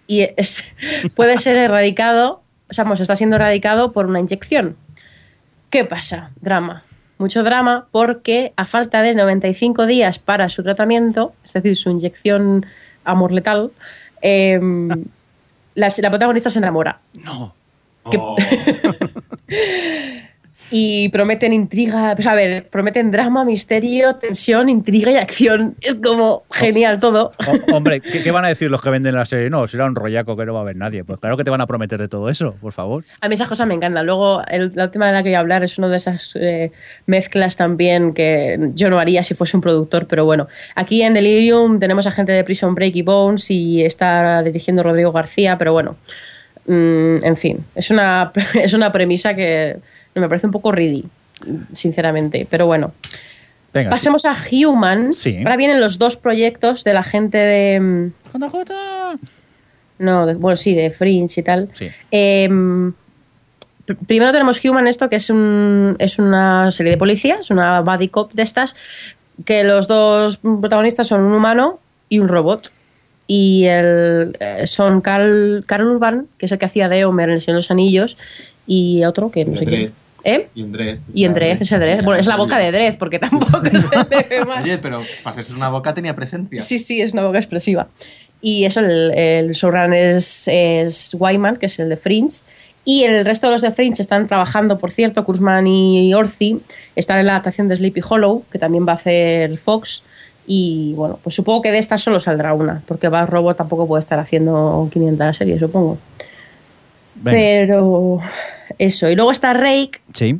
Y 0.07 0.21
es, 0.37 0.63
puede 1.15 1.37
ser 1.37 1.57
erradicado, 1.57 2.41
o 2.69 2.73
sea, 2.73 2.85
está 2.93 3.15
siendo 3.15 3.35
erradicado 3.35 3.91
por 3.91 4.07
una 4.07 4.19
inyección. 4.19 4.77
¿Qué 5.69 5.85
pasa? 5.85 6.31
Drama. 6.41 6.83
Mucho 7.17 7.43
drama 7.43 7.87
porque 7.91 8.51
a 8.57 8.65
falta 8.65 9.01
de 9.01 9.15
95 9.15 9.85
días 9.85 10.19
para 10.19 10.49
su 10.49 10.63
tratamiento, 10.63 11.33
es 11.45 11.53
decir, 11.53 11.77
su 11.77 11.89
inyección 11.89 12.65
amor 13.05 13.31
letal, 13.31 13.71
em, 14.21 14.89
la, 15.75 15.93
la 15.97 16.09
protagonista 16.09 16.49
se 16.49 16.59
enamora. 16.59 16.99
No. 17.23 17.55
Que- 18.11 18.19
y 20.71 21.09
prometen 21.09 21.53
intriga, 21.53 22.13
pues 22.15 22.27
a 22.27 22.33
ver, 22.33 22.67
prometen 22.69 23.11
drama, 23.11 23.45
misterio, 23.45 24.13
tensión, 24.15 24.67
intriga 24.67 25.11
y 25.11 25.15
acción. 25.15 25.75
Es 25.81 25.95
como 25.95 26.43
genial 26.51 26.99
todo. 26.99 27.31
Hombre, 27.71 28.01
¿qué, 28.01 28.23
qué 28.23 28.31
van 28.31 28.45
a 28.45 28.47
decir 28.47 28.71
los 28.71 28.81
que 28.81 28.89
venden 28.89 29.13
la 29.15 29.25
serie? 29.25 29.49
No, 29.49 29.67
será 29.67 29.85
un 29.85 29.95
rollaco 29.95 30.35
que 30.35 30.45
no 30.45 30.53
va 30.53 30.61
a 30.61 30.63
ver 30.63 30.75
nadie. 30.75 31.03
Pues 31.03 31.19
claro 31.19 31.37
que 31.37 31.43
te 31.43 31.49
van 31.51 31.61
a 31.61 31.67
prometer 31.67 31.99
de 31.99 32.07
todo 32.07 32.29
eso, 32.29 32.55
por 32.59 32.71
favor. 32.73 33.03
A 33.21 33.29
mí 33.29 33.35
esas 33.35 33.47
cosas 33.47 33.67
me 33.67 33.73
encantan. 33.75 34.05
Luego, 34.05 34.41
el- 34.47 34.71
la 34.75 34.85
última 34.85 35.07
de 35.07 35.13
la 35.13 35.23
que 35.23 35.29
voy 35.29 35.35
a 35.35 35.39
hablar 35.39 35.63
es 35.63 35.77
una 35.77 35.87
de 35.87 35.97
esas 35.97 36.31
eh, 36.35 36.71
mezclas 37.05 37.55
también 37.55 38.13
que 38.13 38.57
yo 38.73 38.89
no 38.89 38.99
haría 38.99 39.23
si 39.23 39.33
fuese 39.35 39.55
un 39.57 39.61
productor, 39.61 40.07
pero 40.07 40.25
bueno. 40.25 40.47
Aquí 40.75 41.01
en 41.03 41.13
Delirium 41.13 41.79
tenemos 41.79 42.07
a 42.07 42.11
gente 42.11 42.31
de 42.31 42.43
Prison 42.43 42.73
Break 42.75 42.95
y 42.95 43.01
Bones 43.03 43.51
y 43.51 43.83
está 43.83 44.41
dirigiendo 44.41 44.81
Rodrigo 44.83 45.11
García, 45.11 45.57
pero 45.57 45.73
bueno. 45.73 45.95
mm, 46.65 47.23
en 47.23 47.37
fin, 47.37 47.59
es 47.75 47.91
una, 47.91 48.31
es 48.55 48.73
una 48.73 48.91
premisa 48.91 49.35
que 49.35 49.77
me 50.21 50.27
parece 50.29 50.47
un 50.47 50.51
poco 50.51 50.71
ridí, 50.71 51.05
sinceramente, 51.73 52.47
pero 52.49 52.65
bueno. 52.65 52.93
Venga. 53.73 53.89
Pasemos 53.89 54.23
a 54.25 54.33
Human. 54.51 55.13
Sí. 55.13 55.37
Ahora 55.39 55.57
vienen 55.57 55.81
los 55.81 55.97
dos 55.97 56.15
proyectos 56.15 56.83
de 56.85 56.93
la 56.93 57.03
gente 57.03 57.37
de. 57.37 57.79
mm, 57.79 58.11
No, 59.99 60.25
de- 60.25 60.33
bueno, 60.35 60.55
sí, 60.57 60.75
de 60.75 60.89
Fringe 60.91 61.41
y 61.41 61.43
tal. 61.43 61.69
Sí. 61.73 61.87
Em, 62.11 62.93
pr- 63.85 63.97
primero 64.07 64.31
tenemos 64.31 64.63
Human, 64.63 64.87
esto 64.87 65.09
que 65.09 65.17
es, 65.17 65.29
un, 65.29 65.95
es 65.99 66.19
una 66.19 66.71
serie 66.71 66.91
de 66.93 66.97
policías, 66.97 67.49
una 67.49 67.81
body 67.81 68.07
cop 68.09 68.31
de 68.33 68.43
estas, 68.43 68.75
que 69.45 69.63
los 69.65 69.87
dos 69.87 70.37
protagonistas 70.37 71.07
son 71.07 71.21
un 71.21 71.33
humano 71.33 71.79
y 72.09 72.19
un 72.19 72.27
robot. 72.29 72.71
Y 73.27 73.65
el, 73.65 74.37
eh, 74.39 74.67
son 74.67 75.01
Carl, 75.01 75.63
Carl 75.65 75.87
Urban, 75.87 76.27
que 76.37 76.45
es 76.45 76.51
el 76.51 76.59
que 76.59 76.65
hacía 76.65 76.87
de 76.89 77.05
Homer 77.05 77.29
en 77.29 77.35
El 77.35 77.41
Señor 77.41 77.55
de 77.55 77.59
los 77.59 77.71
Anillos, 77.71 78.17
y 78.67 79.03
otro 79.03 79.31
que 79.31 79.43
no 79.45 79.57
sé 79.57 79.65
quién. 79.65 79.93
¿Eh? 80.25 80.49
Y 80.55 80.63
en 80.63 80.71
Dredd. 80.71 80.99
Y 81.13 81.23
en 81.23 81.33
Dredd, 81.35 81.61
es 81.61 81.71
el 81.71 81.79
Dredd. 81.79 82.03
Bueno, 82.03 82.19
es 82.19 82.25
la 82.25 82.35
boca 82.35 82.57
de 82.57 82.71
Dredd, 82.71 82.97
porque 82.97 83.19
tampoco 83.19 83.61
se 83.63 83.95
le 83.95 84.27
ve 84.27 84.43
más. 84.43 84.63
Oye, 84.63 84.79
pero 84.79 85.01
para 85.23 85.41
ser 85.41 85.55
una 85.55 85.69
boca 85.69 85.93
tenía 85.93 86.15
presencia. 86.15 86.59
Sí, 86.61 86.79
sí, 86.79 86.99
es 86.99 87.13
una 87.13 87.23
boca 87.23 87.37
expresiva. 87.37 87.87
Y 88.41 88.65
eso, 88.65 88.79
el, 88.79 89.11
el 89.15 89.51
showrunner 89.51 90.09
es, 90.09 90.47
es 90.47 91.15
Wyman, 91.17 91.57
que 91.57 91.67
es 91.67 91.79
el 91.79 91.89
de 91.89 91.97
Fringe. 91.97 92.37
Y 92.85 93.03
el 93.03 93.23
resto 93.23 93.47
de 93.47 93.53
los 93.53 93.61
de 93.61 93.71
Fringe 93.71 94.01
están 94.01 94.25
trabajando, 94.25 94.79
por 94.79 94.91
cierto, 94.91 95.23
Kurzman 95.23 95.67
y 95.67 96.11
Orci, 96.15 96.59
están 96.95 97.19
en 97.19 97.27
la 97.27 97.33
adaptación 97.33 97.67
de 97.67 97.75
Sleepy 97.75 98.01
Hollow, 98.07 98.43
que 98.51 98.57
también 98.57 98.87
va 98.87 98.93
a 98.93 98.95
hacer 98.95 99.57
Fox. 99.59 100.03
Y 100.47 100.93
bueno, 100.95 101.19
pues 101.21 101.35
supongo 101.35 101.61
que 101.61 101.71
de 101.71 101.77
esta 101.77 101.99
solo 101.99 102.19
saldrá 102.19 102.53
una, 102.53 102.81
porque 102.87 103.09
Bad 103.09 103.29
Robot 103.29 103.57
tampoco 103.57 103.87
puede 103.87 103.99
estar 103.99 104.19
haciendo 104.19 104.87
500 104.91 105.37
series, 105.37 105.59
supongo. 105.59 105.97
Venga. 107.15 107.37
Pero 107.37 108.21
eso. 108.79 109.09
Y 109.09 109.15
luego 109.15 109.31
está 109.31 109.53
Rake, 109.53 110.01
Sí. 110.13 110.39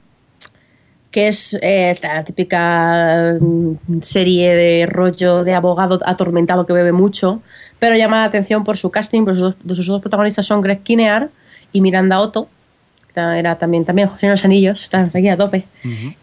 que 1.12 1.28
es 1.30 1.58
eh, 1.62 1.96
la 2.04 2.24
típica 2.24 3.36
mm, 3.40 4.02
serie 4.02 4.56
de 4.56 4.86
rollo 4.86 5.44
de 5.44 5.54
abogado 5.54 6.00
atormentado 6.06 6.66
que 6.66 6.74
bebe 6.74 6.92
mucho, 6.92 7.42
pero 7.80 7.96
llama 7.96 8.18
la 8.18 8.26
atención 8.26 8.64
por 8.64 8.78
su 8.78 8.90
casting, 8.92 9.24
porque 9.26 9.40
sus 9.40 9.56
dos, 9.64 9.78
sus 9.78 9.88
dos 9.88 10.02
protagonistas 10.02 10.46
son 10.46 10.62
Greg 10.62 10.82
Kinear 10.84 11.30
y 11.72 11.82
Miranda 11.82 12.20
Otto, 12.20 12.50
era 13.16 13.58
también, 13.58 13.86
también 13.86 14.10
José 14.10 14.28
los 14.28 14.44
Anillos, 14.44 14.84
están 14.84 15.10
aquí 15.14 15.30
a 15.30 15.38
tope. 15.38 15.64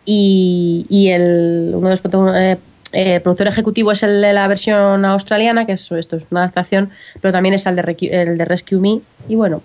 Y, 0.04 0.84
y 0.90 1.08
el, 1.08 1.72
uno 1.74 1.88
de 1.88 1.96
los 1.96 2.34
eh, 2.36 2.58
eh, 2.92 3.14
el 3.14 3.22
productor 3.22 3.46
ejecutivo 3.46 3.92
es 3.92 4.02
el 4.02 4.20
de 4.20 4.34
la 4.34 4.46
versión 4.46 5.02
australiana, 5.06 5.64
que 5.64 5.72
es, 5.72 5.90
esto 5.90 6.16
es 6.16 6.26
una 6.30 6.42
adaptación, 6.42 6.90
pero 7.22 7.32
también 7.32 7.54
está 7.54 7.70
el 7.70 7.76
de, 7.76 7.96
el 8.12 8.36
de 8.36 8.44
Rescue 8.44 8.78
Me, 8.78 9.00
y 9.26 9.34
bueno, 9.36 9.62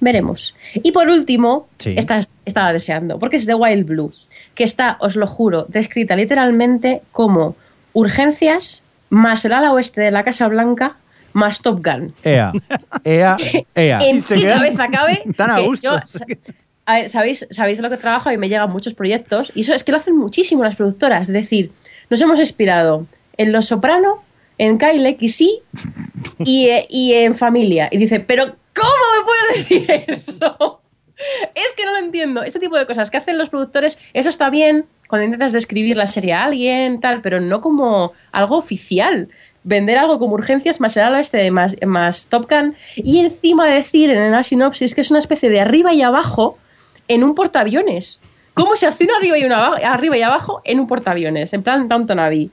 veremos. 0.00 0.54
Y 0.74 0.92
por 0.92 1.08
último, 1.08 1.68
Sí. 1.78 1.94
esta 1.96 2.20
estaba 2.44 2.72
deseando, 2.72 3.18
porque 3.18 3.36
es 3.36 3.46
The 3.46 3.54
Wild 3.54 3.86
Blue, 3.86 4.12
que 4.54 4.64
está, 4.64 4.96
os 5.00 5.16
lo 5.16 5.26
juro, 5.26 5.66
descrita 5.68 6.16
literalmente 6.16 7.02
como 7.12 7.56
urgencias 7.92 8.82
más 9.10 9.44
el 9.44 9.52
ala 9.52 9.72
oeste 9.72 10.00
de 10.00 10.10
la 10.10 10.22
Casa 10.22 10.48
Blanca 10.48 10.96
más 11.32 11.60
Top 11.60 11.84
Gun. 11.84 12.12
Ea. 12.24 12.52
Ea. 13.04 13.36
Ea. 13.74 13.98
¿En 14.02 14.22
qué 14.22 14.42
cabeza 14.46 14.88
cabe? 14.88 15.22
tan 15.36 15.50
a 15.50 15.60
gusto. 15.60 15.90
yo- 15.90 16.34
a 16.88 16.94
ver, 17.00 17.10
¿sabéis, 17.10 17.46
sabéis 17.50 17.78
de 17.78 17.82
lo 17.82 17.90
que 17.90 17.96
trabajo 17.96 18.30
y 18.30 18.38
me 18.38 18.48
llegan 18.48 18.70
muchos 18.70 18.94
proyectos 18.94 19.50
y 19.56 19.62
eso 19.62 19.74
es 19.74 19.82
que 19.82 19.90
lo 19.92 19.98
hacen 19.98 20.16
muchísimo 20.16 20.62
las 20.62 20.76
productoras. 20.76 21.22
Es 21.28 21.32
decir, 21.34 21.72
nos 22.10 22.20
hemos 22.20 22.38
inspirado 22.38 23.06
en 23.36 23.50
Los 23.52 23.66
Soprano, 23.66 24.22
en 24.56 24.78
Kyle 24.78 25.16
XY 25.18 25.62
y, 26.44 26.68
eh, 26.68 26.86
y 26.88 27.12
en 27.14 27.34
Familia. 27.34 27.88
Y 27.90 27.98
dice, 27.98 28.20
pero 28.20 28.54
¿cómo 28.76 28.90
me 29.16 29.24
puedes 29.24 29.68
decir 29.68 30.04
eso? 30.08 30.82
Es 31.54 31.72
que 31.76 31.84
no 31.84 31.92
lo 31.92 31.98
entiendo. 31.98 32.42
Este 32.42 32.60
tipo 32.60 32.76
de 32.76 32.86
cosas 32.86 33.10
que 33.10 33.16
hacen 33.16 33.38
los 33.38 33.48
productores, 33.48 33.98
eso 34.12 34.28
está 34.28 34.50
bien 34.50 34.86
cuando 35.08 35.24
intentas 35.24 35.52
describir 35.52 35.96
la 35.96 36.06
serie 36.06 36.34
a 36.34 36.44
alguien, 36.44 37.00
tal, 37.00 37.22
pero 37.22 37.40
no 37.40 37.60
como 37.60 38.12
algo 38.32 38.56
oficial. 38.56 39.28
Vender 39.62 39.98
algo 39.98 40.18
como 40.18 40.34
urgencias 40.34 40.80
más 40.80 40.96
el 40.96 41.04
ala 41.04 41.18
oeste 41.18 41.50
más, 41.50 41.74
más 41.84 42.28
Top 42.28 42.48
Gun 42.48 42.76
y 42.94 43.18
encima 43.18 43.66
decir 43.66 44.10
en 44.10 44.30
la 44.30 44.44
sinopsis 44.44 44.94
que 44.94 45.00
es 45.00 45.10
una 45.10 45.18
especie 45.18 45.50
de 45.50 45.60
arriba 45.60 45.92
y 45.92 46.02
abajo 46.02 46.58
en 47.08 47.24
un 47.24 47.34
portaaviones. 47.34 48.20
¿Cómo 48.54 48.76
se 48.76 48.86
hace 48.86 49.04
una 49.04 49.16
arriba 49.16 49.38
y 49.38 49.44
una 49.44 49.74
arriba 49.74 50.16
y 50.16 50.22
abajo 50.22 50.60
en 50.64 50.80
un 50.80 50.86
portaaviones? 50.86 51.52
En 51.52 51.62
plan 51.62 51.88
Downton 51.88 52.18
Abbey. 52.18 52.50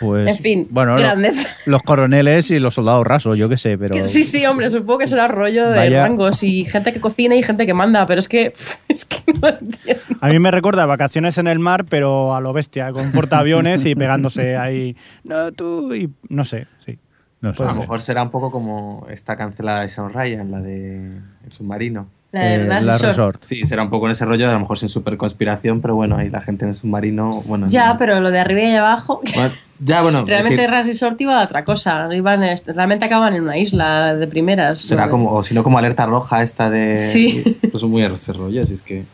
Pues, 0.00 0.26
En 0.26 0.36
fin, 0.36 0.66
bueno, 0.70 0.92
lo- 0.94 1.00
grandeza. 1.02 1.46
los 1.66 1.82
coroneles 1.82 2.50
y 2.50 2.58
los 2.58 2.74
soldados 2.74 3.06
rasos, 3.06 3.36
yo 3.38 3.48
qué 3.48 3.56
sé, 3.56 3.76
pero. 3.78 4.06
Sí, 4.06 4.24
sí, 4.24 4.44
hombre, 4.46 4.68
supongo 4.70 4.98
que 4.98 5.06
será 5.06 5.28
rollo 5.28 5.70
de 5.70 5.76
Vaya- 5.76 6.02
rangos 6.06 6.42
y 6.42 6.64
gente 6.64 6.92
que 6.92 7.00
cocina 7.00 7.34
y 7.34 7.42
gente 7.42 7.66
que 7.66 7.74
manda, 7.74 8.06
pero 8.06 8.18
es 8.20 8.28
que, 8.28 8.52
es 8.88 9.04
que 9.04 9.22
no 9.40 9.48
entiendo. 9.48 10.02
A 10.20 10.28
mí 10.28 10.38
me 10.38 10.50
recuerda 10.50 10.82
a 10.82 10.86
vacaciones 10.86 11.38
en 11.38 11.46
el 11.46 11.58
mar, 11.58 11.84
pero 11.88 12.34
a 12.34 12.40
lo 12.40 12.52
bestia, 12.52 12.92
con 12.92 13.12
portaaviones 13.12 13.84
y 13.86 13.94
pegándose 13.94 14.56
ahí. 14.56 14.96
No, 15.24 15.52
tú, 15.52 15.94
y 15.94 16.10
no 16.28 16.44
sé, 16.44 16.66
sí. 16.84 16.98
No 17.40 17.54
sé. 17.54 17.62
A 17.62 17.66
lo 17.66 17.74
mejor 17.74 18.00
será 18.00 18.22
un 18.22 18.30
poco 18.30 18.50
como 18.50 19.06
está 19.10 19.36
cancelada 19.36 19.84
esa 19.84 20.08
Ryan, 20.08 20.50
la 20.50 20.60
de 20.62 20.96
El 21.44 21.52
submarino. 21.52 22.08
La 22.32 22.54
Eh, 22.54 22.64
la 22.66 22.80
Resort. 22.80 23.02
Resort. 23.02 23.42
Sí, 23.44 23.64
será 23.66 23.82
un 23.82 23.90
poco 23.90 24.06
en 24.06 24.12
ese 24.12 24.24
rollo, 24.24 24.48
a 24.48 24.52
lo 24.52 24.60
mejor 24.60 24.78
sin 24.78 24.88
super 24.88 25.16
conspiración, 25.16 25.80
pero 25.80 25.94
bueno, 25.94 26.16
ahí 26.16 26.28
la 26.28 26.40
gente 26.42 26.64
en 26.64 26.70
el 26.70 26.74
submarino. 26.74 27.42
Bueno, 27.46 27.66
Ya, 27.68 27.92
no- 27.92 27.98
pero 27.98 28.20
lo 28.20 28.30
de 28.30 28.38
arriba 28.40 28.62
y 28.62 28.74
abajo. 28.74 29.20
Bueno, 29.34 29.54
ya, 29.78 30.02
bueno. 30.02 30.20
es 30.20 30.26
Realmente 30.26 30.56
que 30.56 30.66
Ras 30.66 30.86
Resort 30.86 31.20
iba 31.20 31.40
a 31.40 31.44
otra 31.44 31.64
cosa. 31.64 32.08
Iban, 32.14 32.42
realmente 32.66 33.04
acaban 33.04 33.34
en 33.34 33.42
una 33.42 33.56
isla 33.58 34.14
de 34.14 34.26
primeras. 34.26 34.80
será 34.80 35.06
¿no? 35.06 35.12
como, 35.12 35.32
o 35.32 35.42
si 35.42 35.54
no, 35.54 35.62
como 35.62 35.78
alerta 35.78 36.04
roja 36.06 36.42
esta 36.42 36.68
de. 36.68 36.96
Sí. 36.96 37.58
Pues 37.70 37.84
muy 37.84 38.02
ese 38.02 38.32
rollo, 38.32 38.62
así 38.62 38.74
es 38.74 38.82
que. 38.82 39.04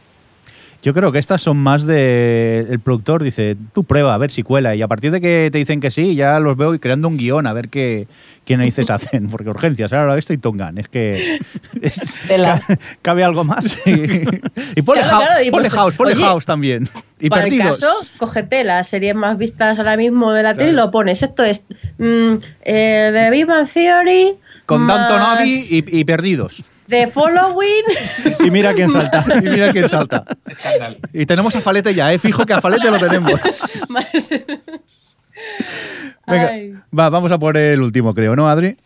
Yo 0.82 0.92
creo 0.94 1.12
que 1.12 1.20
estas 1.20 1.40
son 1.40 1.59
más 1.59 1.86
de. 1.86 2.66
El 2.68 2.80
productor 2.80 3.22
dice, 3.22 3.56
tú 3.72 3.84
prueba, 3.84 4.14
a 4.14 4.18
ver 4.18 4.32
si 4.32 4.42
cuela. 4.42 4.74
Y 4.74 4.82
a 4.82 4.88
partir 4.88 5.12
de 5.12 5.20
que 5.20 5.48
te 5.52 5.59
dicen 5.59 5.80
que 5.80 5.92
sí, 5.92 6.16
ya 6.16 6.40
los 6.40 6.56
veo 6.56 6.74
y 6.74 6.80
creando 6.80 7.06
un 7.06 7.16
guion, 7.16 7.46
a 7.46 7.52
ver 7.52 7.68
qué, 7.68 8.09
qué 8.44 8.56
narices 8.56 8.90
hacen. 8.90 9.28
Porque 9.28 9.48
urgencias, 9.48 9.92
ahora 9.92 10.18
esto 10.18 10.32
y 10.32 10.38
Tongan. 10.38 10.78
Es 10.78 10.88
que. 10.88 11.38
es-. 11.82 12.22
¿Cabe 13.00 13.22
algo 13.22 13.44
más? 13.44 13.78
Sí. 13.84 14.24
Y 14.76 14.82
ponle, 14.82 15.02
Claro, 15.02 15.16
house, 15.16 15.26
claro, 15.26 15.42
y 15.44 15.50
ponle 15.50 15.68
pues, 15.68 15.74
house, 15.74 15.94
ponle 15.94 16.14
oye, 16.14 16.22
house 16.24 16.46
también. 16.46 16.88
Y 17.20 17.30
Para 17.30 17.44
perdidos. 17.44 17.82
el 17.82 17.88
caso, 17.88 18.06
cógete 18.18 18.64
las 18.64 18.88
series 18.88 19.14
más 19.14 19.38
vistas 19.38 19.78
ahora 19.78 19.96
mismo 19.96 20.32
de 20.32 20.42
la 20.42 20.54
tele 20.54 20.70
y 20.70 20.74
lo 20.74 20.90
pones. 20.90 21.22
Esto 21.22 21.44
es 21.44 21.64
mm, 21.98 22.34
eh, 22.62 23.10
The 23.12 23.30
Big 23.30 23.46
Bang 23.46 23.68
Theory 23.72 24.34
Con 24.66 24.82
más 24.82 25.10
Abbey 25.10 25.64
y, 25.70 26.00
y 26.00 26.04
perdidos. 26.04 26.64
The 26.93 27.06
Following. 27.06 27.85
y 28.44 28.51
mira 28.51 28.74
quién 28.74 28.90
salta. 28.90 29.24
Y 29.43 29.48
mira 29.48 29.73
quién 29.73 29.89
salta. 29.89 30.24
Escándalo. 30.47 30.97
Y 31.14 31.24
tenemos 31.24 31.56
a 31.56 31.62
Falete 31.62 31.94
ya, 31.94 32.12
¿eh? 32.12 32.19
Fijo 32.19 32.44
que 32.44 32.52
a 32.52 32.60
Falete 32.60 32.90
lo 32.90 32.98
tenemos. 32.98 33.32
Venga, 36.27 36.85
va, 36.97 37.09
vamos 37.09 37.32
a 37.32 37.39
por 37.39 37.56
el 37.56 37.81
último, 37.81 38.12
creo, 38.12 38.36
¿no, 38.36 38.47
Adri? 38.47 38.77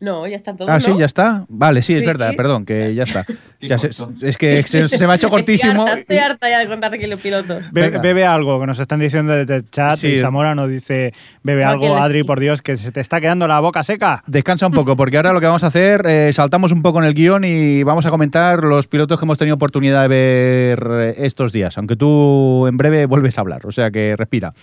No, 0.00 0.26
ya 0.26 0.36
están 0.36 0.56
todos. 0.56 0.70
Ah, 0.70 0.80
sí, 0.80 0.90
¿no? 0.90 0.98
ya 0.98 1.04
está. 1.04 1.44
Vale, 1.48 1.82
sí, 1.82 1.92
es 1.92 2.00
Sí. 2.00 2.06
verdad, 2.06 2.32
perdón, 2.34 2.64
que 2.64 2.94
ya 2.94 3.02
está. 3.02 3.24
Ya 3.62 3.76
se- 3.76 3.90
es 4.22 4.38
que 4.38 4.62
se, 4.62 4.88
se 4.88 5.06
me 5.06 5.12
ha 5.12 5.16
hecho 5.16 5.28
cortísimo. 5.28 5.86
Estoy 5.86 5.90
harta, 5.90 6.00
estoy 6.00 6.16
harta 6.18 6.48
ya 6.48 6.58
de 6.60 6.66
contar 6.66 6.94
aquí 6.94 7.06
los 7.06 7.20
pilotos. 7.20 7.62
Bebe 7.72 8.24
algo, 8.24 8.58
que 8.58 8.66
nos 8.66 8.78
están 8.78 9.00
diciendo 9.00 9.34
desde 9.34 9.56
el 9.56 9.68
chat. 9.70 9.98
Sí. 9.98 10.08
Y 10.14 10.18
Zamora 10.18 10.54
nos 10.54 10.70
dice: 10.70 11.12
Bebe 11.42 11.62
No, 11.66 11.78
que 11.78 11.86
algo, 11.88 11.96
Adri, 11.98 12.22
por 12.24 12.40
Dios, 12.40 12.62
que 12.62 12.78
se 12.78 12.90
te 12.90 13.00
está 13.00 13.20
quedando 13.20 13.46
la 13.46 13.60
boca 13.60 13.84
seca. 13.84 14.24
Descansa 14.26 14.66
un 14.66 14.72
poco, 14.72 14.96
porque 14.96 15.18
ahora 15.18 15.34
lo 15.34 15.40
que 15.40 15.46
vamos 15.46 15.62
a 15.62 15.66
hacer, 15.66 16.06
eh, 16.06 16.32
saltamos 16.32 16.72
un 16.72 16.80
poco 16.80 17.00
en 17.00 17.04
el 17.04 17.12
guion 17.12 17.44
y 17.44 17.82
vamos 17.82 18.06
a 18.06 18.10
comentar 18.10 18.64
los 18.64 18.86
pilotos 18.86 19.18
que 19.18 19.26
hemos 19.26 19.36
tenido 19.36 19.56
oportunidad 19.56 20.00
de 20.02 20.08
ver 20.08 20.88
eh, 20.90 21.14
estos 21.18 21.52
días, 21.52 21.76
aunque 21.76 21.96
tú 21.96 22.66
en 22.66 22.78
breve 22.78 23.04
vuelves 23.04 23.36
a 23.36 23.42
hablar, 23.42 23.66
o 23.66 23.72
sea 23.72 23.90
que 23.90 24.16
respira. 24.16 24.54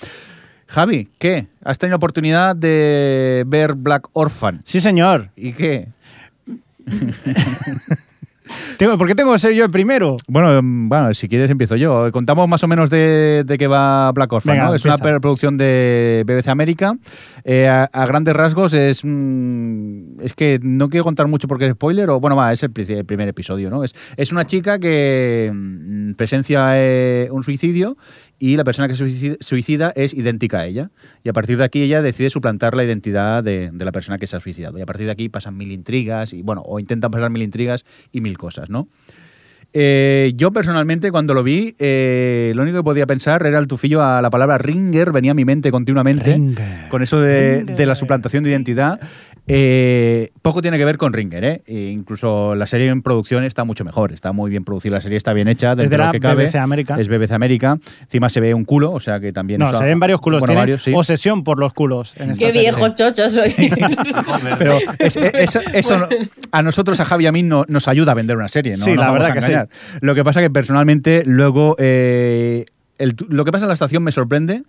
Javi, 0.68 1.08
¿qué? 1.18 1.48
¿Has 1.64 1.78
tenido 1.80 1.98
oportunidad 1.98 2.56
de 2.56 3.44
ver 3.48 3.74
Black 3.74 4.08
Orphan? 4.14 4.62
Sí, 4.66 4.82
señor. 4.82 5.30
¿Y 5.36 5.54
qué? 5.54 5.88
Tengo- 8.78 8.98
¿Por 8.98 9.08
qué 9.08 9.16
tengo 9.16 9.34
que 9.34 9.40
ser 9.40 9.52
yo 9.54 9.66
el 9.66 9.72
primero? 9.72 10.16
Bueno, 10.28 10.62
mm, 10.62 10.88
bueno, 10.88 11.14
si 11.14 11.28
quieres 11.28 11.50
empiezo 11.52 11.76
yo. 11.76 12.10
Contamos 12.14 12.48
más 12.48 12.64
o 12.64 12.68
menos 12.68 12.90
de, 12.90 13.44
de 13.46 13.58
qué 13.58 13.68
va 13.68 14.10
Black 14.14 14.32
Orphan, 14.32 14.54
Venga, 14.56 14.68
¿no? 14.70 14.76
Es 14.76 14.86
una 14.86 14.94
empieza. 14.96 15.20
producción 15.20 15.58
de 15.58 16.24
BBC 16.26 16.48
América. 16.48 16.96
Eh, 17.44 17.68
a, 17.68 17.86
a 17.92 18.06
grandes 18.06 18.34
rasgos 18.36 18.74
es... 18.74 19.02
mm, 19.04 20.22
es 20.22 20.34
que 20.34 20.60
no 20.62 20.90
quiero 20.90 21.04
contar 21.04 21.28
mucho 21.28 21.48
porque 21.50 21.66
es 21.66 21.72
spoiler, 21.74 22.10
o 22.10 22.20
bueno, 22.22 22.36
va, 22.38 22.54
es 22.54 22.64
el 22.64 22.72
primer 22.72 23.28
episodio, 23.28 23.70
¿no? 23.70 23.84
Es, 23.84 23.94
es 24.16 24.32
una 24.32 24.46
chica 24.46 24.80
que 24.80 25.52
mm, 25.54 26.14
presencia 26.14 26.70
eh, 26.76 27.28
un 27.32 27.44
suicidio 27.44 27.98
y 28.40 28.56
la 28.56 28.64
persona 28.64 28.88
que 28.88 28.94
se 28.96 29.38
suicida, 29.40 29.92
es 29.96 30.14
idéntica 30.14 30.60
a 30.60 30.66
ella. 30.66 30.92
Y 31.24 31.30
a 31.30 31.34
partir 31.34 31.58
de 31.58 31.64
aquí 31.64 31.82
ella 31.82 32.02
decide 32.02 32.30
suplantar 32.30 32.76
la 32.76 32.84
identidad 32.84 33.44
de, 33.44 33.70
de 33.72 33.86
la 33.86 33.92
persona 33.92 34.18
que 34.18 34.28
se 34.28 34.36
ha 34.36 34.40
suicidado. 34.40 34.78
Y 34.78 34.82
a 34.82 34.86
partir 34.86 35.06
de 35.06 35.12
aquí 35.12 35.30
pasan 35.30 35.58
mil 35.58 35.72
intrigas, 35.72 36.34
y 36.34 36.42
bueno, 36.42 36.62
o 36.66 36.80
intentan 36.80 37.12
pasar 37.12 37.30
mil 37.30 37.42
intrigas 37.42 37.86
y 38.12 38.22
mil 38.22 38.38
cosas, 38.38 38.70
¿no? 38.70 38.88
Eh, 39.74 40.32
yo 40.36 40.52
personalmente 40.52 41.12
cuando 41.12 41.34
lo 41.34 41.44
vi, 41.44 41.76
eh, 41.78 42.54
lo 42.56 42.64
único 42.64 42.78
que 42.78 42.84
podía 42.84 43.06
pensar 43.06 43.46
era 43.46 43.60
el 43.60 43.68
tufillo 43.68 44.02
a 44.02 44.22
la 44.22 44.30
palabra 44.30 44.58
ringer, 44.58 45.12
venía 45.12 45.32
a 45.32 45.34
mi 45.34 45.44
mente 45.44 45.72
continuamente 45.72 46.34
Ringer. 46.34 46.88
con 46.90 47.04
eso 47.04 47.20
de, 47.20 47.66
de 47.66 47.86
la 47.86 47.96
suplantación 47.96 48.44
de 48.44 48.52
identidad. 48.52 49.00
Eh, 49.50 50.32
poco 50.42 50.62
tiene 50.62 50.78
que 50.78 50.84
ver 50.84 50.98
con 50.98 51.14
Ringer, 51.14 51.44
¿eh? 51.46 51.62
E 51.66 51.90
incluso 51.90 52.54
la 52.56 52.68
serie 52.68 52.90
en 52.90 53.02
producción 53.02 53.46
está 53.46 53.64
mucho 53.64 53.86
mejor, 53.86 54.12
está 54.12 54.34
muy 54.34 54.50
bien 54.52 54.66
producida, 54.66 54.96
la 54.96 55.02
serie 55.02 55.18
está 55.18 55.32
bien 55.32 55.48
hecha, 55.48 55.72
Es 55.72 55.90
de 55.90 55.98
lo 55.98 56.12
que 56.12 56.20
cabe. 56.20 56.46
BBC 56.48 56.56
América. 56.56 56.98
Es 57.00 57.08
BBC 57.08 57.32
América, 57.32 57.78
encima 58.02 58.28
se 58.30 58.42
ve 58.42 58.54
un 58.54 58.66
culo, 58.66 58.92
o 58.92 59.00
sea 59.00 59.20
que 59.22 59.32
también... 59.32 59.60
No, 59.60 59.70
eso- 59.70 59.78
se 59.78 59.86
ven 59.86 60.00
varios 60.00 60.20
culos. 60.20 60.42
Bueno, 60.42 60.56
varios, 60.56 60.84
sí. 60.84 60.92
obsesión 60.94 61.44
por 61.46 61.60
los 61.60 61.74
culos. 61.74 62.14
En 62.18 62.32
esta 62.32 62.46
Qué 62.46 62.52
serie. 62.52 62.70
viejo 62.72 62.90
chocho 62.90 63.30
soy. 63.30 63.56
Pero 64.60 64.80
es- 65.00 65.16
es- 65.18 65.60
eso, 65.74 66.08
a 66.52 66.62
nosotros, 66.62 67.00
a 67.00 67.06
Javi 67.06 67.24
y 67.24 67.28
a 67.28 67.32
mí, 67.32 67.44
no- 67.44 67.64
nos 67.70 67.88
ayuda 67.88 68.12
a 68.12 68.16
vender 68.16 68.36
una 68.36 68.50
serie, 68.50 68.74
¿no? 68.78 68.84
Sí, 68.84 68.92
Nos 68.96 69.06
la 69.06 69.12
verdad 69.12 69.34
que 69.34 69.42
sí. 69.42 69.54
Lo 70.02 70.14
que 70.14 70.24
pasa 70.26 70.42
que 70.42 70.50
personalmente 70.50 71.24
luego 71.26 71.76
eh, 71.80 72.66
el 72.98 73.16
lo 73.30 73.46
que 73.46 73.52
pasa 73.52 73.64
en 73.66 73.70
la 73.70 73.74
estación 73.76 74.04
me 74.04 74.12
sorprende, 74.12 74.64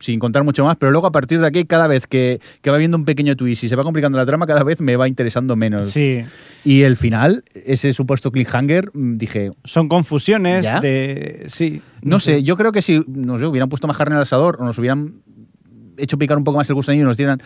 sin 0.00 0.20
contar 0.20 0.44
mucho 0.44 0.64
más, 0.64 0.76
pero 0.76 0.92
luego 0.92 1.06
a 1.06 1.12
partir 1.12 1.40
de 1.40 1.46
aquí, 1.46 1.64
cada 1.64 1.86
vez 1.86 2.06
que, 2.06 2.40
que 2.62 2.70
va 2.70 2.76
viendo 2.76 2.96
un 2.96 3.04
pequeño 3.04 3.36
twist 3.36 3.64
y 3.64 3.68
se 3.68 3.76
va 3.76 3.82
complicando 3.82 4.16
la 4.16 4.26
trama, 4.26 4.46
cada 4.46 4.62
vez 4.62 4.80
me 4.80 4.96
va 4.96 5.08
interesando 5.08 5.56
menos. 5.56 5.86
Sí, 5.90 6.24
Y 6.64 6.82
el 6.82 6.96
final, 6.96 7.42
ese 7.52 7.92
supuesto 7.92 8.30
cliffhanger, 8.30 8.90
mm, 8.94 9.16
dije, 9.16 9.50
son 9.64 9.88
confusiones 9.88 10.64
¿Ya? 10.64 10.80
de... 10.80 11.46
Sí. 11.48 11.82
no 12.02 12.20
sé, 12.20 12.42
yo 12.42 12.56
creo 12.56 12.72
que 12.72 12.82
si 12.82 13.02
no 13.08 13.38
sé, 13.38 13.46
hubieran 13.46 13.68
puesto 13.68 13.88
más 13.88 13.96
carne 13.96 14.16
al 14.16 14.22
asador 14.22 14.58
o 14.60 14.64
nos 14.64 14.78
hubieran 14.78 15.14
hecho 15.96 16.16
picar 16.16 16.38
un 16.38 16.44
poco 16.44 16.58
más 16.58 16.68
el 16.68 16.74
gusanillo 16.74 17.04
y 17.04 17.06
nos 17.06 17.16
dieran... 17.16 17.42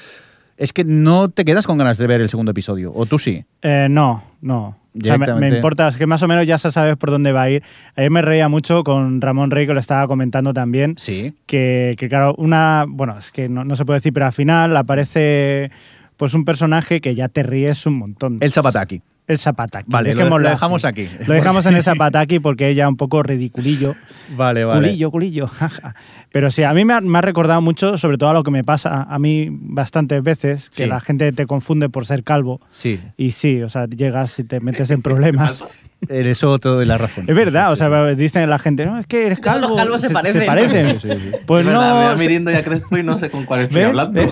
Es 0.58 0.74
que 0.74 0.84
no 0.84 1.30
te 1.30 1.46
quedas 1.46 1.66
con 1.66 1.78
ganas 1.78 1.96
de 1.96 2.06
ver 2.06 2.20
el 2.20 2.28
segundo 2.28 2.50
episodio, 2.50 2.92
o 2.94 3.06
tú 3.06 3.18
sí. 3.18 3.42
Eh, 3.62 3.86
no, 3.88 4.22
no. 4.42 4.81
O 4.94 5.04
sea, 5.04 5.16
me, 5.16 5.48
importa, 5.48 5.88
es 5.88 5.96
que 5.96 6.06
más 6.06 6.22
o 6.22 6.28
menos 6.28 6.46
ya 6.46 6.58
sabes 6.58 6.96
por 6.96 7.10
dónde 7.10 7.32
va 7.32 7.42
a 7.42 7.50
ir. 7.50 7.62
Ayer 7.96 8.10
me 8.10 8.20
reía 8.20 8.48
mucho 8.48 8.84
con 8.84 9.20
Ramón 9.20 9.50
Rey, 9.50 9.66
que 9.66 9.72
lo 9.72 9.80
estaba 9.80 10.06
comentando 10.06 10.52
también. 10.52 10.96
Sí. 10.98 11.34
que, 11.46 11.94
que, 11.98 12.08
claro, 12.08 12.34
una, 12.36 12.84
bueno, 12.86 13.16
es 13.18 13.32
que 13.32 13.48
no, 13.48 13.64
no 13.64 13.74
se 13.76 13.84
puede 13.84 13.98
decir, 13.98 14.12
pero 14.12 14.26
al 14.26 14.32
final 14.32 14.76
aparece 14.76 15.70
pues 16.16 16.34
un 16.34 16.44
personaje 16.44 17.00
que 17.00 17.14
ya 17.14 17.28
te 17.28 17.42
ríes 17.42 17.86
un 17.86 17.94
montón. 17.94 18.38
El 18.40 18.52
Zapataki. 18.52 19.02
El 19.32 19.38
Zapataki. 19.38 19.86
Vale, 19.90 20.10
lo- 20.10 20.16
Dejémoslo 20.16 20.42
lo 20.44 20.48
así. 20.48 20.54
dejamos 20.56 20.84
aquí. 20.84 21.08
Lo 21.26 21.34
dejamos 21.34 21.66
en 21.66 21.74
el 21.76 21.82
Zapataki 21.84 22.38
porque 22.38 22.68
ella 22.68 22.88
un 22.88 22.96
poco 22.96 23.22
ridiculillo. 23.22 23.94
Vale, 24.36 24.64
Culillo, 24.64 25.10
culillo. 25.10 25.46
jaja. 25.58 25.94
Pero 26.30 26.50
sí, 26.50 26.62
a 26.62 26.72
mí 26.72 26.84
me 26.84 26.94
ha, 26.94 27.00
me 27.00 27.18
ha 27.18 27.20
recordado 27.20 27.60
mucho, 27.60 27.98
sobre 27.98 28.16
todo 28.18 28.30
a 28.30 28.32
lo 28.32 28.42
que 28.42 28.50
me 28.50 28.64
pasa 28.64 29.02
a 29.08 29.18
mí 29.18 29.48
bastantes 29.50 30.22
veces, 30.22 30.70
que 30.70 30.84
Sí. 30.84 30.88
la 30.88 31.00
gente 31.00 31.32
te 31.32 31.46
confunde 31.46 31.88
por 31.88 32.06
ser 32.06 32.22
calvo. 32.24 32.60
Sí, 32.70 33.00
Y 33.16 33.32
sí, 33.32 33.62
o 33.62 33.68
sea, 33.68 33.86
llegas 33.86 34.38
y 34.38 34.44
te 34.44 34.60
metes 34.60 34.90
en 34.90 35.02
problemas. 35.02 35.64
en 36.08 36.26
eso 36.26 36.58
te 36.58 36.68
doy 36.68 36.86
la 36.86 36.98
razón. 36.98 37.24
Es 37.28 37.34
verdad, 37.34 37.70
o 37.72 37.76
sea, 37.76 37.88
dicen 38.14 38.48
la 38.48 38.58
gente, 38.58 38.86
no, 38.86 38.98
es 38.98 39.06
que 39.06 39.26
eres 39.26 39.40
calvo. 39.40 39.68
los 39.68 39.76
calvos 39.78 40.00
se 40.00 40.10
parecen. 40.10 40.40
Se 40.40 40.46
parecen. 40.46 41.00
Sí, 41.00 41.08
sí. 41.08 41.30
Pues 41.46 41.60
Es 41.60 41.66
verdad, 41.66 42.16
veo 42.16 42.40
no. 42.40 42.48
a 42.48 42.52
y 42.52 42.56
a 42.56 42.64
Crespo 42.64 42.96
y 42.96 43.02
no 43.02 43.18
sé 43.18 43.30
con 43.30 43.44
cuál 43.44 43.62
estoy 43.62 43.76
¿Ves? 43.82 43.88
hablando. 43.88 44.20
¿Ves? 44.20 44.30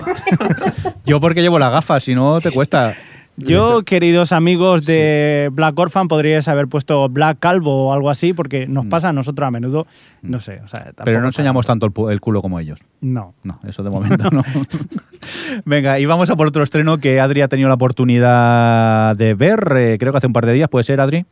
Yo 1.04 1.20
porque 1.20 1.42
llevo 1.42 1.58
las 1.58 1.70
gafas, 1.72 2.02
si 2.02 2.14
no 2.14 2.40
te 2.40 2.50
cuesta. 2.50 2.94
Yo, 3.44 3.82
queridos 3.82 4.32
amigos 4.32 4.84
de 4.84 5.48
Black 5.52 5.78
Orphan, 5.78 6.08
podríais 6.08 6.48
haber 6.48 6.68
puesto 6.68 7.08
Black 7.08 7.38
Calvo 7.38 7.88
o 7.88 7.92
algo 7.92 8.10
así, 8.10 8.32
porque 8.32 8.66
nos 8.66 8.86
pasa 8.86 9.10
a 9.10 9.12
nosotros 9.12 9.46
a 9.46 9.50
menudo, 9.50 9.86
no 10.22 10.40
sé, 10.40 10.60
o 10.64 10.68
sea, 10.68 10.80
Mm. 11.00 11.04
Pero 11.04 11.20
no 11.20 11.26
enseñamos 11.28 11.66
tanto. 11.66 11.86
el, 12.10 12.20
culo 12.20 12.42
como 12.42 12.60
ellos. 12.60 12.80
No. 13.00 13.34
No, 13.42 13.58
eso 13.66 13.82
de 13.82 13.90
momento 13.90 14.30
no. 14.30 14.42
Venga, 15.64 15.98
y 15.98 16.06
vamos 16.06 16.30
a 16.30 16.36
por 16.36 16.46
otro 16.46 16.62
estreno 16.62 16.98
que 16.98 17.20
Adri 17.20 17.42
ha 17.42 17.48
tenido 17.48 17.68
la 17.68 17.74
oportunidad 17.74 19.16
de 19.16 19.34
ver, 19.34 19.72
eh, 19.76 19.96
creo 19.98 20.12
que 20.12 20.18
hace 20.18 20.26
un 20.26 20.32
par 20.32 20.46
de 20.46 20.52
días, 20.52 20.68
¿puede 20.68 20.84
ser, 20.84 21.00
Adri? 21.00 21.24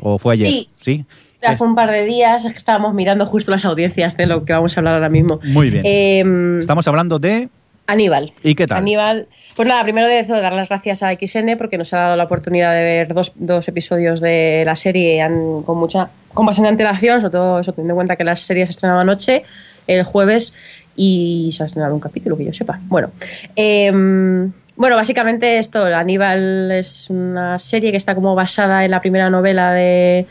¿O 0.00 0.18
fue 0.18 0.34
ayer? 0.34 0.48
Sí. 0.48 0.68
Sí. 0.78 1.04
Hace 1.42 1.62
un 1.62 1.74
par 1.74 1.90
de 1.90 2.06
días 2.06 2.44
es 2.44 2.52
que 2.52 2.58
estábamos 2.58 2.94
mirando 2.94 3.26
justo 3.26 3.50
las 3.50 3.66
audiencias 3.66 4.16
de 4.16 4.26
lo 4.26 4.46
que 4.46 4.54
vamos 4.54 4.76
a 4.76 4.80
hablar 4.80 4.94
ahora 4.94 5.10
mismo. 5.10 5.40
Muy 5.44 5.68
bien. 5.68 5.84
Eh, 5.84 6.58
Estamos 6.58 6.88
hablando 6.88 7.18
de... 7.18 7.50
Aníbal. 7.86 8.32
¿Y 8.42 8.54
qué 8.54 8.66
tal? 8.66 8.78
Aníbal. 8.78 9.28
Pues 9.56 9.68
nada, 9.68 9.84
primero 9.84 10.08
de 10.08 10.18
eso, 10.18 10.40
dar 10.40 10.52
las 10.52 10.68
gracias 10.68 11.02
a 11.02 11.12
XN 11.12 11.56
porque 11.56 11.78
nos 11.78 11.92
ha 11.94 11.98
dado 11.98 12.16
la 12.16 12.24
oportunidad 12.24 12.72
de 12.74 12.82
ver 12.82 13.14
dos, 13.14 13.32
dos 13.36 13.68
episodios 13.68 14.20
de 14.20 14.64
la 14.66 14.74
serie 14.74 15.24
con 15.64 15.78
mucha 15.78 16.10
con 16.34 16.44
bastante 16.44 16.68
antelación, 16.68 17.20
sobre 17.20 17.32
todo 17.32 17.60
eso, 17.60 17.72
teniendo 17.72 17.92
en 17.92 17.96
cuenta 17.96 18.16
que 18.16 18.24
la 18.24 18.34
serie 18.34 18.66
se 18.66 18.70
estrenaba 18.70 19.02
anoche, 19.02 19.44
el 19.86 20.02
jueves, 20.02 20.52
y 20.96 21.50
se 21.52 21.62
ha 21.62 21.66
estrenado 21.66 21.94
un 21.94 22.00
capítulo, 22.00 22.36
que 22.36 22.44
yo 22.44 22.52
sepa. 22.52 22.80
Bueno, 22.82 23.12
em, 23.54 24.52
bueno, 24.76 24.96
básicamente 24.96 25.58
esto, 25.58 25.84
Aníbal 25.84 26.72
es 26.72 27.08
una 27.08 27.58
serie 27.60 27.92
que 27.92 27.96
está 27.96 28.14
como 28.14 28.34
basada 28.34 28.84
en 28.84 28.90
la 28.90 29.00
primera 29.00 29.30
novela 29.30 29.72
de, 29.72 30.26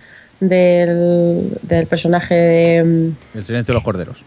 del, 0.50 1.58
del 1.62 1.88
personaje 1.88 2.34
de... 2.36 2.76
em, 2.78 3.16
El 3.34 3.44
silencio 3.46 3.72
de 3.72 3.76
los 3.76 3.84
corderos. 3.84 4.24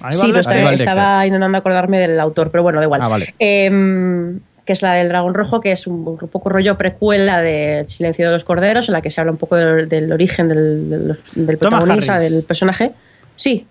Ahí 0.00 0.12
Sí, 0.12 0.30
estaba, 0.34 0.72
estaba 0.74 1.26
intentando 1.26 1.58
acordarme 1.58 1.98
del 1.98 2.18
autor, 2.20 2.50
pero 2.50 2.62
bueno, 2.62 2.78
da 2.78 2.84
igual. 2.84 3.00
Ah, 3.02 3.08
vale. 3.08 3.34
Em, 3.38 4.40
que 4.64 4.72
es 4.72 4.82
la 4.82 4.94
del 4.94 5.08
Dragón 5.08 5.34
Rojo, 5.34 5.60
que 5.60 5.72
es 5.72 5.86
un, 5.86 6.06
un 6.06 6.28
poco 6.28 6.48
rollo 6.48 6.76
precuela 6.76 7.40
de 7.40 7.84
Silencio 7.88 8.26
de 8.26 8.32
los 8.32 8.44
Corderos, 8.44 8.88
en 8.88 8.94
la 8.94 9.00
que 9.02 9.10
se 9.10 9.20
habla 9.20 9.32
un 9.32 9.38
poco 9.38 9.54
del, 9.56 9.88
del 9.88 10.12
origen 10.12 10.48
del, 10.48 10.90
del, 10.90 11.06
del 11.34 11.58
Thomas 11.58 11.80
protagonista, 11.80 12.18
del 12.18 12.42
personaje. 12.42 12.92
Sí. 13.36 13.66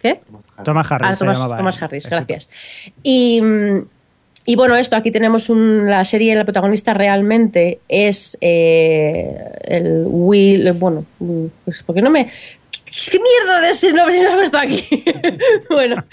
¿Qué? 0.00 0.20
Thomas 0.64 0.90
Harris. 0.90 1.08
Ah, 1.10 1.14
se 1.14 1.18
Thomas, 1.20 1.36
llamaba. 1.38 1.56
Thomas 1.56 1.82
Harris, 1.82 2.06
gracias. 2.08 2.48
Y, 3.02 3.40
mm, 3.40 3.78
y 4.48 4.54
bueno, 4.54 4.76
esto, 4.76 4.94
aquí 4.94 5.10
tenemos 5.10 5.50
un, 5.50 5.90
la 5.90 6.04
serie, 6.04 6.36
la 6.36 6.44
protagonista 6.44 6.94
realmente 6.94 7.80
es 7.88 8.38
eh, 8.40 9.36
el 9.64 10.04
Will, 10.06 10.72
bueno, 10.72 11.04
pues 11.64 11.82
porque 11.82 12.00
no 12.00 12.10
me... 12.10 12.28
¿Qué 13.10 13.18
mierda 13.18 13.60
de 13.60 13.70
ese 13.70 13.92
nombre 13.92 14.14
si 14.14 14.22
no 14.22 14.28
has 14.28 14.36
puesto 14.36 14.58
aquí? 14.58 15.04
bueno, 15.70 16.04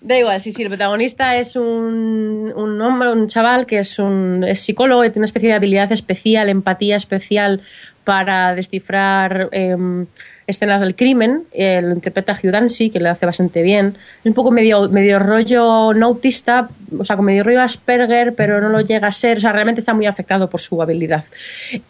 da 0.00 0.18
igual, 0.18 0.40
sí, 0.40 0.50
sí, 0.52 0.62
el 0.62 0.68
protagonista 0.68 1.36
es 1.36 1.54
un, 1.54 2.52
un 2.54 2.80
hombre, 2.82 3.12
un 3.12 3.28
chaval 3.28 3.66
que 3.66 3.78
es 3.78 4.00
un 4.00 4.42
es 4.42 4.60
psicólogo 4.60 5.04
y 5.04 5.08
tiene 5.08 5.20
una 5.20 5.26
especie 5.26 5.50
de 5.50 5.54
habilidad 5.54 5.92
especial, 5.92 6.48
empatía 6.48 6.96
especial 6.96 7.62
para 8.02 8.54
descifrar 8.56 9.48
em, 9.52 10.06
escenas 10.50 10.80
del 10.80 10.94
crimen. 10.94 11.44
Eh, 11.52 11.80
lo 11.82 11.92
interpreta 11.92 12.32
Hugh 12.32 12.50
Dancy, 12.50 12.90
que 12.90 13.00
le 13.00 13.08
hace 13.08 13.26
bastante 13.26 13.62
bien. 13.62 13.96
Es 14.20 14.26
un 14.26 14.34
poco 14.34 14.50
medio, 14.50 14.88
medio 14.90 15.18
rollo 15.18 15.94
no 15.94 16.06
autista, 16.06 16.68
o 16.98 17.04
sea, 17.04 17.16
con 17.16 17.24
medio 17.24 17.42
rollo 17.44 17.62
Asperger, 17.62 18.34
pero 18.34 18.60
no 18.60 18.68
lo 18.68 18.80
llega 18.80 19.08
a 19.08 19.12
ser. 19.12 19.38
O 19.38 19.40
sea, 19.40 19.52
realmente 19.52 19.80
está 19.80 19.94
muy 19.94 20.06
afectado 20.06 20.50
por 20.50 20.60
su 20.60 20.80
habilidad. 20.82 21.24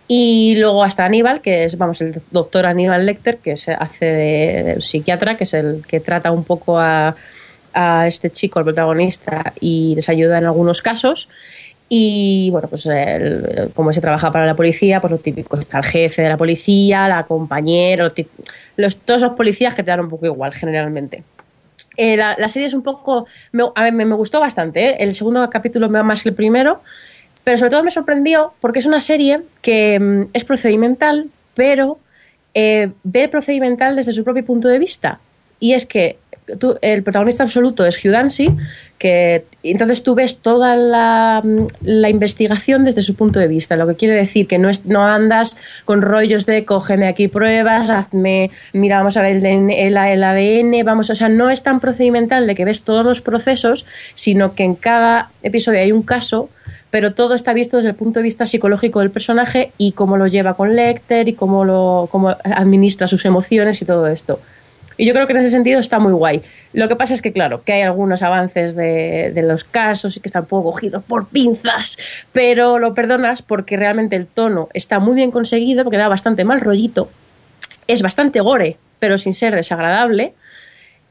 Y 0.07 0.57
luego 0.59 0.85
hasta 0.85 1.05
Aníbal, 1.05 1.41
que 1.41 1.65
es, 1.65 1.77
vamos, 1.77 2.01
el 2.01 2.23
doctor 2.31 2.67
Aníbal 2.67 3.07
Lecter, 3.07 3.39
que 3.39 3.57
se 3.57 3.73
hace 3.73 4.05
de, 4.07 4.63
de 4.63 4.81
psiquiatra, 4.81 5.37
que 5.37 5.45
es 5.45 5.55
el 5.55 5.85
que 5.87 6.01
trata 6.01 6.31
un 6.31 6.45
poco 6.45 6.79
a, 6.79 7.17
a 7.73 8.07
este 8.07 8.31
chico, 8.31 8.59
el 8.59 8.65
protagonista, 8.65 9.53
y 9.61 9.95
les 9.95 10.09
ayuda 10.09 10.39
en 10.39 10.47
algunos 10.47 10.83
casos. 10.83 11.29
Y 11.93 12.51
bueno, 12.53 12.69
pues 12.69 12.89
como 13.75 13.93
se 13.93 14.01
trabaja 14.01 14.31
para 14.31 14.47
la 14.47 14.55
policía, 14.55 15.01
pues 15.01 15.11
lo 15.11 15.19
típico, 15.19 15.59
está 15.59 15.79
el 15.79 15.85
jefe 15.85 16.23
de 16.23 16.29
la 16.29 16.37
policía, 16.37 17.09
la 17.09 17.25
compañera, 17.25 18.09
los- 18.77 18.97
todos 18.99 19.23
los 19.23 19.33
policías 19.33 19.75
que 19.75 19.83
te 19.83 19.91
dan 19.91 19.99
un 19.99 20.09
poco 20.09 20.25
igual 20.25 20.55
generalmente. 20.55 21.25
Eh, 21.97 22.17
la, 22.17 22.37
la 22.39 22.49
serie 22.49 22.69
es 22.69 22.75
un 22.75 22.83
poco, 22.85 23.27
me, 23.51 23.65
a 23.75 23.83
ver, 23.83 23.93
me, 23.93 24.05
me 24.05 24.15
gustó 24.15 24.39
bastante, 24.39 24.91
¿eh? 24.91 24.97
el 25.01 25.15
segundo 25.15 25.51
capítulo 25.51 25.89
me 25.89 25.99
va 25.99 26.05
más 26.05 26.23
que 26.23 26.29
el 26.29 26.37
primero, 26.37 26.81
pero 27.43 27.59
sobre 27.59 27.71
todo 27.73 27.83
me 27.83 27.91
sorprendió 27.91 28.55
porque 28.61 28.79
es 28.79 28.87
una 28.87 29.01
serie 29.01 29.41
que 29.61 29.99
mm, 29.99 30.23
es 30.33 30.45
procedimental, 30.45 31.29
pero 31.55 31.99
eh, 32.55 32.93
ve 33.03 33.25
el 33.25 33.31
procedimental 33.31 33.97
desde 33.97 34.13
su 34.13 34.23
propio 34.23 34.45
punto 34.45 34.69
de 34.69 34.79
vista. 34.79 35.19
Y 35.59 35.73
es 35.73 35.87
que 35.87 36.19
el 36.83 37.03
protagonista 37.03 37.43
absoluto 37.43 37.85
es 37.85 38.03
Hugh 38.05 38.11
Dancy, 38.11 38.57
que 38.99 39.45
entonces 39.63 40.03
tú 40.03 40.15
ves 40.15 40.39
toda 40.39 40.77
la, 40.77 41.43
investigación 41.83 42.85
desde 42.85 43.03
su 43.03 43.15
punto 43.15 43.39
de 43.39 43.49
vista, 43.49 43.77
lo 43.77 43.87
que 43.87 43.95
quiere 43.95 44.15
decir 44.15 44.47
que 44.47 44.59
no, 44.59 44.69
es, 44.69 44.85
no 44.85 45.07
andas 45.07 45.57
con 45.85 46.03
rollos 46.03 46.45
de 46.45 46.65
cógeme 46.65 47.09
aquí 47.09 47.29
pruebas, 47.29 47.89
hazme, 47.89 48.51
mira, 48.73 48.99
vamos 48.99 49.17
a 49.17 49.23
ver 49.23 49.37
el, 49.37 49.71
el, 49.71 49.97
el 49.97 50.25
ADN, 50.25 50.85
vamos, 50.85 51.09
o 51.11 51.15
sea, 51.15 51.29
no 51.29 51.49
es 51.49 51.63
tan 51.63 51.81
procedimental 51.81 52.47
de 52.47 52.55
que 52.55 52.65
ves 52.65 52.83
todos 52.83 53.05
los 53.05 53.23
procesos, 53.23 53.87
sino 54.15 54.55
que 54.55 54.65
en 54.65 54.75
cada 54.75 55.31
episodio 55.43 55.81
hay 55.81 55.93
un 55.93 56.03
caso 56.03 56.51
pero 56.91 57.15
todo 57.15 57.35
está 57.35 57.53
visto 57.53 57.77
desde 57.77 57.91
el 57.91 57.95
punto 57.95 58.19
de 58.19 58.25
vista 58.25 58.47
psicológico 58.47 58.99
del 59.01 59.11
personaje 59.11 59.73
y 59.79 59.93
cómo 59.93 60.17
lo 60.17 60.27
lleva 60.27 60.55
con 60.55 60.75
Lecter 60.75 61.29
y 61.29 61.35
cómo, 61.35 61.65
lo, 61.65 62.09
cómo 62.11 62.31
administra 62.43 63.07
sus 63.07 63.25
emociones 63.25 63.81
y 63.81 63.85
todo 63.85 64.09
esto. 64.09 64.41
Y 65.01 65.07
yo 65.07 65.15
creo 65.15 65.27
que 65.27 65.33
en 65.33 65.39
ese 65.39 65.49
sentido 65.49 65.81
está 65.81 65.99
muy 65.99 66.13
guay. 66.13 66.43
Lo 66.75 66.87
que 66.87 66.95
pasa 66.95 67.15
es 67.15 67.23
que, 67.23 67.33
claro, 67.33 67.65
que 67.65 67.73
hay 67.73 67.81
algunos 67.81 68.23
avances 68.23 68.77
de, 68.77 69.33
de 69.35 69.43
los 69.43 69.65
casos 69.65 70.15
y 70.15 70.21
que 70.21 70.29
están 70.29 70.43
un 70.43 70.49
poco 70.49 70.73
cogidos 70.73 71.03
por 71.03 71.27
pinzas, 71.29 71.97
pero 72.33 72.79
lo 72.79 72.93
perdonas 72.93 73.41
porque 73.41 73.79
realmente 73.79 74.15
el 74.15 74.27
tono 74.27 74.69
está 74.75 74.99
muy 74.99 75.15
bien 75.15 75.31
conseguido, 75.31 75.85
porque 75.85 75.97
da 75.97 76.07
bastante 76.07 76.45
mal 76.45 76.61
rollito. 76.61 77.09
Es 77.87 78.03
bastante 78.03 78.41
gore, 78.41 78.77
pero 78.99 79.17
sin 79.17 79.33
ser 79.33 79.55
desagradable. 79.55 80.35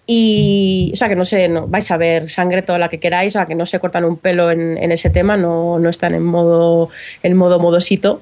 Y, 0.06 0.92
o 0.94 0.96
sea, 0.96 1.10
que 1.10 1.16
no 1.16 1.26
sé, 1.26 1.50
no, 1.50 1.66
vais 1.66 1.90
a 1.90 1.98
ver 1.98 2.30
sangre 2.30 2.62
toda 2.62 2.78
la 2.78 2.90
que 2.90 3.00
queráis, 3.00 3.34
o 3.34 3.40
sea, 3.40 3.48
que 3.48 3.56
no 3.56 3.66
se 3.66 3.80
cortan 3.80 4.06
un 4.06 4.18
pelo 4.18 4.52
en, 4.52 4.78
en 4.78 4.92
ese 4.92 5.10
tema, 5.10 5.36
no, 5.36 5.80
no 5.80 5.90
están 5.90 6.14
en 6.14 6.24
modo, 6.24 6.92
en 7.24 7.36
modo 7.36 7.58
modosito. 7.58 8.22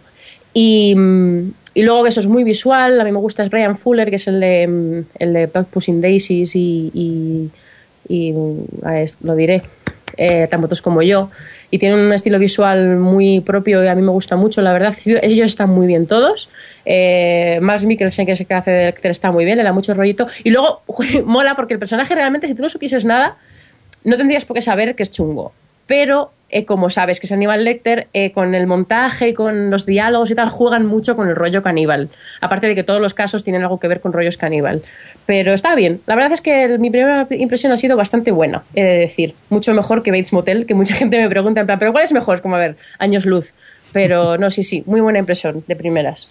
Y, 0.54 0.96
mm, 0.96 1.52
y 1.78 1.84
luego 1.84 2.02
que 2.02 2.10
eso 2.10 2.22
es 2.22 2.26
muy 2.26 2.44
visual, 2.44 3.00
a 3.00 3.04
mí 3.04 3.12
me 3.12 3.20
gusta 3.20 3.44
es 3.44 3.52
Brian 3.52 3.78
Fuller, 3.78 4.10
que 4.10 4.16
es 4.16 4.28
el 4.28 4.40
de, 4.40 4.68
mm, 4.68 5.06
el 5.20 5.34
de 5.34 5.48
Pushing 5.48 6.02
Daisies 6.02 6.56
y, 6.56 6.90
y, 6.92 7.52
y, 8.10 8.32
mm, 8.32 8.66
lo 9.22 9.36
diré, 9.36 9.62
eh, 10.18 10.48
tan 10.50 10.60
votos 10.60 10.82
como 10.82 11.04
yo. 11.04 11.30
Y 11.70 11.78
tiene 11.78 11.94
un 11.94 12.12
estilo 12.12 12.40
visual 12.40 12.98
muy 12.98 13.42
propio 13.42 13.84
y 13.84 13.88
a 13.90 13.94
mí 13.94 14.02
me 14.02 14.10
gusta 14.10 14.36
mucho, 14.36 14.64
la 14.64 14.74
verdad. 14.74 14.96
Ellos 15.06 15.46
están 15.46 15.70
muy 15.70 15.86
bien 15.86 16.08
todos. 16.08 16.50
Eh, 16.84 17.60
Max 17.62 17.86
Mikkelsen, 17.86 18.26
que 18.26 18.32
es 18.32 18.40
el 18.40 18.48
que 18.48 18.56
hace 18.56 18.72
de 18.72 18.86
Lecter, 18.86 19.12
está 19.12 19.32
muy 19.32 19.46
bien, 19.46 19.60
le 19.60 19.64
da 19.64 19.72
mucho 19.72 19.94
rollito. 19.94 20.26
Y 20.44 20.50
luego 20.50 20.82
mola 21.26 21.56
porque 21.56 21.76
el 21.76 21.80
personaje 21.80 22.16
realmente, 22.16 22.48
si 22.48 22.56
tú 22.56 22.64
no 22.64 22.70
supieses 22.70 23.06
nada, 23.06 23.38
no 24.04 24.18
tendrías 24.18 24.46
por 24.46 24.56
qué 24.56 24.62
saber 24.62 24.96
que 24.96 25.04
es 25.04 25.12
chungo. 25.12 25.54
Pero 25.86 26.32
eh, 26.50 26.66
como 26.66 26.90
sabes 26.90 27.20
que 27.20 27.28
es 27.28 27.32
Aníbal 27.32 27.64
Lecter, 27.64 28.08
eh, 28.14 28.32
con 28.32 28.56
el 28.56 28.68
montaje 28.68 29.30
y 29.30 29.34
con 29.34 29.70
los 29.70 29.86
diálogos 29.86 30.32
y 30.32 30.36
tal, 30.36 30.50
juegan 30.50 30.86
mucho 30.86 31.16
con 31.16 31.28
el 31.30 31.36
rollo 31.36 31.62
caníbal. 31.62 32.10
Aparte 32.42 32.68
de 32.68 32.76
que 32.76 32.84
todos 32.84 33.02
los 33.02 33.14
casos 33.14 33.44
tienen 33.44 33.64
algo 33.64 33.80
que 33.80 33.88
ver 33.88 34.02
con 34.02 34.14
rollos 34.14 34.38
caníbal. 34.38 34.84
Pero 35.26 35.54
está 35.54 35.76
bien. 35.76 36.02
La 36.06 36.16
verdad 36.16 36.32
es 36.32 36.42
que 36.42 36.78
mi 36.78 36.90
primera 36.90 37.28
impresión 37.32 37.72
ha 37.72 37.78
sido 37.78 37.98
bastante 37.98 38.32
buena, 38.32 38.64
he 38.76 38.84
de 38.84 38.98
decir. 38.98 39.36
Mucho 39.50 39.74
mejor 39.74 40.04
que 40.04 40.12
Bates 40.12 40.34
Motel, 40.34 40.66
que 40.66 40.74
mucha 40.74 40.94
gente 40.96 41.18
me 41.20 41.30
pregunta 41.30 41.62
en 41.62 41.66
plan, 41.66 41.80
¿pero 41.80 41.92
cuál 41.92 42.04
es 42.04 42.14
mejor? 42.14 42.42
Como, 42.42 42.56
a 42.56 42.60
ver, 42.60 42.78
años 43.00 43.26
luz. 43.26 43.54
Pero 43.92 44.38
no, 44.38 44.50
sí, 44.50 44.64
sí, 44.64 44.84
muy 44.86 45.02
buena 45.02 45.20
impresión 45.20 45.64
de 45.68 45.76
primeras. 45.76 46.30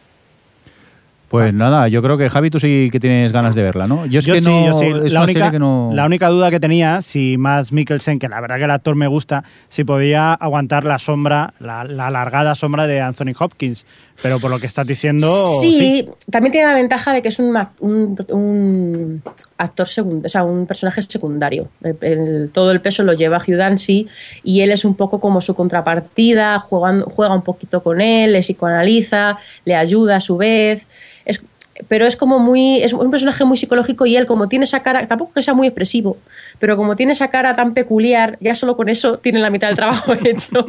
Pues 1.29 1.53
nada, 1.53 1.89
yo 1.89 2.03
creo 2.03 2.17
que 2.17 2.31
Javi, 2.31 2.51
tú 2.51 2.61
sí 2.61 2.89
que 2.93 3.01
tienes 3.01 3.33
ganas 3.33 3.55
de 3.57 3.63
verla, 3.63 3.87
¿no? 3.89 4.07
Yo 4.07 4.21
es 4.21 4.27
que 4.27 4.41
sí, 4.41 4.45
no. 4.45 4.67
yo 4.67 4.79
sí. 4.79 4.87
Es 5.07 5.13
La 5.13 5.23
única, 5.23 5.51
que 5.51 5.59
no. 5.59 5.91
la 5.93 6.07
única 6.07 6.29
duda 6.29 6.51
que 6.51 6.61
tenía, 6.61 7.03
si 7.03 7.37
más 7.37 7.73
Mikkelsen, 7.73 8.19
que 8.21 8.29
la 8.29 8.41
verdad 8.41 8.59
que 8.59 8.65
el 8.65 8.71
actor 8.71 8.95
me 8.95 9.09
gusta, 9.09 9.43
si 9.69 9.83
podía 9.83 10.35
aguantar 10.35 10.85
la 10.85 10.99
sombra, 11.01 11.53
la, 11.59 11.83
la 11.85 12.07
alargada 12.07 12.55
sombra 12.55 12.87
de 12.87 13.01
Anthony 13.01 13.33
Hopkins. 13.39 13.87
Pero 14.23 14.41
por 14.41 14.51
lo 14.51 14.59
que 14.59 14.67
estás 14.67 14.87
diciendo, 14.87 15.59
sí, 15.61 15.79
sí. 15.79 16.09
también 16.31 16.53
tiene 16.53 16.67
la 16.67 16.75
ventaja 16.75 17.13
de 17.13 17.21
que 17.23 17.29
es 17.29 17.39
un, 17.39 17.51
ma- 17.53 17.73
un, 17.81 18.17
un 18.31 19.23
actor 19.59 19.87
secundario, 19.89 20.27
o 20.27 20.29
sea, 20.31 20.43
un 20.45 20.67
personaje 20.67 21.03
secundario. 21.03 21.69
El- 21.83 21.97
el- 22.01 22.51
todo 22.51 22.71
el 22.71 22.81
peso 22.81 23.03
lo 23.03 23.13
lleva 23.13 23.39
Hugh 23.39 23.57
Dancy 23.57 24.09
y 24.43 24.61
él 24.63 24.71
es 24.71 24.85
un 24.85 24.95
poco 24.95 25.21
como 25.21 25.41
su 25.41 25.55
contrapartida, 25.55 26.59
juegan- 26.61 27.03
juega 27.03 27.35
un 27.35 27.43
poquito 27.43 27.83
con 27.83 28.01
él, 28.01 28.33
le 28.33 28.41
psicoanaliza, 28.41 29.37
le 29.65 29.75
ayuda 29.77 30.17
a 30.17 30.21
su 30.21 30.37
vez. 30.37 30.87
Es, 31.25 31.43
pero 31.89 32.07
es 32.07 32.17
como 32.17 32.39
muy. 32.39 32.81
Es 32.83 32.95
un 32.95 33.11
personaje 33.11 33.45
muy 33.45 33.59
psicológico 33.59 34.07
y 34.07 34.17
él, 34.17 34.25
como 34.25 34.49
tiene 34.49 34.65
esa 34.65 34.81
cara, 34.81 35.07
tampoco 35.07 35.35
que 35.35 35.43
sea 35.43 35.53
muy 35.53 35.67
expresivo, 35.69 36.17
pero 36.59 36.77
como 36.79 36.97
tiene 36.97 37.13
esa 37.13 37.29
cara 37.29 37.55
tan 37.55 37.75
peculiar, 37.75 38.39
ya 38.41 38.55
solo 38.55 38.77
con 38.79 38.89
eso 38.89 39.19
tiene 39.19 39.41
la 39.41 39.51
mitad 39.51 39.69
del 39.69 39.77
trabajo 39.77 40.15
hecho. 40.25 40.67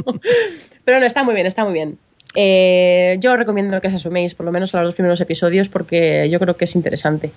pero 0.83 0.99
no, 0.99 1.05
está 1.05 1.23
muy 1.23 1.33
bien, 1.33 1.47
está 1.47 1.63
muy 1.63 1.73
bien. 1.73 1.97
Eh, 2.35 3.17
yo 3.19 3.35
recomiendo 3.37 3.79
que 3.81 3.87
os 3.87 3.93
asuméis 3.93 4.35
por 4.35 4.45
lo 4.45 4.51
menos 4.51 4.73
a 4.75 4.79
los 4.81 4.87
dos 4.89 4.95
primeros 4.95 5.19
episodios 5.21 5.69
porque 5.69 6.29
yo 6.29 6.39
creo 6.39 6.55
que 6.57 6.65
es 6.65 6.75
interesante. 6.75 7.31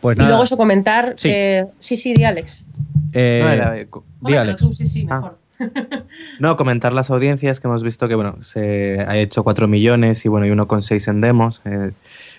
Pues 0.00 0.16
y 0.16 0.18
nada. 0.18 0.30
luego 0.30 0.44
eso 0.44 0.56
comentar. 0.56 1.14
Sí. 1.16 1.28
eh, 1.32 1.64
sí, 1.80 1.96
sí, 1.96 2.12
di 2.12 2.24
Alex. 2.24 2.64
Eh, 3.14 3.40
No, 3.42 3.50
era, 3.50 3.76
eh, 3.78 3.88
di, 4.20 4.34
Alex. 4.34 4.58
tú, 4.60 4.72
sí, 4.72 4.84
sí, 4.86 5.06
Ah. 5.10 5.16
mejor. 5.16 5.38
No, 6.40 6.56
comentar 6.56 6.92
las 6.92 7.10
audiencias 7.10 7.60
que 7.60 7.68
hemos 7.68 7.84
visto 7.84 8.08
que, 8.08 8.14
bueno, 8.16 8.36
se 8.42 8.98
ha 9.06 9.16
hecho 9.16 9.44
4 9.44 9.68
millones 9.68 10.24
y, 10.24 10.28
bueno, 10.28 10.44
y 10.46 10.50
1,6 10.50 11.06
en 11.08 11.20
demos. 11.20 11.62
eh, 11.64 11.92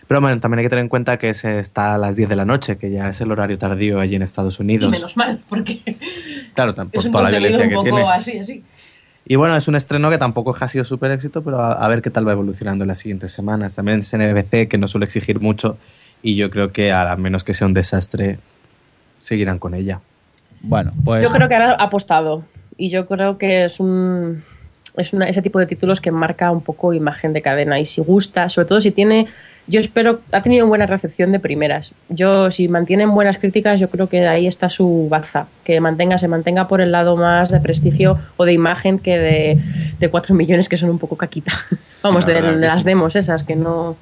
pero, 0.08 0.20
bueno, 0.20 0.38
también 0.42 0.60
hay 0.60 0.66
que 0.66 0.70
tener 0.70 0.84
en 0.84 0.90
cuenta 0.90 1.18
que 1.18 1.34
se 1.34 1.60
está 1.60 1.96
a 1.96 1.98
las 1.98 2.18
10 2.18 2.28
de 2.28 2.36
la 2.36 2.44
noche, 2.44 2.78
que 2.78 2.92
ya 2.92 3.08
es 3.08 3.22
el 3.22 3.32
horario 3.32 3.58
tardío 3.58 4.02
allí 4.02 4.16
en 4.16 4.22
Estados 4.22 4.60
Y 4.60 4.64
Unidos. 4.64 4.92
menos 4.92 5.16
mal, 5.16 5.40
porque 5.48 5.80
Claro, 6.54 6.76
por 6.76 6.88
es 6.92 7.06
un 7.06 7.12
toda 7.14 7.24
la 7.24 7.30
violencia 7.30 7.64
un 7.64 7.70
que 7.70 7.76
poco 7.76 7.84
tiene. 7.86 8.04
así, 8.12 8.38
así. 8.38 8.64
Y 9.26 9.36
bueno, 9.36 9.56
es 9.56 9.68
un 9.68 9.76
estreno 9.76 10.10
que 10.10 10.18
tampoco 10.18 10.56
ha 10.60 10.68
sido 10.68 10.84
súper 10.84 11.12
éxito, 11.12 11.42
pero 11.44 11.60
a, 11.62 11.74
a 11.74 11.88
ver 11.88 12.02
qué 12.02 12.10
tal 12.10 12.28
va 12.28 12.34
evolucionando 12.34 12.84
en 12.84 12.90
las 12.90 13.00
siguientes 13.00 13.32
semanas. 13.32 13.76
También 13.76 14.00
es 14.00 14.14
NBC, 14.14 14.68
que 14.68 14.78
no 14.78 14.88
suele 14.88 15.06
exigir 15.06 15.40
mucho, 15.40 15.78
y 16.22 16.36
yo 16.36 16.50
creo 16.50 16.72
que 16.72 16.92
a 16.92 17.16
menos 17.16 17.44
que 17.44 17.54
sea 17.54 17.68
un 17.68 17.74
desastre, 17.74 18.40
seguirán 19.20 19.60
con 19.60 19.74
ella. 19.74 20.02
Bueno, 20.62 20.92
pues. 21.04 21.24
Yo 21.24 21.30
creo 21.32 21.48
que 21.48 21.54
ahora 21.56 21.72
ha 21.80 21.84
apostado 21.84 22.44
y 22.78 22.90
yo 22.90 23.06
creo 23.08 23.38
que 23.38 23.66
es 23.66 23.80
un 23.80 24.44
es 24.96 25.12
una- 25.12 25.28
ese 25.28 25.42
tipo 25.42 25.58
de 25.58 25.66
títulos 25.66 26.00
que 26.02 26.12
marca 26.12 26.52
un 26.52 26.62
poco 26.62 26.94
imagen 26.94 27.34
de 27.34 27.42
cadena 27.42 27.80
y 27.80 27.86
si 27.86 28.00
gusta, 28.02 28.48
sobre 28.50 28.68
todo 28.68 28.80
si 28.80 28.92
tiene, 28.92 29.26
yo 29.68 29.80
espero, 29.80 30.20
ha 30.32 30.42
tenido 30.42 30.68
buena 30.68 30.86
recepción 30.86 31.32
de 31.32 31.40
primeras. 31.40 31.94
Yo, 32.10 32.52
si 32.52 32.68
mantienen 32.68 33.12
buenas 33.12 33.38
críticas, 33.38 33.80
yo 33.80 33.90
creo 33.90 34.10
que 34.10 34.28
ahí 34.28 34.46
está 34.46 34.70
su 34.70 35.08
baza, 35.10 35.48
que 35.64 35.80
mantenga, 35.80 36.18
se 36.18 36.28
mantenga 36.28 36.68
por 36.68 36.82
el 36.82 36.92
lado 36.92 37.16
más 37.16 37.50
de 37.50 37.60
prestigio 37.60 38.18
o 38.36 38.46
de 38.46 38.54
imagen 38.54 39.00
que 39.00 39.18
de, 39.18 39.62
de 40.00 40.10
4 40.10 40.36
millones 40.36 40.68
que 40.68 40.78
son 40.78 40.90
un 40.90 41.00
poco 41.00 41.16
caquita. 41.16 41.54
Vamos, 42.04 42.26
de, 42.26 42.42
las 42.42 42.84
demos 42.84 43.16
esas 43.16 43.44
que 43.44 43.56
no... 43.56 43.96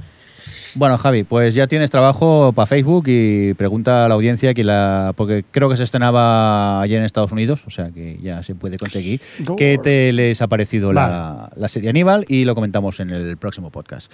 Bueno, 0.74 0.98
Javi, 0.98 1.24
pues 1.24 1.54
ya 1.54 1.68
tienes 1.68 1.92
trabajo 1.92 2.54
para 2.56 2.66
Facebook 2.66 3.04
y 3.08 3.54
pregunta 3.56 4.06
a 4.06 4.08
la 4.08 4.14
audiencia 4.14 4.54
que 4.54 4.64
la. 4.64 5.14
Porque 5.18 5.44
creo 5.52 5.70
que 5.70 5.76
se 5.76 5.84
estrenaba 5.84 6.82
ayer 6.82 7.00
en 7.00 7.04
Estados 7.04 7.34
Unidos, 7.34 7.66
o 7.68 7.70
sea 7.70 7.90
que 7.92 8.18
ya 8.24 8.42
se 8.42 8.56
puede 8.56 8.78
conseguir. 8.78 9.20
¿Qué 9.58 9.78
te 9.84 10.14
les 10.14 10.42
ha 10.42 10.48
parecido 10.48 10.94
la, 10.94 11.52
la 11.58 11.68
serie 11.68 11.90
Aníbal? 11.90 12.24
Y 12.30 12.46
lo 12.46 12.56
comentamos 12.56 13.02
en 13.02 13.10
el 13.10 13.36
próximo 13.36 13.70
podcast. 13.70 14.10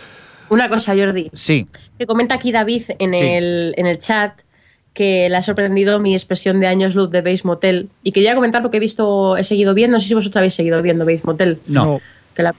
Una 0.49 0.69
cosa, 0.69 0.95
Jordi, 0.95 1.29
Sí, 1.33 1.65
que 1.97 2.05
comenta 2.05 2.35
aquí 2.35 2.51
David 2.51 2.83
en, 2.99 3.13
Sí. 3.13 3.25
el, 3.25 3.73
en 3.77 3.85
el 3.87 3.97
chat 3.97 4.33
que 4.93 5.29
le 5.29 5.35
ha 5.37 5.43
sorprendido 5.43 5.99
mi 5.99 6.13
expresión 6.13 6.59
de 6.59 6.67
años 6.67 6.95
luz 6.95 7.11
de 7.11 7.21
Base 7.21 7.41
Motel. 7.43 7.89
Y 8.03 8.11
quería 8.13 8.33
comentar 8.33 8.61
porque 8.63 8.77
he 8.77 8.79
visto, 8.79 9.37
he 9.37 9.43
seguido 9.43 9.73
viendo, 9.75 9.97
no 9.97 10.01
sé 10.01 10.07
si 10.07 10.13
vosotros 10.15 10.37
habéis 10.37 10.55
seguido 10.55 10.81
viendo 10.81 11.05
Base 11.05 11.21
Motel. 11.23 11.59
No. 11.67 12.01
Que 12.33 12.43
la- 12.43 12.55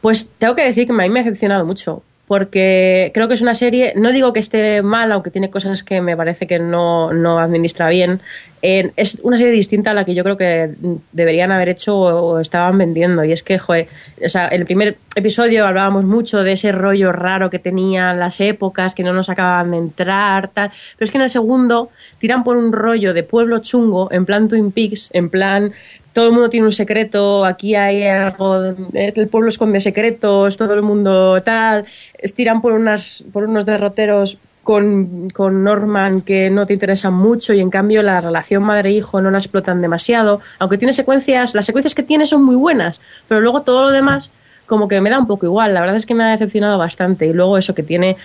Pues 0.00 0.30
tengo 0.38 0.54
que 0.54 0.64
decir 0.64 0.86
que 0.86 0.92
a 0.92 0.96
mí 0.96 1.08
me 1.08 1.20
ha 1.20 1.22
decepcionado 1.22 1.64
mucho. 1.64 2.02
Porque 2.28 3.10
creo 3.14 3.26
que 3.26 3.34
es 3.34 3.40
una 3.40 3.54
serie, 3.54 3.94
no 3.96 4.12
digo 4.12 4.34
que 4.34 4.40
esté 4.40 4.82
mal, 4.82 5.10
aunque 5.12 5.30
tiene 5.30 5.50
cosas 5.50 5.82
que 5.82 6.02
me 6.02 6.14
parece 6.14 6.46
que 6.46 6.58
no, 6.58 7.12
no 7.12 7.38
administra 7.38 7.88
bien. 7.88 8.20
es 8.60 9.18
una 9.22 9.38
serie 9.38 9.52
distinta 9.52 9.92
a 9.92 9.94
la 9.94 10.04
que 10.04 10.14
yo 10.14 10.22
creo 10.22 10.36
que 10.36 10.74
deberían 11.12 11.52
haber 11.52 11.70
hecho 11.70 11.96
o, 11.96 12.38
estaban 12.38 12.76
vendiendo. 12.76 13.24
Y 13.24 13.32
es 13.32 13.42
que, 13.42 13.58
joder, 13.58 13.88
o 14.22 14.28
sea, 14.28 14.48
el 14.48 14.66
primer 14.66 14.98
episodio 15.16 15.66
hablábamos 15.66 16.04
mucho 16.04 16.42
de 16.44 16.52
ese 16.52 16.70
rollo 16.70 17.12
raro 17.12 17.48
que 17.48 17.58
tenían 17.58 18.20
las 18.20 18.40
épocas, 18.40 18.94
que 18.94 19.02
no 19.02 19.14
nos 19.14 19.30
acababan 19.30 19.70
de 19.70 19.78
entrar, 19.78 20.48
tal. 20.48 20.70
Pero 20.98 21.06
es 21.06 21.10
que 21.10 21.16
en 21.16 21.22
el 21.22 21.30
segundo 21.30 21.88
tiran 22.18 22.44
por 22.44 22.58
un 22.58 22.72
rollo 22.72 23.14
de 23.14 23.22
pueblo 23.22 23.60
chungo, 23.60 24.12
en 24.12 24.26
plan 24.26 24.48
Twin 24.48 24.70
Peaks, 24.70 25.08
en 25.14 25.30
plan 25.30 25.72
todo 26.18 26.26
el 26.26 26.32
mundo 26.32 26.50
tiene 26.50 26.66
un 26.66 26.72
secreto, 26.72 27.44
aquí 27.44 27.76
hay 27.76 28.02
algo, 28.02 28.60
de- 28.60 29.12
el 29.14 29.28
pueblo 29.28 29.48
esconde 29.50 29.78
secretos, 29.78 30.56
todo 30.56 30.74
el 30.74 30.82
mundo 30.82 31.40
tal, 31.44 31.84
estiran 32.18 32.60
por, 32.60 32.72
unas, 32.72 33.22
por 33.32 33.44
unos 33.44 33.64
derroteros 33.64 34.38
con, 34.64 35.30
con 35.30 35.62
Norman 35.62 36.20
que 36.22 36.50
no 36.50 36.66
te 36.66 36.72
interesan 36.72 37.14
mucho 37.14 37.54
y 37.54 37.60
en 37.60 37.70
cambio 37.70 38.02
la 38.02 38.20
relación 38.20 38.64
madre-hijo 38.64 39.20
no 39.20 39.30
la 39.30 39.38
explotan 39.38 39.80
demasiado, 39.80 40.40
aunque 40.58 40.76
tiene 40.76 40.92
secuencias, 40.92 41.54
las 41.54 41.64
secuencias 41.66 41.94
que 41.94 42.02
tiene 42.02 42.26
son 42.26 42.42
muy 42.44 42.56
buenas, 42.56 43.00
pero 43.28 43.40
luego 43.40 43.62
todo 43.62 43.84
lo 43.84 43.90
demás 43.92 44.30
como 44.66 44.88
que 44.88 45.00
me 45.00 45.08
da 45.08 45.18
un 45.20 45.26
poco 45.28 45.46
igual, 45.46 45.72
la 45.72 45.80
verdad 45.80 45.96
es 45.96 46.04
que 46.04 46.14
me 46.14 46.24
ha 46.24 46.28
decepcionado 46.30 46.76
bastante 46.78 47.26
y 47.26 47.32
luego 47.32 47.56
eso 47.56 47.74
que 47.74 47.82
tiene 47.84 48.16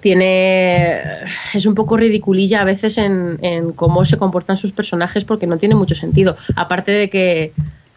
tiene 0.00 1.00
es 1.54 1.66
un 1.66 1.74
poco 1.74 1.96
ridiculilla 1.96 2.60
a 2.60 2.64
veces 2.64 2.98
en, 2.98 3.38
en 3.42 3.72
cómo 3.72 4.04
se 4.04 4.16
comportan 4.16 4.56
sus 4.56 4.72
personajes 4.72 5.24
porque 5.24 5.46
no 5.46 5.56
tiene 5.58 5.74
mucho 5.74 5.94
sentido 5.94 6.36
aparte 6.56 6.92
de 6.92 7.10
que 7.10 7.52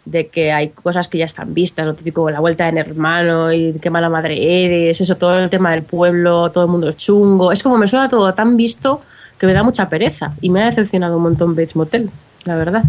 de 0.06 0.28
que 0.28 0.52
hay 0.52 0.70
cosas 0.70 1.08
que 1.08 1.18
ya 1.20 1.26
están 1.26 1.54
vistas 1.54 1.86
lo 1.86 1.94
típico 1.94 2.30
la 2.30 2.40
vuelta 2.42 2.66
del 2.66 2.78
hermano 2.78 3.54
y 3.54 3.74
qué 3.82 3.90
mala 3.90 4.10
madre 4.10 4.66
eres 4.66 5.00
eso 5.00 5.16
todo 5.16 5.40
el 5.40 5.50
tema 5.50 5.72
del 5.72 5.84
pueblo 5.84 6.52
todo 6.52 6.66
el 6.66 6.70
mundo 6.72 6.90
es 6.90 6.98
chungo 6.98 7.52
es 7.52 7.64
como 7.64 7.78
me 7.78 7.88
suena 7.88 8.10
todo 8.10 8.34
tan 8.34 8.58
visto 8.58 9.00
que 9.38 9.48
me 9.48 9.54
da 9.54 9.64
mucha 9.64 9.88
pereza 9.90 10.34
y 10.42 10.50
me 10.50 10.62
ha 10.62 10.66
decepcionado 10.66 11.16
un 11.18 11.24
montón 11.24 11.56
Bates 11.56 11.76
Motel 11.76 12.10
la 12.46 12.56
verdad 12.58 12.84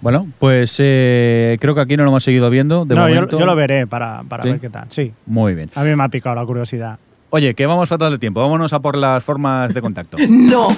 Bueno, 0.00 0.26
pues 0.38 0.76
eh, 0.78 1.58
creo 1.60 1.74
que 1.74 1.80
aquí 1.82 1.96
no 1.96 2.02
lo 2.04 2.10
hemos 2.10 2.24
seguido 2.24 2.50
viendo. 2.50 2.84
De 2.84 2.94
no, 2.96 3.06
yo, 3.08 3.14
momento. 3.14 3.38
yo 3.38 3.46
lo 3.46 3.54
veré 3.54 3.86
para, 3.86 4.24
para 4.28 4.42
¿Sí? 4.42 4.48
ver 4.48 4.58
qué 4.60 4.68
tal. 4.68 4.86
Sí, 4.90 5.12
Muy 5.26 5.54
bien. 5.54 5.70
a 5.76 5.84
mí 5.84 5.94
me 5.94 6.02
ha 6.02 6.08
picado 6.08 6.34
la 6.34 6.44
curiosidad. 6.44 6.98
Oye, 7.34 7.54
que 7.54 7.64
vamos 7.64 7.88
fatal 7.88 8.12
de 8.12 8.18
tiempo. 8.18 8.42
Vámonos 8.42 8.74
a 8.74 8.80
por 8.80 8.94
las 8.94 9.24
formas 9.24 9.72
de 9.72 9.80
contacto. 9.80 10.18
no 10.28 10.68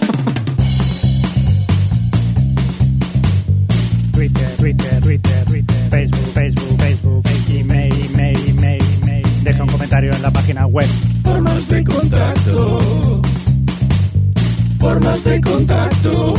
Twitter, 4.12 4.48
Twitter, 4.56 5.00
Twitter, 5.00 5.44
Twitter, 5.46 5.76
Facebook, 5.90 6.32
Facebook, 6.32 6.78
Facebook, 6.78 7.24
email, 7.50 7.92
email, 8.06 8.38
email, 8.48 8.82
email. 9.02 9.26
Deja 9.42 9.62
un 9.64 9.68
comentario 9.68 10.12
en 10.12 10.22
la 10.22 10.30
página 10.30 10.66
web. 10.66 10.86
Formas 11.24 11.68
de 11.68 11.84
contacto. 11.84 13.22
Formas 14.78 15.24
de 15.24 15.40
contacto. 15.40 16.34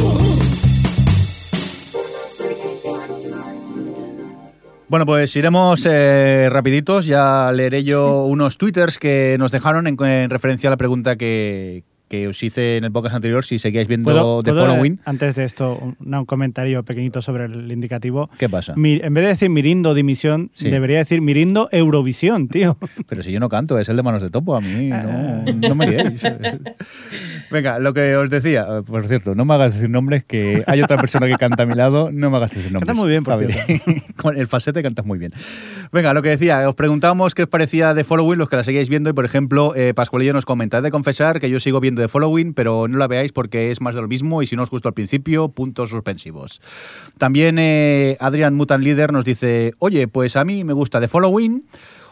Bueno, 4.95 5.05
pues 5.05 5.35
iremos 5.35 5.85
eh, 5.85 6.47
rapiditos. 6.49 7.05
Ya 7.05 7.51
leeré 7.51 7.83
yo 7.83 8.23
unos 8.23 8.57
twitters 8.57 8.97
que 8.97 9.35
nos 9.37 9.51
dejaron 9.51 9.87
en, 9.87 10.01
en 10.01 10.29
referencia 10.29 10.69
a 10.69 10.71
la 10.71 10.77
pregunta 10.77 11.17
que, 11.17 11.83
que 12.15 12.27
os 12.29 12.41
hice 12.43 12.77
en 12.77 12.83
el 12.85 12.91
podcast 12.91 13.15
anterior, 13.15 13.43
si 13.43 13.59
seguíais 13.59 13.87
viendo 13.87 14.09
¿Puedo, 14.11 14.41
The 14.41 14.51
puedo, 14.51 14.65
Following. 14.67 14.99
antes 15.05 15.35
de 15.35 15.43
esto, 15.43 15.77
un, 15.99 16.13
un 16.13 16.25
comentario 16.25 16.83
pequeñito 16.83 17.21
sobre 17.21 17.45
el 17.45 17.71
indicativo? 17.71 18.29
¿Qué 18.37 18.47
pasa? 18.47 18.73
Mi- 18.75 18.99
en 19.03 19.13
vez 19.13 19.23
de 19.23 19.27
decir 19.29 19.49
Mirindo 19.49 19.93
Dimisión, 19.93 20.49
Sí. 20.53 20.69
debería 20.69 20.99
decir 20.99 21.21
Mirindo 21.21 21.67
Eurovisión, 21.71 22.47
tío. 22.47 22.77
Pero 23.07 23.21
si 23.23 23.31
yo 23.31 23.39
no 23.39 23.49
canto, 23.49 23.77
es 23.79 23.89
el 23.89 23.97
de 23.97 24.03
Manos 24.03 24.21
de 24.21 24.29
Topo, 24.29 24.55
a 24.55 24.61
mí 24.61 24.87
no, 24.89 25.43
no 25.45 25.75
me 25.75 25.87
liéis. 25.87 26.21
Venga, 27.51 27.79
lo 27.79 27.93
que 27.93 28.15
os 28.15 28.29
decía, 28.29 28.65
eh, 28.69 28.81
por 28.85 29.07
cierto, 29.07 29.35
no 29.35 29.45
me 29.45 29.53
hagas 29.53 29.73
decir 29.73 29.89
nombres, 29.89 30.23
que 30.25 30.63
hay 30.67 30.81
otra 30.81 30.97
persona 30.97 31.27
que 31.27 31.35
canta 31.35 31.63
a 31.63 31.65
mi 31.65 31.75
lado, 31.75 32.09
no 32.11 32.29
me 32.31 32.37
hagas 32.37 32.51
decir 32.51 32.71
nombres. 32.71 32.87
Canta 32.87 32.99
muy 33.01 33.09
bien, 33.09 33.23
por 33.23 33.33
Javi. 33.35 33.81
Con 34.15 34.37
el 34.37 34.47
falsete 34.47 34.81
cantas 34.81 35.05
muy 35.05 35.19
bien. 35.19 35.33
Venga, 35.91 36.13
lo 36.13 36.21
que 36.21 36.29
decía, 36.29 36.67
os 36.67 36.75
preguntábamos 36.75 37.35
qué 37.35 37.43
os 37.43 37.49
parecía 37.49 37.93
de 37.93 38.03
Following, 38.03 38.37
los 38.39 38.49
que 38.49 38.55
la 38.55 38.63
seguíais 38.63 38.89
viendo, 38.89 39.09
y 39.09 39.13
por 39.13 39.25
ejemplo, 39.25 39.73
eh, 39.75 39.93
Pascualillo 39.93 40.33
nos 40.33 40.45
comenta, 40.45 40.79
he 40.79 40.81
de 40.81 40.91
confesar 40.91 41.39
que 41.39 41.49
yo 41.49 41.59
sigo 41.59 41.79
viendo 41.79 42.01
de 42.05 42.09
Following, 42.09 42.53
pero 42.53 42.87
no 42.87 42.97
la 42.97 43.07
veáis 43.07 43.31
porque 43.31 43.71
es 43.71 43.81
más 43.81 43.95
de 43.95 44.01
lo 44.01 44.07
mismo 44.07 44.41
y 44.41 44.45
si 44.45 44.55
no 44.55 44.63
os 44.63 44.69
gustó 44.69 44.87
al 44.87 44.93
principio, 44.93 45.49
puntos 45.49 45.89
suspensivos. 45.89 46.61
También 47.17 47.57
eh, 47.59 48.17
Adrian 48.19 48.55
Mutant 48.55 48.83
Leader 48.83 49.11
nos 49.11 49.25
dice, 49.25 49.73
oye, 49.79 50.07
pues 50.07 50.35
a 50.35 50.45
mí 50.45 50.63
me 50.63 50.73
gusta 50.73 50.99
de 50.99 51.07
Following, 51.07 51.63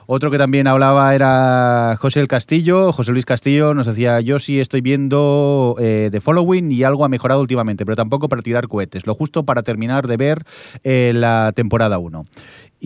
otro 0.06 0.32
que 0.32 0.38
también 0.38 0.68
hablaba 0.68 1.16
era 1.16 1.98
José 2.00 2.20
el 2.20 2.28
Castillo, 2.28 2.92
José 2.92 3.12
Luis 3.12 3.26
Castillo, 3.26 3.74
nos 3.74 3.88
decía, 3.88 4.20
yo 4.20 4.40
sí 4.40 4.60
estoy 4.60 4.82
viendo 4.82 5.76
eh, 5.80 6.10
The 6.12 6.20
Following 6.20 6.72
y 6.72 6.84
algo 6.84 7.06
ha 7.06 7.10
mejorado 7.10 7.40
últimamente, 7.40 7.86
pero 7.86 7.96
tampoco 7.96 8.28
para 8.28 8.42
tirar 8.42 8.68
cohetes, 8.68 9.08
lo 9.08 9.16
justo 9.16 9.44
para 9.44 9.62
terminar 9.62 10.08
de 10.08 10.18
ver 10.18 10.44
eh, 10.84 11.14
la 11.16 11.54
temporada 11.56 12.00
1. 12.00 12.26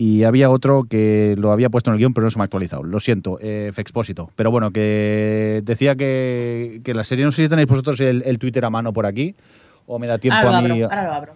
Y 0.00 0.22
había 0.22 0.48
otro 0.48 0.84
que 0.88 1.34
lo 1.36 1.50
había 1.50 1.70
puesto 1.70 1.90
en 1.90 1.94
el 1.94 1.98
guion, 1.98 2.14
pero 2.14 2.24
no 2.24 2.30
se 2.30 2.38
me 2.38 2.42
ha 2.42 2.44
actualizado. 2.44 2.84
Lo 2.84 3.00
siento, 3.00 3.36
eh, 3.42 3.72
Fexpósito. 3.74 4.30
Pero 4.36 4.52
bueno, 4.52 4.70
que 4.70 5.60
decía 5.64 5.96
que, 5.96 6.80
que 6.84 6.94
la 6.94 7.02
serie, 7.02 7.24
no 7.24 7.32
sé 7.32 7.42
si 7.42 7.48
tenéis 7.48 7.66
vosotros 7.66 7.98
el, 7.98 8.22
el 8.24 8.38
Twitter 8.38 8.64
a 8.64 8.70
mano 8.70 8.92
por 8.92 9.06
aquí, 9.06 9.34
o 9.88 9.98
me 9.98 10.06
da 10.06 10.18
tiempo 10.18 10.38
ahora 10.38 10.58
a 10.58 10.62
mí. 10.62 10.70
abro, 10.70 10.84
ahora 10.84 11.02
lo 11.02 11.12
abro. 11.14 11.32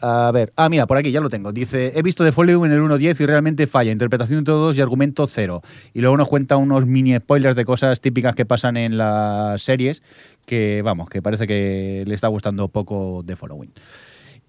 A 0.00 0.28
ver, 0.32 0.52
ah, 0.56 0.68
mira, 0.68 0.88
por 0.88 0.96
aquí 0.96 1.12
ya 1.12 1.20
lo 1.20 1.30
tengo. 1.30 1.52
Dice, 1.52 1.92
he 1.94 2.02
visto 2.02 2.24
The 2.24 2.32
Following 2.32 2.72
en 2.72 2.78
el 2.78 2.82
1.10 2.82 3.20
y 3.20 3.26
realmente 3.26 3.68
falla. 3.68 3.92
Interpretación 3.92 4.40
de 4.40 4.44
todos 4.44 4.76
y 4.76 4.80
argumento 4.80 5.28
cero. 5.28 5.62
Y 5.94 6.00
luego 6.00 6.16
nos 6.16 6.28
cuenta 6.28 6.56
unos 6.56 6.84
mini 6.84 7.16
spoilers 7.16 7.54
de 7.54 7.64
cosas 7.64 8.00
típicas 8.00 8.34
que 8.34 8.44
pasan 8.44 8.76
en 8.76 8.98
las 8.98 9.62
series 9.62 10.02
que, 10.46 10.82
vamos, 10.84 11.08
que 11.08 11.22
parece 11.22 11.46
que 11.46 12.02
le 12.04 12.14
está 12.14 12.26
gustando 12.26 12.66
poco 12.66 13.22
The 13.24 13.36
Following. 13.36 13.70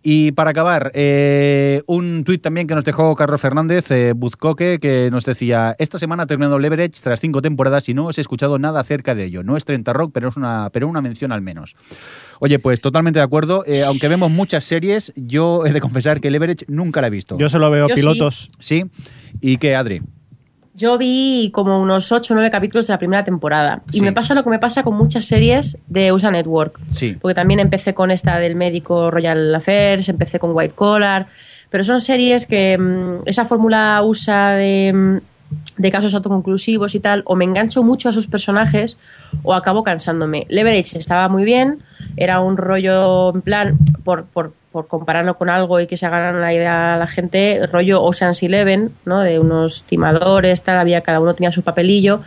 Y 0.01 0.31
para 0.31 0.51
acabar, 0.51 0.91
eh, 0.93 1.81
un 1.85 2.23
tuit 2.23 2.41
también 2.41 2.67
que 2.67 2.75
nos 2.75 2.85
dejó 2.85 3.15
Carlos 3.15 3.41
Fernández, 3.41 3.91
eh, 3.91 4.13
Buzcoque, 4.15 4.79
que 4.79 5.09
nos 5.11 5.25
decía, 5.25 5.75
esta 5.77 5.97
semana 5.97 6.23
ha 6.23 6.25
terminado 6.25 6.57
Leverage 6.57 7.01
tras 7.03 7.19
cinco 7.19 7.41
temporadas 7.41 7.89
y 7.89 7.93
no 7.93 8.05
os 8.05 8.17
he 8.17 8.21
escuchado 8.21 8.57
nada 8.59 8.79
acerca 8.79 9.13
de 9.13 9.25
ello. 9.25 9.43
No 9.43 9.57
es 9.57 9.65
30 9.65 9.91
Rock, 9.91 10.11
pero 10.13 10.29
es 10.29 10.37
una, 10.37 10.69
pero 10.71 10.87
una 10.87 11.01
mención 11.01 11.33
al 11.33 11.41
menos. 11.41 11.75
Oye, 12.39 12.59
pues 12.59 12.79
totalmente 12.79 13.19
de 13.19 13.25
acuerdo. 13.25 13.63
Eh, 13.65 13.83
aunque 13.83 14.07
vemos 14.07 14.31
muchas 14.31 14.63
series, 14.63 15.11
yo 15.17 15.65
he 15.65 15.73
de 15.73 15.81
confesar 15.81 16.21
que 16.21 16.31
Leverage 16.31 16.65
nunca 16.69 17.01
la 17.01 17.07
he 17.07 17.11
visto. 17.11 17.37
Yo 17.37 17.49
solo 17.49 17.69
veo 17.69 17.89
Yo 17.89 17.95
sí. 17.95 18.01
pilotos. 18.01 18.51
¿Sí? 18.59 18.85
¿Y 19.41 19.57
qué, 19.57 19.75
Adri? 19.75 20.01
Yo 20.79 20.97
vi 20.97 21.51
como 21.53 21.81
unos 21.81 22.09
8 22.11 22.33
o 22.33 22.35
9 22.35 22.49
capítulos 22.49 22.87
de 22.87 22.93
la 22.93 22.97
primera 22.97 23.23
temporada. 23.25 23.81
Y 23.91 23.97
Sí. 23.99 24.01
me 24.01 24.13
pasa 24.13 24.33
lo 24.33 24.43
que 24.43 24.49
me 24.49 24.59
pasa 24.59 24.81
con 24.83 24.95
muchas 24.95 25.25
series 25.25 25.77
de 25.87 26.13
USA 26.13 26.31
Network. 26.31 26.79
Sí. 26.89 27.17
Porque 27.21 27.35
también 27.35 27.59
empecé 27.59 27.93
con 27.93 28.11
esta 28.11 28.39
del 28.39 28.55
médico 28.55 29.11
Royal 29.11 29.53
Affairs, 29.53 30.07
empecé 30.07 30.39
con 30.39 30.51
White 30.55 30.75
Collar. 30.75 31.27
Pero 31.69 31.83
son 31.83 31.99
series 31.99 32.45
que 32.45 32.77
mm, 32.77 33.27
esa 33.27 33.43
fórmula 33.43 34.01
USA 34.05 34.51
de, 34.51 34.93
mm, 34.93 35.17
de 35.81 35.91
casos 35.91 36.13
autoconclusivos 36.15 36.95
y 36.95 36.99
tal, 36.99 37.23
o 37.25 37.35
me 37.35 37.43
engancho 37.43 37.83
mucho 37.83 38.07
a 38.07 38.13
sus 38.13 38.27
personajes 38.27 38.97
o 39.43 39.53
acabo 39.53 39.83
cansándome. 39.83 40.45
Leverage 40.49 40.97
estaba 40.97 41.27
muy 41.27 41.43
bien, 41.43 41.79
era 42.17 42.39
un 42.39 42.55
rollo 42.57 43.33
en 43.35 43.41
plan, 43.41 43.77
por, 44.03 44.25
por, 44.25 44.53
por 44.71 44.87
compararlo 44.87 45.35
con 45.35 45.49
algo 45.49 45.79
y 45.79 45.87
que 45.87 45.97
se 45.97 46.05
hagan 46.05 46.39
la 46.41 46.53
idea 46.53 46.93
a 46.93 46.97
la 46.97 47.07
gente, 47.07 47.65
rollo 47.71 48.03
Ocean's 48.03 48.43
Eleven, 48.43 48.91
¿no? 49.05 49.19
De 49.21 49.39
unos 49.39 49.83
timadores, 49.83 50.61
tal, 50.61 50.77
había, 50.77 51.01
cada 51.01 51.19
uno 51.19 51.33
tenía 51.33 51.51
su 51.51 51.63
papelillo 51.63 52.21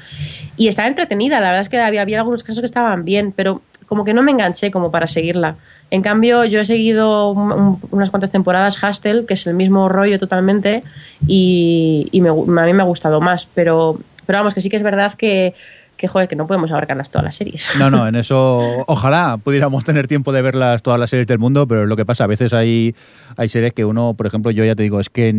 y 0.57 0.69
estaba 0.69 0.89
entretenida, 0.89 1.39
la 1.41 1.47
verdad 1.49 1.61
es 1.63 1.69
que 1.69 1.79
había, 1.79 2.03
había 2.03 2.19
algunos 2.19 2.43
casos 2.43 2.61
que 2.61 2.67
estaban 2.67 3.05
bien, 3.05 3.33
pero 3.37 3.63
como 3.87 4.05
que 4.05 4.15
no 4.15 4.23
me 4.23 4.33
enganché 4.33 4.71
como 4.71 4.91
para 4.91 5.07
seguirla. 5.07 5.57
En 5.91 6.01
cambio, 6.03 6.45
yo 6.47 6.61
he 6.61 6.65
seguido 6.65 7.31
un- 7.31 7.53
un- 7.53 7.81
unas 7.91 8.11
cuantas 8.11 8.31
temporadas 8.31 8.83
Hustle, 8.83 9.27
que 9.27 9.35
es 9.35 9.47
el 9.47 9.55
mismo 9.55 9.89
rollo 9.89 10.19
totalmente, 10.19 10.83
y, 11.27 12.09
y 12.11 12.21
me 12.23 12.31
a 12.31 12.33
mí 12.65 12.73
me 12.73 12.83
ha 12.83 12.87
gustado 12.87 13.21
más. 13.21 13.47
Pero, 13.55 13.99
pero 14.27 14.39
vamos, 14.39 14.55
que 14.55 14.61
sí 14.63 14.71
que 14.71 14.77
es 14.77 14.83
verdad 14.83 15.13
que, 15.15 15.55
que, 16.03 16.09
joder, 16.09 16.27
que 16.27 16.35
no 16.35 16.49
podemos 16.49 16.69
abarcarlas 16.73 17.11
todas 17.11 17.25
las 17.25 17.37
series. 17.37 17.71
No, 17.79 17.89
no, 17.89 18.07
en 18.09 18.17
eso 18.17 18.59
ojalá 18.89 19.39
pudiéramos 19.39 19.85
tener 19.85 20.09
tiempo 20.09 20.33
de 20.33 20.43
verlas 20.43 20.83
todas 20.83 20.99
las 20.99 21.09
series 21.11 21.29
del 21.29 21.39
mundo, 21.39 21.69
pero 21.69 21.85
es 21.85 21.89
lo 21.89 21.95
que 21.95 22.05
pasa, 22.05 22.25
a 22.25 22.27
veces 22.27 22.53
hay, 22.53 22.97
hay 23.37 23.49
series 23.49 23.73
que 23.73 23.85
uno, 23.85 24.15
por 24.15 24.27
ejemplo, 24.27 24.51
yo 24.51 24.65
ya 24.65 24.75
te 24.75 24.83
digo, 24.83 24.99
es 24.99 25.11
que 25.11 25.33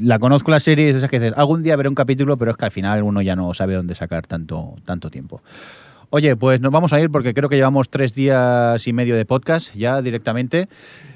la 0.00 0.18
conozco 0.18 0.50
las 0.50 0.64
series, 0.64 0.96
esas 0.96 1.08
que 1.08 1.20
dices, 1.20 1.34
algún 1.36 1.62
día 1.62 1.76
veré 1.76 1.88
un 1.88 1.94
capítulo, 1.94 2.36
pero 2.36 2.50
es 2.50 2.56
que 2.56 2.64
al 2.64 2.72
final 2.72 3.04
uno 3.04 3.22
ya 3.22 3.36
no 3.36 3.54
sabe 3.54 3.74
dónde 3.74 3.94
sacar 3.94 4.26
tanto, 4.26 4.74
tanto 4.84 5.08
tiempo. 5.08 5.40
Oye, 6.10 6.34
pues 6.34 6.60
nos 6.60 6.72
vamos 6.72 6.92
a 6.92 7.00
ir 7.00 7.08
porque 7.08 7.32
creo 7.32 7.48
que 7.48 7.54
llevamos 7.54 7.88
tres 7.88 8.12
días 8.12 8.84
y 8.88 8.92
medio 8.92 9.14
de 9.14 9.24
podcast 9.24 9.72
ya 9.74 10.02
directamente. 10.02 10.68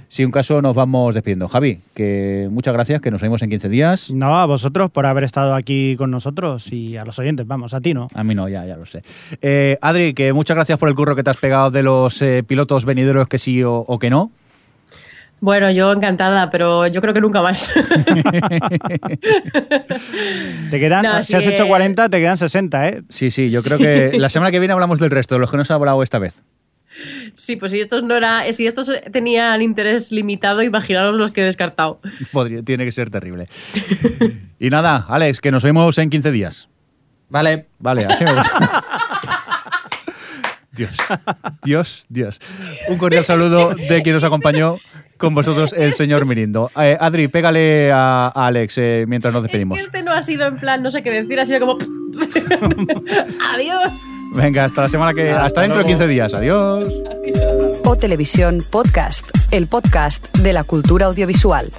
Si 0.08 0.24
un 0.24 0.30
caso 0.30 0.62
nos 0.62 0.74
vamos 0.74 1.14
despidiendo. 1.14 1.48
Javi, 1.48 1.80
que 1.94 2.48
muchas 2.50 2.72
gracias, 2.74 3.00
que 3.00 3.10
nos 3.10 3.20
vemos 3.20 3.42
en 3.42 3.50
15 3.50 3.68
días. 3.68 4.10
No, 4.12 4.38
a 4.38 4.46
vosotros 4.46 4.90
por 4.90 5.04
haber 5.06 5.24
estado 5.24 5.54
aquí 5.54 5.96
con 5.96 6.10
nosotros 6.10 6.72
y 6.72 6.96
a 6.96 7.04
los 7.04 7.18
oyentes, 7.18 7.46
vamos, 7.46 7.74
a 7.74 7.80
ti 7.80 7.92
no. 7.92 8.08
A 8.14 8.22
mí 8.24 8.34
no, 8.34 8.48
ya, 8.48 8.64
ya 8.64 8.76
lo 8.76 8.86
sé. 8.86 9.02
Eh, 9.42 9.78
Adri, 9.82 10.14
que 10.14 10.32
muchas 10.32 10.54
gracias 10.54 10.78
por 10.78 10.88
el 10.88 10.94
curro 10.94 11.16
que 11.16 11.22
te 11.22 11.30
has 11.30 11.36
pegado 11.36 11.70
de 11.70 11.82
los 11.82 12.22
eh, 12.22 12.42
pilotos 12.46 12.84
venideros 12.84 13.26
que 13.28 13.38
sí 13.38 13.62
o, 13.62 13.74
o 13.74 13.98
que 13.98 14.10
no. 14.10 14.30
Bueno, 15.40 15.70
yo 15.70 15.92
encantada, 15.92 16.48
pero 16.48 16.86
yo 16.86 17.02
creo 17.02 17.12
que 17.12 17.20
nunca 17.20 17.42
más. 17.42 17.70
Te 20.70 20.80
quedan, 20.80 21.02
No, 21.04 21.22
si 21.22 21.32
sí, 21.32 21.34
has 21.36 21.46
hecho 21.46 21.64
eh. 21.64 21.68
40, 21.68 22.08
te 22.08 22.18
quedan 22.20 22.38
60, 22.38 22.88
¿eh? 22.88 23.02
Sí, 23.10 23.30
sí, 23.30 23.50
yo 23.50 23.62
creo 23.62 23.76
que 23.78 24.18
la 24.18 24.30
semana 24.30 24.50
que 24.50 24.58
viene 24.58 24.72
hablamos 24.72 24.98
del 24.98 25.10
resto, 25.10 25.34
de 25.34 25.40
los 25.40 25.50
que 25.50 25.58
no 25.58 25.64
se 25.66 25.72
ha 25.72 25.76
hablado 25.76 26.02
esta 26.02 26.18
vez. 26.18 26.42
Sí, 27.34 27.56
pues 27.56 27.72
si 27.72 27.80
estos 27.80 28.02
no 28.02 28.14
era, 28.14 28.50
si 28.52 28.66
estos 28.66 28.90
tenían 29.12 29.62
interés 29.62 30.12
limitado, 30.12 30.62
imaginaros 30.62 31.16
los 31.18 31.32
que 31.32 31.42
he 31.42 31.44
descartado. 31.44 32.00
Podría- 32.32 32.62
tiene 32.62 32.84
que 32.84 32.92
ser 32.92 33.10
terrible. 33.10 33.48
y 34.58 34.70
nada, 34.70 35.06
Alex, 35.08 35.40
que 35.40 35.50
nos 35.50 35.62
vemos 35.62 35.96
en 35.98 36.10
15 36.10 36.30
días. 36.30 36.68
Vale. 37.28 37.66
Vale, 37.78 38.04
así 38.06 38.24
me 38.24 38.34
gusta. 38.34 38.84
Dios, 40.72 40.90
Dios, 41.64 42.06
Dios. 42.10 42.38
Un 42.88 42.98
cordial 42.98 43.24
saludo 43.24 43.70
de 43.74 44.02
quien 44.02 44.14
nos 44.14 44.24
acompañó 44.24 44.76
con 45.16 45.34
vosotros, 45.34 45.72
el 45.72 45.94
señor 45.94 46.26
Mirindo. 46.26 46.70
Eh, 46.78 46.98
Adri, 47.00 47.28
pégale 47.28 47.90
a, 47.90 48.30
a 48.34 48.46
Alex 48.46 48.74
eh, 48.76 49.04
mientras 49.08 49.32
nos 49.32 49.40
Es 49.40 49.44
despedimos. 49.44 49.78
que 49.78 49.84
este 49.84 50.02
no 50.02 50.12
ha 50.12 50.20
sido 50.20 50.44
en 50.46 50.56
plan, 50.56 50.82
no 50.82 50.90
sé 50.90 51.02
qué 51.02 51.10
decir, 51.10 51.40
ha 51.40 51.46
sido 51.46 51.60
como. 51.60 51.78
Adiós. 53.54 53.90
Venga, 54.32 54.64
hasta 54.64 54.82
la 54.82 54.88
semana 54.88 55.14
que. 55.14 55.30
Hasta 55.30 55.62
dentro 55.62 55.80
de 55.80 55.86
15 55.86 56.06
días. 56.06 56.34
Adiós. 56.34 56.88
O 57.84 57.96
Televisión 57.96 58.64
Podcast, 58.68 59.26
el 59.50 59.66
podcast 59.66 60.36
de 60.38 60.52
la 60.52 60.64
cultura 60.64 61.06
audiovisual. 61.06 61.70